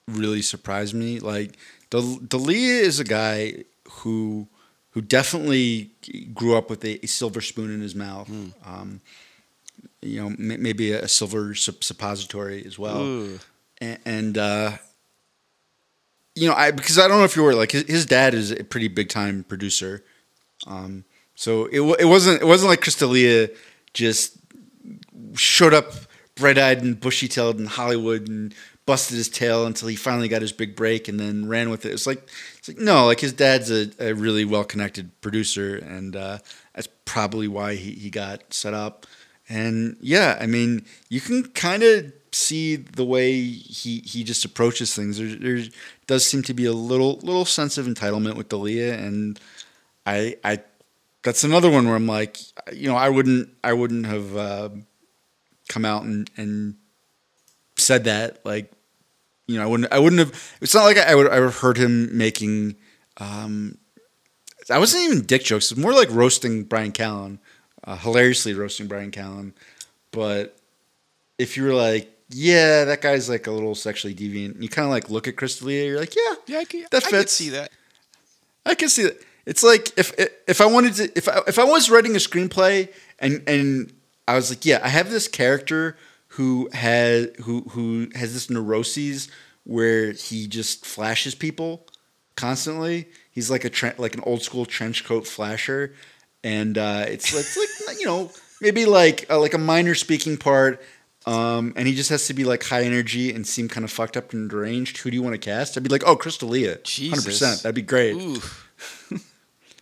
really 0.07 0.41
surprise 0.41 0.93
me. 0.93 1.19
Like, 1.19 1.57
Del- 1.89 2.17
D'Elia 2.17 2.81
is 2.81 2.99
a 2.99 3.03
guy 3.05 3.63
who 4.01 4.47
who 4.91 5.01
definitely 5.01 5.91
grew 6.33 6.55
up 6.57 6.69
with 6.69 6.83
a, 6.85 7.03
a 7.03 7.07
silver 7.07 7.41
spoon 7.41 7.69
in 7.73 7.81
his 7.81 7.95
mouth. 7.95 8.29
Um, 8.65 9.01
you 10.01 10.21
know, 10.21 10.27
m- 10.27 10.61
maybe 10.61 10.91
a 10.93 11.07
silver 11.07 11.53
sup- 11.55 11.83
suppository 11.83 12.63
as 12.65 12.77
well. 12.79 13.01
ooh. 13.01 13.39
and, 13.81 13.99
and 14.05 14.37
uh, 14.37 14.71
you 16.35 16.47
know, 16.47 16.53
I 16.53 16.71
because 16.71 16.99
I 16.99 17.07
don't 17.07 17.17
know 17.17 17.23
if 17.23 17.35
you 17.35 17.43
were 17.43 17.55
like 17.55 17.71
his, 17.71 17.83
his 17.83 18.05
dad 18.05 18.33
is 18.33 18.51
a 18.51 18.63
pretty 18.63 18.89
big 18.89 19.09
time 19.09 19.43
producer, 19.43 20.03
um, 20.67 21.05
so 21.33 21.65
it 21.65 21.81
it 21.99 22.05
wasn't 22.05 22.41
it 22.41 22.45
wasn't 22.45 22.69
like 22.69 22.81
Chris 22.81 22.95
D'Elia 22.95 23.49
just 23.93 24.37
showed 25.35 25.73
up 25.73 25.91
bright 26.35 26.57
eyed 26.57 26.81
and 26.81 26.99
bushy 26.99 27.27
tailed 27.27 27.59
in 27.59 27.65
Hollywood 27.65 28.27
and 28.27 28.53
busted 28.85 29.17
his 29.17 29.29
tail 29.29 29.65
until 29.65 29.87
he 29.87 29.95
finally 29.95 30.27
got 30.27 30.41
his 30.41 30.51
big 30.51 30.75
break 30.75 31.07
and 31.07 31.19
then 31.19 31.47
ran 31.47 31.69
with 31.69 31.85
it. 31.85 31.93
It's 31.93 32.05
like 32.05 32.29
it's 32.57 32.67
like 32.67 32.77
no, 32.77 33.05
like 33.05 33.19
his 33.19 33.33
dad's 33.33 33.71
a, 33.71 33.89
a 33.99 34.13
really 34.13 34.45
well 34.45 34.63
connected 34.63 35.09
producer 35.21 35.77
and 35.77 36.15
uh, 36.15 36.39
that's 36.73 36.89
probably 37.05 37.47
why 37.47 37.75
he, 37.75 37.91
he 37.93 38.09
got 38.09 38.53
set 38.53 38.73
up. 38.73 39.05
And 39.47 39.97
yeah, 40.01 40.37
I 40.39 40.47
mean, 40.47 40.85
you 41.09 41.21
can 41.21 41.43
kind 41.49 41.83
of 41.83 42.11
see 42.31 42.75
the 42.75 43.05
way 43.05 43.41
he 43.41 43.99
he 43.99 44.23
just 44.23 44.43
approaches 44.43 44.93
things. 44.93 45.17
There, 45.17 45.35
there 45.35 45.63
does 46.07 46.25
seem 46.25 46.43
to 46.43 46.53
be 46.53 46.65
a 46.65 46.73
little 46.73 47.17
little 47.23 47.45
sense 47.45 47.77
of 47.77 47.85
entitlement 47.85 48.35
with 48.35 48.49
D'Elia, 48.49 48.97
and 48.97 49.39
I 50.05 50.37
I 50.43 50.59
that's 51.23 51.43
another 51.43 51.69
one 51.69 51.87
where 51.87 51.95
I'm 51.95 52.07
like, 52.07 52.37
you 52.71 52.87
know, 52.87 52.95
I 52.95 53.09
wouldn't 53.09 53.49
I 53.63 53.73
wouldn't 53.73 54.05
have 54.05 54.37
uh, 54.37 54.69
come 55.67 55.85
out 55.85 56.03
and 56.03 56.29
and 56.37 56.75
said 57.77 58.03
that 58.05 58.45
like, 58.45 58.71
you 59.47 59.57
know, 59.57 59.63
I 59.63 59.65
wouldn't 59.65 59.91
I 59.91 59.99
wouldn't 59.99 60.19
have. 60.19 60.57
It's 60.61 60.73
not 60.73 60.83
like 60.83 60.97
I 60.97 61.15
would 61.15 61.27
I 61.27 61.39
would 61.39 61.47
have 61.47 61.59
heard 61.59 61.77
him 61.77 62.15
making. 62.17 62.75
Um, 63.17 63.77
I 64.69 64.79
wasn't 64.79 65.03
even 65.03 65.25
dick 65.25 65.43
jokes. 65.43 65.71
It's 65.71 65.79
more 65.79 65.93
like 65.93 66.09
roasting 66.09 66.63
Brian 66.63 66.91
Callen, 66.91 67.37
uh, 67.83 67.97
hilariously 67.97 68.53
roasting 68.53 68.87
Brian 68.87 69.11
Callen. 69.11 69.53
But 70.11 70.57
if 71.37 71.55
you 71.57 71.63
were 71.63 71.73
like, 71.73 72.14
yeah, 72.29 72.85
that 72.85 73.01
guy's 73.01 73.29
like 73.29 73.47
a 73.47 73.51
little 73.51 73.75
sexually 73.75 74.15
deviant, 74.15 74.61
you 74.61 74.69
kind 74.69 74.85
of 74.85 74.91
like 74.91 75.09
look 75.09 75.27
at 75.27 75.35
Chris 75.35 75.59
D'Elia, 75.59 75.85
you're 75.85 75.99
like, 75.99 76.15
yeah, 76.15 76.35
Yeah, 76.47 76.59
I 76.59 76.65
can, 76.65 76.85
That 76.91 77.05
I 77.05 77.09
can 77.09 77.19
fits. 77.19 77.33
see 77.33 77.49
that. 77.49 77.71
I 78.65 78.73
can 78.75 78.89
see 78.89 79.03
that. 79.03 79.21
It's 79.45 79.63
like 79.63 79.91
if 79.97 80.11
if 80.47 80.59
I 80.59 80.65
wanted 80.65 80.95
to 80.95 81.11
if 81.15 81.29
I, 81.29 81.41
if 81.47 81.59
I 81.59 81.63
was 81.65 81.89
writing 81.89 82.15
a 82.15 82.19
screenplay 82.19 82.91
and 83.19 83.43
and 83.47 83.93
I 84.27 84.33
was 84.35 84.49
like, 84.49 84.65
yeah, 84.65 84.79
I 84.83 84.87
have 84.89 85.11
this 85.11 85.27
character 85.27 85.97
who 86.29 86.67
has 86.73 87.29
who 87.43 87.61
who 87.69 88.07
has 88.15 88.33
this 88.33 88.49
neuroses 88.49 89.29
where 89.63 90.13
he 90.13 90.47
just 90.47 90.83
flashes 90.85 91.35
people 91.35 91.85
constantly. 92.35 93.07
He's 93.31 93.51
like 93.51 93.65
a 93.65 93.69
tre- 93.69 93.93
like 93.99 94.15
an 94.15 94.21
old 94.25 94.41
school 94.41 94.65
trench 94.65 95.05
coat 95.05 95.27
flasher, 95.27 95.93
and 96.43 96.75
uh, 96.77 97.05
it's 97.07 97.31
it's 97.31 97.85
like 97.87 97.99
you 97.99 98.07
know 98.07 98.31
maybe 98.61 98.85
like 98.87 99.27
uh, 99.29 99.39
like 99.39 99.53
a 99.53 99.59
minor 99.59 99.93
speaking 99.93 100.37
part. 100.37 100.81
Um, 101.27 101.73
and 101.75 101.87
he 101.87 101.95
just 101.95 102.09
has 102.11 102.27
to 102.27 102.33
be 102.35 102.43
like 102.43 102.63
high 102.63 102.83
energy 102.83 103.33
and 103.33 103.47
seem 103.47 103.67
kind 103.67 103.83
of 103.83 103.91
fucked 103.91 104.15
up 104.15 104.31
and 104.33 104.47
deranged. 104.49 104.97
Who 104.99 105.09
do 105.09 105.15
you 105.15 105.23
want 105.23 105.33
to 105.33 105.39
cast? 105.39 105.75
I'd 105.75 105.83
be 105.83 105.89
like, 105.89 106.03
oh, 106.05 106.15
hundred 106.21 106.83
Jesus. 106.83 107.25
percent. 107.25 107.63
That'd 107.63 107.75
be 107.75 107.81
great. 107.81 108.15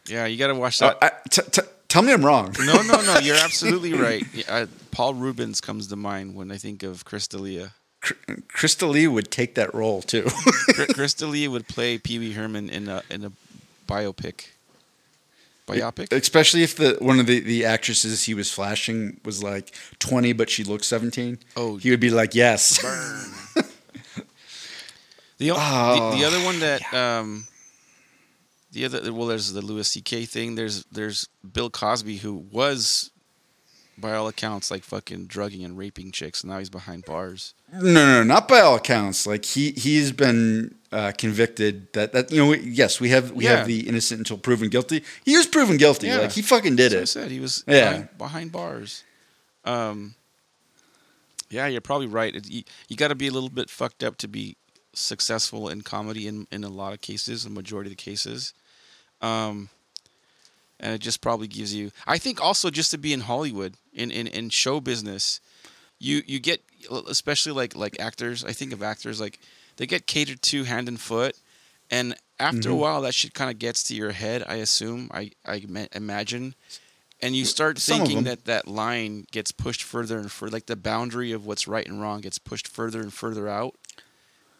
Yeah, 0.05 0.25
you 0.25 0.37
got 0.37 0.47
to 0.47 0.55
watch 0.55 0.81
Uh, 0.81 0.95
that. 0.99 1.03
I- 1.03 1.29
t- 1.29 1.41
t- 1.49 1.67
tell 1.87 2.01
me 2.01 2.11
I'm 2.11 2.25
wrong. 2.25 2.53
no, 2.59 2.81
no, 2.81 3.01
no. 3.01 3.19
You're 3.23 3.37
absolutely 3.37 3.93
right. 3.93 4.23
Yeah, 4.33 4.43
uh, 4.49 4.65
Paul 4.91 5.13
Reubens 5.13 5.61
comes 5.61 5.87
to 5.87 5.95
mind 5.95 6.35
when 6.35 6.51
I 6.51 6.57
think 6.57 6.83
of 6.83 7.05
Chris 7.05 7.25
D'Elia. 7.27 7.73
Chris 8.49 8.75
D'Elia 8.75 9.09
would 9.09 9.31
take 9.31 9.55
that 9.55 9.73
role 9.73 10.01
too. 10.01 10.23
Cr- 10.73 10.83
Chris 10.93 11.13
D'Elia 11.13 11.49
would 11.49 11.69
play 11.69 11.97
Pee 11.97 12.19
Wee 12.19 12.33
Herman 12.33 12.69
in 12.69 12.89
a 12.89 13.01
in 13.09 13.23
a 13.23 13.31
biopic. 13.87 14.47
Biopic. 15.67 16.11
Especially 16.11 16.63
if 16.63 16.75
the 16.75 16.97
one 16.99 17.19
of 17.19 17.25
the, 17.25 17.39
the 17.39 17.65
actresses 17.65 18.23
he 18.23 18.33
was 18.33 18.51
flashing 18.51 19.19
was 19.23 19.41
like 19.41 19.73
20, 19.99 20.33
but 20.33 20.49
she 20.49 20.63
looked 20.63 20.85
17. 20.85 21.39
Oh. 21.55 21.77
he 21.77 21.89
would 21.89 21.99
be 22.01 22.09
like, 22.09 22.35
yes. 22.35 22.83
The, 25.39 25.51
Oh, 25.51 26.11
the 26.11 26.17
the 26.17 26.25
other 26.25 26.39
one 26.45 26.59
that 26.59 26.93
um, 26.93 27.47
the 28.71 28.85
other 28.85 29.11
well, 29.11 29.27
there's 29.27 29.51
the 29.51 29.61
Louis 29.61 29.87
C.K. 29.87 30.25
thing. 30.25 30.55
There's 30.55 30.85
there's 30.85 31.27
Bill 31.51 31.69
Cosby 31.69 32.17
who 32.17 32.35
was, 32.35 33.11
by 33.97 34.13
all 34.13 34.27
accounts, 34.27 34.71
like 34.71 34.83
fucking 34.83 35.25
drugging 35.27 35.63
and 35.63 35.77
raping 35.77 36.11
chicks. 36.11 36.41
And 36.43 36.51
now 36.51 36.59
he's 36.59 36.69
behind 36.69 37.05
bars. 37.05 37.53
No, 37.71 37.81
no, 37.93 38.23
not 38.23 38.47
by 38.47 38.59
all 38.61 38.75
accounts. 38.75 39.25
Like 39.27 39.45
he 39.45 39.71
he's 39.71 40.11
been 40.11 40.75
uh, 40.91 41.11
convicted. 41.17 41.91
That 41.93 42.11
that 42.13 42.31
you 42.31 42.37
know, 42.43 42.53
yes, 42.53 42.99
we 42.99 43.09
have 43.09 43.31
we 43.31 43.45
Yeah. 43.45 43.57
have 43.57 43.67
the 43.67 43.87
innocent 43.87 44.19
until 44.19 44.37
proven 44.37 44.69
guilty. 44.69 45.03
He 45.25 45.37
was 45.37 45.47
proven 45.47 45.77
guilty. 45.77 46.07
Yeah. 46.07 46.17
Like 46.17 46.31
he 46.31 46.41
fucking 46.41 46.75
did 46.75 46.91
That's 46.91 47.15
what 47.15 47.21
I 47.21 47.23
it. 47.25 47.27
said 47.27 47.31
he 47.31 47.39
was 47.39 47.63
Yeah. 47.67 47.89
behind, 47.91 48.17
behind 48.17 48.51
bars. 48.51 49.03
Um, 49.65 50.15
yeah, 51.49 51.67
you're 51.67 51.81
probably 51.81 52.07
right. 52.07 52.35
It, 52.35 52.49
you 52.49 52.63
you 52.87 52.95
got 52.97 53.09
to 53.09 53.15
be 53.15 53.27
a 53.27 53.31
little 53.31 53.49
bit 53.49 53.69
fucked 53.69 54.03
up 54.03 54.17
to 54.17 54.27
be 54.27 54.55
successful 54.93 55.69
in 55.69 55.81
comedy 55.81 56.27
in, 56.27 56.47
in 56.51 56.63
a 56.63 56.69
lot 56.69 56.93
of 56.93 57.01
cases, 57.01 57.45
a 57.45 57.49
majority 57.49 57.89
of 57.91 57.97
the 57.97 58.03
cases. 58.03 58.53
Um, 59.21 59.69
and 60.83 60.93
it 60.93 60.99
just 61.01 61.21
probably 61.21 61.47
gives 61.47 61.73
you. 61.73 61.89
I 62.05 62.19
think 62.19 62.39
also 62.39 62.69
just 62.69 62.91
to 62.91 62.97
be 62.99 63.13
in 63.13 63.21
Hollywood, 63.21 63.73
in, 63.93 64.11
in, 64.11 64.27
in 64.27 64.49
show 64.49 64.79
business, 64.79 65.39
you 65.99 66.21
you 66.27 66.39
get 66.39 66.61
especially 67.07 67.53
like 67.53 67.75
like 67.75 67.99
actors. 67.99 68.43
I 68.43 68.51
think 68.51 68.73
of 68.73 68.83
actors 68.83 69.19
like 69.19 69.39
they 69.77 69.87
get 69.87 70.05
catered 70.05 70.41
to 70.43 70.65
hand 70.65 70.87
and 70.87 70.99
foot, 70.99 71.35
and 71.89 72.13
after 72.39 72.69
a 72.69 72.73
Mhm. 72.73 72.77
while 72.77 73.01
that 73.01 73.13
shit 73.15 73.33
kind 73.33 73.49
of 73.49 73.57
gets 73.57 73.83
to 73.85 73.95
your 73.95 74.11
head. 74.11 74.43
I 74.47 74.55
assume. 74.55 75.09
I 75.13 75.31
I 75.45 75.63
imagine. 75.93 76.53
And 77.21 77.33
you 77.37 77.45
start 77.45 77.79
Some 77.79 77.99
thinking 77.99 78.23
that 78.25 78.43
that 78.45 78.67
line 78.67 79.25
gets 79.31 79.53
pushed 79.53 79.81
further 79.81 80.17
and 80.19 80.29
further, 80.29 80.51
like 80.51 80.65
the 80.65 80.75
boundary 80.75 81.31
of 81.31 81.45
what's 81.45 81.69
right 81.69 81.87
and 81.87 82.01
wrong 82.01 82.19
gets 82.19 82.37
pushed 82.37 82.67
further 82.67 82.99
and 82.99 83.13
further 83.13 83.47
out, 83.47 83.75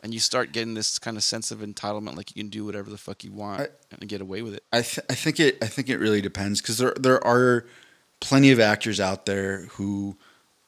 and 0.04 0.14
you 0.14 0.20
start 0.20 0.52
getting 0.52 0.74
this 0.74 1.00
kind 1.00 1.16
of 1.18 1.24
sense 1.24 1.50
of 1.50 1.60
entitlement, 1.60 2.18
like 2.18 2.36
you 2.36 2.44
can 2.44 2.50
do 2.50 2.66
whatever 2.66 2.90
the 2.90 2.98
fuck 2.98 3.24
you 3.24 3.32
want 3.32 3.62
I- 3.62 3.68
and 4.00 4.08
get 4.10 4.22
away 4.22 4.42
with 4.42 4.54
it. 4.54 4.64
I 4.72 4.82
th- 4.82 5.06
I 5.10 5.16
think 5.16 5.40
it 5.40 5.58
I 5.64 5.68
think 5.68 5.90
it 5.90 5.98
really 5.98 6.22
depends 6.22 6.62
because 6.62 6.78
there 6.78 6.94
there 7.00 7.26
are 7.26 7.66
plenty 8.20 8.52
of 8.52 8.60
actors 8.60 9.00
out 9.00 9.26
there 9.26 9.66
who 9.72 10.18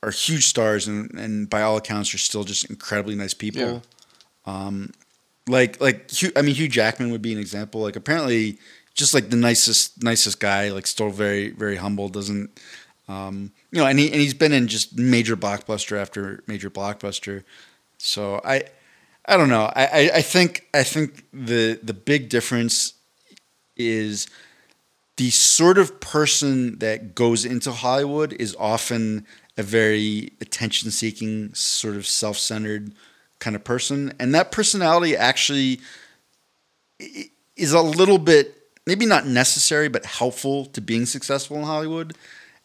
are 0.01 0.11
huge 0.11 0.45
stars 0.45 0.87
and, 0.87 1.11
and 1.11 1.49
by 1.49 1.61
all 1.61 1.77
accounts 1.77 2.13
are 2.13 2.17
still 2.17 2.43
just 2.43 2.69
incredibly 2.69 3.15
nice 3.15 3.33
people. 3.33 3.61
Um, 4.45 4.91
like 5.47 5.79
like 5.81 6.09
Hugh, 6.11 6.31
I 6.35 6.41
mean 6.41 6.55
Hugh 6.55 6.67
Jackman 6.67 7.11
would 7.11 7.21
be 7.21 7.33
an 7.33 7.39
example. 7.39 7.81
Like 7.81 7.95
apparently 7.95 8.57
just 8.93 9.13
like 9.13 9.29
the 9.29 9.35
nicest 9.35 10.01
nicest 10.01 10.39
guy. 10.39 10.69
Like 10.69 10.87
still 10.87 11.09
very 11.09 11.49
very 11.49 11.75
humble. 11.75 12.07
Doesn't 12.09 12.57
um, 13.07 13.51
you 13.71 13.79
know? 13.79 13.85
And 13.85 13.99
he 13.99 14.11
and 14.11 14.21
he's 14.21 14.33
been 14.33 14.53
in 14.53 14.67
just 14.67 14.97
major 14.97 15.35
blockbuster 15.35 15.97
after 15.97 16.43
major 16.47 16.69
blockbuster. 16.69 17.43
So 17.97 18.41
I 18.43 18.63
I 19.27 19.37
don't 19.37 19.49
know. 19.49 19.71
I, 19.75 19.85
I, 19.85 20.11
I 20.15 20.21
think 20.21 20.67
I 20.73 20.83
think 20.83 21.25
the 21.33 21.79
the 21.81 21.93
big 21.93 22.29
difference 22.29 22.93
is 23.75 24.27
the 25.17 25.29
sort 25.29 25.77
of 25.77 25.99
person 25.99 26.79
that 26.79 27.15
goes 27.15 27.45
into 27.45 27.71
Hollywood 27.71 28.33
is 28.33 28.55
often 28.59 29.25
a 29.57 29.63
very 29.63 30.33
attention 30.41 30.91
seeking, 30.91 31.53
sort 31.53 31.95
of 31.95 32.05
self 32.05 32.37
centered 32.37 32.93
kind 33.39 33.55
of 33.55 33.63
person. 33.63 34.13
And 34.19 34.33
that 34.35 34.51
personality 34.51 35.15
actually 35.15 35.79
is 37.55 37.73
a 37.73 37.81
little 37.81 38.17
bit, 38.17 38.55
maybe 38.85 39.05
not 39.05 39.25
necessary, 39.25 39.87
but 39.87 40.05
helpful 40.05 40.65
to 40.67 40.81
being 40.81 41.05
successful 41.05 41.57
in 41.57 41.63
Hollywood. 41.63 42.15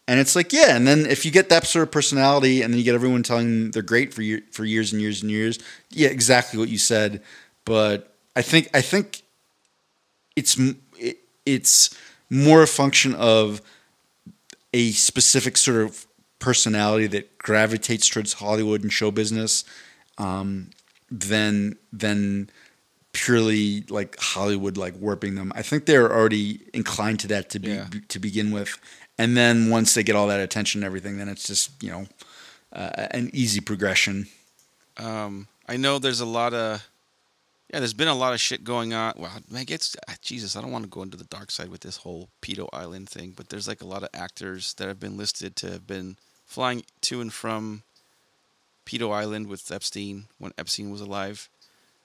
And 0.07 0.19
it's 0.19 0.35
like, 0.35 0.51
yeah, 0.51 0.75
and 0.75 0.85
then 0.87 1.05
if 1.05 1.25
you 1.25 1.31
get 1.31 1.49
that 1.49 1.65
sort 1.65 1.83
of 1.83 1.91
personality, 1.91 2.61
and 2.61 2.73
then 2.73 2.79
you 2.79 2.83
get 2.83 2.95
everyone 2.95 3.23
telling 3.23 3.47
them 3.47 3.71
they're 3.71 3.81
great 3.83 4.13
for 4.13 4.21
year, 4.21 4.41
for 4.51 4.65
years 4.65 4.91
and 4.91 5.01
years 5.01 5.21
and 5.21 5.31
years, 5.31 5.59
yeah, 5.89 6.09
exactly 6.09 6.59
what 6.59 6.69
you 6.69 6.77
said. 6.77 7.21
But 7.65 8.13
I 8.35 8.41
think 8.41 8.69
I 8.73 8.81
think 8.81 9.21
it's 10.35 10.57
it, 10.97 11.17
it's 11.45 11.95
more 12.29 12.63
a 12.63 12.67
function 12.67 13.13
of 13.15 13.61
a 14.73 14.91
specific 14.91 15.55
sort 15.57 15.81
of 15.81 16.07
personality 16.39 17.07
that 17.07 17.37
gravitates 17.37 18.09
towards 18.09 18.33
Hollywood 18.33 18.81
and 18.81 18.91
show 18.91 19.11
business 19.11 19.63
um, 20.17 20.71
than 21.09 21.77
than 21.93 22.49
purely 23.13 23.81
like 23.89 24.17
Hollywood 24.19 24.77
like 24.77 24.95
warping 24.97 25.35
them. 25.35 25.51
I 25.55 25.61
think 25.61 25.85
they're 25.85 26.11
already 26.11 26.61
inclined 26.73 27.19
to 27.21 27.27
that 27.27 27.49
to 27.51 27.59
be 27.59 27.69
Yeah. 27.71 27.87
to 28.07 28.19
begin 28.19 28.51
with, 28.51 28.77
and 29.21 29.37
then 29.37 29.69
once 29.69 29.93
they 29.93 30.01
get 30.01 30.15
all 30.15 30.27
that 30.27 30.39
attention 30.39 30.79
and 30.79 30.85
everything, 30.85 31.17
then 31.17 31.29
it's 31.29 31.45
just 31.45 31.71
you 31.83 31.91
know 31.91 32.07
uh, 32.73 33.07
an 33.11 33.29
easy 33.33 33.61
progression. 33.61 34.25
Um, 34.97 35.47
I 35.67 35.77
know 35.77 35.99
there's 35.99 36.21
a 36.21 36.25
lot 36.25 36.55
of 36.55 36.87
yeah, 37.71 37.79
there's 37.79 37.93
been 37.93 38.07
a 38.07 38.15
lot 38.15 38.33
of 38.33 38.41
shit 38.41 38.63
going 38.63 38.95
on. 38.95 39.13
Well, 39.15 39.31
man, 39.49 39.65
it's 39.67 39.95
ah, 40.09 40.15
Jesus. 40.23 40.55
I 40.55 40.61
don't 40.61 40.71
want 40.71 40.85
to 40.85 40.89
go 40.89 41.03
into 41.03 41.17
the 41.17 41.25
dark 41.25 41.51
side 41.51 41.69
with 41.69 41.81
this 41.81 41.97
whole 41.97 42.29
pedo 42.41 42.67
island 42.73 43.09
thing, 43.09 43.33
but 43.35 43.49
there's 43.49 43.67
like 43.67 43.81
a 43.81 43.87
lot 43.87 44.01
of 44.01 44.09
actors 44.11 44.73
that 44.73 44.87
have 44.87 44.99
been 44.99 45.17
listed 45.17 45.55
to 45.57 45.69
have 45.69 45.85
been 45.85 46.17
flying 46.47 46.83
to 47.01 47.21
and 47.21 47.31
from 47.31 47.83
pedo 48.87 49.13
island 49.13 49.47
with 49.47 49.71
Epstein 49.71 50.25
when 50.39 50.51
Epstein 50.57 50.89
was 50.89 51.01
alive. 51.01 51.47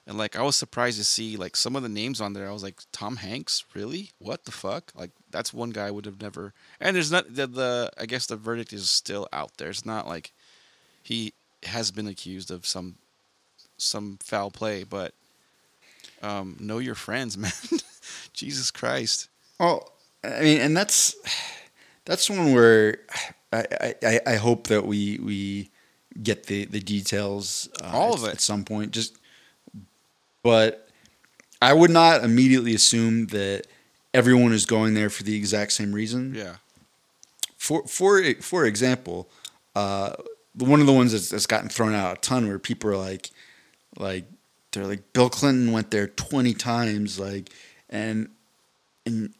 And 0.07 0.17
like 0.17 0.37
I 0.37 0.43
was 0.43 0.55
surprised 0.55 0.99
to 0.99 1.05
see 1.05 1.37
like 1.37 1.57
some 1.57 1.75
of 1.75 1.83
the 1.83 1.89
names 1.89 2.21
on 2.21 2.33
there. 2.33 2.49
I 2.49 2.53
was 2.53 2.63
like, 2.63 2.81
Tom 2.93 3.17
Hanks, 3.17 3.65
really? 3.75 4.11
What 4.19 4.45
the 4.45 4.53
fuck? 4.53 4.93
Like 4.95 5.11
that's 5.31 5.53
one 5.53 5.71
guy 5.71 5.89
I 5.89 5.91
would 5.91 6.07
have 6.07 6.21
never. 6.21 6.55
And 6.81 6.95
there's 6.95 7.11
not 7.11 7.35
the, 7.35 7.47
the 7.47 7.91
I 7.99 8.07
guess 8.07 8.27
the 8.27 8.37
verdict 8.37 8.73
is 8.73 8.89
still 8.89 9.27
out 9.33 9.57
there. 9.59 9.69
It's 9.69 9.85
not 9.85 10.07
like 10.07 10.33
he 11.03 11.33
has 11.65 11.91
been 11.91 12.07
accused 12.07 12.51
of 12.51 12.67
some 12.67 12.97
some 13.79 14.19
foul 14.23 14.51
play, 14.51 14.85
but 14.85 15.13
um, 16.23 16.57
know 16.61 16.79
your 16.79 16.95
friends, 16.95 17.37
man. 17.39 17.51
Jesus 18.33 18.71
Christ. 18.71 19.29
Well, 19.59 19.93
I 20.23 20.41
mean, 20.41 20.61
and 20.61 20.77
that's 20.77 21.17
that's 22.05 22.31
one 22.31 22.53
where 22.53 22.99
I, 23.53 23.95
I, 24.03 24.21
I 24.27 24.35
hope 24.37 24.69
that 24.69 24.87
we 24.87 25.19
we 25.19 25.71
get 26.23 26.45
the 26.45 26.65
the 26.67 26.81
details 26.81 27.69
uh, 27.83 27.91
All 27.93 28.13
at, 28.13 28.19
of 28.21 28.25
it. 28.27 28.31
at 28.33 28.41
some 28.41 28.65
point. 28.65 28.93
Just, 28.93 29.17
but 30.47 30.89
I 31.61 31.73
would 31.73 31.91
not 31.91 32.23
immediately 32.23 32.73
assume 32.73 33.27
that 33.29 33.67
everyone 34.15 34.53
is 34.53 34.65
going 34.65 34.95
there 34.95 35.11
for 35.11 35.25
the 35.25 35.35
exact 35.35 35.73
same 35.73 35.93
reason. 35.93 36.37
Yeah. 36.37 36.59
For 37.57 37.85
for 37.89 38.23
for 38.35 38.65
example, 38.65 39.29
uh, 39.75 40.15
one 40.55 40.81
of 40.81 40.87
the 40.87 40.93
ones 40.93 41.11
that's, 41.11 41.31
that's 41.31 41.47
gotten 41.47 41.69
thrown 41.69 41.95
out 41.95 42.19
a 42.19 42.21
ton 42.21 42.47
where 42.47 42.61
people 42.61 42.89
are 42.91 42.97
like, 42.97 43.31
like 43.99 44.27
they're 44.71 44.87
like 44.87 45.13
Bill 45.13 45.29
Clinton 45.29 45.73
went 45.73 45.91
there 45.91 46.07
twenty 46.07 46.55
times, 46.55 47.19
like, 47.19 47.51
and 47.91 48.29
and 49.05 49.35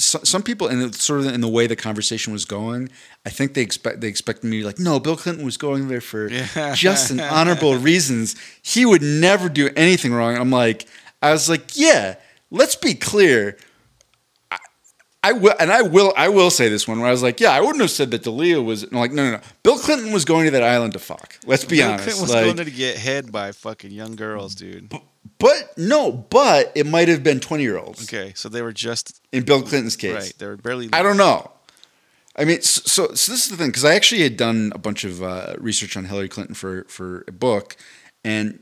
so, 0.00 0.18
some 0.24 0.42
people 0.42 0.66
and 0.68 0.94
sort 0.94 1.20
of 1.20 1.26
in 1.34 1.40
the 1.40 1.48
way 1.48 1.66
the 1.66 1.76
conversation 1.76 2.32
was 2.32 2.44
going, 2.44 2.88
I 3.26 3.30
think 3.30 3.54
they 3.54 3.62
expect 3.62 4.00
they 4.00 4.08
expected 4.08 4.46
me 4.48 4.58
to 4.58 4.62
be 4.62 4.66
like, 4.66 4.78
no, 4.78 4.98
Bill 4.98 5.16
Clinton 5.16 5.44
was 5.44 5.56
going 5.56 5.88
there 5.88 6.00
for 6.00 6.28
Yeah. 6.30 6.74
just 6.74 7.10
and 7.10 7.20
honorable 7.38 7.76
reasons. 7.76 8.34
He 8.62 8.86
would 8.86 9.02
never 9.02 9.48
do 9.48 9.68
anything 9.76 10.12
wrong. 10.12 10.36
I'm 10.36 10.50
like, 10.50 10.86
I 11.22 11.32
was 11.32 11.48
like, 11.48 11.76
yeah, 11.76 12.16
let's 12.50 12.76
be 12.76 12.94
clear. 12.94 13.58
I, 14.50 14.58
I 15.22 15.32
will, 15.32 15.54
and 15.60 15.70
I 15.70 15.82
will, 15.82 16.14
I 16.16 16.28
will 16.30 16.50
say 16.50 16.68
this 16.70 16.88
one 16.88 16.98
where 17.00 17.08
I 17.08 17.12
was 17.12 17.22
like, 17.22 17.38
yeah, 17.40 17.50
I 17.52 17.60
wouldn't 17.60 17.80
have 17.80 17.90
said 17.90 18.10
that 18.12 18.22
D'Elia 18.22 18.62
was 18.62 18.84
I'm 18.84 18.96
like, 18.98 19.12
no, 19.12 19.24
no, 19.24 19.36
no. 19.36 19.40
Bill 19.62 19.78
Clinton 19.78 20.12
was 20.12 20.24
going 20.24 20.46
to 20.46 20.50
that 20.52 20.62
island 20.62 20.94
to 20.94 20.98
fuck. 20.98 21.36
Let's 21.46 21.64
be 21.64 21.76
Bill 21.76 21.88
honest. 21.90 22.04
Clinton 22.04 22.22
was 22.22 22.32
Like, 22.32 22.44
going 22.44 22.56
to 22.56 22.70
get 22.70 22.96
head 22.96 23.30
by 23.30 23.52
fucking 23.52 23.90
young 23.90 24.16
girls, 24.16 24.54
dude. 24.54 24.88
but 24.88 25.02
no, 25.76 26.12
but 26.12 26.72
it 26.74 26.86
might 26.86 27.08
have 27.08 27.22
been 27.22 27.40
20 27.40 27.62
year 27.62 27.78
olds 27.78 28.02
Okay, 28.04 28.32
so 28.34 28.48
they 28.48 28.62
were 28.62 28.72
just 28.72 29.20
in 29.32 29.44
Bill 29.44 29.62
Clinton's 29.62 29.96
case. 29.96 30.14
right. 30.14 30.34
They 30.38 30.46
were 30.46 30.56
barely. 30.56 30.88
I 30.92 31.02
don't 31.02 31.16
know. 31.16 31.50
I 32.36 32.44
mean, 32.44 32.62
so 32.62 32.82
so, 32.84 33.06
this 33.08 33.28
is 33.28 33.48
the 33.48 33.56
thing 33.56 33.68
because 33.68 33.84
I 33.84 33.94
actually 33.94 34.22
had 34.22 34.36
done 34.36 34.72
a 34.74 34.78
bunch 34.78 35.04
of 35.04 35.22
uh, 35.22 35.54
research 35.58 35.96
on 35.96 36.04
Hillary 36.04 36.28
Clinton 36.28 36.54
for 36.54 36.84
for 36.84 37.24
a 37.28 37.32
book, 37.32 37.76
and 38.24 38.60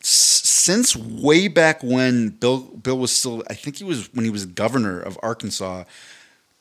s- 0.00 0.42
since 0.44 0.94
way 0.96 1.48
back 1.48 1.82
when 1.82 2.28
Bill 2.30 2.60
Bill 2.60 2.96
was 2.98 3.10
still, 3.10 3.42
I 3.50 3.54
think 3.54 3.76
he 3.76 3.84
was 3.84 4.12
when 4.14 4.24
he 4.24 4.30
was 4.30 4.46
governor 4.46 5.00
of 5.00 5.18
Arkansas, 5.22 5.84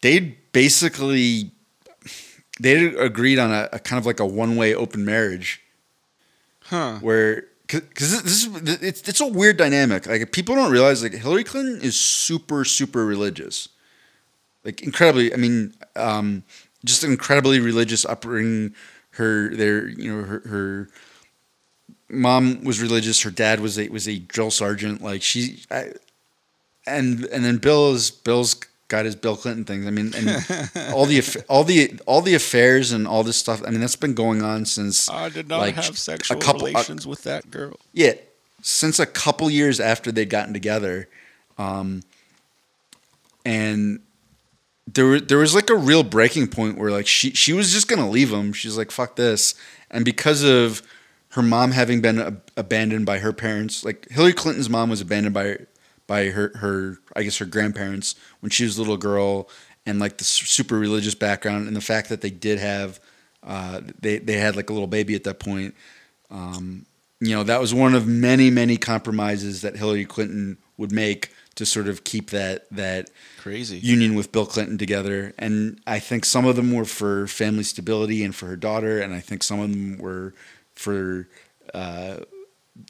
they'd 0.02 0.36
basically 0.54 1.52
they 2.60 2.86
agreed 2.96 3.40
on 3.40 3.52
a, 3.52 3.70
a 3.74 3.80
kind 3.80 4.00
of 4.00 4.06
like 4.06 4.20
a 4.20 4.26
one 4.26 4.56
way 4.56 4.74
open 4.76 5.06
marriage 5.06 5.62
Huh. 6.64 6.98
where 7.02 7.46
because 7.74 8.24
this 8.24 8.46
is 8.46 8.82
it's 8.82 9.08
it's 9.08 9.22
a 9.22 9.28
weird 9.28 9.58
dynamic. 9.58 10.06
Like 10.06 10.32
people 10.32 10.56
don't 10.56 10.72
realize 10.72 11.04
like 11.04 11.14
Hillary 11.14 11.44
Clinton 11.44 11.82
is 11.82 12.00
super 12.00 12.64
super 12.66 13.06
religious, 13.06 13.70
like 14.64 14.82
incredibly. 14.82 15.34
I 15.34 15.38
mean, 15.38 15.74
um, 15.96 16.44
just 16.86 17.04
incredibly 17.04 17.60
religious 17.60 18.06
upbringing. 18.06 18.76
Her 19.12 19.56
their 19.56 19.88
you 19.88 20.16
know 20.16 20.24
her 20.24 20.40
her 20.46 20.90
mom 22.10 22.64
was 22.64 22.82
religious. 22.82 23.22
Her 23.22 23.32
dad 23.32 23.60
was 23.60 23.78
a 23.78 23.88
was 23.90 24.08
a 24.08 24.20
drill 24.20 24.52
sergeant. 24.52 25.02
Like 25.02 25.22
she, 25.22 25.64
I, 25.70 25.94
and 26.86 27.26
and 27.26 27.44
then 27.44 27.58
Bill 27.58 27.94
is 27.94 28.12
Bill's 28.12 28.56
got 28.88 29.06
his 29.06 29.16
Bill 29.16 29.36
Clinton 29.36 29.66
things. 29.66 29.88
I 29.88 29.90
mean, 29.90 30.14
and 30.16 30.30
all 30.94 31.06
the 31.06 31.22
all 31.50 31.64
the 31.64 32.00
all 32.06 32.22
the 32.22 32.36
affairs 32.36 32.92
and 32.92 33.08
all 33.08 33.24
this 33.24 33.38
stuff. 33.38 33.62
I 33.66 33.70
mean, 33.72 33.80
that's 33.82 33.96
been 33.96 34.14
going 34.14 34.42
on 34.44 34.66
since 34.66 35.10
I 35.10 35.30
did 35.30 35.48
not 35.48 35.60
like, 35.60 35.76
have 35.76 35.98
sexual 35.98 36.38
a 36.38 36.42
couple- 36.42 36.64
uh, 36.64 36.70
relations 36.70 37.08
with 37.08 37.24
that 37.24 37.50
girl. 37.50 37.80
yeah, 37.94 38.14
since 38.62 39.00
a 39.00 39.06
couple 39.06 39.50
years 39.50 39.80
after 39.80 40.12
they'd 40.12 40.30
gotten 40.30 40.54
together, 40.54 41.08
um, 41.58 42.02
and 43.46 44.00
there 44.88 45.06
were, 45.06 45.20
there 45.20 45.38
was 45.38 45.56
like 45.56 45.70
a 45.70 45.76
real 45.76 46.04
breaking 46.04 46.48
point 46.48 46.78
where 46.78 46.92
like 46.92 47.08
she 47.08 47.32
she 47.32 47.54
was 47.54 47.72
just 47.72 47.88
gonna 47.88 48.10
leave 48.10 48.32
him. 48.32 48.54
She's 48.54 48.78
like 48.78 48.92
fuck 48.92 49.16
this, 49.16 49.56
and 49.90 50.06
because 50.06 50.44
of 50.44 50.82
her 51.30 51.42
mom 51.42 51.72
having 51.72 52.00
been 52.02 52.20
ab- 52.20 52.44
abandoned 52.56 53.06
by 53.06 53.20
her 53.20 53.34
parents, 53.34 53.84
like 53.84 54.08
Hillary 54.12 54.34
Clinton's 54.34 54.70
mom 54.70 54.90
was 54.90 55.02
abandoned 55.02 55.34
by 55.34 55.58
by 56.14 56.30
her 56.30 56.52
her 56.58 57.00
I 57.16 57.24
guess 57.24 57.38
her 57.40 57.46
grandparents 57.46 58.14
when 58.42 58.52
she 58.52 58.66
was 58.66 58.78
a 58.78 58.82
little 58.82 58.98
girl, 58.98 59.50
and 59.84 60.00
like 60.00 60.20
the 60.20 60.24
super 60.24 60.78
religious 60.78 61.16
background, 61.16 61.68
and 61.68 61.76
the 61.76 61.82
fact 61.82 62.10
that 62.10 62.22
they 62.22 62.30
did 62.30 62.60
have 62.60 63.00
uh, 63.42 63.82
they 64.00 64.20
they 64.20 64.38
had 64.38 64.56
like 64.56 64.70
a 64.70 64.74
little 64.74 64.88
baby 64.88 65.16
at 65.16 65.24
that 65.24 65.40
point 65.40 65.74
um, 66.30 66.86
you 67.20 67.36
know 67.36 67.44
that 67.44 67.60
was 67.60 67.74
one 67.74 67.96
of 67.96 68.06
many 68.08 68.52
many 68.52 68.78
compromises 68.78 69.62
that 69.62 69.76
Hillary 69.76 70.06
Clinton 70.06 70.58
would 70.78 70.92
make 70.92 71.32
to 71.56 71.66
sort 71.66 71.88
of 71.88 72.04
keep 72.04 72.30
that 72.30 72.70
that 72.70 73.10
Crazy. 73.40 73.80
union 73.80 74.14
with 74.14 74.32
Bill 74.32 74.46
Clinton 74.46 74.78
together 74.78 75.34
and 75.40 75.80
I 75.88 76.00
think 76.00 76.26
some 76.26 76.46
of 76.46 76.56
them 76.56 76.74
were 76.74 76.86
for 76.86 77.28
family 77.28 77.64
stability 77.64 78.24
and 78.24 78.36
for 78.36 78.46
her 78.48 78.56
daughter 78.56 79.02
and 79.02 79.14
I 79.14 79.20
think 79.20 79.42
some 79.42 79.60
of 79.60 79.72
them 79.72 79.98
were 79.98 80.36
for 80.76 81.28
uh, 81.74 82.18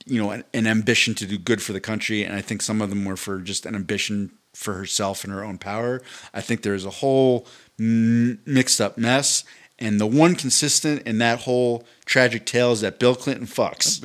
you 0.06 0.22
know 0.22 0.32
an, 0.32 0.44
an 0.54 0.68
ambition 0.68 1.14
to 1.16 1.26
do 1.26 1.38
good 1.38 1.62
for 1.62 1.74
the 1.74 1.80
country 1.80 2.24
and 2.24 2.36
I 2.36 2.42
think 2.42 2.62
some 2.62 2.82
of 2.82 2.90
them 2.90 3.06
were 3.06 3.18
for 3.18 3.40
just 3.40 3.66
an 3.66 3.76
ambition 3.76 4.32
for 4.54 4.74
herself 4.76 5.24
and 5.24 5.34
her 5.34 5.44
own 5.44 5.58
power 5.58 6.02
I 6.34 6.42
think 6.42 6.62
there's 6.62 6.86
a 6.86 6.90
whole 6.90 7.48
m- 7.80 8.40
mixed 8.46 8.80
up 8.80 8.98
mess 8.98 9.44
and 9.80 10.00
the 10.00 10.08
one 10.08 10.36
consistent 10.36 11.02
in 11.08 11.18
that 11.18 11.42
whole 11.42 11.86
tragic 12.06 12.46
tale 12.46 12.72
is 12.72 12.82
that 12.82 13.00
Bill 13.00 13.16
Clinton 13.16 13.48
fucks. 13.48 14.00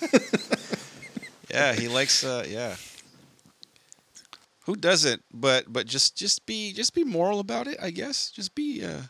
yeah, 1.50 1.74
he 1.74 1.88
likes. 1.88 2.24
Uh, 2.24 2.46
yeah. 2.48 2.76
Who 4.64 4.76
doesn't? 4.76 5.22
But 5.32 5.70
but 5.72 5.86
just 5.86 6.16
just 6.16 6.46
be 6.46 6.72
just 6.72 6.94
be 6.94 7.04
moral 7.04 7.40
about 7.40 7.66
it. 7.66 7.76
I 7.82 7.90
guess. 7.90 8.30
Just 8.30 8.54
be. 8.54 8.84
Uh, 8.84 9.02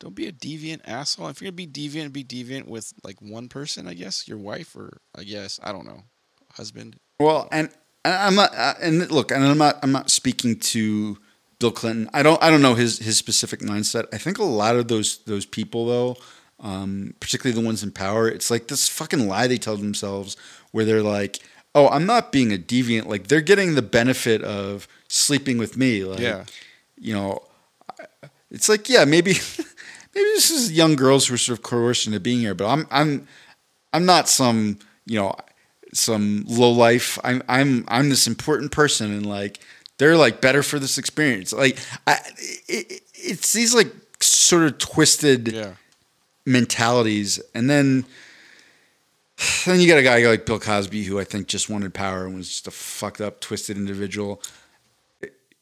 don't 0.00 0.14
be 0.14 0.26
a 0.26 0.32
deviant 0.32 0.80
asshole. 0.86 1.28
If 1.28 1.40
you're 1.40 1.50
gonna 1.50 1.56
be 1.56 1.66
deviant, 1.66 2.12
be 2.12 2.24
deviant 2.24 2.66
with 2.68 2.92
like 3.02 3.20
one 3.20 3.48
person. 3.48 3.86
I 3.88 3.94
guess 3.94 4.28
your 4.28 4.38
wife 4.38 4.74
or 4.76 5.00
I 5.16 5.24
guess 5.24 5.58
I 5.62 5.72
don't 5.72 5.86
know, 5.86 6.02
husband. 6.52 6.96
Well, 7.20 7.48
and, 7.50 7.68
and 8.04 8.14
I'm 8.14 8.34
not. 8.36 8.54
uh, 8.54 8.74
And 8.80 9.10
look, 9.10 9.30
and 9.32 9.44
I'm 9.44 9.58
not. 9.58 9.78
I'm 9.82 9.92
not 9.92 10.08
speaking 10.10 10.58
to 10.60 11.18
Bill 11.58 11.72
Clinton. 11.72 12.08
I 12.12 12.22
don't. 12.22 12.40
I 12.42 12.48
don't 12.50 12.62
know 12.62 12.74
his 12.74 12.98
his 13.00 13.16
specific 13.18 13.60
mindset. 13.60 14.06
I 14.12 14.18
think 14.18 14.38
a 14.38 14.44
lot 14.44 14.76
of 14.76 14.86
those 14.88 15.18
those 15.24 15.44
people 15.46 15.86
though, 15.86 16.16
um, 16.60 17.14
particularly 17.18 17.60
the 17.60 17.66
ones 17.66 17.82
in 17.82 17.90
power, 17.90 18.28
it's 18.28 18.50
like 18.52 18.68
this 18.68 18.88
fucking 18.88 19.26
lie 19.26 19.48
they 19.48 19.58
tell 19.58 19.76
themselves 19.76 20.36
where 20.70 20.84
they're 20.84 21.02
like, 21.02 21.40
"Oh, 21.74 21.88
I'm 21.88 22.06
not 22.06 22.30
being 22.30 22.52
a 22.52 22.56
deviant." 22.58 23.06
Like 23.06 23.26
they're 23.26 23.40
getting 23.40 23.74
the 23.74 23.82
benefit 23.82 24.42
of 24.44 24.86
sleeping 25.08 25.58
with 25.58 25.76
me. 25.76 26.04
Like, 26.04 26.20
Yeah. 26.20 26.44
you 26.96 27.14
know, 27.14 27.42
it's 28.52 28.68
like 28.68 28.88
yeah, 28.88 29.04
maybe 29.04 29.34
maybe 30.18 30.30
this 30.34 30.50
is 30.50 30.72
young 30.72 30.96
girls 30.96 31.26
who 31.28 31.34
are 31.34 31.38
sort 31.38 31.58
of 31.58 31.62
coerced 31.62 32.06
into 32.06 32.20
being 32.20 32.40
here, 32.40 32.54
but 32.54 32.66
I'm 32.66 32.86
I'm 32.90 33.26
I'm 33.92 34.04
not 34.04 34.28
some 34.28 34.78
you 35.06 35.18
know 35.18 35.34
some 35.94 36.44
low 36.48 36.70
life. 36.70 37.18
I'm 37.24 37.42
I'm 37.48 37.84
I'm 37.88 38.08
this 38.08 38.26
important 38.26 38.72
person, 38.72 39.12
and 39.12 39.24
like 39.26 39.60
they're 39.98 40.16
like 40.16 40.40
better 40.40 40.62
for 40.62 40.78
this 40.78 40.98
experience. 40.98 41.52
Like 41.52 41.78
I, 42.06 42.18
it, 42.68 43.02
it's 43.14 43.52
these 43.52 43.74
like 43.74 43.92
sort 44.20 44.64
of 44.64 44.78
twisted 44.78 45.52
Yeah. 45.52 45.74
mentalities, 46.46 47.40
and 47.54 47.70
then 47.70 48.04
then 49.66 49.80
you 49.80 49.86
got 49.86 49.98
a 49.98 50.02
guy 50.02 50.26
like 50.26 50.46
Bill 50.46 50.58
Cosby 50.58 51.04
who 51.04 51.20
I 51.20 51.24
think 51.24 51.46
just 51.46 51.70
wanted 51.70 51.94
power 51.94 52.26
and 52.26 52.34
was 52.36 52.48
just 52.48 52.66
a 52.66 52.72
fucked 52.72 53.20
up, 53.20 53.40
twisted 53.40 53.76
individual. 53.76 54.42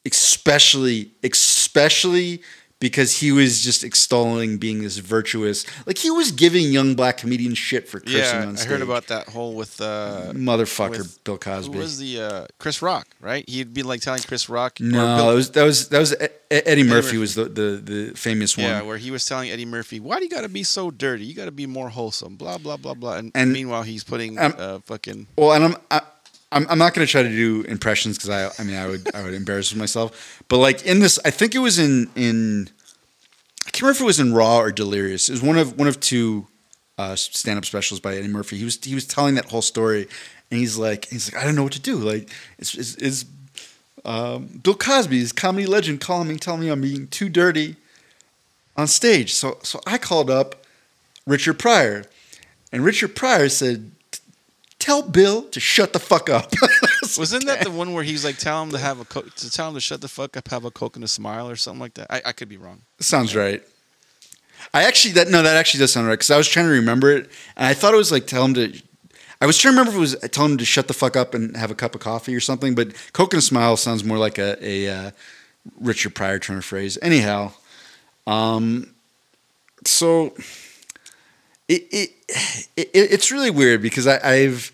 Especially, 0.05 1.11
especially 1.25 2.41
because 2.79 3.19
he 3.21 3.33
was 3.33 3.63
just 3.63 3.83
extolling 3.85 4.59
being 4.59 4.83
this 4.83 4.99
virtuous, 4.99 5.65
like 5.87 5.99
he 5.99 6.11
was 6.11 6.31
giving 6.31 6.71
young 6.71 6.95
black 6.95 7.17
comedians 7.17 7.57
shit 7.59 7.89
for 7.89 8.01
cursing 8.01 8.19
Yeah, 8.19 8.43
on 8.43 8.53
I 8.53 8.55
stage. 8.57 8.69
heard 8.71 8.83
about 8.83 9.07
that 9.09 9.29
whole 9.29 9.55
with 9.55 9.81
uh, 9.81 10.33
motherfucker 10.35 10.99
with- 10.99 11.25
Bill 11.25 11.35
who 11.37 11.39
Cosby. 11.41 11.79
was 11.79 11.99
the 11.99 12.21
uh, 12.21 12.47
Chris 12.59 12.83
Rock, 12.83 13.09
right? 13.21 13.49
He'd 13.49 13.73
be 13.73 13.83
like 13.83 14.01
telling 14.03 14.23
Chris 14.23 14.49
Rock. 14.49 14.81
or 14.81 14.85
no, 14.85 15.17
Bill- 15.17 15.27
that 15.29 15.35
was 15.35 15.51
that 15.53 15.63
was 15.65 15.89
that 15.89 15.99
was 15.99 16.13
E- 16.13 16.25
E- 16.25 16.29
Eddie 16.67 16.83
Murphy 16.83 17.07
Murphy. 17.07 17.19
was 17.19 17.35
the, 17.35 17.45
the 17.47 17.81
the 17.83 18.13
famous 18.15 18.57
one. 18.57 18.67
Yeah, 18.67 18.83
where 18.83 18.99
he 18.99 19.11
was 19.11 19.25
telling 19.25 19.51
Eddie 19.51 19.65
Murphy, 19.65 19.99
"Why 19.99 20.19
do 20.19 20.25
you 20.25 20.31
got 20.31 20.43
to 20.43 20.49
be 20.49 20.63
so 20.63 20.91
dirty? 20.91 21.25
You 21.25 21.35
got 21.35 21.47
to 21.47 21.51
be 21.53 21.67
more 21.67 21.89
wholesome." 21.89 22.37
Blah 22.37 22.59
blah 22.59 22.77
blah 22.77 22.95
blah. 22.95 23.17
And, 23.17 23.33
And- 23.35 23.53
meanwhile, 23.53 23.83
he's 23.85 24.05
putting 24.05 24.39
Um, 24.39 24.55
uh, 24.59 24.79
fucking 24.85 25.27
Well, 25.39 25.53
and 25.55 25.65
I'm 25.65 25.77
I, 25.91 26.03
I'm, 26.53 26.67
I'm 26.69 26.79
not 26.79 26.95
going 26.95 27.07
to 27.07 27.11
try 27.11 27.23
to 27.23 27.29
do 27.29 27.63
impressions 27.63 28.17
because 28.17 28.31
I 28.31 28.63
I 28.63 28.65
mean 28.65 28.77
I 28.77 28.87
would 28.87 29.15
I 29.15 29.23
would 29.25 29.35
embarrass 29.35 29.75
myself. 29.75 30.43
But 30.49 30.59
like 30.59 30.85
in 30.87 31.01
this, 31.01 31.19
I 31.25 31.31
think 31.31 31.55
it 31.55 31.59
was 31.59 31.79
in 31.79 32.11
in 32.15 32.71
I 33.67 33.71
can't 33.71 33.83
remember 33.83 33.97
if 33.97 34.01
it 34.01 34.05
was 34.05 34.21
in 34.21 34.33
Raw 34.33 34.59
or 34.59 34.71
Delirious. 34.71 35.29
It 35.29 35.33
was 35.33 35.43
one 35.43 35.59
of 35.59 35.79
one 35.79 35.89
of 35.89 35.99
two 36.01 36.47
uh, 36.99 37.17
stand 37.17 37.59
up 37.59 37.65
specials 37.65 38.01
by 38.01 38.15
Eddie 38.15 38.29
Murphy. 38.29 38.59
He 38.59 38.65
was 38.65 38.83
he 38.83 38.95
was 38.95 39.07
telling 39.07 39.35
that 39.35 39.47
whole 39.47 39.63
story, 39.63 40.09
and 40.51 40.61
he's 40.61 40.77
like 40.77 41.07
he's 41.07 41.33
like 41.33 41.43
I 41.43 41.47
don't 41.47 41.57
know 41.57 41.65
what 41.65 41.73
to 41.73 41.81
do. 41.81 41.97
Like 41.97 42.31
it's 42.59 42.75
it's, 42.75 42.95
it's 42.97 43.25
um, 44.05 44.61
Bill 44.63 44.75
Cosby, 44.75 45.19
his 45.19 45.33
comedy 45.33 45.67
legend, 45.67 46.01
calling 46.01 46.29
me 46.29 46.37
telling 46.37 46.61
me 46.61 46.69
I'm 46.69 46.81
being 46.81 47.09
too 47.09 47.29
dirty 47.29 47.77
on 48.77 48.87
stage. 48.87 49.35
So 49.35 49.59
so 49.63 49.81
I 49.87 49.99
called 49.99 50.31
up 50.31 50.65
Richard 51.27 51.59
Pryor, 51.59 52.05
and 52.73 52.85
Richard 52.85 53.17
Pryor 53.17 53.49
said. 53.49 53.91
Tell 54.87 55.03
Bill 55.03 55.43
to 55.43 55.59
shut 55.59 55.93
the 55.93 55.99
fuck 55.99 56.31
up. 56.31 56.53
Wasn't 57.19 57.45
that 57.47 57.65
the 57.65 57.73
one 57.73 57.93
where 57.93 58.05
he's 58.05 58.25
like, 58.25 58.37
tell 58.39 58.63
him 58.63 58.71
to 58.71 58.79
have 58.79 59.01
a 59.01 59.05
co- 59.05 59.23
to 59.23 59.51
tell 59.51 59.67
him 59.67 59.75
to 59.75 59.81
shut 59.81 60.01
the 60.01 60.07
fuck 60.07 60.37
up, 60.37 60.47
have 60.47 60.65
a 60.65 60.71
coke 60.71 60.95
and 60.95 61.05
a 61.05 61.09
smile 61.09 61.51
or 61.51 61.57
something 61.57 61.81
like 61.81 61.95
that? 61.95 62.07
I, 62.09 62.23
I 62.27 62.31
could 62.33 62.49
be 62.49 62.57
wrong. 62.57 62.83
Sounds 63.01 63.35
right. 63.35 63.65
I 64.73 64.85
actually 64.85 65.15
that 65.15 65.27
no, 65.27 65.43
that 65.43 65.57
actually 65.57 65.81
does 65.81 65.93
sound 65.93 66.07
right 66.07 66.13
because 66.13 66.31
I 66.31 66.37
was 66.37 66.47
trying 66.47 66.67
to 66.67 66.71
remember 66.71 67.11
it 67.11 67.29
and 67.57 67.67
I 67.67 67.75
thought 67.75 67.95
it 67.95 67.97
was 67.97 68.13
like 68.13 68.29
tell 68.29 68.45
him 68.45 68.55
to. 68.55 68.81
I 69.41 69.47
was 69.47 69.59
trying 69.59 69.75
to 69.75 69.81
remember 69.81 69.91
if 69.91 69.97
it 69.97 70.23
was 70.23 70.31
tell 70.31 70.45
him 70.45 70.57
to 70.57 70.65
shut 70.65 70.87
the 70.87 70.95
fuck 70.95 71.17
up 71.17 71.35
and 71.35 71.57
have 71.57 71.73
a 71.73 71.75
cup 71.75 71.97
of 71.97 72.01
coffee 72.01 72.37
or 72.37 72.41
something, 72.41 72.77
but 72.77 72.93
"coke 73.13 73.33
and 73.33 73.41
a 73.41 73.43
smile" 73.43 73.77
sounds 73.77 74.05
more 74.05 74.19
like 74.19 74.39
a, 74.39 74.57
a 74.65 74.89
uh, 74.89 75.11
Richard 75.81 76.15
Pryor 76.15 76.39
turn 76.39 76.59
of 76.59 76.65
phrase. 76.65 76.97
Anyhow, 77.03 77.55
um, 78.29 78.95
so 79.85 80.37
it, 81.67 81.89
it, 81.91 82.11
it 82.77 82.91
it's 82.95 83.33
really 83.33 83.51
weird 83.51 83.83
because 83.83 84.07
I, 84.07 84.21
I've 84.23 84.71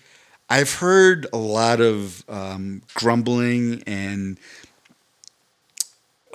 I've 0.53 0.75
heard 0.75 1.25
a 1.33 1.37
lot 1.37 1.81
of 1.81 2.23
um, 2.29 2.83
grumbling 2.93 3.81
and 3.87 4.37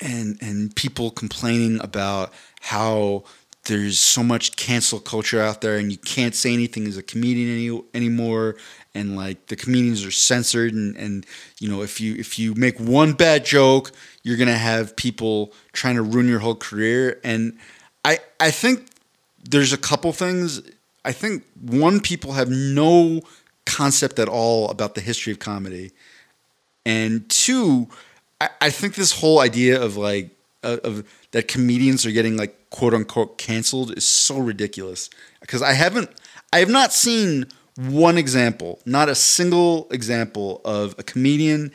and 0.03 0.36
and 0.43 0.74
people 0.74 1.12
complaining 1.12 1.81
about 1.81 2.32
how 2.61 3.23
there's 3.66 4.01
so 4.01 4.24
much 4.24 4.57
cancel 4.57 4.99
culture 4.99 5.40
out 5.40 5.61
there 5.61 5.77
and 5.77 5.93
you 5.93 5.99
can't 5.99 6.35
say 6.35 6.53
anything 6.53 6.89
as 6.89 6.97
a 6.97 7.03
comedian 7.05 7.49
any, 7.49 7.82
anymore. 7.95 8.57
And 8.93 9.15
like 9.15 9.47
the 9.47 9.55
comedians 9.55 10.05
are 10.05 10.11
censored 10.11 10.74
and 10.74 10.97
and 10.97 11.24
you 11.61 11.69
know 11.69 11.82
if 11.82 12.01
you 12.01 12.16
if 12.16 12.40
you 12.40 12.57
make 12.57 12.81
one 12.81 13.12
bad 13.12 13.45
joke 13.45 13.93
you're 14.24 14.36
going 14.36 14.49
to 14.49 14.59
have 14.59 14.97
people 14.97 15.53
trying 15.73 15.95
to 15.95 16.03
ruin 16.03 16.27
your 16.27 16.40
whole 16.40 16.57
career. 16.57 17.20
And 17.23 17.57
i 18.05 18.19
i 18.40 18.51
think 18.51 18.89
there's 19.49 19.73
a 19.73 19.78
couple 19.78 20.12
things. 20.12 20.61
I 21.05 21.12
think 21.12 21.45
one 21.61 22.01
people 22.01 22.32
have 22.32 22.51
no 22.51 23.23
concept 23.77 24.19
at 24.19 24.28
all 24.28 24.70
about 24.70 24.95
the 24.95 25.01
history 25.01 25.32
of 25.32 25.39
comedy 25.39 25.93
and 26.89 27.28
two, 27.28 27.86
I, 28.40 28.49
I 28.62 28.70
think 28.70 28.95
this 28.95 29.12
whole 29.20 29.40
idea 29.40 29.81
of 29.81 29.99
like 29.99 30.31
of, 30.62 30.78
of 30.81 31.09
that 31.32 31.47
comedians 31.47 32.07
are 32.07 32.11
getting 32.11 32.39
like 32.39 32.70
quote 32.70 32.95
unquote 32.95 33.36
canceled 33.36 33.97
is 33.97 34.09
so 34.09 34.39
ridiculous. 34.39 35.11
Because 35.40 35.61
I 35.61 35.74
haven't, 35.74 36.11
I 36.51 36.61
have 36.61 36.70
not 36.70 36.95
seen 36.95 37.47
one 37.77 38.16
example, 38.16 38.81
not 38.86 39.11
a 39.11 39.15
single 39.15 39.86
example 39.90 40.62
of 40.65 40.95
a 40.99 41.03
comedian 41.03 41.73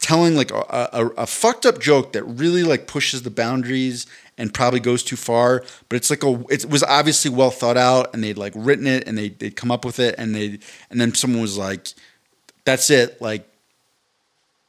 telling 0.00 0.34
like 0.34 0.50
a, 0.50 0.88
a, 0.92 1.06
a 1.18 1.26
fucked 1.26 1.64
up 1.64 1.78
joke 1.78 2.12
that 2.12 2.24
really 2.24 2.64
like 2.64 2.88
pushes 2.88 3.22
the 3.22 3.30
boundaries 3.30 4.06
and 4.38 4.52
probably 4.52 4.80
goes 4.80 5.02
too 5.02 5.16
far 5.16 5.64
but 5.88 5.96
it's 5.96 6.10
like 6.10 6.22
a 6.24 6.44
it 6.50 6.66
was 6.66 6.82
obviously 6.82 7.30
well 7.30 7.50
thought 7.50 7.76
out 7.76 8.12
and 8.14 8.22
they'd 8.22 8.38
like 8.38 8.52
written 8.56 8.86
it 8.86 9.06
and 9.06 9.16
they, 9.16 9.28
they'd 9.28 9.56
come 9.56 9.70
up 9.70 9.84
with 9.84 9.98
it 9.98 10.14
and 10.18 10.34
they 10.34 10.58
and 10.90 11.00
then 11.00 11.14
someone 11.14 11.42
was 11.42 11.58
like 11.58 11.88
that's 12.64 12.90
it 12.90 13.20
like 13.20 13.48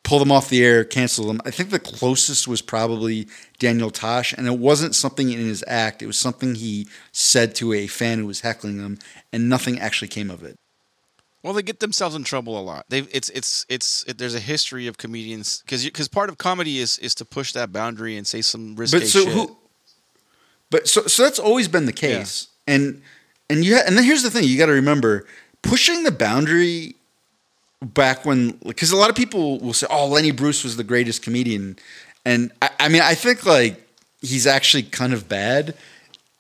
pull 0.06 0.20
them 0.20 0.32
off 0.32 0.50
the 0.50 0.64
air, 0.64 0.86
cancel 0.86 1.26
them. 1.26 1.42
I 1.46 1.52
think 1.52 1.72
the 1.72 1.80
closest 1.80 2.48
was 2.48 2.62
probably 2.62 3.28
Daniel 3.60 3.90
Tosh, 3.90 4.32
and 4.32 4.48
it 4.48 4.60
wasn't 4.60 4.96
something 4.96 5.32
in 5.32 5.40
his 5.40 5.64
act. 5.68 6.02
It 6.02 6.08
was 6.08 6.18
something 6.18 6.56
he 6.56 6.88
said 7.12 7.56
to 7.56 7.74
a 7.74 7.88
fan 7.88 8.20
who 8.20 8.28
was 8.28 8.42
heckling 8.42 8.78
him, 8.78 9.00
and 9.34 9.50
nothing 9.50 9.80
actually 9.80 10.08
came 10.08 10.30
of 10.30 10.44
it. 10.44 10.56
Well, 11.46 11.54
they 11.54 11.62
get 11.62 11.80
themselves 11.80 12.16
in 12.16 12.24
trouble 12.24 12.60
a 12.60 12.64
lot. 12.64 12.88
They 12.90 13.02
it's 13.12 13.30
it's 13.30 13.68
it's 13.70 14.04
it, 14.08 14.18
there's 14.18 14.34
a 14.34 14.40
history 14.40 14.88
of 14.88 14.98
comedians 14.98 15.62
because 15.62 15.86
because 15.86 16.08
part 16.08 16.30
of 16.30 16.40
comedy 16.40 16.80
is 16.80 16.98
is 16.98 17.14
to 17.16 17.24
push 17.24 17.52
that 17.52 17.72
boundary 17.72 18.18
and 18.18 18.26
say 18.26 18.42
some 18.42 18.76
risky 18.76 18.98
But 18.98 19.08
so 19.08 19.26
shit. 19.26 19.32
who? 19.32 19.56
But 20.72 20.88
so 20.88 21.04
so 21.06 21.22
that's 21.22 21.38
always 21.38 21.68
been 21.68 21.86
the 21.86 21.94
case, 21.94 22.48
and 22.66 23.00
and 23.48 23.64
you 23.64 23.76
ha- 23.76 23.84
and 23.86 23.96
then 23.96 24.06
here's 24.06 24.24
the 24.24 24.32
thing: 24.32 24.46
you 24.46 24.58
got 24.58 24.66
to 24.66 24.72
remember 24.72 25.28
pushing 25.62 26.02
the 26.02 26.12
boundary 26.12 26.96
back 27.80 28.26
when 28.26 28.58
because 28.66 28.90
a 28.90 28.98
lot 28.98 29.12
of 29.12 29.16
people 29.16 29.60
will 29.60 29.74
say, 29.74 29.86
"Oh, 29.88 30.08
Lenny 30.08 30.32
Bruce 30.32 30.64
was 30.64 30.78
the 30.78 30.84
greatest 30.84 31.22
comedian," 31.22 31.78
and 32.26 32.52
I, 32.60 32.70
I 32.80 32.90
mean, 32.90 33.04
I 33.04 33.14
think 33.14 33.46
like 33.46 33.88
he's 34.20 34.48
actually 34.48 34.82
kind 34.82 35.14
of 35.14 35.30
bad 35.30 35.76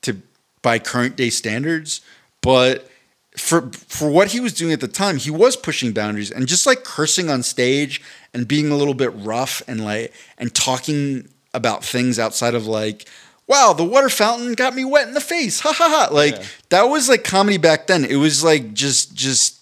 to 0.01 0.17
by 0.63 0.79
current 0.79 1.15
day 1.15 1.29
standards, 1.29 2.01
but 2.41 2.89
for 3.37 3.69
for 3.87 4.09
what 4.09 4.29
he 4.31 4.39
was 4.39 4.53
doing 4.53 4.71
at 4.73 4.79
the 4.79 4.87
time, 4.87 5.17
he 5.17 5.29
was 5.31 5.55
pushing 5.55 5.91
boundaries 5.93 6.31
and 6.31 6.47
just 6.47 6.65
like 6.65 6.83
cursing 6.83 7.29
on 7.29 7.43
stage 7.43 8.01
and 8.33 8.47
being 8.47 8.71
a 8.71 8.75
little 8.75 8.93
bit 8.93 9.11
rough 9.15 9.61
and 9.67 9.83
like 9.83 10.13
and 10.37 10.53
talking 10.53 11.27
about 11.53 11.83
things 11.83 12.19
outside 12.19 12.53
of 12.55 12.67
like 12.67 13.07
wow 13.47 13.73
the 13.73 13.83
water 13.83 14.09
fountain 14.09 14.53
got 14.53 14.73
me 14.75 14.83
wet 14.85 15.07
in 15.07 15.13
the 15.13 15.21
face. 15.21 15.59
Ha 15.61 15.71
ha 15.73 15.89
ha. 15.89 16.13
Like 16.13 16.35
Yeah. 16.35 16.43
that 16.69 16.83
was 16.83 17.09
like 17.09 17.23
comedy 17.23 17.57
back 17.57 17.87
then. 17.87 18.05
It 18.05 18.15
was 18.17 18.43
like 18.43 18.73
just 18.73 19.13
just 19.15 19.59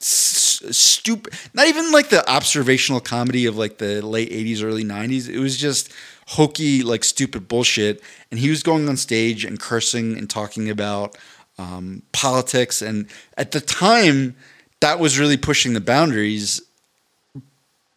stupid 0.00 1.32
not 1.54 1.68
even 1.68 1.92
like 1.92 2.08
the 2.08 2.28
observational 2.28 3.00
comedy 3.00 3.46
of 3.46 3.56
like 3.56 3.78
the 3.78 4.04
late 4.04 4.30
80s 4.32 4.62
early 4.64 4.84
90s 4.84 5.28
it 5.28 5.38
was 5.38 5.56
just 5.56 5.92
hokey 6.28 6.82
like 6.82 7.04
stupid 7.04 7.46
bullshit. 7.48 8.00
And 8.30 8.40
he 8.40 8.48
was 8.50 8.62
going 8.62 8.88
on 8.88 8.96
stage 8.96 9.44
and 9.44 9.60
cursing 9.60 10.16
and 10.16 10.30
talking 10.30 10.70
about 10.70 11.16
um, 11.58 12.02
politics 12.12 12.82
and 12.82 13.06
at 13.36 13.52
the 13.52 13.60
time 13.60 14.34
that 14.80 14.98
was 14.98 15.18
really 15.18 15.36
pushing 15.36 15.74
the 15.74 15.80
boundaries 15.80 16.60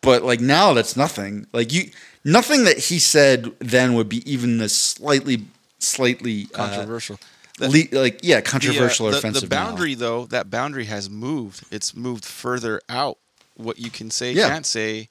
but 0.01 0.23
like 0.23 0.39
now 0.39 0.73
that's 0.73 0.95
nothing 0.95 1.47
like 1.53 1.71
you 1.73 1.89
nothing 2.23 2.63
that 2.65 2.77
he 2.77 2.99
said 2.99 3.51
then 3.59 3.93
would 3.95 4.09
be 4.09 4.29
even 4.31 4.57
the 4.57 4.69
slightly 4.69 5.43
slightly 5.79 6.47
uh, 6.55 6.67
controversial. 6.67 7.19
The- 7.57 7.89
le- 7.91 8.01
like 8.01 8.19
yeah 8.21 8.35
the, 8.41 8.47
uh, 8.47 8.51
controversial 8.51 9.07
or 9.07 9.11
offensive 9.17 9.49
the 9.49 9.55
now. 9.55 9.65
boundary 9.67 9.95
though 9.95 10.25
that 10.27 10.49
boundary 10.49 10.85
has 10.85 11.09
moved 11.09 11.63
it's 11.71 11.95
moved 11.95 12.25
further 12.25 12.81
out 12.89 13.17
what 13.55 13.79
you 13.79 13.89
can 13.89 14.11
say 14.11 14.33
Yeah. 14.33 14.49
can't 14.49 14.65
say 14.65 15.09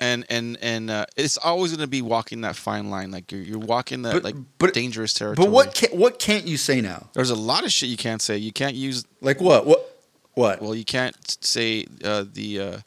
and 0.00 0.24
and 0.28 0.56
and 0.60 0.90
uh, 0.90 1.06
it's 1.16 1.36
always 1.38 1.70
going 1.72 1.80
to 1.80 1.86
be 1.86 2.02
walking 2.02 2.42
that 2.42 2.56
fine 2.56 2.90
line 2.90 3.10
like 3.10 3.30
you're, 3.32 3.40
you're 3.42 3.58
walking 3.58 4.02
that 4.02 4.12
But- 4.14 4.24
like 4.24 4.34
but- 4.58 4.74
dangerous 4.74 5.14
territory. 5.14 5.46
but 5.46 5.52
what 5.52 5.74
can, 5.74 5.98
what 5.98 6.18
can't 6.18 6.46
you 6.46 6.56
say 6.56 6.80
now? 6.80 7.08
There's 7.14 7.30
a 7.30 7.34
lot 7.36 7.64
of 7.64 7.72
shit 7.72 7.88
you 7.88 7.96
can't 7.96 8.20
say. 8.22 8.36
You 8.36 8.52
can't 8.52 8.74
use 8.74 9.04
like 9.20 9.40
what? 9.40 9.66
What 9.66 9.98
what? 10.34 10.60
Well 10.62 10.74
you 10.74 10.84
can't 10.84 11.16
say 11.44 11.86
uh, 12.04 12.24
the 12.32 12.60
uh, 12.60 12.78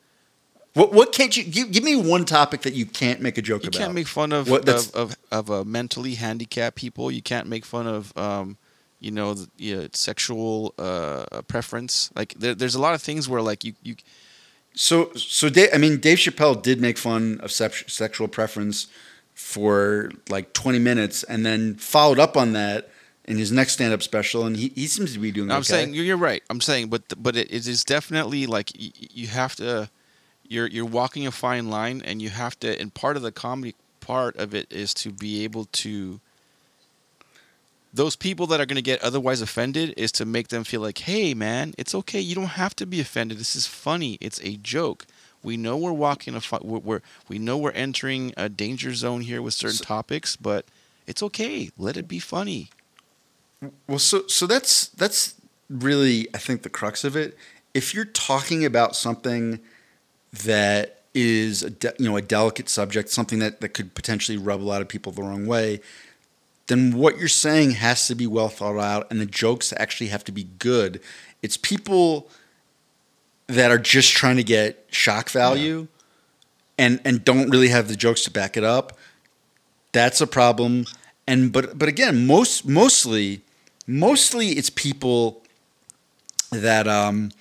what 0.74 0.94
what 0.94 1.12
can't 1.12 1.36
you 1.36 1.44
give, 1.44 1.72
give 1.72 1.84
me 1.84 1.96
one 1.96 2.26
topic 2.26 2.62
that 2.62 2.74
you 2.74 2.86
can't 2.86 3.22
make 3.22 3.38
a 3.38 3.42
joke 3.42 3.64
you 3.64 3.70
about. 3.70 3.80
can't 3.80 3.94
make 3.94 4.08
fun 4.08 4.32
of 4.32 4.50
What- 4.50 4.70
of, 4.70 4.94
of, 4.96 5.16
of 5.32 5.50
uh, 5.52 5.64
mentally 5.64 6.16
handicapped 6.16 6.76
people. 6.76 7.10
You 7.12 7.22
can't 7.22 7.48
make 7.48 7.66
fun 7.66 7.88
of 7.88 8.16
um, 8.18 8.58
you 9.00 9.12
know 9.12 9.34
the, 9.34 9.50
yeah, 9.58 9.88
sexual 9.94 10.74
uh, 10.78 11.42
preference. 11.48 12.12
Like 12.16 12.34
there, 12.36 12.54
there's 12.54 12.76
a 12.76 12.82
lot 12.82 12.94
of 12.94 13.02
things 13.02 13.28
where 13.30 13.42
like 13.42 13.64
you, 13.64 13.74
you 13.82 13.96
So, 14.74 15.12
so 15.14 15.50
Dave, 15.50 15.70
I 15.74 15.78
mean, 15.78 16.00
Dave 16.00 16.18
Chappelle 16.18 16.62
did 16.62 16.80
make 16.80 16.98
fun 16.98 17.40
of 17.42 17.52
sex, 17.52 17.84
sexual 17.88 18.28
preference 18.28 18.88
for 19.34 20.12
like 20.30 20.54
20 20.54 20.80
minutes, 20.80 21.24
and 21.24 21.46
then 21.46 21.76
followed 21.76 22.20
up 22.20 22.38
on 22.38 22.54
that 22.54 22.90
in 23.26 23.38
his 23.38 23.52
next 23.52 23.74
stand-up 23.74 24.02
special, 24.02 24.46
and 24.46 24.58
he, 24.58 24.70
he 24.70 24.88
seems 24.88 25.14
to 25.14 25.20
be 25.20 25.32
doing. 25.32 25.48
No, 25.48 25.56
I'm 25.56 25.64
saying 25.64 25.94
you're 25.94 26.04
you're 26.04 26.18
right. 26.18 26.42
I'm 26.50 26.60
saying, 26.60 26.88
but 26.90 27.04
but 27.22 27.36
it, 27.36 27.48
it 27.52 27.68
is 27.68 27.84
definitely 27.84 28.48
like 28.48 28.72
you, 28.76 28.92
you 28.98 29.28
have 29.28 29.56
to, 29.58 29.90
you're 30.44 30.68
you're 30.68 30.86
walking 30.86 31.28
a 31.28 31.32
fine 31.32 31.70
line, 31.70 32.02
and 32.04 32.22
you 32.22 32.30
have 32.30 32.60
to. 32.62 32.80
And 32.82 32.92
part 32.94 33.16
of 33.18 33.22
the 33.22 33.32
comedy 33.32 33.76
part 34.00 34.36
of 34.38 34.56
it 34.56 34.72
is 34.72 34.94
to 34.96 35.12
be 35.12 35.44
able 35.44 35.66
to 35.66 36.20
those 37.94 38.16
people 38.16 38.46
that 38.48 38.60
are 38.60 38.66
going 38.66 38.76
to 38.76 38.82
get 38.82 39.02
otherwise 39.02 39.42
offended 39.42 39.94
is 39.98 40.12
to 40.14 40.26
make 40.26 40.50
them 40.50 40.64
feel 40.64 40.82
like, 40.82 41.00
hey, 41.00 41.34
man, 41.34 41.74
it's 41.78 41.96
okay. 41.96 42.20
You 42.20 42.36
don't 42.36 42.46
have 42.46 42.76
to 42.78 42.86
be 42.86 43.00
offended. 43.00 43.40
This 43.40 43.56
is 43.56 43.66
funny. 43.66 44.18
It's 44.22 44.40
a 44.44 44.58
joke. 44.58 45.06
We 45.42 45.58
know 45.58 45.78
we're 45.78 45.92
walking 45.94 46.36
a 46.36 46.42
fu- 46.42 46.60
we're, 46.62 46.80
we're 46.80 47.02
we 47.30 47.40
know 47.40 47.58
we're 47.58 47.72
entering 47.72 48.34
a 48.38 48.50
danger 48.50 48.94
zone 48.94 49.22
here 49.22 49.42
with 49.42 49.54
certain 49.54 49.78
So- 49.78 49.86
topics, 49.86 50.36
but 50.36 50.66
it's 51.08 51.24
okay. 51.24 51.72
Let 51.78 51.98
it 51.98 52.08
be 52.08 52.20
funny. 52.20 52.70
Well, 53.88 54.00
so 54.00 54.28
so 54.28 54.46
that's 54.48 54.88
that's 54.90 55.36
really 55.70 56.28
I 56.34 56.38
think 56.38 56.64
the 56.64 56.70
crux 56.70 57.04
of 57.04 57.16
it. 57.16 57.38
If 57.74 57.94
you're 57.94 58.06
talking 58.06 58.66
about 58.66 58.96
something 58.96 59.60
that 60.44 61.02
is 61.14 61.64
a 61.64 61.70
de- 61.70 61.94
you 61.98 62.10
know 62.10 62.18
a 62.18 62.22
delicate 62.22 62.70
subject, 62.70 63.10
something 63.10 63.40
that 63.40 63.62
that 63.62 63.70
could 63.70 63.96
potentially 63.96 64.38
rub 64.38 64.62
a 64.62 64.64
lot 64.64 64.82
of 64.82 64.88
people 64.88 65.12
the 65.12 65.24
wrong 65.24 65.46
way, 65.46 65.80
then 66.70 66.94
what 66.94 67.18
you're 67.18 67.28
saying 67.28 67.72
has 67.72 68.08
to 68.08 68.16
be 68.16 68.28
well 68.28 68.48
thought 68.48 68.80
out, 68.80 69.08
and 69.12 69.20
the 69.20 69.26
jokes 69.26 69.74
actually 69.76 70.08
have 70.08 70.24
to 70.26 70.32
be 70.32 70.46
good. 70.60 71.02
It's 71.42 71.58
people 71.58 72.30
that 73.48 73.72
are 73.72 73.80
just 73.80 74.14
trying 74.14 74.38
to 74.38 74.44
get 74.44 74.86
shock 74.92 75.30
value, 75.30 75.88
and 76.78 77.02
and 77.04 77.26
don't 77.26 77.50
really 77.50 77.70
have 77.70 77.88
the 77.88 77.96
jokes 77.96 78.24
to 78.24 78.32
back 78.32 78.56
it 78.56 78.64
up. 78.64 78.98
That's 79.92 80.22
a 80.22 80.28
problem. 80.28 80.86
And 81.28 81.52
but 81.52 81.78
but 81.78 81.90
again, 81.90 82.28
most 82.28 82.68
mostly 82.68 83.42
mostly 83.88 84.50
it's 84.50 84.70
people 84.70 85.42
that 86.52 86.88
um 86.88 87.32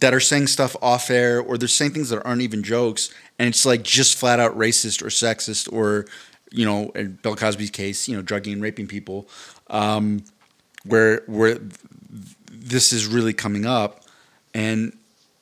that 0.00 0.14
are 0.14 0.20
saying 0.20 0.46
stuff 0.46 0.76
off 0.80 1.10
air 1.10 1.40
or 1.40 1.58
they're 1.58 1.68
saying 1.68 1.90
things 1.90 2.08
that 2.10 2.24
aren't 2.24 2.40
even 2.40 2.62
jokes 2.62 3.12
and 3.38 3.48
it's 3.48 3.66
like 3.66 3.82
just 3.82 4.16
flat 4.16 4.40
out 4.40 4.56
racist 4.56 5.02
or 5.02 5.06
sexist 5.06 5.70
or 5.70 6.06
you 6.52 6.64
know 6.64 6.90
in 6.90 7.18
Bill 7.22 7.36
Cosby's 7.36 7.70
case 7.70 8.08
you 8.08 8.16
know 8.16 8.22
drugging 8.22 8.54
and 8.54 8.62
raping 8.62 8.86
people 8.86 9.28
um 9.68 10.22
where 10.84 11.22
where 11.26 11.58
this 12.50 12.92
is 12.92 13.06
really 13.06 13.32
coming 13.32 13.66
up. 13.66 14.04
And 14.54 14.96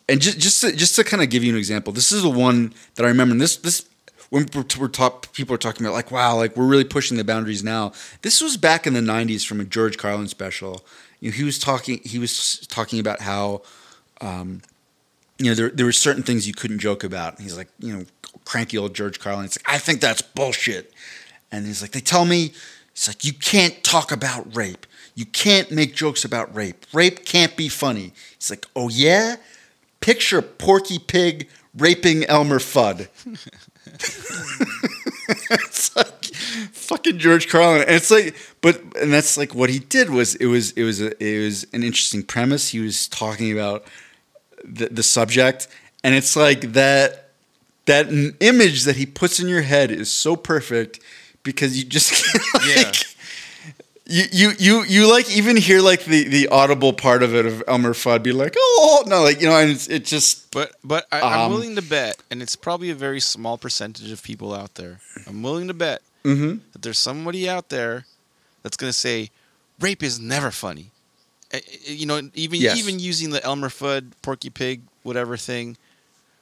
and 0.08 0.20
just 0.20 0.38
just 0.38 0.60
to, 0.62 0.72
just 0.72 0.96
to 0.96 1.04
kind 1.04 1.22
of 1.22 1.30
give 1.30 1.44
you 1.44 1.52
an 1.52 1.58
example 1.58 1.92
this 1.92 2.12
is 2.12 2.22
the 2.22 2.30
one 2.30 2.74
that 2.94 3.04
I 3.04 3.08
remember 3.08 3.32
and 3.32 3.40
this 3.40 3.56
this 3.56 3.86
when 4.30 4.46
we're, 4.54 4.86
talk, 4.86 5.32
people 5.32 5.56
are 5.56 5.58
talking 5.58 5.84
about 5.84 5.94
like 5.94 6.10
wow 6.12 6.36
like 6.36 6.56
we're 6.56 6.66
really 6.66 6.84
pushing 6.84 7.16
the 7.16 7.24
boundaries 7.24 7.64
now. 7.64 7.92
This 8.22 8.40
was 8.40 8.56
back 8.56 8.86
in 8.86 8.94
the 8.94 9.00
90s 9.00 9.44
from 9.44 9.60
a 9.60 9.64
george 9.64 9.98
carlin 9.98 10.28
special. 10.28 10.84
You 11.18 11.30
know, 11.30 11.36
he 11.36 11.42
was 11.42 11.58
talking 11.58 12.00
he 12.04 12.18
was 12.18 12.64
talking 12.68 13.00
about 13.00 13.20
how 13.20 13.62
um, 14.20 14.62
you 15.40 15.50
know 15.50 15.54
there, 15.54 15.70
there 15.70 15.86
were 15.86 15.92
certain 15.92 16.22
things 16.22 16.46
you 16.46 16.54
couldn't 16.54 16.78
joke 16.78 17.02
about. 17.02 17.34
And 17.34 17.42
he's 17.42 17.56
like 17.56 17.68
you 17.78 17.96
know 17.96 18.04
cranky 18.44 18.78
old 18.78 18.94
george 18.94 19.18
carlin. 19.18 19.44
It's 19.44 19.58
like 19.58 19.74
i 19.74 19.78
think 19.78 20.00
that's 20.00 20.22
bullshit. 20.22 20.92
And 21.50 21.66
he's 21.66 21.82
like 21.82 21.92
they 21.92 22.00
tell 22.00 22.24
me 22.24 22.52
it's 22.92 23.08
like 23.08 23.24
you 23.24 23.32
can't 23.32 23.82
talk 23.82 24.12
about 24.12 24.54
rape. 24.54 24.86
You 25.14 25.26
can't 25.26 25.70
make 25.70 25.94
jokes 25.94 26.24
about 26.24 26.54
rape. 26.54 26.86
Rape 26.92 27.24
can't 27.24 27.56
be 27.56 27.68
funny. 27.68 28.12
He's 28.36 28.50
like 28.50 28.66
oh 28.76 28.88
yeah? 28.88 29.36
Picture 30.00 30.42
porky 30.42 30.98
pig 30.98 31.48
raping 31.74 32.24
elmer 32.24 32.58
fudd. 32.58 33.08
It's 35.50 35.94
like 35.96 36.24
fucking 36.72 37.18
George 37.18 37.48
Carlin. 37.48 37.82
And 37.82 37.96
it's 37.96 38.10
like, 38.10 38.36
but 38.60 38.80
and 39.00 39.12
that's 39.12 39.36
like 39.36 39.54
what 39.54 39.70
he 39.70 39.78
did 39.78 40.10
was 40.10 40.34
it 40.36 40.46
was 40.46 40.72
it 40.72 40.82
was 40.82 41.00
a, 41.00 41.22
it 41.22 41.44
was 41.44 41.64
an 41.72 41.82
interesting 41.82 42.22
premise. 42.22 42.68
He 42.68 42.80
was 42.80 43.08
talking 43.08 43.52
about 43.52 43.84
the 44.64 44.86
the 44.88 45.02
subject, 45.02 45.68
and 46.04 46.14
it's 46.14 46.36
like 46.36 46.72
that 46.72 47.30
that 47.86 48.08
image 48.40 48.84
that 48.84 48.96
he 48.96 49.06
puts 49.06 49.40
in 49.40 49.48
your 49.48 49.62
head 49.62 49.90
is 49.90 50.10
so 50.10 50.36
perfect 50.36 51.00
because 51.42 51.76
you 51.76 51.84
just 51.84 52.12
like, 52.54 52.66
Yeah. 52.66 52.92
You, 54.12 54.24
you 54.32 54.52
you 54.58 54.84
you 54.84 55.08
like 55.12 55.30
even 55.30 55.56
hear 55.56 55.80
like 55.80 56.04
the 56.04 56.24
the 56.26 56.48
audible 56.48 56.92
part 56.92 57.22
of 57.22 57.32
it 57.32 57.46
of 57.46 57.62
Elmer 57.68 57.92
Fudd 57.94 58.24
be 58.24 58.32
like 58.32 58.56
oh 58.58 59.04
no 59.06 59.22
like 59.22 59.40
you 59.40 59.46
know 59.46 59.56
and 59.56 59.70
it's, 59.70 59.86
it 59.88 60.04
just 60.04 60.50
But 60.50 60.72
but 60.82 61.06
I, 61.12 61.20
I'm 61.20 61.42
Um, 61.42 61.52
willing 61.52 61.76
to 61.76 61.82
bet, 61.82 62.16
and 62.28 62.42
it's 62.42 62.56
probably 62.56 62.90
a 62.90 62.96
very 62.96 63.20
small 63.20 63.56
percentage 63.56 64.10
of 64.10 64.20
people 64.20 64.52
out 64.52 64.74
there. 64.74 64.98
I'm 65.28 65.44
willing 65.44 65.68
to 65.68 65.74
bet 65.74 66.02
mm-hmm. 66.24 66.58
that 66.72 66.82
there's 66.82 66.98
somebody 66.98 67.48
out 67.48 67.68
there 67.68 68.04
that's 68.64 68.76
gonna 68.76 68.92
say 68.92 69.30
rape 69.78 70.02
is 70.02 70.18
never 70.18 70.50
funny. 70.50 70.90
Eh, 71.52 71.60
eh, 71.86 71.92
You 71.92 72.06
know, 72.06 72.30
even 72.34 72.60
Yes. 72.60 72.78
even 72.78 72.98
using 72.98 73.30
the 73.30 73.42
Elmer 73.44 73.68
Fudd, 73.68 74.12
Porky 74.22 74.50
Pig, 74.50 74.82
whatever 75.02 75.36
thing, 75.36 75.76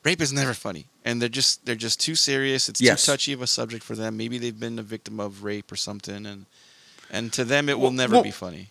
rape 0.05 0.21
is 0.21 0.33
never 0.33 0.55
funny, 0.55 0.87
and 1.05 1.21
they're 1.21 1.29
just 1.29 1.65
they're 1.65 1.75
just 1.75 2.01
too 2.01 2.15
serious. 2.15 2.69
It's 2.69 2.81
Yes. 2.81 3.05
too 3.05 3.13
touchy 3.13 3.33
of 3.33 3.43
a 3.43 3.47
subject 3.47 3.85
for 3.85 3.95
them. 3.97 4.17
Maybe 4.17 4.39
they've 4.39 4.59
been 4.59 4.79
a 4.79 4.83
victim 4.83 5.19
of 5.21 5.43
rape 5.45 5.71
or 5.73 5.77
something, 5.77 6.27
and 6.27 6.47
and 7.11 7.33
to 7.33 7.45
them 7.45 7.69
it 7.69 7.79
will 7.79 7.91
never 7.93 8.15
well- 8.15 8.23
be 8.23 8.31
funny. 8.31 8.69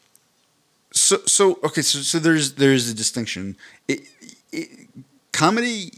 so 0.91 1.17
so 1.25 1.59
okay 1.63 1.81
so 1.81 1.99
so 1.99 2.17
there's 2.19 2.53
there's 2.53 2.89
a 2.89 2.93
distinction 2.93 3.57
it, 3.89 3.99
it, 4.53 4.69
comedy 5.33 5.91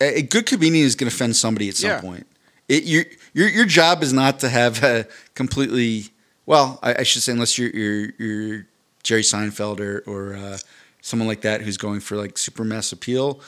a 0.00 0.18
a 0.20 0.22
good 0.22 0.46
comedian 0.46 0.86
is 0.86 0.94
going 0.96 1.10
to 1.10 1.14
offend 1.14 1.36
somebody 1.36 1.68
at 1.68 1.76
some 1.76 1.90
Yeah. 1.90 2.00
point 2.00 2.26
it, 2.68 2.84
your 2.84 3.04
your 3.34 3.48
your 3.48 3.66
job 3.66 4.02
is 4.02 4.12
not 4.12 4.40
to 4.40 4.48
have 4.48 4.82
a 4.82 5.06
completely 5.34 6.08
well 6.46 6.78
I, 6.82 7.00
I 7.00 7.02
should 7.02 7.22
say 7.22 7.32
unless 7.32 7.58
you're 7.58 7.70
you're, 7.70 8.12
you're 8.18 8.66
Jerry 9.08 9.22
Seinfeld 9.22 9.80
or 9.80 10.02
or 10.06 10.36
uh, 10.36 10.58
someone 11.00 11.26
like 11.26 11.40
that 11.40 11.62
who's 11.62 11.78
going 11.78 12.00
for 12.00 12.16
like 12.16 12.36
super 12.36 12.62
mass 12.62 12.92
appeal. 12.92 13.40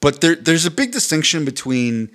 But 0.00 0.20
there 0.20 0.34
there's 0.34 0.66
a 0.66 0.72
big 0.72 0.90
distinction 0.90 1.44
between 1.44 2.10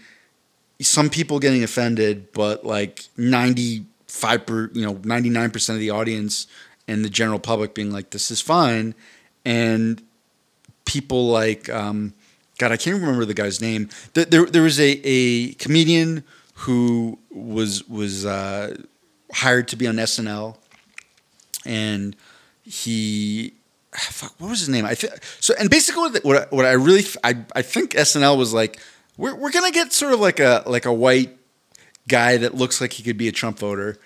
some 0.82 1.10
people 1.10 1.40
getting 1.40 1.64
offended 1.64 2.32
but 2.34 2.66
like 2.66 3.06
95 3.16 4.46
per, 4.46 4.70
you 4.74 4.86
know 4.86 4.96
99% 4.96 5.70
of 5.70 5.80
the 5.80 5.90
audience 5.90 6.46
and 6.90 7.06
the 7.06 7.10
general 7.10 7.40
public 7.40 7.74
being 7.74 7.92
like, 7.92 8.10
"This 8.10 8.32
is 8.32 8.42
fine," 8.42 8.94
and 9.46 10.02
people 10.84 11.30
like, 11.30 11.70
um, 11.70 12.14
God, 12.58 12.72
I 12.74 12.78
can't 12.78 13.00
remember 13.00 13.24
the 13.24 13.34
guy's 13.34 13.62
name. 13.62 13.90
There, 14.14 14.46
there, 14.46 14.64
was 14.64 14.80
a, 14.80 15.00
a 15.04 15.54
comedian 15.54 16.24
who 16.54 17.20
was 17.30 17.88
was 17.88 18.26
uh, 18.26 18.76
hired 19.32 19.68
to 19.70 19.76
be 19.76 19.88
on 19.88 19.96
SNL, 19.96 20.58
and 21.66 22.16
he, 22.68 23.54
fuck, 23.94 24.34
what 24.40 24.50
was 24.50 24.60
his 24.60 24.70
name? 24.70 24.86
I 24.86 24.96
think 24.96 25.14
so. 25.40 25.54
And 25.60 25.70
basically, 25.70 26.02
what 26.02 26.24
what 26.24 26.38
I, 26.38 26.56
what 26.56 26.66
I 26.66 26.74
really, 26.74 27.04
I, 27.24 27.38
I 27.56 27.62
think 27.62 27.92
SNL 27.92 28.38
was 28.38 28.54
like, 28.54 28.80
we're 29.18 29.36
we're 29.36 29.52
gonna 29.52 29.72
get 29.72 29.94
sort 29.94 30.14
of 30.14 30.20
like 30.20 30.40
a 30.40 30.64
like 30.66 30.86
a 30.86 30.94
white 30.94 31.38
guy 32.08 32.38
that 32.38 32.56
looks 32.56 32.82
like 32.82 32.94
he 32.94 33.04
could 33.04 33.18
be 33.18 33.28
a 33.28 33.32
Trump 33.32 33.60
voter, 33.60 33.98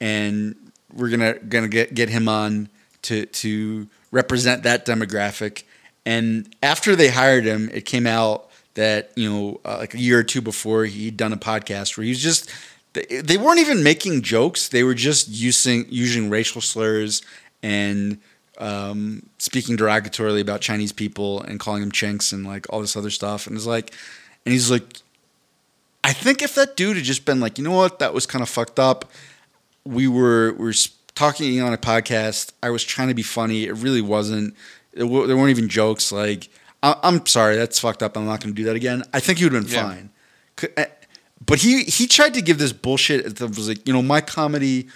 and 0.00 0.54
we're 0.92 1.10
gonna 1.10 1.34
gonna 1.34 1.68
get 1.68 1.94
get 1.94 2.08
him 2.08 2.28
on 2.28 2.68
to 3.02 3.26
to 3.26 3.88
represent 4.10 4.62
that 4.62 4.86
demographic. 4.86 5.64
And 6.06 6.54
after 6.62 6.94
they 6.96 7.08
hired 7.08 7.44
him, 7.44 7.70
it 7.72 7.84
came 7.84 8.06
out 8.06 8.50
that 8.74 9.12
you 9.16 9.30
know 9.30 9.60
uh, 9.64 9.78
like 9.78 9.94
a 9.94 9.98
year 9.98 10.18
or 10.18 10.24
two 10.24 10.40
before 10.40 10.84
he'd 10.84 11.16
done 11.16 11.32
a 11.32 11.36
podcast 11.36 11.96
where 11.96 12.04
he 12.04 12.10
was 12.10 12.20
just 12.20 12.50
they, 12.92 13.20
they 13.20 13.36
weren't 13.36 13.60
even 13.60 13.82
making 13.82 14.22
jokes; 14.22 14.68
they 14.68 14.82
were 14.82 14.94
just 14.94 15.28
using 15.28 15.86
using 15.88 16.30
racial 16.30 16.60
slurs 16.60 17.22
and 17.64 18.18
um, 18.58 19.26
speaking 19.38 19.76
derogatorily 19.76 20.40
about 20.40 20.60
Chinese 20.60 20.92
people 20.92 21.40
and 21.42 21.58
calling 21.58 21.80
them 21.80 21.90
chinks 21.90 22.32
and 22.32 22.46
like 22.46 22.66
all 22.70 22.80
this 22.80 22.96
other 22.96 23.10
stuff. 23.10 23.46
And 23.46 23.56
it's 23.56 23.66
like, 23.66 23.92
and 24.44 24.52
he's 24.52 24.70
like, 24.70 24.98
I 26.04 26.12
think 26.12 26.42
if 26.42 26.54
that 26.54 26.76
dude 26.76 26.96
had 26.96 27.04
just 27.04 27.24
been 27.24 27.40
like, 27.40 27.58
you 27.58 27.64
know 27.64 27.70
what, 27.76 27.98
that 27.98 28.12
was 28.14 28.26
kind 28.26 28.42
of 28.42 28.48
fucked 28.48 28.78
up. 28.78 29.10
We 29.84 30.06
were 30.06 30.52
we 30.58 30.64
were 30.66 30.74
talking 31.14 31.60
on 31.60 31.72
a 31.72 31.78
podcast. 31.78 32.52
I 32.62 32.70
was 32.70 32.84
trying 32.84 33.08
to 33.08 33.14
be 33.14 33.22
funny. 33.22 33.64
It 33.64 33.72
really 33.74 34.02
wasn't. 34.02 34.54
It, 34.92 35.00
w- 35.00 35.26
there 35.26 35.36
weren't 35.36 35.50
even 35.50 35.68
jokes. 35.68 36.12
Like, 36.12 36.48
I, 36.82 36.94
I'm 37.02 37.24
sorry, 37.26 37.56
that's 37.56 37.78
fucked 37.78 38.02
up. 38.02 38.16
I'm 38.16 38.26
not 38.26 38.40
going 38.40 38.54
to 38.54 38.56
do 38.56 38.64
that 38.68 38.76
again. 38.76 39.02
I 39.12 39.20
think 39.20 39.38
he 39.38 39.44
would 39.44 39.54
have 39.54 39.64
been 39.64 39.72
Yeah. 39.74 39.88
fine. 39.88 40.10
Eh, 40.76 40.86
But 41.44 41.58
he 41.60 41.84
he 41.84 42.06
tried 42.06 42.34
to 42.34 42.42
give 42.42 42.58
this 42.58 42.72
bullshit. 42.72 43.36
That 43.36 43.48
was 43.56 43.68
like, 43.68 43.86
you 43.86 43.92
know, 43.92 44.02
my 44.02 44.20
comedy 44.20 44.88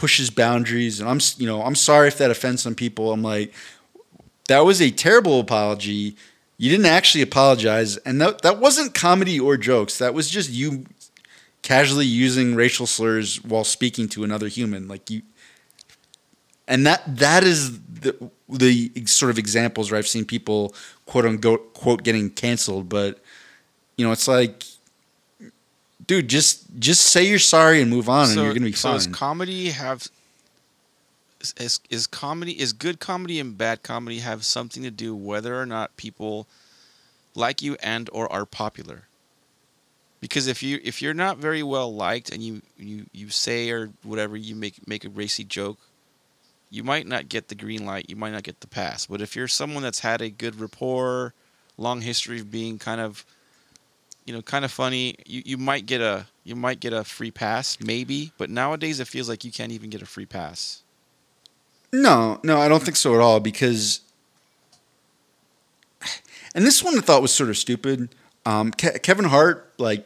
pushes 0.00 0.30
boundaries, 0.30 0.98
and 0.98 1.08
I'm 1.10 1.20
you 1.36 1.46
know 1.46 1.62
I'm 1.62 1.74
sorry 1.74 2.08
if 2.08 2.16
that 2.18 2.30
offends 2.30 2.62
some 2.62 2.74
people. 2.74 3.12
I'm 3.12 3.22
like, 3.22 3.52
that 4.48 4.60
was 4.60 4.80
a 4.80 4.90
terrible 4.90 5.40
apology. 5.40 6.16
You 6.56 6.70
didn't 6.70 6.86
actually 6.86 7.20
apologize, 7.20 7.98
and 7.98 8.18
that 8.22 8.40
that 8.40 8.58
wasn't 8.58 8.94
comedy 8.94 9.38
or 9.38 9.58
jokes. 9.58 9.98
That 9.98 10.14
was 10.14 10.30
just 10.30 10.48
you 10.48 10.86
casually 11.60 12.06
using 12.06 12.54
racial 12.54 12.86
slurs 12.86 13.44
while 13.44 13.62
speaking 13.62 14.08
to 14.08 14.24
another 14.24 14.48
human. 14.48 14.88
Like 14.88 15.10
you, 15.10 15.20
and 16.66 16.86
that 16.86 17.02
that 17.18 17.44
is 17.44 17.78
the 17.82 18.30
the 18.48 18.90
sort 19.04 19.30
of 19.30 19.38
examples 19.38 19.90
where 19.90 19.98
I've 19.98 20.08
seen 20.08 20.24
people 20.24 20.74
quote 21.04 21.26
unquote 21.26 21.74
quote 21.74 22.04
getting 22.04 22.30
canceled. 22.30 22.88
But 22.88 23.20
you 23.98 24.06
know, 24.06 24.12
it's 24.12 24.26
like, 24.26 24.64
dude, 26.10 26.28
just 26.28 26.64
just 26.78 27.02
say 27.02 27.26
you're 27.26 27.38
sorry 27.38 27.80
and 27.80 27.90
move 27.90 28.08
on, 28.08 28.28
and 28.28 28.36
you're 28.36 28.54
gonna 28.54 28.66
be 28.66 28.72
so 28.72 28.88
fine. 28.88 28.96
does 28.96 29.06
comedy 29.06 29.70
have 29.70 30.08
is, 31.40 31.54
is 31.58 31.80
is 31.88 32.06
comedy 32.06 32.60
is 32.60 32.72
good 32.72 33.00
comedy 33.00 33.38
and 33.38 33.56
bad 33.56 33.82
comedy 33.82 34.18
have 34.18 34.44
something 34.44 34.82
to 34.82 34.90
do 34.90 35.14
whether 35.14 35.60
or 35.60 35.66
not 35.66 35.96
people 35.96 36.46
like 37.34 37.62
you 37.62 37.76
and 37.82 38.10
or 38.12 38.30
are 38.32 38.44
popular? 38.44 39.04
because 40.20 40.46
if 40.46 40.62
you 40.62 40.80
if 40.84 41.00
you're 41.00 41.14
not 41.14 41.38
very 41.38 41.62
well 41.62 41.92
liked 41.94 42.30
and 42.30 42.42
you 42.42 42.62
you 42.76 43.06
you 43.12 43.30
say 43.30 43.70
or 43.70 43.90
whatever 44.02 44.36
you 44.36 44.54
make 44.54 44.86
make 44.86 45.04
a 45.04 45.08
racy 45.08 45.44
joke, 45.44 45.78
you 46.68 46.84
might 46.84 47.06
not 47.06 47.28
get 47.28 47.48
the 47.48 47.54
green 47.54 47.86
light. 47.86 48.06
You 48.08 48.16
might 48.16 48.32
not 48.32 48.42
get 48.42 48.60
the 48.60 48.66
pass. 48.66 49.06
But 49.06 49.20
if 49.20 49.34
you're 49.34 49.48
someone 49.48 49.82
that's 49.82 50.00
had 50.00 50.20
a 50.20 50.28
good 50.28 50.60
rapport, 50.60 51.34
long 51.78 52.02
history 52.02 52.40
of 52.40 52.50
being 52.50 52.78
kind 52.78 53.00
of 53.00 53.24
you 54.24 54.32
know 54.32 54.42
kind 54.42 54.64
of 54.64 54.70
funny, 54.70 55.16
you, 55.26 55.42
you 55.44 55.58
might 55.58 55.86
get 55.86 56.00
a 56.00 56.26
you 56.44 56.56
might 56.56 56.80
get 56.80 56.92
a 56.92 57.04
free 57.04 57.30
pass 57.30 57.78
maybe. 57.80 58.32
But 58.38 58.50
nowadays 58.50 59.00
it 59.00 59.08
feels 59.08 59.28
like 59.28 59.44
you 59.44 59.52
can't 59.52 59.72
even 59.72 59.90
get 59.90 60.02
a 60.02 60.06
free 60.06 60.26
pass. 60.26 60.82
No, 61.92 62.40
no, 62.44 62.58
I 62.58 62.68
don't 62.68 62.82
think 62.82 62.96
so 62.96 63.14
at 63.14 63.20
all 63.20 63.40
because. 63.40 64.00
And 66.52 66.66
this 66.66 66.82
one 66.82 66.98
I 66.98 67.00
thought 67.00 67.22
was 67.22 67.32
sort 67.32 67.48
of 67.48 67.56
stupid. 67.56 68.12
Um, 68.44 68.72
Ke- 68.72 69.00
Kevin 69.04 69.26
Hart, 69.26 69.72
like, 69.78 70.04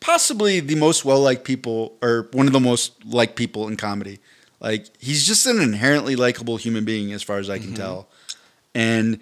possibly 0.00 0.58
the 0.60 0.74
most 0.74 1.04
well 1.04 1.20
liked 1.20 1.44
people, 1.44 1.92
or 2.00 2.30
one 2.32 2.46
of 2.46 2.54
the 2.54 2.60
most 2.60 3.04
liked 3.04 3.36
people 3.36 3.68
in 3.68 3.76
comedy. 3.76 4.18
Like, 4.58 4.86
he's 4.98 5.26
just 5.26 5.44
an 5.44 5.60
inherently 5.60 6.16
likable 6.16 6.56
human 6.56 6.86
being, 6.86 7.12
as 7.12 7.22
far 7.22 7.36
as 7.36 7.50
I 7.50 7.58
can 7.58 7.74
tell. 7.74 8.08
And, 8.74 9.20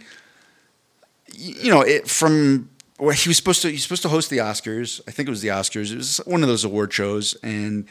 you 1.33 1.71
know, 1.73 1.81
it 1.81 2.09
from. 2.09 2.71
Well, 2.99 3.11
he 3.11 3.29
was 3.29 3.37
supposed 3.37 3.63
to. 3.63 3.69
He 3.69 3.75
was 3.75 3.83
supposed 3.83 4.03
to 4.03 4.09
host 4.09 4.31
the 4.31 4.39
Oscars. 4.39 5.01
I 5.09 5.11
think 5.11 5.29
it 5.29 5.31
was 5.31 5.43
the 5.43 5.49
Oscars. 5.49 5.93
It 5.93 5.97
was 5.97 6.19
one 6.27 6.43
of 6.43 6.49
those 6.49 6.65
award 6.65 6.93
shows, 6.93 7.35
and 7.43 7.87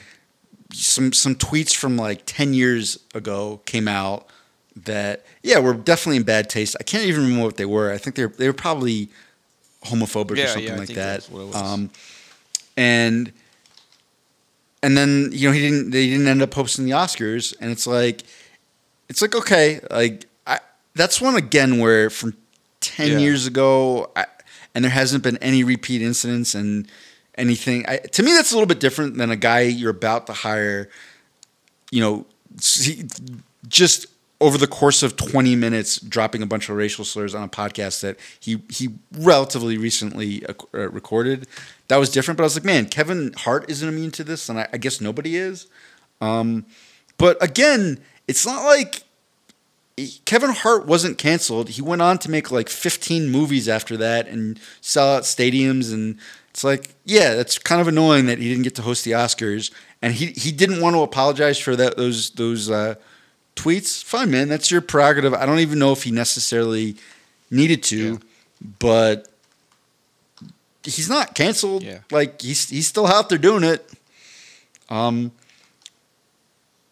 some 0.71 1.11
some 1.13 1.35
tweets 1.35 1.75
from 1.75 1.97
like 1.97 2.23
10 2.25 2.53
years 2.53 2.97
ago 3.13 3.61
came 3.65 3.87
out 3.87 4.25
that 4.85 5.23
yeah 5.43 5.59
were 5.59 5.75
definitely 5.75 6.17
in 6.17 6.23
bad 6.23 6.49
taste 6.49 6.75
i 6.79 6.83
can't 6.83 7.03
even 7.03 7.21
remember 7.21 7.45
what 7.45 7.57
they 7.57 7.65
were 7.65 7.91
i 7.91 7.97
think 7.99 8.15
they're 8.15 8.29
they 8.29 8.47
were 8.47 8.53
probably 8.53 9.07
homophobic 9.85 10.35
Yeah, 10.35 10.45
or 10.45 10.47
something 10.47 10.65
yeah, 10.65 10.77
like 10.77 10.87
that 10.87 10.95
that's 10.95 11.29
what 11.29 11.41
it 11.41 11.45
was. 11.45 11.55
um 11.57 11.91
and 12.75 13.31
and 14.81 14.97
then 14.97 15.29
you 15.31 15.47
know 15.49 15.53
he 15.53 15.59
didn't 15.61 15.91
they 15.91 16.07
didn't 16.09 16.27
end 16.27 16.41
up 16.41 16.51
hosting 16.55 16.85
the 16.85 16.91
oscars 16.91 17.53
and 17.59 17.69
it's 17.69 17.85
like 17.85 18.23
it's 19.09 19.21
like 19.21 19.35
okay 19.35 19.79
like 19.91 20.25
I, 20.47 20.59
that's 20.95 21.21
one 21.21 21.35
again 21.35 21.77
where 21.77 22.09
from 22.09 22.35
10 22.81 23.11
Yeah. 23.11 23.17
years 23.19 23.45
ago 23.45 24.09
I, 24.15 24.25
and 24.75 24.83
there 24.83 24.91
hasn't 24.91 25.23
been 25.23 25.37
any 25.37 25.63
repeat 25.63 26.01
incidents 26.01 26.55
and 26.55 26.87
anything. 27.35 27.85
I, 27.87 27.97
to 27.97 28.23
me 28.23 28.31
that's 28.31 28.51
a 28.51 28.55
little 28.55 28.67
bit 28.67 28.79
different 28.79 29.17
than 29.17 29.31
a 29.31 29.35
guy 29.35 29.61
you're 29.61 29.91
about 29.91 30.27
to 30.27 30.33
hire 30.33 30.89
you 31.91 32.01
know 32.01 32.25
just 33.67 34.07
over 34.41 34.57
the 34.57 34.67
course 34.67 35.03
of 35.03 35.15
20 35.15 35.55
minutes 35.55 35.99
dropping 35.99 36.41
a 36.41 36.45
bunch 36.45 36.67
of 36.67 36.75
racial 36.75 37.05
slurs 37.05 37.33
on 37.33 37.43
a 37.43 37.47
podcast 37.47 38.01
that 38.01 38.19
he 38.39 38.61
he 38.69 38.89
relatively 39.17 39.77
recently 39.77 40.45
uh, 40.45 40.53
recorded. 40.73 41.47
That 41.87 41.97
was 41.97 42.09
different 42.09 42.37
but 42.37 42.43
i 42.43 42.45
was 42.45 42.55
like 42.55 42.65
man 42.65 42.87
kevin 42.87 43.33
hart 43.37 43.69
isn't 43.69 43.87
immune 43.87 44.11
to 44.11 44.23
this 44.23 44.49
and 44.49 44.59
i, 44.59 44.67
I 44.73 44.77
guess 44.77 44.99
nobody 44.99 45.35
is. 45.35 45.67
Um, 46.21 46.65
but 47.17 47.41
again 47.41 47.99
it's 48.27 48.45
not 48.45 48.65
like 48.65 49.03
Kevin 50.25 50.49
Hart 50.51 50.85
wasn't 50.87 51.17
canceled. 51.17 51.69
He 51.69 51.81
went 51.81 52.01
on 52.01 52.17
to 52.19 52.31
make 52.31 52.49
like 52.51 52.69
15 52.69 53.29
movies 53.29 53.69
after 53.69 53.95
that 53.97 54.27
and 54.27 54.59
sell 54.81 55.15
out 55.17 55.23
stadiums. 55.23 55.93
And 55.93 56.17
it's 56.49 56.63
like, 56.63 56.95
yeah, 57.05 57.35
that's 57.35 57.59
kind 57.59 57.79
of 57.79 57.87
annoying 57.87 58.25
that 58.25 58.39
he 58.39 58.49
didn't 58.49 58.63
get 58.63 58.75
to 58.75 58.81
host 58.81 59.05
the 59.05 59.11
Oscars. 59.11 59.71
And 60.01 60.13
he, 60.13 60.27
he 60.27 60.51
didn't 60.51 60.81
want 60.81 60.95
to 60.95 61.01
apologize 61.01 61.59
for 61.59 61.75
that 61.75 61.95
those 61.95 62.31
those 62.31 62.69
uh, 62.71 62.95
tweets. 63.55 64.03
Fine, 64.03 64.31
man, 64.31 64.49
that's 64.49 64.71
your 64.71 64.81
prerogative. 64.81 65.33
I 65.33 65.45
don't 65.45 65.59
even 65.59 65.77
know 65.79 65.91
if 65.91 66.03
he 66.03 66.11
necessarily 66.11 66.95
needed 67.51 67.83
to, 67.83 68.13
Yeah. 68.13 68.17
but 68.79 69.27
he's 70.83 71.07
not 71.09 71.35
canceled. 71.35 71.83
Yeah. 71.83 71.99
Like 72.11 72.41
he's 72.41 72.67
he's 72.69 72.87
still 72.87 73.07
out 73.07 73.29
there 73.29 73.37
doing 73.37 73.63
it. 73.63 73.89
Um, 74.89 75.31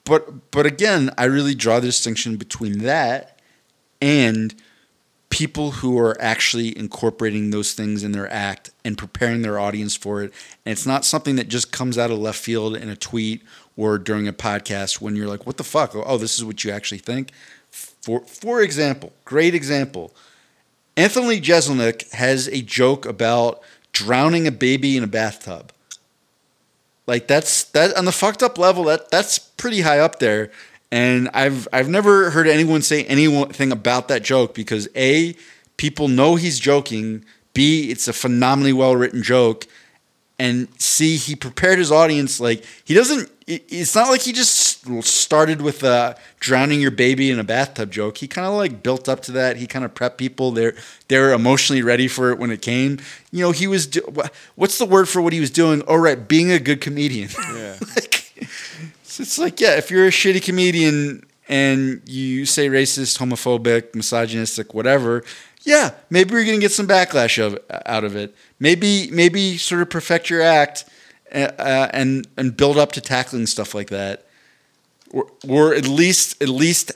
but 0.05 0.51
but 0.51 0.65
again, 0.65 1.11
I 1.17 1.25
really 1.25 1.55
draw 1.55 1.79
the 1.79 1.87
distinction 1.87 2.37
between 2.37 2.79
that 2.79 3.39
and 4.01 4.55
people 5.29 5.71
who 5.71 5.97
are 5.97 6.19
actually 6.19 6.77
incorporating 6.77 7.51
those 7.51 7.73
things 7.73 8.03
in 8.03 8.11
their 8.11 8.31
act 8.31 8.71
and 8.83 8.97
preparing 8.97 9.41
their 9.41 9.57
audience 9.57 9.95
for 9.95 10.21
it. 10.21 10.33
And 10.65 10.73
it's 10.73 10.85
not 10.85 11.05
something 11.05 11.37
that 11.37 11.47
just 11.47 11.71
comes 11.71 11.97
out 11.97 12.11
of 12.11 12.19
left 12.19 12.39
field 12.39 12.75
in 12.75 12.89
a 12.89 12.97
tweet 12.97 13.41
or 13.77 13.97
during 13.97 14.27
a 14.27 14.33
podcast 14.33 14.99
when 14.99 15.15
you're 15.15 15.27
like, 15.27 15.45
"What 15.45 15.57
the 15.57 15.63
fuck? 15.63 15.95
Oh, 15.95 16.17
this 16.17 16.37
is 16.37 16.43
what 16.43 16.63
you 16.63 16.71
actually 16.71 16.99
think." 16.99 17.31
For 17.69 18.21
for 18.25 18.61
example, 18.61 19.13
great 19.25 19.55
example. 19.55 20.13
Anthony 20.97 21.39
Jeselnik 21.39 22.11
has 22.11 22.47
a 22.49 22.61
joke 22.61 23.05
about 23.05 23.61
drowning 23.93 24.45
a 24.47 24.51
baby 24.51 24.97
in 24.97 25.03
a 25.03 25.07
bathtub. 25.07 25.71
Like 27.11 27.27
that's 27.27 27.65
that 27.75 27.97
on 27.97 28.05
the 28.05 28.13
fucked 28.13 28.41
up 28.41 28.57
level. 28.57 28.85
That 28.85 29.11
that's 29.11 29.37
pretty 29.37 29.81
high 29.81 29.99
up 29.99 30.19
there. 30.19 30.49
And 30.93 31.27
I've 31.33 31.67
I've 31.73 31.89
never 31.89 32.29
heard 32.29 32.47
anyone 32.47 32.81
say 32.81 33.03
anything 33.03 33.73
about 33.73 34.07
that 34.07 34.23
joke 34.23 34.53
because 34.55 34.87
a 34.95 35.35
people 35.75 36.07
know 36.07 36.35
he's 36.35 36.57
joking. 36.57 37.25
B 37.53 37.91
it's 37.91 38.07
a 38.07 38.13
phenomenally 38.13 38.71
well 38.71 38.95
written 38.95 39.23
joke. 39.23 39.67
And 40.39 40.69
C 40.79 41.17
he 41.17 41.35
prepared 41.35 41.79
his 41.79 41.91
audience 41.91 42.39
like 42.39 42.63
he 42.85 42.93
doesn't. 42.93 43.29
it- 43.45 43.65
It's 43.67 43.93
not 43.93 44.07
like 44.07 44.21
he 44.21 44.31
just 44.31 44.70
started 45.01 45.61
with 45.61 45.83
a 45.83 46.17
drowning 46.39 46.81
your 46.81 46.91
baby 46.91 47.29
in 47.29 47.39
a 47.39 47.43
bathtub 47.43 47.91
joke. 47.91 48.17
He 48.17 48.27
kind 48.27 48.47
of 48.47 48.53
like 48.53 48.81
built 48.81 49.07
up 49.07 49.21
to 49.23 49.31
that. 49.33 49.57
He 49.57 49.67
kind 49.67 49.85
of 49.85 49.93
prepped 49.93 50.17
people. 50.17 50.51
They're 50.51 50.75
they're 51.07 51.33
emotionally 51.33 51.81
ready 51.81 52.07
for 52.07 52.31
it 52.31 52.39
when 52.39 52.51
it 52.51 52.61
came. 52.61 52.99
You 53.31 53.45
know 53.45 53.51
he 53.51 53.67
was. 53.67 53.87
Do, 53.87 54.01
what's 54.55 54.77
the 54.77 54.85
word 54.85 55.07
for 55.07 55.21
what 55.21 55.33
he 55.33 55.39
was 55.39 55.51
doing? 55.51 55.83
Oh 55.87 55.95
right, 55.95 56.27
being 56.27 56.51
a 56.51 56.59
good 56.59 56.81
comedian. 56.81 57.29
Yeah. 57.53 57.77
like, 57.95 58.33
it's, 59.01 59.19
it's 59.19 59.37
like 59.37 59.59
yeah, 59.59 59.77
if 59.77 59.91
you're 59.91 60.07
a 60.07 60.11
shitty 60.11 60.43
comedian 60.43 61.25
and 61.47 62.01
you 62.05 62.45
say 62.45 62.67
racist, 62.69 63.19
homophobic, 63.19 63.93
misogynistic, 63.93 64.73
whatever, 64.73 65.23
yeah, 65.63 65.91
maybe 66.09 66.33
you're 66.33 66.45
gonna 66.45 66.57
get 66.57 66.71
some 66.71 66.87
backlash 66.87 67.37
of 67.37 67.59
out 67.85 68.03
of 68.03 68.15
it. 68.15 68.35
Maybe 68.59 69.09
maybe 69.11 69.57
sort 69.57 69.81
of 69.81 69.89
perfect 69.89 70.29
your 70.29 70.41
act 70.41 70.85
uh, 71.33 71.51
uh, 71.57 71.89
and 71.93 72.27
and 72.37 72.57
build 72.57 72.77
up 72.77 72.91
to 72.93 73.01
tackling 73.01 73.45
stuff 73.45 73.75
like 73.75 73.89
that, 73.89 74.25
or 75.11 75.27
or 75.47 75.73
at 75.73 75.87
least 75.87 76.41
at 76.41 76.49
least 76.49 76.91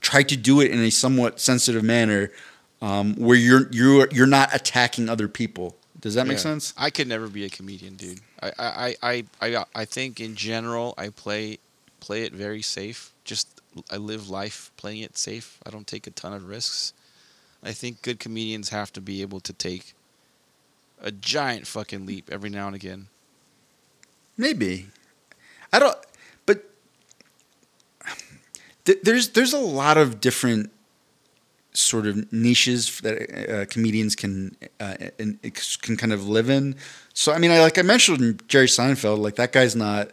try 0.00 0.22
to 0.22 0.36
do 0.36 0.60
it 0.60 0.70
in 0.70 0.78
a 0.80 0.90
somewhat 0.90 1.40
sensitive 1.40 1.82
manner, 1.82 2.30
um, 2.82 3.14
where 3.16 3.36
you're 3.36 3.68
you're 3.70 4.08
you're 4.12 4.26
not 4.26 4.54
attacking 4.54 5.08
other 5.08 5.28
people. 5.28 5.76
Does 6.00 6.14
that 6.14 6.26
make 6.26 6.36
Yeah. 6.36 6.42
sense? 6.42 6.74
I 6.76 6.90
could 6.90 7.08
never 7.08 7.26
be 7.28 7.44
a 7.44 7.48
comedian, 7.50 7.96
dude. 7.96 8.20
I 8.42 8.52
I, 8.58 8.96
I, 9.02 9.24
I, 9.40 9.64
I 9.74 9.84
think 9.84 10.20
in 10.20 10.34
general 10.34 10.94
I 10.96 11.08
play 11.08 11.58
play 12.00 12.22
it 12.22 12.32
very 12.32 12.62
safe. 12.62 13.12
Just 13.24 13.48
I 13.90 13.96
live 13.96 14.28
life 14.28 14.70
playing 14.76 15.02
it 15.02 15.18
safe. 15.18 15.58
I 15.66 15.70
don't 15.70 15.86
take 15.86 16.06
a 16.06 16.10
ton 16.10 16.32
of 16.32 16.48
risks. 16.48 16.92
I 17.62 17.72
think 17.72 18.02
good 18.02 18.20
comedians 18.20 18.68
have 18.68 18.92
to 18.92 19.00
be 19.00 19.22
able 19.22 19.40
to 19.40 19.52
take 19.52 19.94
a 21.02 21.10
giant 21.10 21.66
fucking 21.66 22.06
leap 22.06 22.30
every 22.30 22.48
now 22.50 22.66
and 22.68 22.76
again. 22.76 23.08
Maybe. 24.36 24.86
I 25.72 25.78
don't. 25.78 25.96
There's 29.02 29.30
there's 29.30 29.52
a 29.52 29.58
lot 29.58 29.96
of 29.96 30.20
different 30.20 30.70
sort 31.72 32.06
of 32.06 32.32
niches 32.32 33.00
that 33.00 33.50
uh, 33.50 33.66
comedians 33.66 34.16
can 34.16 34.56
uh, 34.80 34.94
can 35.18 35.96
kind 35.96 36.12
of 36.12 36.28
live 36.28 36.48
in. 36.48 36.76
So 37.14 37.32
I 37.32 37.38
mean, 37.38 37.50
I 37.50 37.60
like 37.60 37.78
I 37.78 37.82
mentioned 37.82 38.42
Jerry 38.48 38.66
Seinfeld. 38.66 39.18
Like 39.18 39.36
that 39.36 39.52
guy's 39.52 39.76
not 39.76 40.10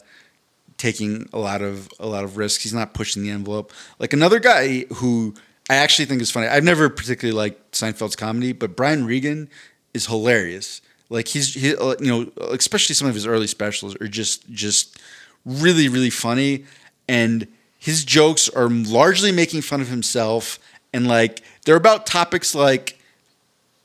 taking 0.78 1.30
a 1.32 1.40
lot 1.40 1.62
of 1.62 1.90
a 2.00 2.08
lot 2.08 2.24
of 2.24 2.38
risks. 2.38 2.64
He's 2.64 2.74
not 2.74 2.94
pushing 2.94 3.24
the 3.24 3.30
envelope. 3.30 3.72
Like 4.00 4.14
another 4.14 4.40
guy 4.40 4.86
who 4.96 5.34
I 5.70 5.76
actually 5.76 6.06
think 6.06 6.22
is 6.22 6.32
funny. 6.32 6.48
I've 6.48 6.64
never 6.64 6.90
particularly 6.90 7.38
liked 7.38 7.72
Seinfeld's 7.74 8.16
comedy, 8.16 8.52
but 8.52 8.76
Brian 8.76 9.06
Regan 9.06 9.50
is 9.94 10.08
hilarious. 10.08 10.82
Like 11.10 11.28
he's 11.28 11.54
he, 11.54 11.76
uh, 11.76 11.96
you 12.00 12.08
know 12.08 12.32
especially 12.52 12.96
some 12.96 13.08
of 13.08 13.14
his 13.14 13.28
early 13.28 13.48
specials 13.48 13.96
are 14.02 14.08
just 14.08 14.50
just 14.50 15.00
really 15.46 15.88
really 15.88 16.10
funny 16.10 16.66
and 17.08 17.48
his 17.84 18.06
jokes 18.06 18.48
are 18.50 18.70
largely 18.70 19.32
making 19.32 19.62
fun 19.62 19.82
of 19.82 19.90
himself 19.90 20.58
and 20.94 21.06
like 21.06 21.42
they're 21.66 21.76
about 21.76 22.06
topics 22.06 22.56
like 22.56 22.98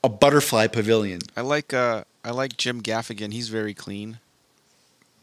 a 0.03 0.07
butterfly 0.09 0.67
pavilion. 0.67 1.19
I 1.35 1.41
like 1.41 1.73
uh 1.73 2.05
I 2.23 2.31
like 2.31 2.55
Jim 2.55 2.81
Gaffigan. 2.81 3.33
He's 3.33 3.49
very 3.49 3.73
clean, 3.73 4.19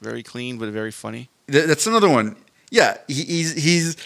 very 0.03 0.23
clean, 0.23 0.59
but 0.59 0.69
very 0.71 0.91
funny. 0.91 1.29
Th- 1.51 1.65
That's 1.67 1.87
another 1.87 2.09
one. 2.11 2.37
Yeah, 2.71 2.99
he, 3.09 3.23
he's 3.23 3.55
he's 3.65 3.97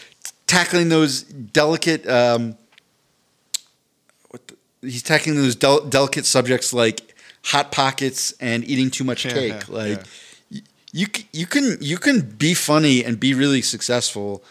tackling 0.47 0.89
those 0.89 1.23
delicate. 1.25 2.07
Um, 2.09 2.57
what 4.31 4.47
the, 4.49 4.57
he's 4.83 5.03
tackling 5.03 5.35
those 5.37 5.57
del- 5.57 5.87
delicate 5.89 6.27
subjects 6.27 6.73
like 6.73 7.15
hot 7.47 7.73
pockets 7.73 8.33
and 8.41 8.65
eating 8.69 8.91
too 8.91 9.03
much 9.05 9.25
cake. 9.25 9.65
yeah, 9.69 9.75
like 9.75 9.99
yeah. 10.51 10.61
y- 10.61 10.63
you 10.93 11.07
you 11.33 11.47
can 11.47 11.77
you 11.81 11.97
can 11.97 12.21
be 12.21 12.55
funny 12.55 13.05
and 13.05 13.19
be 13.19 13.35
really 13.35 13.63
successful, 13.63 14.43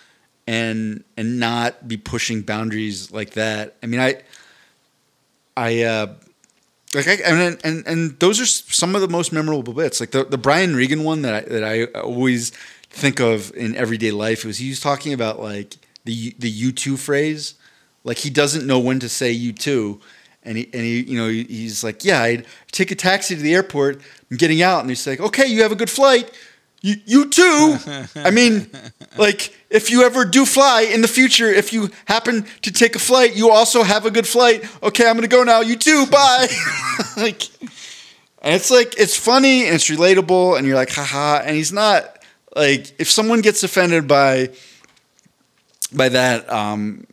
and 0.50 1.04
and 1.16 1.40
not 1.40 1.88
be 1.88 1.96
pushing 1.96 2.42
boundaries 2.42 3.12
like 3.12 3.32
that. 3.32 3.76
I 3.84 3.86
mean, 3.86 4.00
I 4.00 4.24
I 5.56 5.84
uh, 5.84 6.14
like 6.96 7.08
I, 7.08 7.18
and 7.24 7.60
and 7.64 7.86
and 7.86 8.20
those 8.20 8.42
are 8.42 8.48
some 8.48 8.96
of 8.96 9.02
the 9.02 9.08
most 9.08 9.32
memorable 9.32 9.74
bits. 9.74 10.00
Like 10.00 10.10
the 10.10 10.26
the 10.26 10.40
Brian 10.40 10.76
Regan 10.76 11.04
one 11.04 11.22
that 11.22 11.36
I, 11.36 11.42
that 11.42 11.64
I 11.64 11.84
always 12.00 12.50
think 12.90 13.20
of 13.20 13.56
in 13.56 13.76
everyday 13.76 14.10
life 14.10 14.44
was 14.44 14.58
he 14.58 14.70
was 14.70 14.80
talking 14.80 15.14
about 15.14 15.40
like 15.40 15.76
the 16.06 16.34
the 16.40 16.50
you 16.50 16.72
two 16.72 16.98
phrase, 16.98 17.54
like 18.04 18.18
he 18.18 18.32
doesn't 18.32 18.66
know 18.66 18.80
when 18.80 19.00
to 19.02 19.08
say 19.08 19.32
you 19.32 19.54
two, 19.54 20.02
and 20.42 20.58
he 20.58 20.64
and 20.74 20.82
he 20.82 21.02
you 21.02 21.18
know 21.20 21.30
he's 21.30 21.84
like 21.84 22.04
yeah 22.04 22.24
I 22.24 22.44
take 22.72 22.90
a 22.90 22.96
taxi 22.96 23.36
to 23.36 23.42
the 23.42 23.54
airport, 23.54 24.02
I'm 24.32 24.38
getting 24.38 24.64
out, 24.64 24.82
and 24.82 24.90
he's 24.90 25.06
like 25.06 25.20
okay 25.20 25.46
you 25.46 25.62
have 25.62 25.72
a 25.72 25.76
good 25.76 25.92
flight. 25.92 26.32
You, 26.82 26.96
you 27.06 27.30
too. 27.30 27.78
I 28.16 28.32
mean, 28.32 28.70
like, 29.18 29.54
if 29.70 29.92
you 29.92 30.04
ever 30.04 30.26
do 30.26 30.46
fly 30.46 30.82
in 30.82 31.02
the 31.02 31.08
future, 31.08 31.48
if 31.50 31.74
you 31.74 31.90
happen 32.06 32.46
to 32.62 32.72
take 32.72 32.96
a 32.96 33.00
flight, 33.00 33.36
you 33.36 33.52
also 33.52 33.84
have 33.84 34.06
a 34.06 34.12
good 34.12 34.28
flight. 34.28 34.64
Okay, 34.82 35.08
I'm 35.08 35.16
gonna 35.16 35.28
go 35.28 35.44
now. 35.44 35.62
You 35.62 35.76
too. 35.76 36.06
Bye. 36.06 36.48
like, 37.18 37.44
and 38.42 38.56
it's 38.56 38.72
like 38.72 38.98
it's 38.98 39.18
funny 39.18 39.66
and 39.66 39.76
it's 39.76 39.90
relatable, 39.90 40.58
and 40.58 40.66
you're 40.66 40.76
like, 40.78 40.92
haha. 40.92 41.42
And 41.44 41.56
he's 41.56 41.74
not 41.74 42.24
like 42.56 42.94
if 43.00 43.10
someone 43.10 43.42
gets 43.42 43.64
offended 43.64 44.08
by 44.08 44.50
by 45.92 46.10
that, 46.10 46.50
um, 46.50 47.06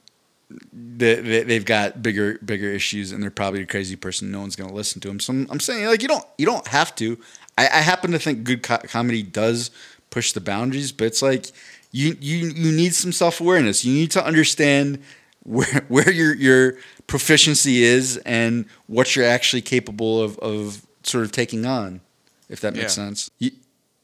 they, 0.72 1.16
they, 1.16 1.42
they've 1.42 1.64
got 1.64 2.02
bigger 2.02 2.38
bigger 2.44 2.70
issues, 2.70 3.10
and 3.10 3.22
they're 3.22 3.30
probably 3.30 3.62
a 3.62 3.66
crazy 3.66 3.96
person. 3.96 4.30
No 4.30 4.40
one's 4.40 4.54
gonna 4.54 4.72
listen 4.72 5.00
to 5.00 5.10
him. 5.10 5.18
So 5.18 5.32
I'm, 5.32 5.46
I'm 5.50 5.60
saying 5.60 5.86
like 5.86 6.02
you 6.02 6.08
don't 6.08 6.24
you 6.38 6.46
don't 6.46 6.66
have 6.68 6.94
to. 6.96 7.18
I, 7.58 7.64
I 7.66 7.80
happen 7.80 8.10
to 8.12 8.18
think 8.18 8.44
good 8.44 8.62
co- 8.62 8.78
comedy 8.78 9.22
does 9.22 9.70
push 10.10 10.32
the 10.32 10.40
boundaries, 10.40 10.92
but 10.92 11.06
it's 11.06 11.22
like 11.22 11.46
you 11.92 12.16
you 12.20 12.48
you 12.48 12.72
need 12.72 12.94
some 12.94 13.12
self 13.12 13.40
awareness. 13.40 13.84
You 13.84 13.94
need 13.94 14.10
to 14.12 14.24
understand 14.24 15.02
where 15.42 15.84
where 15.88 16.10
your 16.10 16.34
your 16.34 16.74
proficiency 17.06 17.82
is 17.84 18.16
and 18.18 18.66
what 18.86 19.14
you're 19.16 19.24
actually 19.24 19.62
capable 19.62 20.20
of 20.22 20.38
of 20.40 20.82
sort 21.02 21.24
of 21.24 21.32
taking 21.32 21.64
on, 21.66 22.00
if 22.48 22.60
that 22.60 22.72
makes 22.74 22.96
Yeah. 22.96 23.04
sense. 23.06 23.30
You, 23.38 23.50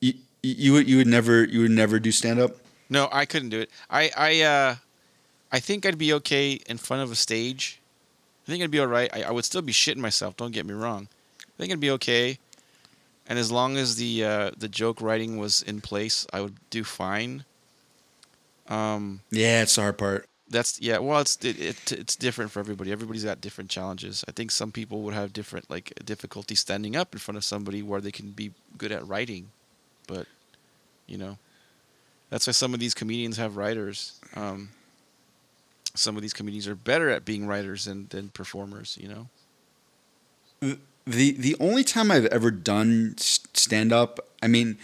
you 0.00 0.14
you 0.42 0.72
would 0.72 0.88
you 0.88 0.96
would 0.98 1.06
never 1.06 1.44
you 1.44 1.60
would 1.60 1.70
never 1.70 1.98
do 1.98 2.10
stand 2.12 2.40
up. 2.40 2.56
No, 2.88 3.08
I 3.12 3.24
couldn't 3.26 3.50
do 3.50 3.60
it. 3.60 3.70
I 3.90 4.10
I 4.16 4.40
uh, 4.42 4.74
I 5.50 5.60
think 5.60 5.84
I'd 5.86 5.98
be 5.98 6.12
okay 6.14 6.52
in 6.66 6.78
front 6.78 7.02
of 7.02 7.10
a 7.10 7.14
stage. 7.16 7.80
I 8.46 8.50
think 8.50 8.62
I'd 8.64 8.70
be 8.70 8.80
all 8.80 8.86
right. 8.88 9.08
I, 9.14 9.22
I 9.24 9.30
would 9.30 9.44
still 9.44 9.62
be 9.62 9.72
shitting 9.72 9.98
myself. 9.98 10.36
Don't 10.36 10.50
get 10.52 10.66
me 10.66 10.74
wrong. 10.74 11.08
I 11.40 11.52
think 11.58 11.72
I'd 11.72 11.80
be 11.80 11.90
okay. 11.92 12.38
And 13.26 13.38
as 13.38 13.50
long 13.50 13.76
as 13.76 13.96
the 13.96 14.24
uh, 14.24 14.50
the 14.56 14.68
joke 14.68 15.00
writing 15.00 15.38
was 15.38 15.62
in 15.62 15.80
place, 15.80 16.26
I 16.32 16.40
would 16.40 16.56
do 16.70 16.84
fine. 16.84 17.44
Um, 18.68 19.20
Yeah, 19.30 19.62
it's 19.62 19.76
the 19.76 19.82
hard 19.82 19.98
part. 19.98 20.28
that's 20.48 20.80
yeah. 20.80 20.98
Well, 20.98 21.20
it's 21.20 21.36
it, 21.44 21.58
it 21.60 21.92
it's 21.92 22.16
different 22.16 22.50
for 22.50 22.60
everybody. 22.60 22.92
Everybody's 22.92 23.24
got 23.24 23.40
different 23.40 23.70
challenges. 23.70 24.24
I 24.28 24.32
think 24.32 24.50
some 24.50 24.72
people 24.72 25.02
would 25.02 25.14
have 25.14 25.32
different 25.32 25.70
like 25.70 25.92
difficulty 26.04 26.54
standing 26.54 26.96
up 26.96 27.14
in 27.14 27.18
front 27.18 27.36
of 27.38 27.44
somebody 27.44 27.82
where 27.82 28.00
they 28.00 28.12
can 28.12 28.30
be 28.30 28.52
good 28.76 28.92
at 28.92 29.06
writing, 29.06 29.50
but 30.06 30.26
you 31.06 31.16
know, 31.18 31.38
that's 32.30 32.46
why 32.46 32.52
some 32.52 32.74
of 32.74 32.80
these 32.80 32.94
comedians 32.94 33.36
have 33.36 33.56
writers. 33.56 34.20
Um, 34.36 34.70
some 35.94 36.16
of 36.16 36.22
these 36.22 36.32
comedians 36.32 36.66
are 36.68 36.74
better 36.74 37.10
at 37.10 37.24
being 37.24 37.46
writers 37.46 37.84
than 37.84 38.08
than 38.08 38.30
performers. 38.30 38.98
You 39.00 39.08
know. 39.08 40.76
The 41.06 41.32
the 41.32 41.56
only 41.60 41.84
time 41.84 42.10
I've 42.10 42.26
ever 42.26 42.50
done 42.50 43.14
stand 43.18 43.92
up, 43.92 44.20
I 44.42 44.46
mean, 44.48 44.78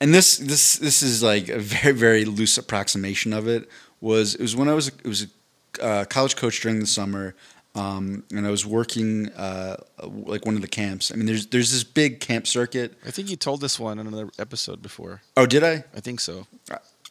and 0.00 0.14
this 0.14 0.36
this 0.36 0.76
this 0.76 1.02
is 1.02 1.22
like 1.22 1.48
a 1.48 1.58
very 1.58 1.94
very 1.94 2.24
loose 2.24 2.58
approximation 2.58 3.32
of 3.32 3.48
it 3.48 3.68
was 4.00 4.34
it 4.34 4.42
was 4.42 4.54
when 4.56 4.68
I 4.68 4.74
was 4.74 4.88
it 4.88 5.06
was 5.06 5.22
a 5.24 5.84
uh, 5.84 6.04
college 6.04 6.36
coach 6.36 6.60
during 6.60 6.80
the 6.80 6.86
summer, 6.86 7.34
um, 7.74 8.24
and 8.32 8.46
I 8.46 8.50
was 8.50 8.64
working 8.64 9.30
uh, 9.32 9.76
like 10.02 10.46
one 10.46 10.56
of 10.56 10.62
the 10.62 10.68
camps. 10.68 11.10
I 11.12 11.16
mean, 11.16 11.26
there's 11.26 11.46
there's 11.46 11.72
this 11.72 11.84
big 11.84 12.20
camp 12.20 12.46
circuit. 12.46 12.94
I 13.04 13.10
think 13.10 13.30
you 13.30 13.36
told 13.36 13.60
this 13.60 13.78
one 13.78 13.98
on 13.98 14.06
another 14.06 14.30
episode 14.38 14.82
before. 14.82 15.22
Oh, 15.36 15.46
did 15.46 15.62
I? 15.62 15.84
I 15.94 16.00
think 16.00 16.20
so. 16.20 16.46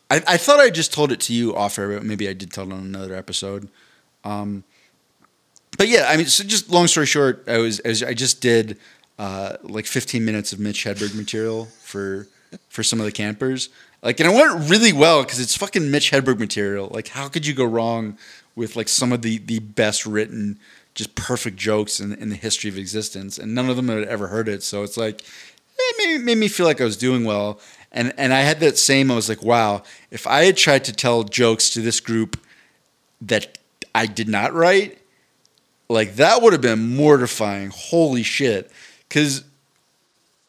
I, 0.09 0.21
I 0.27 0.37
thought 0.37 0.59
I 0.59 0.69
just 0.69 0.93
told 0.93 1.11
it 1.11 1.19
to 1.21 1.33
you 1.33 1.55
off 1.55 1.79
air, 1.79 1.89
but 1.95 2.03
maybe 2.03 2.29
I 2.29 2.33
did 2.33 2.51
tell 2.51 2.69
it 2.69 2.73
on 2.73 2.79
another 2.79 3.15
episode. 3.15 3.69
Um, 4.23 4.63
but 5.77 5.87
yeah, 5.87 6.07
I 6.09 6.17
mean, 6.17 6.27
so 6.27 6.43
just 6.43 6.69
long 6.69 6.87
story 6.87 7.05
short, 7.05 7.43
I 7.47 7.57
was, 7.57 7.81
I, 7.83 7.89
was, 7.89 8.03
I 8.03 8.13
just 8.13 8.41
did 8.41 8.77
uh, 9.17 9.57
like 9.63 9.85
15 9.85 10.23
minutes 10.23 10.53
of 10.53 10.59
Mitch 10.59 10.83
Hedberg 10.83 11.15
material 11.15 11.65
for 11.81 12.27
for 12.69 12.83
some 12.83 12.99
of 12.99 13.05
the 13.05 13.11
campers. 13.11 13.69
Like, 14.01 14.19
and 14.19 14.31
it 14.31 14.35
went 14.35 14.69
really 14.69 14.93
well 14.93 15.23
because 15.23 15.39
it's 15.39 15.57
fucking 15.57 15.89
Mitch 15.89 16.11
Hedberg 16.11 16.39
material. 16.39 16.89
Like, 16.91 17.09
how 17.09 17.27
could 17.27 17.45
you 17.45 17.53
go 17.53 17.65
wrong 17.65 18.17
with 18.55 18.75
like 18.75 18.87
some 18.87 19.11
of 19.11 19.21
the 19.21 19.39
the 19.39 19.59
best 19.59 20.05
written, 20.05 20.59
just 20.93 21.15
perfect 21.15 21.57
jokes 21.57 21.99
in, 21.99 22.13
in 22.13 22.29
the 22.29 22.35
history 22.35 22.69
of 22.69 22.77
existence? 22.77 23.37
And 23.37 23.55
none 23.55 23.69
of 23.69 23.75
them 23.75 23.87
had 23.89 24.03
ever 24.03 24.27
heard 24.27 24.47
it, 24.47 24.63
so 24.63 24.83
it's 24.83 24.97
like 24.97 25.21
it 25.77 25.95
made, 25.97 26.23
made 26.23 26.37
me 26.37 26.47
feel 26.47 26.65
like 26.65 26.81
I 26.81 26.85
was 26.85 26.97
doing 26.97 27.23
well. 27.23 27.59
And 27.91 28.13
and 28.17 28.33
I 28.33 28.41
had 28.41 28.59
that 28.59 28.77
same. 28.77 29.09
I 29.09 29.15
was 29.15 29.29
like, 29.29 29.41
wow, 29.41 29.83
if 30.11 30.27
I 30.27 30.43
had 30.43 30.57
tried 30.57 30.83
to 30.85 30.93
tell 30.93 31.23
jokes 31.23 31.69
to 31.71 31.81
this 31.81 31.99
group 31.99 32.39
that 33.21 33.57
I 33.93 34.05
did 34.05 34.27
not 34.27 34.53
write, 34.53 34.99
like 35.89 36.15
that 36.15 36.41
would 36.41 36.53
have 36.53 36.61
been 36.61 36.95
mortifying. 36.95 37.71
Holy 37.73 38.23
shit! 38.23 38.71
Because 39.07 39.43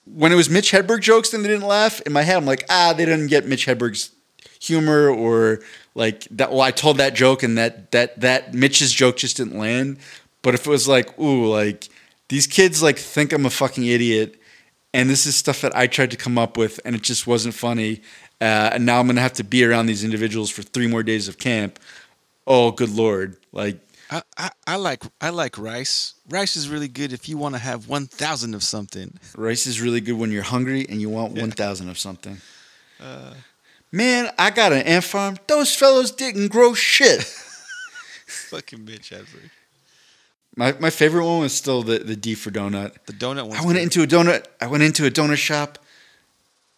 when 0.05 0.33
it 0.33 0.37
was 0.37 0.49
Mitch 0.49 0.73
Hedberg 0.73 1.01
jokes 1.01 1.35
and 1.35 1.45
they 1.45 1.49
didn't 1.49 1.67
laugh, 1.67 2.01
in 2.03 2.13
my 2.13 2.23
head 2.23 2.37
I'm 2.37 2.47
like, 2.47 2.65
ah, 2.71 2.95
they 2.97 3.05
didn't 3.05 3.27
get 3.29 3.47
Mitch 3.47 3.67
Hedberg's 3.67 4.11
humor 4.61 5.09
or 5.09 5.61
like 5.95 6.27
that. 6.31 6.51
Well, 6.51 6.61
I 6.61 6.71
told 6.71 6.99
that 6.99 7.15
joke 7.15 7.43
and 7.43 7.59
that 7.59 7.91
that 7.93 8.21
that 8.21 8.55
Mitch's 8.55 8.93
joke 8.93 9.17
just 9.17 9.37
didn't 9.37 9.59
land. 9.59 9.99
But 10.43 10.55
if 10.55 10.67
it 10.67 10.71
was 10.71 10.87
like, 10.87 11.19
ooh, 11.19 11.47
like 11.47 11.89
these 12.29 12.47
kids 12.47 12.83
like 12.83 12.99
think 12.99 13.33
I'm 13.33 13.47
a 13.47 13.51
fucking 13.51 13.85
idiot, 13.85 14.41
and 14.95 15.11
this 15.11 15.27
is 15.27 15.37
stuff 15.37 15.61
that 15.63 15.77
I 15.77 15.87
tried 15.87 16.11
to 16.13 16.17
come 16.17 16.39
up 16.39 16.57
with, 16.57 16.81
and 16.85 16.95
it 16.95 17.03
just 17.03 17.27
wasn't 17.27 17.55
funny. 17.55 18.03
Uh, 18.41 18.71
and 18.73 18.87
now 18.87 19.01
I'm 19.01 19.07
gonna 19.07 19.21
have 19.21 19.33
to 19.35 19.45
be 19.45 19.65
around 19.65 19.87
these 19.87 20.05
individuals 20.05 20.51
for 20.51 20.63
three 20.63 20.87
more 20.87 21.03
days 21.03 21.29
of 21.29 21.39
camp. 21.39 21.79
Oh, 22.47 22.71
good 22.71 22.91
lord! 22.91 23.37
Like, 23.53 23.81
I, 24.11 24.23
I, 24.37 24.51
I 24.67 24.77
like 24.77 25.03
I 25.21 25.31
like 25.31 25.59
rice. 25.59 26.15
Rice 26.29 26.57
is 26.57 26.69
really 26.69 26.89
good 26.89 27.13
if 27.13 27.29
you 27.29 27.37
want 27.39 27.55
to 27.55 27.59
have 27.59 27.89
one 27.89 28.07
thousand 28.07 28.55
of 28.55 28.63
something. 28.63 29.19
rice 29.37 29.67
is 29.67 29.81
really 29.81 30.01
good 30.01 30.15
when 30.19 30.31
you're 30.31 30.43
hungry 30.43 30.87
and 30.89 31.01
you 31.01 31.09
want 31.09 31.33
one 31.35 31.51
thousand 31.51 31.89
of 31.89 31.99
something. 31.99 32.39
Uh. 33.01 33.35
Man, 33.93 34.31
I 34.39 34.51
got 34.51 34.73
an 34.73 34.83
ant 34.83 35.05
farm. 35.05 35.37
Those 35.47 35.75
fellows 35.75 36.11
didn't 36.11 36.49
grow 36.49 36.75
shit. 36.75 37.23
Fucking 38.27 38.85
Mitch 38.85 39.11
Hedberg. 39.11 39.51
my 40.57 40.75
my 40.79 40.91
favorite 40.91 41.25
one 41.25 41.41
was 41.41 41.53
still 41.53 41.83
the 41.83 41.99
the 41.99 42.17
D 42.17 42.35
for 42.35 42.51
donut. 42.51 42.95
The 43.07 43.13
donut 43.13 43.49
one. 43.49 43.57
I 43.57 43.65
went 43.65 43.79
into 43.79 44.03
a 44.03 44.07
donut. 44.07 44.47
I 44.61 44.67
went 44.67 44.83
into 44.83 45.07
a 45.07 45.11
donut 45.11 45.37
shop, 45.37 45.79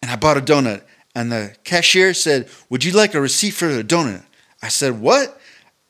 and 0.01 0.11
I 0.11 0.15
bought 0.15 0.37
a 0.37 0.41
donut. 0.41 0.83
And 1.15 1.31
the 1.31 1.55
cashier 1.63 2.13
said, 2.13 2.49
"Would 2.69 2.83
you 2.83 2.91
like 2.91 3.13
a 3.15 3.21
receipt 3.21 3.51
for 3.51 3.67
the 3.67 3.83
donut?" 3.83 4.23
I 4.61 4.69
said, 4.69 4.99
"What? 4.99 5.39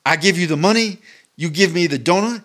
I 0.05 0.15
give 0.15 0.37
you 0.37 0.47
the 0.47 0.57
money. 0.57 0.99
You 1.39 1.49
give 1.49 1.73
me 1.73 1.87
the 1.87 1.97
donut. 1.97 2.43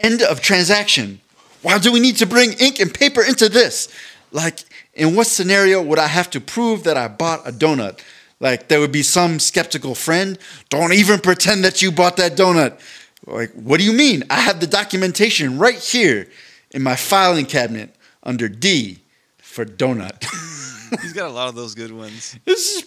End 0.00 0.22
of 0.22 0.40
transaction. 0.40 1.20
Why 1.60 1.76
do 1.76 1.92
we 1.92 2.00
need 2.00 2.16
to 2.16 2.24
bring 2.24 2.54
ink 2.54 2.80
and 2.80 2.92
paper 2.92 3.22
into 3.22 3.50
this? 3.50 3.94
Like, 4.30 4.60
in 4.94 5.14
what 5.14 5.26
scenario 5.26 5.82
would 5.82 5.98
I 5.98 6.06
have 6.06 6.30
to 6.30 6.40
prove 6.40 6.84
that 6.84 6.96
I 6.96 7.08
bought 7.08 7.46
a 7.46 7.52
donut? 7.52 8.00
Like, 8.40 8.68
there 8.68 8.80
would 8.80 8.90
be 8.90 9.02
some 9.02 9.38
skeptical 9.38 9.94
friend. 9.94 10.38
Don't 10.70 10.94
even 10.94 11.20
pretend 11.20 11.62
that 11.64 11.82
you 11.82 11.92
bought 11.92 12.16
that 12.16 12.34
donut. 12.34 12.80
Like, 13.26 13.52
what 13.52 13.78
do 13.78 13.84
you 13.84 13.92
mean? 13.92 14.24
I 14.30 14.40
have 14.40 14.60
the 14.60 14.66
documentation 14.66 15.58
right 15.58 15.78
here 15.78 16.26
in 16.70 16.82
my 16.82 16.96
filing 16.96 17.44
cabinet 17.44 17.94
under 18.22 18.48
D 18.48 19.00
for 19.42 19.66
donut. 19.66 20.24
He's 21.02 21.12
got 21.12 21.28
a 21.28 21.34
lot 21.34 21.48
of 21.48 21.54
those 21.54 21.74
good 21.74 21.92
ones. 21.92 22.38
This 22.46 22.76
is 22.76 22.84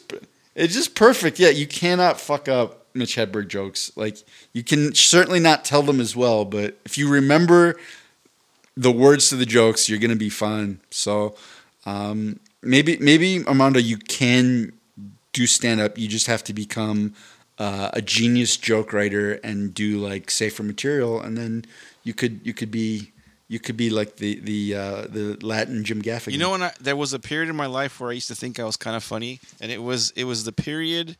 it's 0.55 0.73
just 0.73 0.95
perfect. 0.95 1.37
Yeah, 1.37 1.49
you 1.49 1.67
cannot 1.67 2.19
fuck 2.19 2.47
up 2.47 2.84
Mitch 2.95 3.15
Hedberg 3.15 3.47
jokes. 3.47 3.91
Like 3.95 4.17
you 4.53 4.63
can 4.63 4.95
certainly 4.95 5.39
not 5.39 5.65
tell 5.65 5.81
them 5.81 5.99
as 5.99 6.15
well, 6.15 6.45
but 6.45 6.77
if 6.85 6.97
you 6.97 7.09
remember 7.09 7.75
the 8.77 8.91
words 8.91 9.29
to 9.29 9.35
the 9.35 9.45
jokes, 9.45 9.89
you're 9.89 9.99
gonna 9.99 10.15
be 10.15 10.29
fine. 10.29 10.79
So 10.89 11.35
um, 11.85 12.39
maybe 12.61 12.97
maybe 12.99 13.45
Armando, 13.45 13.79
you 13.79 13.97
can 13.97 14.73
do 15.33 15.45
stand 15.45 15.81
up. 15.81 15.97
You 15.97 16.07
just 16.07 16.27
have 16.27 16.43
to 16.45 16.53
become 16.53 17.13
uh, 17.59 17.89
a 17.93 18.01
genius 18.01 18.57
joke 18.57 18.93
writer 18.93 19.33
and 19.43 19.73
do 19.73 19.97
like 19.97 20.31
safer 20.31 20.63
material, 20.63 21.21
and 21.21 21.37
then 21.37 21.65
you 22.03 22.13
could 22.13 22.41
you 22.43 22.53
could 22.53 22.71
be 22.71 23.11
you 23.47 23.59
could 23.59 23.77
be 23.77 23.89
like 23.89 24.17
the 24.17 24.39
the 24.39 24.75
uh, 24.75 25.01
the 25.07 25.37
Latin 25.41 25.83
Jim 25.83 26.01
Gaffigan. 26.01 26.33
You 26.33 26.39
know 26.39 26.51
when 26.51 26.63
I, 26.63 26.71
there 26.81 26.95
was 26.95 27.13
a 27.13 27.19
period 27.19 27.49
in 27.49 27.55
my 27.55 27.67
life 27.67 27.99
where 27.99 28.09
I 28.09 28.13
used 28.13 28.27
to 28.29 28.35
think 28.35 28.59
I 28.59 28.63
was 28.63 28.77
kind 28.77 28.95
of 28.95 29.03
funny, 29.03 29.39
and 29.61 29.71
it 29.71 29.81
was 29.81 30.11
it 30.11 30.23
was 30.23 30.43
the 30.43 30.51
period 30.51 31.15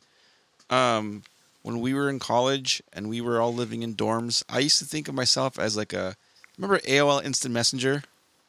um, 0.70 1.22
when 1.66 1.80
we 1.80 1.92
were 1.92 2.08
in 2.08 2.20
college 2.20 2.80
and 2.92 3.08
we 3.08 3.20
were 3.20 3.40
all 3.40 3.52
living 3.52 3.82
in 3.82 3.92
dorms. 3.96 4.44
I 4.48 4.60
used 4.60 4.78
to 4.78 4.84
think 4.84 5.08
of 5.08 5.14
myself 5.16 5.58
as 5.58 5.76
like 5.76 5.92
a 5.92 6.14
remember 6.56 6.78
AOL 6.86 7.24
Instant 7.24 7.52
Messenger. 7.52 8.04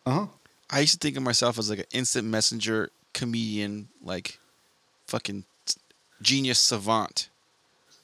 Uh 0.06 0.11
huh. 0.11 0.26
I 0.69 0.81
used 0.81 0.94
to 0.94 0.99
think 0.99 1.18
of 1.18 1.23
myself 1.23 1.57
as 1.57 1.68
like 1.72 1.80
an 1.80 1.85
instant 1.91 2.27
messenger 2.27 2.91
comedian, 3.14 3.88
like 4.03 4.38
fucking 5.07 5.45
genius 6.22 6.60
savant. 6.60 7.30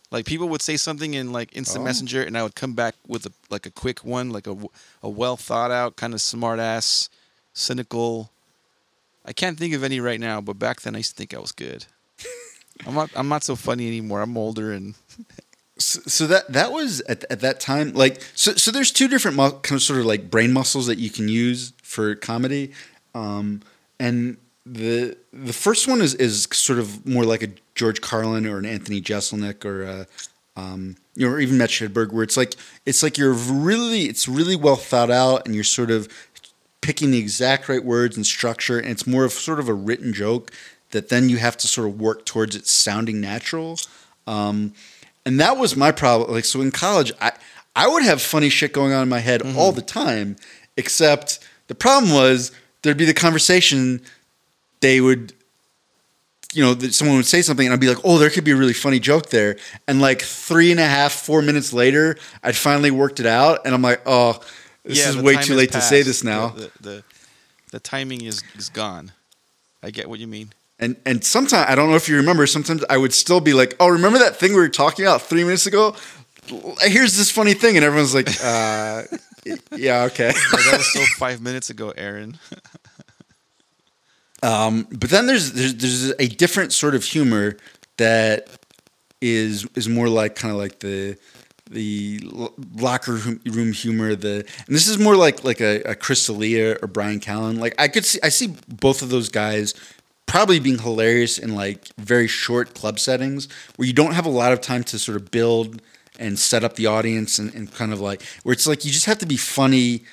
Like 0.09 0.25
people 0.25 0.49
would 0.49 0.63
say 0.63 0.77
something 0.77 1.13
in 1.13 1.31
like 1.31 1.55
instant 1.55 1.81
Oh. 1.81 1.85
messenger, 1.85 2.23
and 2.23 2.35
I 2.35 2.41
would 2.41 2.55
come 2.55 2.73
back 2.73 2.95
with 3.07 3.27
a 3.27 3.31
like 3.51 3.67
a 3.67 3.71
quick 3.71 4.03
one, 4.03 4.31
like 4.31 4.47
a, 4.47 4.55
a 5.03 5.09
well 5.09 5.37
thought 5.37 5.69
out 5.69 5.95
kind 5.95 6.13
of 6.15 6.21
smart 6.21 6.59
ass, 6.59 7.09
cynical. 7.53 8.31
I 9.25 9.31
can't 9.33 9.59
think 9.59 9.73
of 9.75 9.83
any 9.83 9.99
right 9.99 10.19
now, 10.19 10.41
but 10.41 10.57
back 10.57 10.81
then 10.81 10.95
I 10.95 10.99
used 10.99 11.11
to 11.11 11.15
think 11.17 11.33
I 11.35 11.39
was 11.39 11.51
good. 11.51 11.85
I'm 12.85 12.95
not. 12.95 13.09
I'm 13.15 13.27
not 13.27 13.43
so 13.43 13.55
funny 13.55 13.87
anymore. 13.87 14.21
I'm 14.21 14.37
older, 14.37 14.71
and 14.71 14.95
So, 15.79 16.01
so 16.05 16.27
that 16.27 16.51
that 16.53 16.71
was 16.71 17.01
at, 17.01 17.25
at 17.31 17.39
that 17.39 17.59
time 17.59 17.93
like 17.93 18.21
so 18.35 18.53
so 18.53 18.69
there's 18.69 18.91
two 18.91 19.07
different 19.07 19.35
mu- 19.35 19.59
kind 19.61 19.77
of 19.77 19.81
sort 19.81 19.99
of 19.99 20.05
like 20.05 20.29
brain 20.29 20.53
muscles 20.53 20.85
that 20.85 20.99
you 20.99 21.09
can 21.09 21.27
use 21.27 21.73
for 21.81 22.13
comedy 22.13 22.71
um, 23.15 23.61
and 23.99 24.37
the 24.65 25.17
the 25.33 25.51
first 25.51 25.87
one 25.87 25.99
is 26.01 26.13
is 26.15 26.47
sort 26.51 26.77
of 26.77 27.05
more 27.07 27.23
like 27.25 27.41
a 27.41 27.49
George 27.73 28.01
Carlin 28.01 28.45
or 28.45 28.59
an 28.59 28.65
Anthony 28.65 29.01
Jeselnik 29.01 29.65
or 29.65 29.83
a, 29.83 30.07
um, 30.55 30.95
you 31.15 31.27
know 31.27 31.33
or 31.33 31.39
even 31.39 31.57
Mitch 31.57 31.79
Hedberg 31.79 32.11
where 32.11 32.23
it's 32.23 32.37
like 32.37 32.55
it's 32.85 33.01
like 33.01 33.17
you're 33.17 33.33
really 33.33 34.03
it's 34.03 34.27
really 34.27 34.55
well 34.55 34.75
thought 34.75 35.09
out 35.11 35.45
and 35.45 35.55
you're 35.55 35.63
sort 35.63 35.89
of 35.89 36.07
picking 36.81 37.11
the 37.11 37.17
exact 37.17 37.67
right 37.67 37.83
words 37.83 38.15
and 38.15 38.25
structure 38.27 38.77
and 38.77 38.89
it's 38.89 39.07
more 39.07 39.25
of 39.25 39.31
sort 39.33 39.59
of 39.59 39.67
a 39.69 39.73
written 39.73 40.13
joke 40.13 40.51
that 40.93 41.09
then 41.09 41.29
you 41.29 41.37
have 41.37 41.57
to 41.57 41.67
sort 41.67 41.87
of 41.87 41.99
work 41.99 42.25
towards 42.25 42.55
it 42.55 42.65
sounding 42.65 43.19
natural. 43.21 43.77
Um, 44.25 44.73
and 45.25 45.39
that 45.39 45.57
was 45.57 45.75
my 45.75 45.91
problem 45.91 46.31
like 46.31 46.43
so 46.45 46.59
in 46.61 46.69
college 46.71 47.11
i 47.21 47.31
i 47.75 47.87
would 47.87 48.03
have 48.03 48.21
funny 48.21 48.49
shit 48.49 48.73
going 48.73 48.91
on 48.91 49.03
in 49.03 49.07
my 49.09 49.19
head 49.19 49.41
all 49.55 49.71
the 49.71 49.81
time 49.81 50.35
except 50.75 51.39
the 51.67 51.75
problem 51.75 52.11
was 52.11 52.51
there'd 52.81 52.97
be 52.97 53.05
the 53.05 53.13
conversation 53.13 54.01
they 54.81 54.99
would 54.99 55.33
you 56.53 56.61
know 56.61 56.73
that 56.73 56.93
someone 56.93 57.15
would 57.15 57.25
say 57.25 57.41
something 57.41 57.65
and 57.65 57.73
i'd 57.73 57.79
be 57.79 57.87
like 57.87 58.03
oh 58.03 58.17
there 58.17 58.29
could 58.29 58.43
be 58.43 58.51
a 58.51 58.55
really 58.55 58.73
funny 58.73 58.99
joke 58.99 59.29
there. 59.29 59.55
And 59.87 60.01
like 60.01 60.21
three 60.21 60.71
and 60.71 60.79
a 60.79 60.85
half 60.87 61.13
four 61.13 61.41
minutes 61.41 61.71
later 61.71 62.17
i'd 62.43 62.55
finally 62.57 62.91
worked 62.91 63.19
it 63.21 63.25
out 63.25 63.61
and 63.65 63.73
i'm 63.73 63.81
like 63.81 64.01
oh 64.05 64.41
this 64.83 64.99
Yeah, 64.99 65.09
is 65.09 65.17
way 65.17 65.37
too 65.37 65.55
late 65.55 65.71
to 65.71 65.81
say 65.81 66.01
this 66.01 66.21
now. 66.23 66.49
The, 66.49 66.61
the, 66.63 66.89
the, 66.89 67.03
the 67.71 67.79
timing 67.79 68.23
is 68.25 68.43
is 68.57 68.67
gone. 68.67 69.13
I 69.81 69.89
get 69.91 70.09
what 70.09 70.19
you 70.19 70.27
mean. 70.27 70.49
And 70.83 70.97
and 71.05 71.23
sometimes 71.23 71.65
I 71.69 71.75
don't 71.75 71.89
know 71.89 71.95
if 71.95 72.09
you 72.09 72.17
remember. 72.17 72.45
Sometimes 72.45 72.83
I 72.89 72.97
would 72.97 73.13
still 73.13 73.39
be 73.39 73.53
like, 73.53 73.75
"Oh, 73.79 73.87
remember 73.87 74.19
that 74.19 74.35
thing 74.35 74.51
we 74.51 74.57
were 74.57 74.69
talking 74.69 75.05
about 75.05 75.21
three 75.21 75.43
minutes 75.43 75.65
ago? 75.65 75.95
Here's 76.81 77.15
this 77.17 77.31
funny 77.31 77.53
thing," 77.53 77.77
and 77.77 77.85
everyone's 77.85 78.13
like, 78.13 78.27
uh, 78.43 79.03
"Yeah, 79.71 80.03
okay." 80.03 80.31
That 80.51 80.75
was 80.77 80.93
so 80.93 81.01
five 81.17 81.41
minutes 81.41 81.69
ago, 81.69 81.93
Aaron. 81.95 82.37
Um, 84.43 84.85
but 84.91 85.09
then 85.09 85.25
there's, 85.25 85.53
there's 85.53 85.75
there's 85.75 86.13
a 86.19 86.27
different 86.27 86.73
sort 86.73 86.95
of 86.95 87.05
humor 87.05 87.55
that 87.95 88.49
is 89.21 89.65
is 89.73 89.87
more 89.87 90.09
like 90.09 90.35
kind 90.35 90.51
of 90.51 90.59
like 90.59 90.79
the 90.79 91.17
the 91.71 92.19
locker 92.75 93.13
room 93.13 93.39
room 93.45 93.71
humor. 93.71 94.15
The 94.15 94.45
and 94.67 94.75
this 94.75 94.89
is 94.89 94.97
more 94.99 95.15
like 95.15 95.45
like 95.45 95.61
a, 95.61 95.81
a 95.83 95.95
Chris 95.95 96.25
D'Elia 96.27 96.77
or 96.81 96.89
Brian 96.89 97.21
Callen. 97.21 97.57
Like 97.57 97.73
I 97.79 97.87
could 97.87 98.03
see 98.03 98.19
I 98.21 98.27
see 98.27 98.53
both 98.67 99.01
of 99.01 99.07
those 99.07 99.29
guys 99.29 99.73
probably 100.25 100.59
being 100.59 100.79
hilarious 100.79 101.37
in 101.37 101.55
like 101.55 101.87
very 101.97 102.27
short 102.27 102.73
club 102.73 102.99
settings 102.99 103.47
where 103.75 103.87
you 103.87 103.93
don't 103.93 104.13
have 104.13 104.25
a 104.25 104.29
lot 104.29 104.51
of 104.51 104.61
time 104.61 104.83
to 104.83 104.97
sort 104.97 105.15
of 105.15 105.31
build 105.31 105.81
and 106.19 106.37
set 106.37 106.63
up 106.63 106.75
the 106.75 106.85
audience 106.85 107.39
and, 107.39 107.53
and 107.53 107.73
kind 107.73 107.91
of 107.91 107.99
like 107.99 108.21
where 108.43 108.53
it's 108.53 108.67
like 108.67 108.85
you 108.85 108.91
just 108.91 109.05
have 109.05 109.17
to 109.17 109.25
be 109.25 109.37
funny 109.37 110.03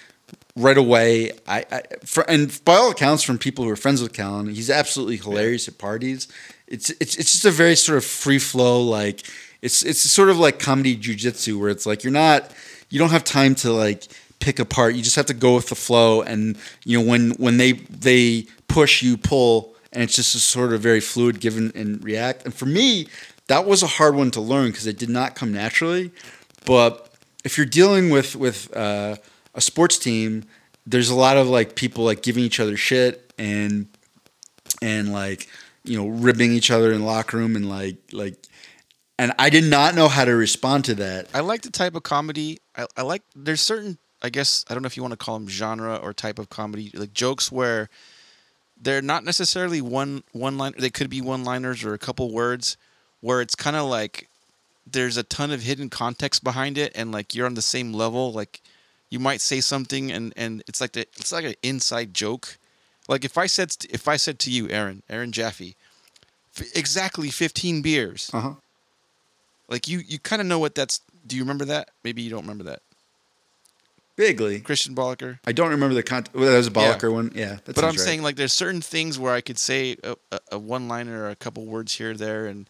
right 0.57 0.79
away. 0.79 1.33
I, 1.47 1.65
I 1.71 1.83
for, 2.05 2.29
and 2.29 2.61
by 2.65 2.75
all 2.75 2.91
accounts, 2.91 3.23
from 3.23 3.39
people 3.39 3.65
who 3.65 3.71
are 3.71 3.77
friends 3.77 4.03
with 4.03 4.13
Callen, 4.13 4.55
he's 4.55 4.71
absolutely 4.71 5.17
hilarious 5.17 5.69
at 5.69 5.79
parties. 5.79 6.29
It's 6.67 6.91
it's 6.91 7.17
it's 7.17 7.33
just 7.33 7.45
a 7.45 7.51
very 7.51 7.77
sort 7.77 7.99
of 7.99 8.05
free 8.05 8.39
flow, 8.39 8.83
like 8.83 9.27
it's 9.63 9.83
it's 9.83 10.01
sort 10.01 10.31
of 10.31 10.39
like 10.39 10.59
comedy 10.59 10.97
jujitsu, 10.97 11.59
where 11.59 11.71
it's 11.71 11.87
like 11.87 12.05
you're 12.05 12.13
not 12.13 12.53
you 12.89 12.99
don't 12.99 13.11
have 13.11 13.25
time 13.25 13.55
to 13.57 13.73
like 13.73 14.07
pick 14.39 14.59
apart. 14.59 14.95
You 14.95 15.03
just 15.03 15.17
have 15.17 15.27
to 15.27 15.35
go 15.35 15.55
with 15.55 15.69
the 15.69 15.75
flow, 15.75 16.23
and 16.23 16.57
you 16.85 16.99
know 16.99 17.07
when 17.07 17.31
when 17.33 17.57
they 17.57 17.73
they 17.73 18.47
push, 18.69 19.03
you 19.03 19.17
pull, 19.17 19.75
and 19.93 20.03
it's 20.03 20.17
just 20.17 20.35
a 20.35 20.39
sort 20.39 20.73
of 20.73 20.81
very 20.81 21.01
fluid 21.01 21.41
give 21.41 21.57
and, 21.57 21.75
and 21.75 22.03
react. 22.05 22.45
And 22.45 22.55
for 22.55 22.67
me, 22.67 23.09
that 23.49 23.67
was 23.67 23.83
a 23.83 23.87
hard 23.87 24.15
one 24.15 24.31
to 24.33 24.41
learn 24.41 24.71
because 24.71 24.87
it 24.87 24.99
did 24.99 25.09
not 25.09 25.35
come 25.35 25.53
naturally. 25.53 26.13
But 26.65 27.13
if 27.45 27.57
you're 27.57 27.67
dealing 27.67 28.11
with 28.11 28.37
with 28.37 28.75
uh, 28.77 29.17
a 29.55 29.61
sports 29.61 29.99
team, 29.99 30.45
there's 30.87 31.11
a 31.11 31.15
lot 31.15 31.37
of 31.37 31.49
like 31.49 31.75
people 31.75 32.05
like 32.05 32.23
giving 32.23 32.45
each 32.45 32.61
other 32.61 32.77
shit 32.77 33.33
and 33.39 33.89
and 34.81 35.13
like 35.13 35.49
you 35.85 35.97
know 35.97 36.09
ribbing 36.09 36.53
each 36.53 36.71
other 36.71 36.93
in 36.93 37.01
the 37.01 37.07
locker 37.07 37.37
room 37.37 37.57
and 37.57 37.69
like 37.69 37.97
like 38.13 38.37
and 39.19 39.33
I 39.39 39.51
did 39.51 39.65
not 39.65 39.95
know 39.95 40.09
how 40.09 40.25
to 40.25 40.35
respond 40.35 40.87
to 40.87 40.95
that. 40.95 41.29
I 41.35 41.41
like 41.41 41.63
the 41.63 41.71
type 41.71 41.95
of 41.95 42.03
comedy. 42.03 42.59
I, 42.75 42.87
I 42.97 43.03
like 43.03 43.23
there's 43.35 43.61
certain 43.61 43.99
I 44.23 44.31
guess 44.31 44.65
I 44.69 44.75
don't 44.75 44.83
know 44.83 44.87
if 44.87 44.97
you 44.97 45.03
want 45.03 45.13
to 45.13 45.19
call 45.19 45.39
them 45.39 45.49
genre 45.49 45.97
or 45.97 46.13
type 46.13 46.39
of 46.39 46.51
comedy 46.51 46.91
like 46.95 47.13
jokes 47.13 47.51
where 47.51 47.89
they're 48.81 49.03
not 49.03 49.25
necessarily 49.25 49.81
one 49.81 50.23
one 50.33 50.57
line. 50.59 50.75
They 50.79 50.91
could 50.91 51.11
be 51.11 51.21
one 51.21 51.45
liners 51.45 51.85
or 51.85 51.95
a 51.95 51.99
couple 51.99 52.33
words 52.33 52.77
where 53.21 53.41
it's 53.41 53.55
kind 53.55 53.77
of 53.77 53.87
like 53.87 54.29
there's 54.91 55.17
a 55.17 55.23
ton 55.23 55.51
of 55.51 55.63
hidden 55.63 55.91
context 55.91 56.43
behind 56.43 56.79
it 56.79 56.93
and 56.95 57.13
like 57.13 57.35
you're 57.35 57.47
on 57.47 57.55
the 57.55 57.63
same 57.63 57.93
level. 57.93 58.33
Like 58.33 58.61
you 59.11 59.19
might 59.19 59.41
say 59.41 59.61
something 59.61 60.11
and 60.11 60.33
and 60.37 60.63
it's 60.67 60.81
like 60.81 60.93
the, 60.93 61.03
it's 61.03 61.33
like 61.33 61.45
an 61.45 61.55
inside 61.63 62.15
joke. 62.15 62.59
Like 63.09 63.25
if 63.25 63.37
I 63.37 63.47
said 63.47 63.75
if 63.91 64.09
I 64.09 64.17
said 64.17 64.39
to 64.41 64.51
you, 64.51 64.69
Aaron, 64.71 65.03
Aaron 65.09 65.33
Jaffe, 65.33 65.77
f- 66.57 66.77
exactly 66.77 67.29
15 67.31 67.83
beers. 67.83 68.31
Uh 68.33 68.41
huh. 68.41 68.55
Like 69.69 69.87
you, 69.89 69.99
you 69.99 70.19
kind 70.19 70.41
of 70.41 70.47
know 70.47 70.59
what 70.59 70.75
that's. 70.75 71.01
Do 71.27 71.37
you 71.37 71.43
remember 71.43 71.67
that? 71.67 71.91
Maybe 72.03 72.23
you 72.23 72.31
don't 72.31 72.43
remember 72.43 72.65
that. 72.65 72.83
Vaguely, 74.21 74.61
Christian 74.61 74.95
Bollicker. 74.95 75.39
I 75.47 75.53
don't 75.53 75.71
remember 75.71 75.95
the 75.95 76.03
content. 76.03 76.37
Well, 76.37 76.51
that 76.51 76.57
was 76.59 76.67
a 76.67 76.71
Yeah. 76.73 77.09
One. 77.09 77.33
Yeah, 77.35 77.57
But 77.65 77.79
I'm 77.79 77.85
right. 77.85 77.99
saying 77.99 78.23
like 78.23 78.37
there's 78.37 78.53
certain 78.53 78.83
things 78.83 79.19
where 79.19 79.33
I 79.33 79.41
could 79.41 79.59
say 79.59 79.97
a, 80.05 80.15
a, 80.31 80.41
a 80.53 80.59
one 80.59 80.89
liner 80.89 81.23
or 81.23 81.31
a 81.31 81.37
couple 81.37 81.65
words 81.65 81.95
here 81.95 82.11
or 82.11 82.15
there, 82.15 82.45
and 82.45 82.69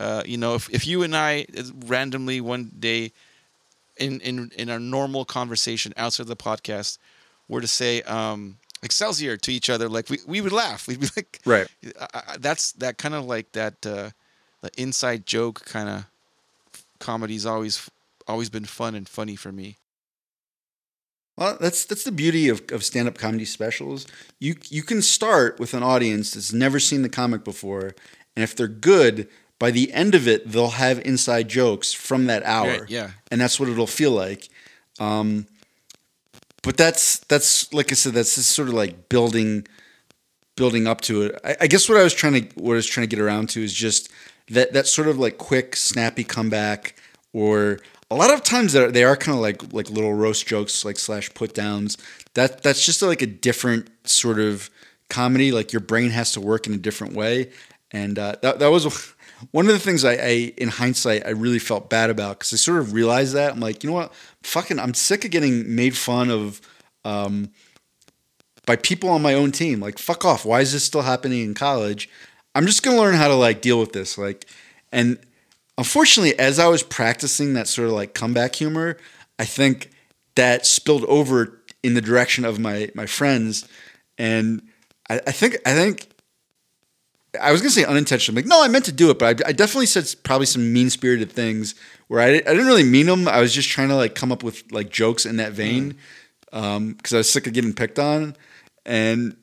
uh, 0.00 0.22
you 0.24 0.38
know 0.38 0.54
if 0.54 0.70
if 0.70 0.86
you 0.86 1.02
and 1.02 1.14
I 1.14 1.44
uh, 1.54 1.64
randomly 1.84 2.40
one 2.40 2.72
day 2.78 3.12
in 3.98 4.20
in 4.22 4.50
in 4.56 4.70
our 4.70 4.80
normal 4.80 5.26
conversation 5.26 5.92
outside 5.98 6.22
of 6.22 6.28
the 6.28 6.36
podcast 6.36 6.96
were 7.46 7.60
to 7.60 7.68
say 7.68 8.00
um, 8.02 8.56
Excelsior 8.82 9.36
to 9.36 9.52
each 9.52 9.68
other, 9.68 9.90
like 9.90 10.08
we, 10.08 10.18
we 10.26 10.40
would 10.40 10.52
laugh. 10.52 10.88
We'd 10.88 11.00
be 11.00 11.08
like, 11.14 11.40
Right. 11.44 11.68
I, 12.00 12.22
I, 12.28 12.36
that's 12.38 12.72
that 12.72 12.96
kind 12.96 13.14
of 13.14 13.26
like 13.26 13.52
that 13.52 13.84
uh, 13.84 14.10
the 14.62 14.70
inside 14.78 15.26
joke 15.26 15.66
kind 15.66 15.90
of 15.90 16.06
comedy's 17.00 17.44
always 17.44 17.90
always 18.26 18.48
been 18.48 18.64
fun 18.64 18.94
and 18.94 19.06
funny 19.06 19.36
for 19.36 19.52
me. 19.52 19.76
Well, 21.36 21.58
that's 21.60 21.84
that's 21.84 22.04
the 22.04 22.12
beauty 22.12 22.48
of, 22.48 22.62
of 22.72 22.82
stand 22.82 23.08
up 23.08 23.18
comedy 23.18 23.44
specials. 23.44 24.06
You 24.38 24.56
you 24.70 24.82
can 24.82 25.02
start 25.02 25.60
with 25.60 25.74
an 25.74 25.82
audience 25.82 26.32
that's 26.32 26.52
never 26.52 26.78
seen 26.80 27.02
the 27.02 27.08
comic 27.08 27.44
before, 27.44 27.94
and 28.34 28.42
if 28.42 28.56
they're 28.56 28.68
good, 28.68 29.28
by 29.58 29.70
the 29.70 29.92
end 29.92 30.14
of 30.14 30.26
it, 30.26 30.50
they'll 30.50 30.70
have 30.70 30.98
inside 31.00 31.48
jokes 31.48 31.92
from 31.92 32.26
that 32.26 32.42
hour. 32.44 32.80
Right, 32.80 32.90
yeah. 32.90 33.10
and 33.30 33.40
that's 33.40 33.60
what 33.60 33.68
it'll 33.68 33.86
feel 33.86 34.12
like. 34.12 34.48
Um, 34.98 35.46
but 36.62 36.76
that's 36.76 37.18
that's 37.20 37.72
like 37.72 37.92
I 37.92 37.94
said, 37.94 38.14
that's 38.14 38.34
just 38.34 38.50
sort 38.50 38.68
of 38.68 38.74
like 38.74 39.08
building 39.08 39.66
building 40.56 40.86
up 40.86 41.02
to 41.02 41.22
it. 41.22 41.40
I, 41.44 41.56
I 41.62 41.66
guess 41.66 41.88
what 41.88 41.98
I 41.98 42.02
was 42.02 42.14
trying 42.14 42.48
to 42.48 42.60
what 42.60 42.72
I 42.72 42.76
was 42.76 42.86
trying 42.86 43.06
to 43.06 43.14
get 43.14 43.22
around 43.22 43.50
to 43.50 43.62
is 43.62 43.72
just 43.72 44.10
that 44.48 44.72
that 44.72 44.86
sort 44.86 45.08
of 45.08 45.18
like 45.18 45.38
quick, 45.38 45.76
snappy 45.76 46.24
comeback, 46.24 46.96
or 47.32 47.80
a 48.10 48.14
lot 48.14 48.32
of 48.32 48.42
times 48.42 48.72
they 48.72 48.84
are, 48.84 48.90
they 48.90 49.04
are 49.04 49.16
kind 49.16 49.36
of 49.36 49.42
like 49.42 49.72
like 49.72 49.90
little 49.90 50.14
roast 50.14 50.46
jokes, 50.46 50.84
like 50.84 50.98
slash 50.98 51.32
put 51.34 51.54
downs. 51.54 51.98
That 52.34 52.62
that's 52.62 52.84
just 52.84 53.02
like 53.02 53.22
a 53.22 53.26
different 53.26 53.90
sort 54.08 54.38
of 54.38 54.70
comedy. 55.10 55.52
Like 55.52 55.72
your 55.72 55.80
brain 55.80 56.10
has 56.10 56.32
to 56.32 56.40
work 56.40 56.66
in 56.66 56.74
a 56.74 56.78
different 56.78 57.14
way, 57.14 57.50
and 57.90 58.18
uh, 58.18 58.36
that 58.42 58.58
that 58.58 58.68
was. 58.68 59.14
One 59.50 59.66
of 59.66 59.74
the 59.74 59.78
things 59.78 60.02
I, 60.02 60.14
I, 60.14 60.54
in 60.56 60.68
hindsight, 60.68 61.26
I 61.26 61.30
really 61.30 61.58
felt 61.58 61.90
bad 61.90 62.08
about 62.08 62.38
because 62.38 62.54
I 62.54 62.56
sort 62.56 62.78
of 62.78 62.94
realized 62.94 63.34
that 63.34 63.52
I'm 63.52 63.60
like, 63.60 63.84
you 63.84 63.90
know 63.90 63.94
what, 63.94 64.14
fucking, 64.42 64.78
I'm 64.78 64.94
sick 64.94 65.26
of 65.26 65.30
getting 65.30 65.76
made 65.76 65.94
fun 65.94 66.30
of, 66.30 66.62
um, 67.04 67.50
by 68.64 68.76
people 68.76 69.10
on 69.10 69.20
my 69.20 69.34
own 69.34 69.52
team. 69.52 69.78
Like, 69.78 69.98
fuck 69.98 70.24
off. 70.24 70.46
Why 70.46 70.62
is 70.62 70.72
this 70.72 70.84
still 70.84 71.02
happening 71.02 71.44
in 71.44 71.52
college? 71.52 72.08
I'm 72.54 72.64
just 72.64 72.82
gonna 72.82 72.96
learn 72.96 73.14
how 73.14 73.28
to 73.28 73.34
like 73.34 73.60
deal 73.60 73.78
with 73.78 73.92
this. 73.92 74.16
Like, 74.16 74.46
and 74.90 75.18
unfortunately, 75.78 76.38
as 76.38 76.58
I 76.58 76.68
was 76.68 76.82
practicing 76.82 77.54
that 77.54 77.68
sort 77.68 77.88
of 77.88 77.94
like 77.94 78.14
comeback 78.14 78.54
humor, 78.54 78.96
I 79.38 79.44
think 79.44 79.90
that 80.34 80.66
spilled 80.66 81.04
over 81.04 81.62
in 81.82 81.94
the 81.94 82.00
direction 82.00 82.44
of 82.44 82.58
my 82.58 82.90
my 82.94 83.06
friends, 83.06 83.68
and 84.18 84.62
I, 85.08 85.20
I 85.26 85.32
think 85.32 85.56
I 85.66 85.74
think 85.74 86.08
I 87.40 87.52
was 87.52 87.60
gonna 87.60 87.70
say 87.70 87.84
unintentional. 87.84 88.36
Like, 88.36 88.46
no, 88.46 88.62
I 88.62 88.68
meant 88.68 88.84
to 88.86 88.92
do 88.92 89.10
it, 89.10 89.18
but 89.18 89.42
I, 89.42 89.48
I 89.48 89.52
definitely 89.52 89.86
said 89.86 90.12
probably 90.22 90.46
some 90.46 90.72
mean 90.72 90.90
spirited 90.90 91.30
things 91.30 91.74
where 92.08 92.20
I, 92.20 92.26
I 92.26 92.40
didn't 92.40 92.66
really 92.66 92.82
mean 92.82 93.06
them. 93.06 93.28
I 93.28 93.40
was 93.40 93.52
just 93.52 93.68
trying 93.68 93.88
to 93.88 93.96
like 93.96 94.14
come 94.14 94.32
up 94.32 94.42
with 94.42 94.70
like 94.72 94.90
jokes 94.90 95.26
in 95.26 95.36
that 95.36 95.52
vein 95.52 95.96
mm. 96.52 96.58
um, 96.58 96.92
because 96.94 97.12
I 97.12 97.18
was 97.18 97.30
sick 97.30 97.46
of 97.46 97.52
getting 97.52 97.72
picked 97.72 97.98
on, 97.98 98.36
and 98.84 99.36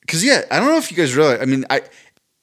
because 0.00 0.24
yeah, 0.24 0.42
I 0.50 0.58
don't 0.58 0.68
know 0.68 0.78
if 0.78 0.90
you 0.90 0.96
guys 0.96 1.14
realize. 1.16 1.40
I 1.40 1.46
mean, 1.46 1.64
i- 1.70 1.82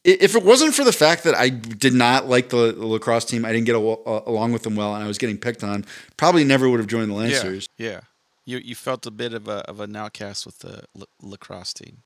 if 0.04 0.36
it 0.36 0.44
wasn't 0.44 0.74
for 0.74 0.84
the 0.84 0.92
fact 0.92 1.24
that 1.26 1.36
I 1.36 1.50
did 1.50 1.94
not 1.94 2.28
like 2.28 2.50
the, 2.50 2.72
the 2.72 2.86
lacrosse 2.86 3.26
team, 3.26 3.46
I 3.46 3.52
didn't 3.52 3.66
get 3.66 3.76
al- 3.76 4.02
uh, 4.06 4.22
along 4.26 4.52
with 4.54 4.64
them 4.64 4.76
well, 4.76 4.96
and 4.96 5.04
I 5.04 5.08
was 5.08 5.18
getting 5.18 5.38
picked 5.38 5.64
on, 5.64 5.86
probably 6.18 6.44
never 6.44 6.70
would 6.70 6.80
have 6.80 6.88
joined 6.88 7.12
the 7.12 7.16
Lancers. 7.16 7.68
Yeah, 7.78 7.88
yeah. 7.90 8.00
You 8.46 8.58
you 8.58 8.76
felt 8.76 9.06
a 9.06 9.12
bit 9.12 9.34
of 9.34 9.48
a 9.48 9.58
of 9.70 9.80
an 9.80 9.96
outcast 9.96 10.46
with 10.46 10.60
the 10.60 10.84
la- 10.96 11.06
lacrosse 11.22 11.74
team. 11.74 12.04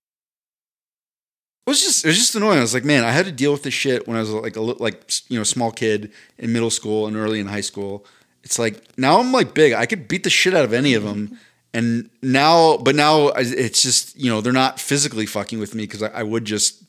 It 1.66 1.70
was 1.70 1.82
just 1.82 2.04
it 2.06 2.10
was 2.10 2.18
just 2.18 2.36
annoying. 2.36 2.60
I 2.60 2.62
was 2.62 2.74
like, 2.74 2.84
man, 2.84 3.04
I 3.04 3.12
had 3.12 3.26
to 3.26 3.32
deal 3.32 3.52
with 3.52 3.64
this 3.64 3.74
shit 3.74 4.08
when 4.08 4.18
I 4.18 4.20
was 4.20 4.30
like 4.30 4.56
a 4.56 4.62
like 4.62 5.10
you 5.30 5.38
know 5.38 5.44
small 5.44 5.72
kid 5.72 6.12
in 6.38 6.52
middle 6.52 6.70
school 6.70 7.08
and 7.08 7.16
early 7.16 7.40
in 7.40 7.48
high 7.48 7.62
school. 7.62 8.06
It's 8.44 8.60
like 8.60 8.84
now 8.98 9.20
I'm 9.20 9.32
like 9.32 9.54
big. 9.54 9.74
I 9.74 9.86
could 9.86 10.08
beat 10.08 10.24
the 10.24 10.30
shit 10.30 10.54
out 10.54 10.66
of 10.66 10.74
any 10.74 10.94
of 10.94 11.04
them. 11.04 11.40
And 11.74 12.10
now, 12.22 12.78
but 12.78 12.96
now 12.96 13.30
it's 13.36 13.82
just 13.82 14.16
you 14.18 14.30
know 14.30 14.40
they're 14.42 14.54
not 14.54 14.80
physically 14.80 15.26
fucking 15.26 15.60
with 15.60 15.74
me 15.74 15.84
because 15.84 16.04
I, 16.04 16.08
I 16.08 16.24
would 16.24 16.46
just 16.46 16.85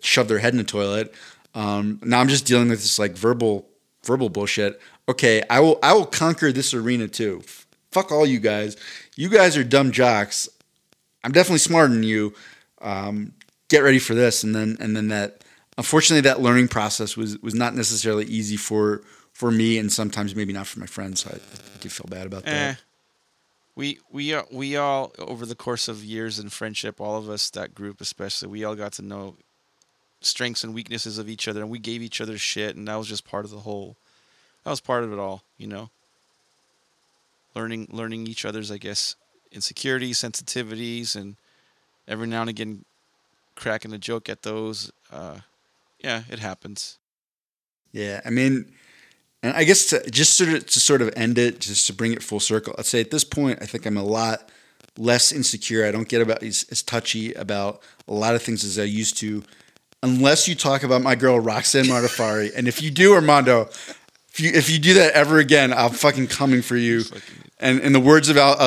shove 0.00 0.28
their 0.28 0.38
head 0.38 0.52
in 0.52 0.58
the 0.58 0.64
toilet. 0.64 1.14
Um, 1.54 2.00
now 2.02 2.20
I'm 2.20 2.28
just 2.28 2.46
dealing 2.46 2.68
with 2.68 2.80
this 2.80 2.98
like 2.98 3.12
verbal 3.12 3.66
verbal 4.04 4.28
bullshit. 4.28 4.80
Okay, 5.08 5.42
I 5.50 5.60
will 5.60 5.78
I 5.82 5.92
will 5.92 6.06
conquer 6.06 6.52
this 6.52 6.72
arena 6.74 7.08
too. 7.08 7.42
Fuck 7.90 8.12
all 8.12 8.24
you 8.24 8.38
guys. 8.38 8.76
You 9.16 9.28
guys 9.28 9.56
are 9.56 9.64
dumb 9.64 9.90
jocks. 9.90 10.48
I'm 11.24 11.32
definitely 11.32 11.58
smarter 11.58 11.92
than 11.92 12.02
you. 12.04 12.34
Um, 12.80 13.32
get 13.68 13.80
ready 13.80 13.98
for 13.98 14.14
this, 14.14 14.42
and 14.44 14.54
then 14.54 14.76
and 14.80 14.96
then 14.96 15.08
that. 15.08 15.44
Unfortunately, 15.78 16.20
that 16.22 16.40
learning 16.40 16.68
process 16.68 17.16
was 17.16 17.38
was 17.38 17.54
not 17.54 17.74
necessarily 17.74 18.26
easy 18.26 18.56
for 18.56 19.02
for 19.32 19.50
me, 19.50 19.78
and 19.78 19.90
sometimes 19.92 20.36
maybe 20.36 20.52
not 20.52 20.66
for 20.66 20.78
my 20.78 20.86
friends. 20.86 21.22
So 21.22 21.30
I, 21.30 21.36
I 21.36 21.78
do 21.80 21.88
feel 21.88 22.06
bad 22.08 22.26
about 22.26 22.46
Eh. 22.46 22.50
that. 22.50 22.82
We 23.74 23.98
we 24.10 24.34
uh, 24.34 24.42
we 24.52 24.76
all 24.76 25.12
over 25.18 25.46
the 25.46 25.54
course 25.54 25.88
of 25.88 26.04
years 26.04 26.38
in 26.38 26.48
friendship, 26.50 27.00
all 27.00 27.16
of 27.16 27.28
us 27.30 27.50
that 27.50 27.74
group 27.74 28.00
especially, 28.00 28.48
we 28.48 28.62
all 28.64 28.74
got 28.74 28.92
to 28.94 29.02
know 29.02 29.36
strengths 30.20 30.64
and 30.64 30.74
weaknesses 30.74 31.18
of 31.18 31.28
each 31.28 31.48
other, 31.48 31.60
and 31.60 31.70
we 31.70 31.78
gave 31.78 32.02
each 32.02 32.20
other 32.20 32.38
shit, 32.38 32.76
and 32.76 32.88
that 32.88 32.96
was 32.96 33.08
just 33.08 33.24
part 33.24 33.44
of 33.44 33.50
the 33.50 33.60
whole. 33.60 33.96
That 34.64 34.70
was 34.70 34.80
part 34.80 35.04
of 35.04 35.12
it 35.12 35.18
all, 35.18 35.42
you 35.56 35.66
know. 35.66 35.90
Learning 37.54 37.88
learning 37.90 38.26
each 38.26 38.44
other's, 38.44 38.70
I 38.70 38.78
guess, 38.78 39.16
insecurities, 39.50 40.18
sensitivities, 40.18 41.16
and 41.16 41.36
every 42.06 42.26
now 42.26 42.42
and 42.42 42.50
again 42.50 42.84
cracking 43.56 43.92
a 43.92 43.98
joke 43.98 44.28
at 44.28 44.42
those. 44.42 44.92
Uh, 45.12 45.40
yeah, 45.98 46.22
it 46.30 46.38
happens. 46.38 46.98
Yeah, 47.92 48.20
I 48.24 48.30
mean, 48.30 48.72
and 49.42 49.54
I 49.56 49.64
guess 49.64 49.86
to 49.86 50.08
just 50.10 50.36
sort 50.36 50.50
of 50.50 50.66
to 50.66 50.80
sort 50.80 51.02
of 51.02 51.12
end 51.16 51.38
it, 51.38 51.60
just 51.60 51.86
to 51.86 51.92
bring 51.92 52.12
it 52.12 52.22
full 52.22 52.40
circle, 52.40 52.74
I'd 52.78 52.86
say 52.86 53.00
at 53.00 53.10
this 53.10 53.24
point, 53.24 53.58
I 53.60 53.66
think 53.66 53.86
I'm 53.86 53.96
a 53.96 54.04
lot 54.04 54.50
less 54.96 55.32
insecure. 55.32 55.86
I 55.86 55.90
don't 55.90 56.08
get 56.08 56.20
about 56.20 56.42
as, 56.42 56.64
as 56.70 56.82
touchy 56.82 57.32
about 57.34 57.80
a 58.06 58.12
lot 58.12 58.34
of 58.34 58.42
things 58.42 58.64
as 58.64 58.78
I 58.78 58.84
used 58.84 59.16
to, 59.18 59.42
unless 60.02 60.48
you 60.48 60.54
talk 60.54 60.82
about 60.82 61.02
my 61.02 61.14
girl 61.14 61.38
Roxanne 61.38 61.84
Modafferi. 61.84 62.52
and 62.56 62.68
if 62.68 62.82
you 62.82 62.90
do, 62.90 63.14
Armando, 63.14 63.68
if 64.32 64.40
you 64.40 64.50
if 64.50 64.70
you 64.70 64.78
do 64.78 64.94
that 64.94 65.12
ever 65.14 65.38
again, 65.38 65.72
I'm 65.72 65.90
fucking 65.90 66.28
coming 66.28 66.62
for 66.62 66.76
you. 66.76 67.02
And 67.58 67.80
in 67.80 67.92
the 67.92 68.00
words 68.00 68.28
of 68.28 68.36
Al, 68.36 68.58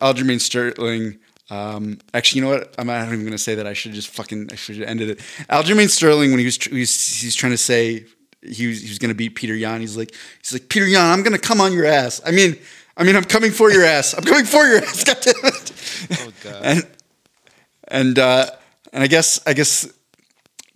Al, 0.00 0.14
Aljamain 0.14 0.40
Sterling. 0.40 1.18
Um, 1.50 1.98
actually, 2.12 2.40
you 2.40 2.46
know 2.46 2.52
what? 2.52 2.74
I'm 2.76 2.88
not 2.88 3.06
even 3.06 3.20
going 3.20 3.32
to 3.32 3.38
say 3.38 3.54
that. 3.54 3.66
I 3.66 3.72
should 3.72 3.92
just 3.92 4.08
fucking. 4.08 4.50
I 4.52 4.54
should 4.54 4.76
have 4.76 4.88
ended 4.88 5.10
it. 5.10 5.18
Aljamain 5.48 5.88
Sterling, 5.88 6.30
when 6.30 6.38
he 6.38 6.44
was, 6.44 6.58
tr- 6.58 6.70
he 6.70 6.80
was 6.80 7.20
he's 7.20 7.34
trying 7.34 7.52
to 7.52 7.58
say 7.58 8.04
he 8.42 8.66
was, 8.66 8.82
he 8.82 8.88
was 8.88 8.98
going 8.98 9.08
to 9.08 9.14
beat 9.14 9.34
Petr 9.34 9.58
Yan. 9.58 9.80
He's 9.80 9.96
like, 9.96 10.14
he's 10.42 10.52
like, 10.52 10.68
Petr 10.68 10.90
Yan, 10.90 11.10
I'm 11.10 11.22
going 11.22 11.32
to 11.32 11.38
come 11.38 11.60
on 11.60 11.72
your 11.72 11.86
ass. 11.86 12.20
I 12.24 12.32
mean, 12.32 12.58
I 12.98 13.04
mean, 13.04 13.16
I'm 13.16 13.24
coming 13.24 13.50
for 13.50 13.70
your 13.70 13.84
ass. 13.84 14.12
I'm 14.12 14.24
coming 14.24 14.44
for 14.44 14.64
your 14.64 14.78
ass. 14.78 15.04
God 15.04 15.18
damn 15.20 15.34
it. 15.44 15.72
Oh 16.12 16.32
god. 16.42 16.60
And 16.62 16.86
and 17.88 18.18
uh, 18.18 18.50
and 18.92 19.02
I 19.02 19.06
guess 19.06 19.40
I 19.46 19.54
guess 19.54 19.90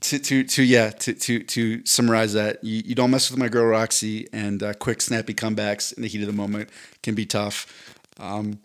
to 0.02 0.18
to 0.18 0.44
to 0.44 0.62
yeah 0.62 0.90
to 0.90 1.14
to 1.14 1.42
to 1.42 1.86
summarize 1.86 2.32
that 2.34 2.62
you, 2.62 2.82
you 2.84 2.94
don't 2.94 3.10
mess 3.10 3.30
with 3.30 3.38
my 3.38 3.48
girl 3.48 3.66
Roxy 3.66 4.28
and 4.32 4.62
uh, 4.62 4.74
quick 4.74 5.00
snappy 5.00 5.34
comebacks 5.34 5.96
in 5.96 6.02
the 6.02 6.08
heat 6.08 6.20
of 6.20 6.26
the 6.26 6.32
moment 6.32 6.70
can 7.02 7.14
be 7.14 7.26
tough. 7.26 7.96
Um, 8.18 8.60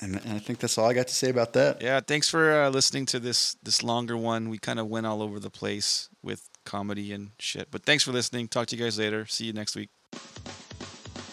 and, 0.00 0.20
and 0.24 0.32
I 0.32 0.38
think 0.38 0.58
that's 0.58 0.78
all 0.78 0.88
I 0.88 0.94
got 0.94 1.08
to 1.08 1.14
say 1.14 1.30
about 1.30 1.52
that. 1.54 1.80
Yeah, 1.80 2.00
thanks 2.00 2.28
for 2.28 2.52
uh, 2.52 2.68
listening 2.70 3.06
to 3.06 3.20
this 3.20 3.56
this 3.62 3.82
longer 3.82 4.16
one. 4.16 4.48
We 4.48 4.58
kind 4.58 4.78
of 4.78 4.86
went 4.86 5.06
all 5.06 5.22
over 5.22 5.40
the 5.40 5.50
place 5.50 6.08
with 6.22 6.48
comedy 6.64 7.12
and 7.12 7.30
shit. 7.38 7.70
But 7.70 7.84
thanks 7.84 8.04
for 8.04 8.12
listening. 8.12 8.48
Talk 8.48 8.66
to 8.68 8.76
you 8.76 8.82
guys 8.82 8.98
later. 8.98 9.26
See 9.26 9.46
you 9.46 9.52
next 9.52 9.76
week. 9.76 9.90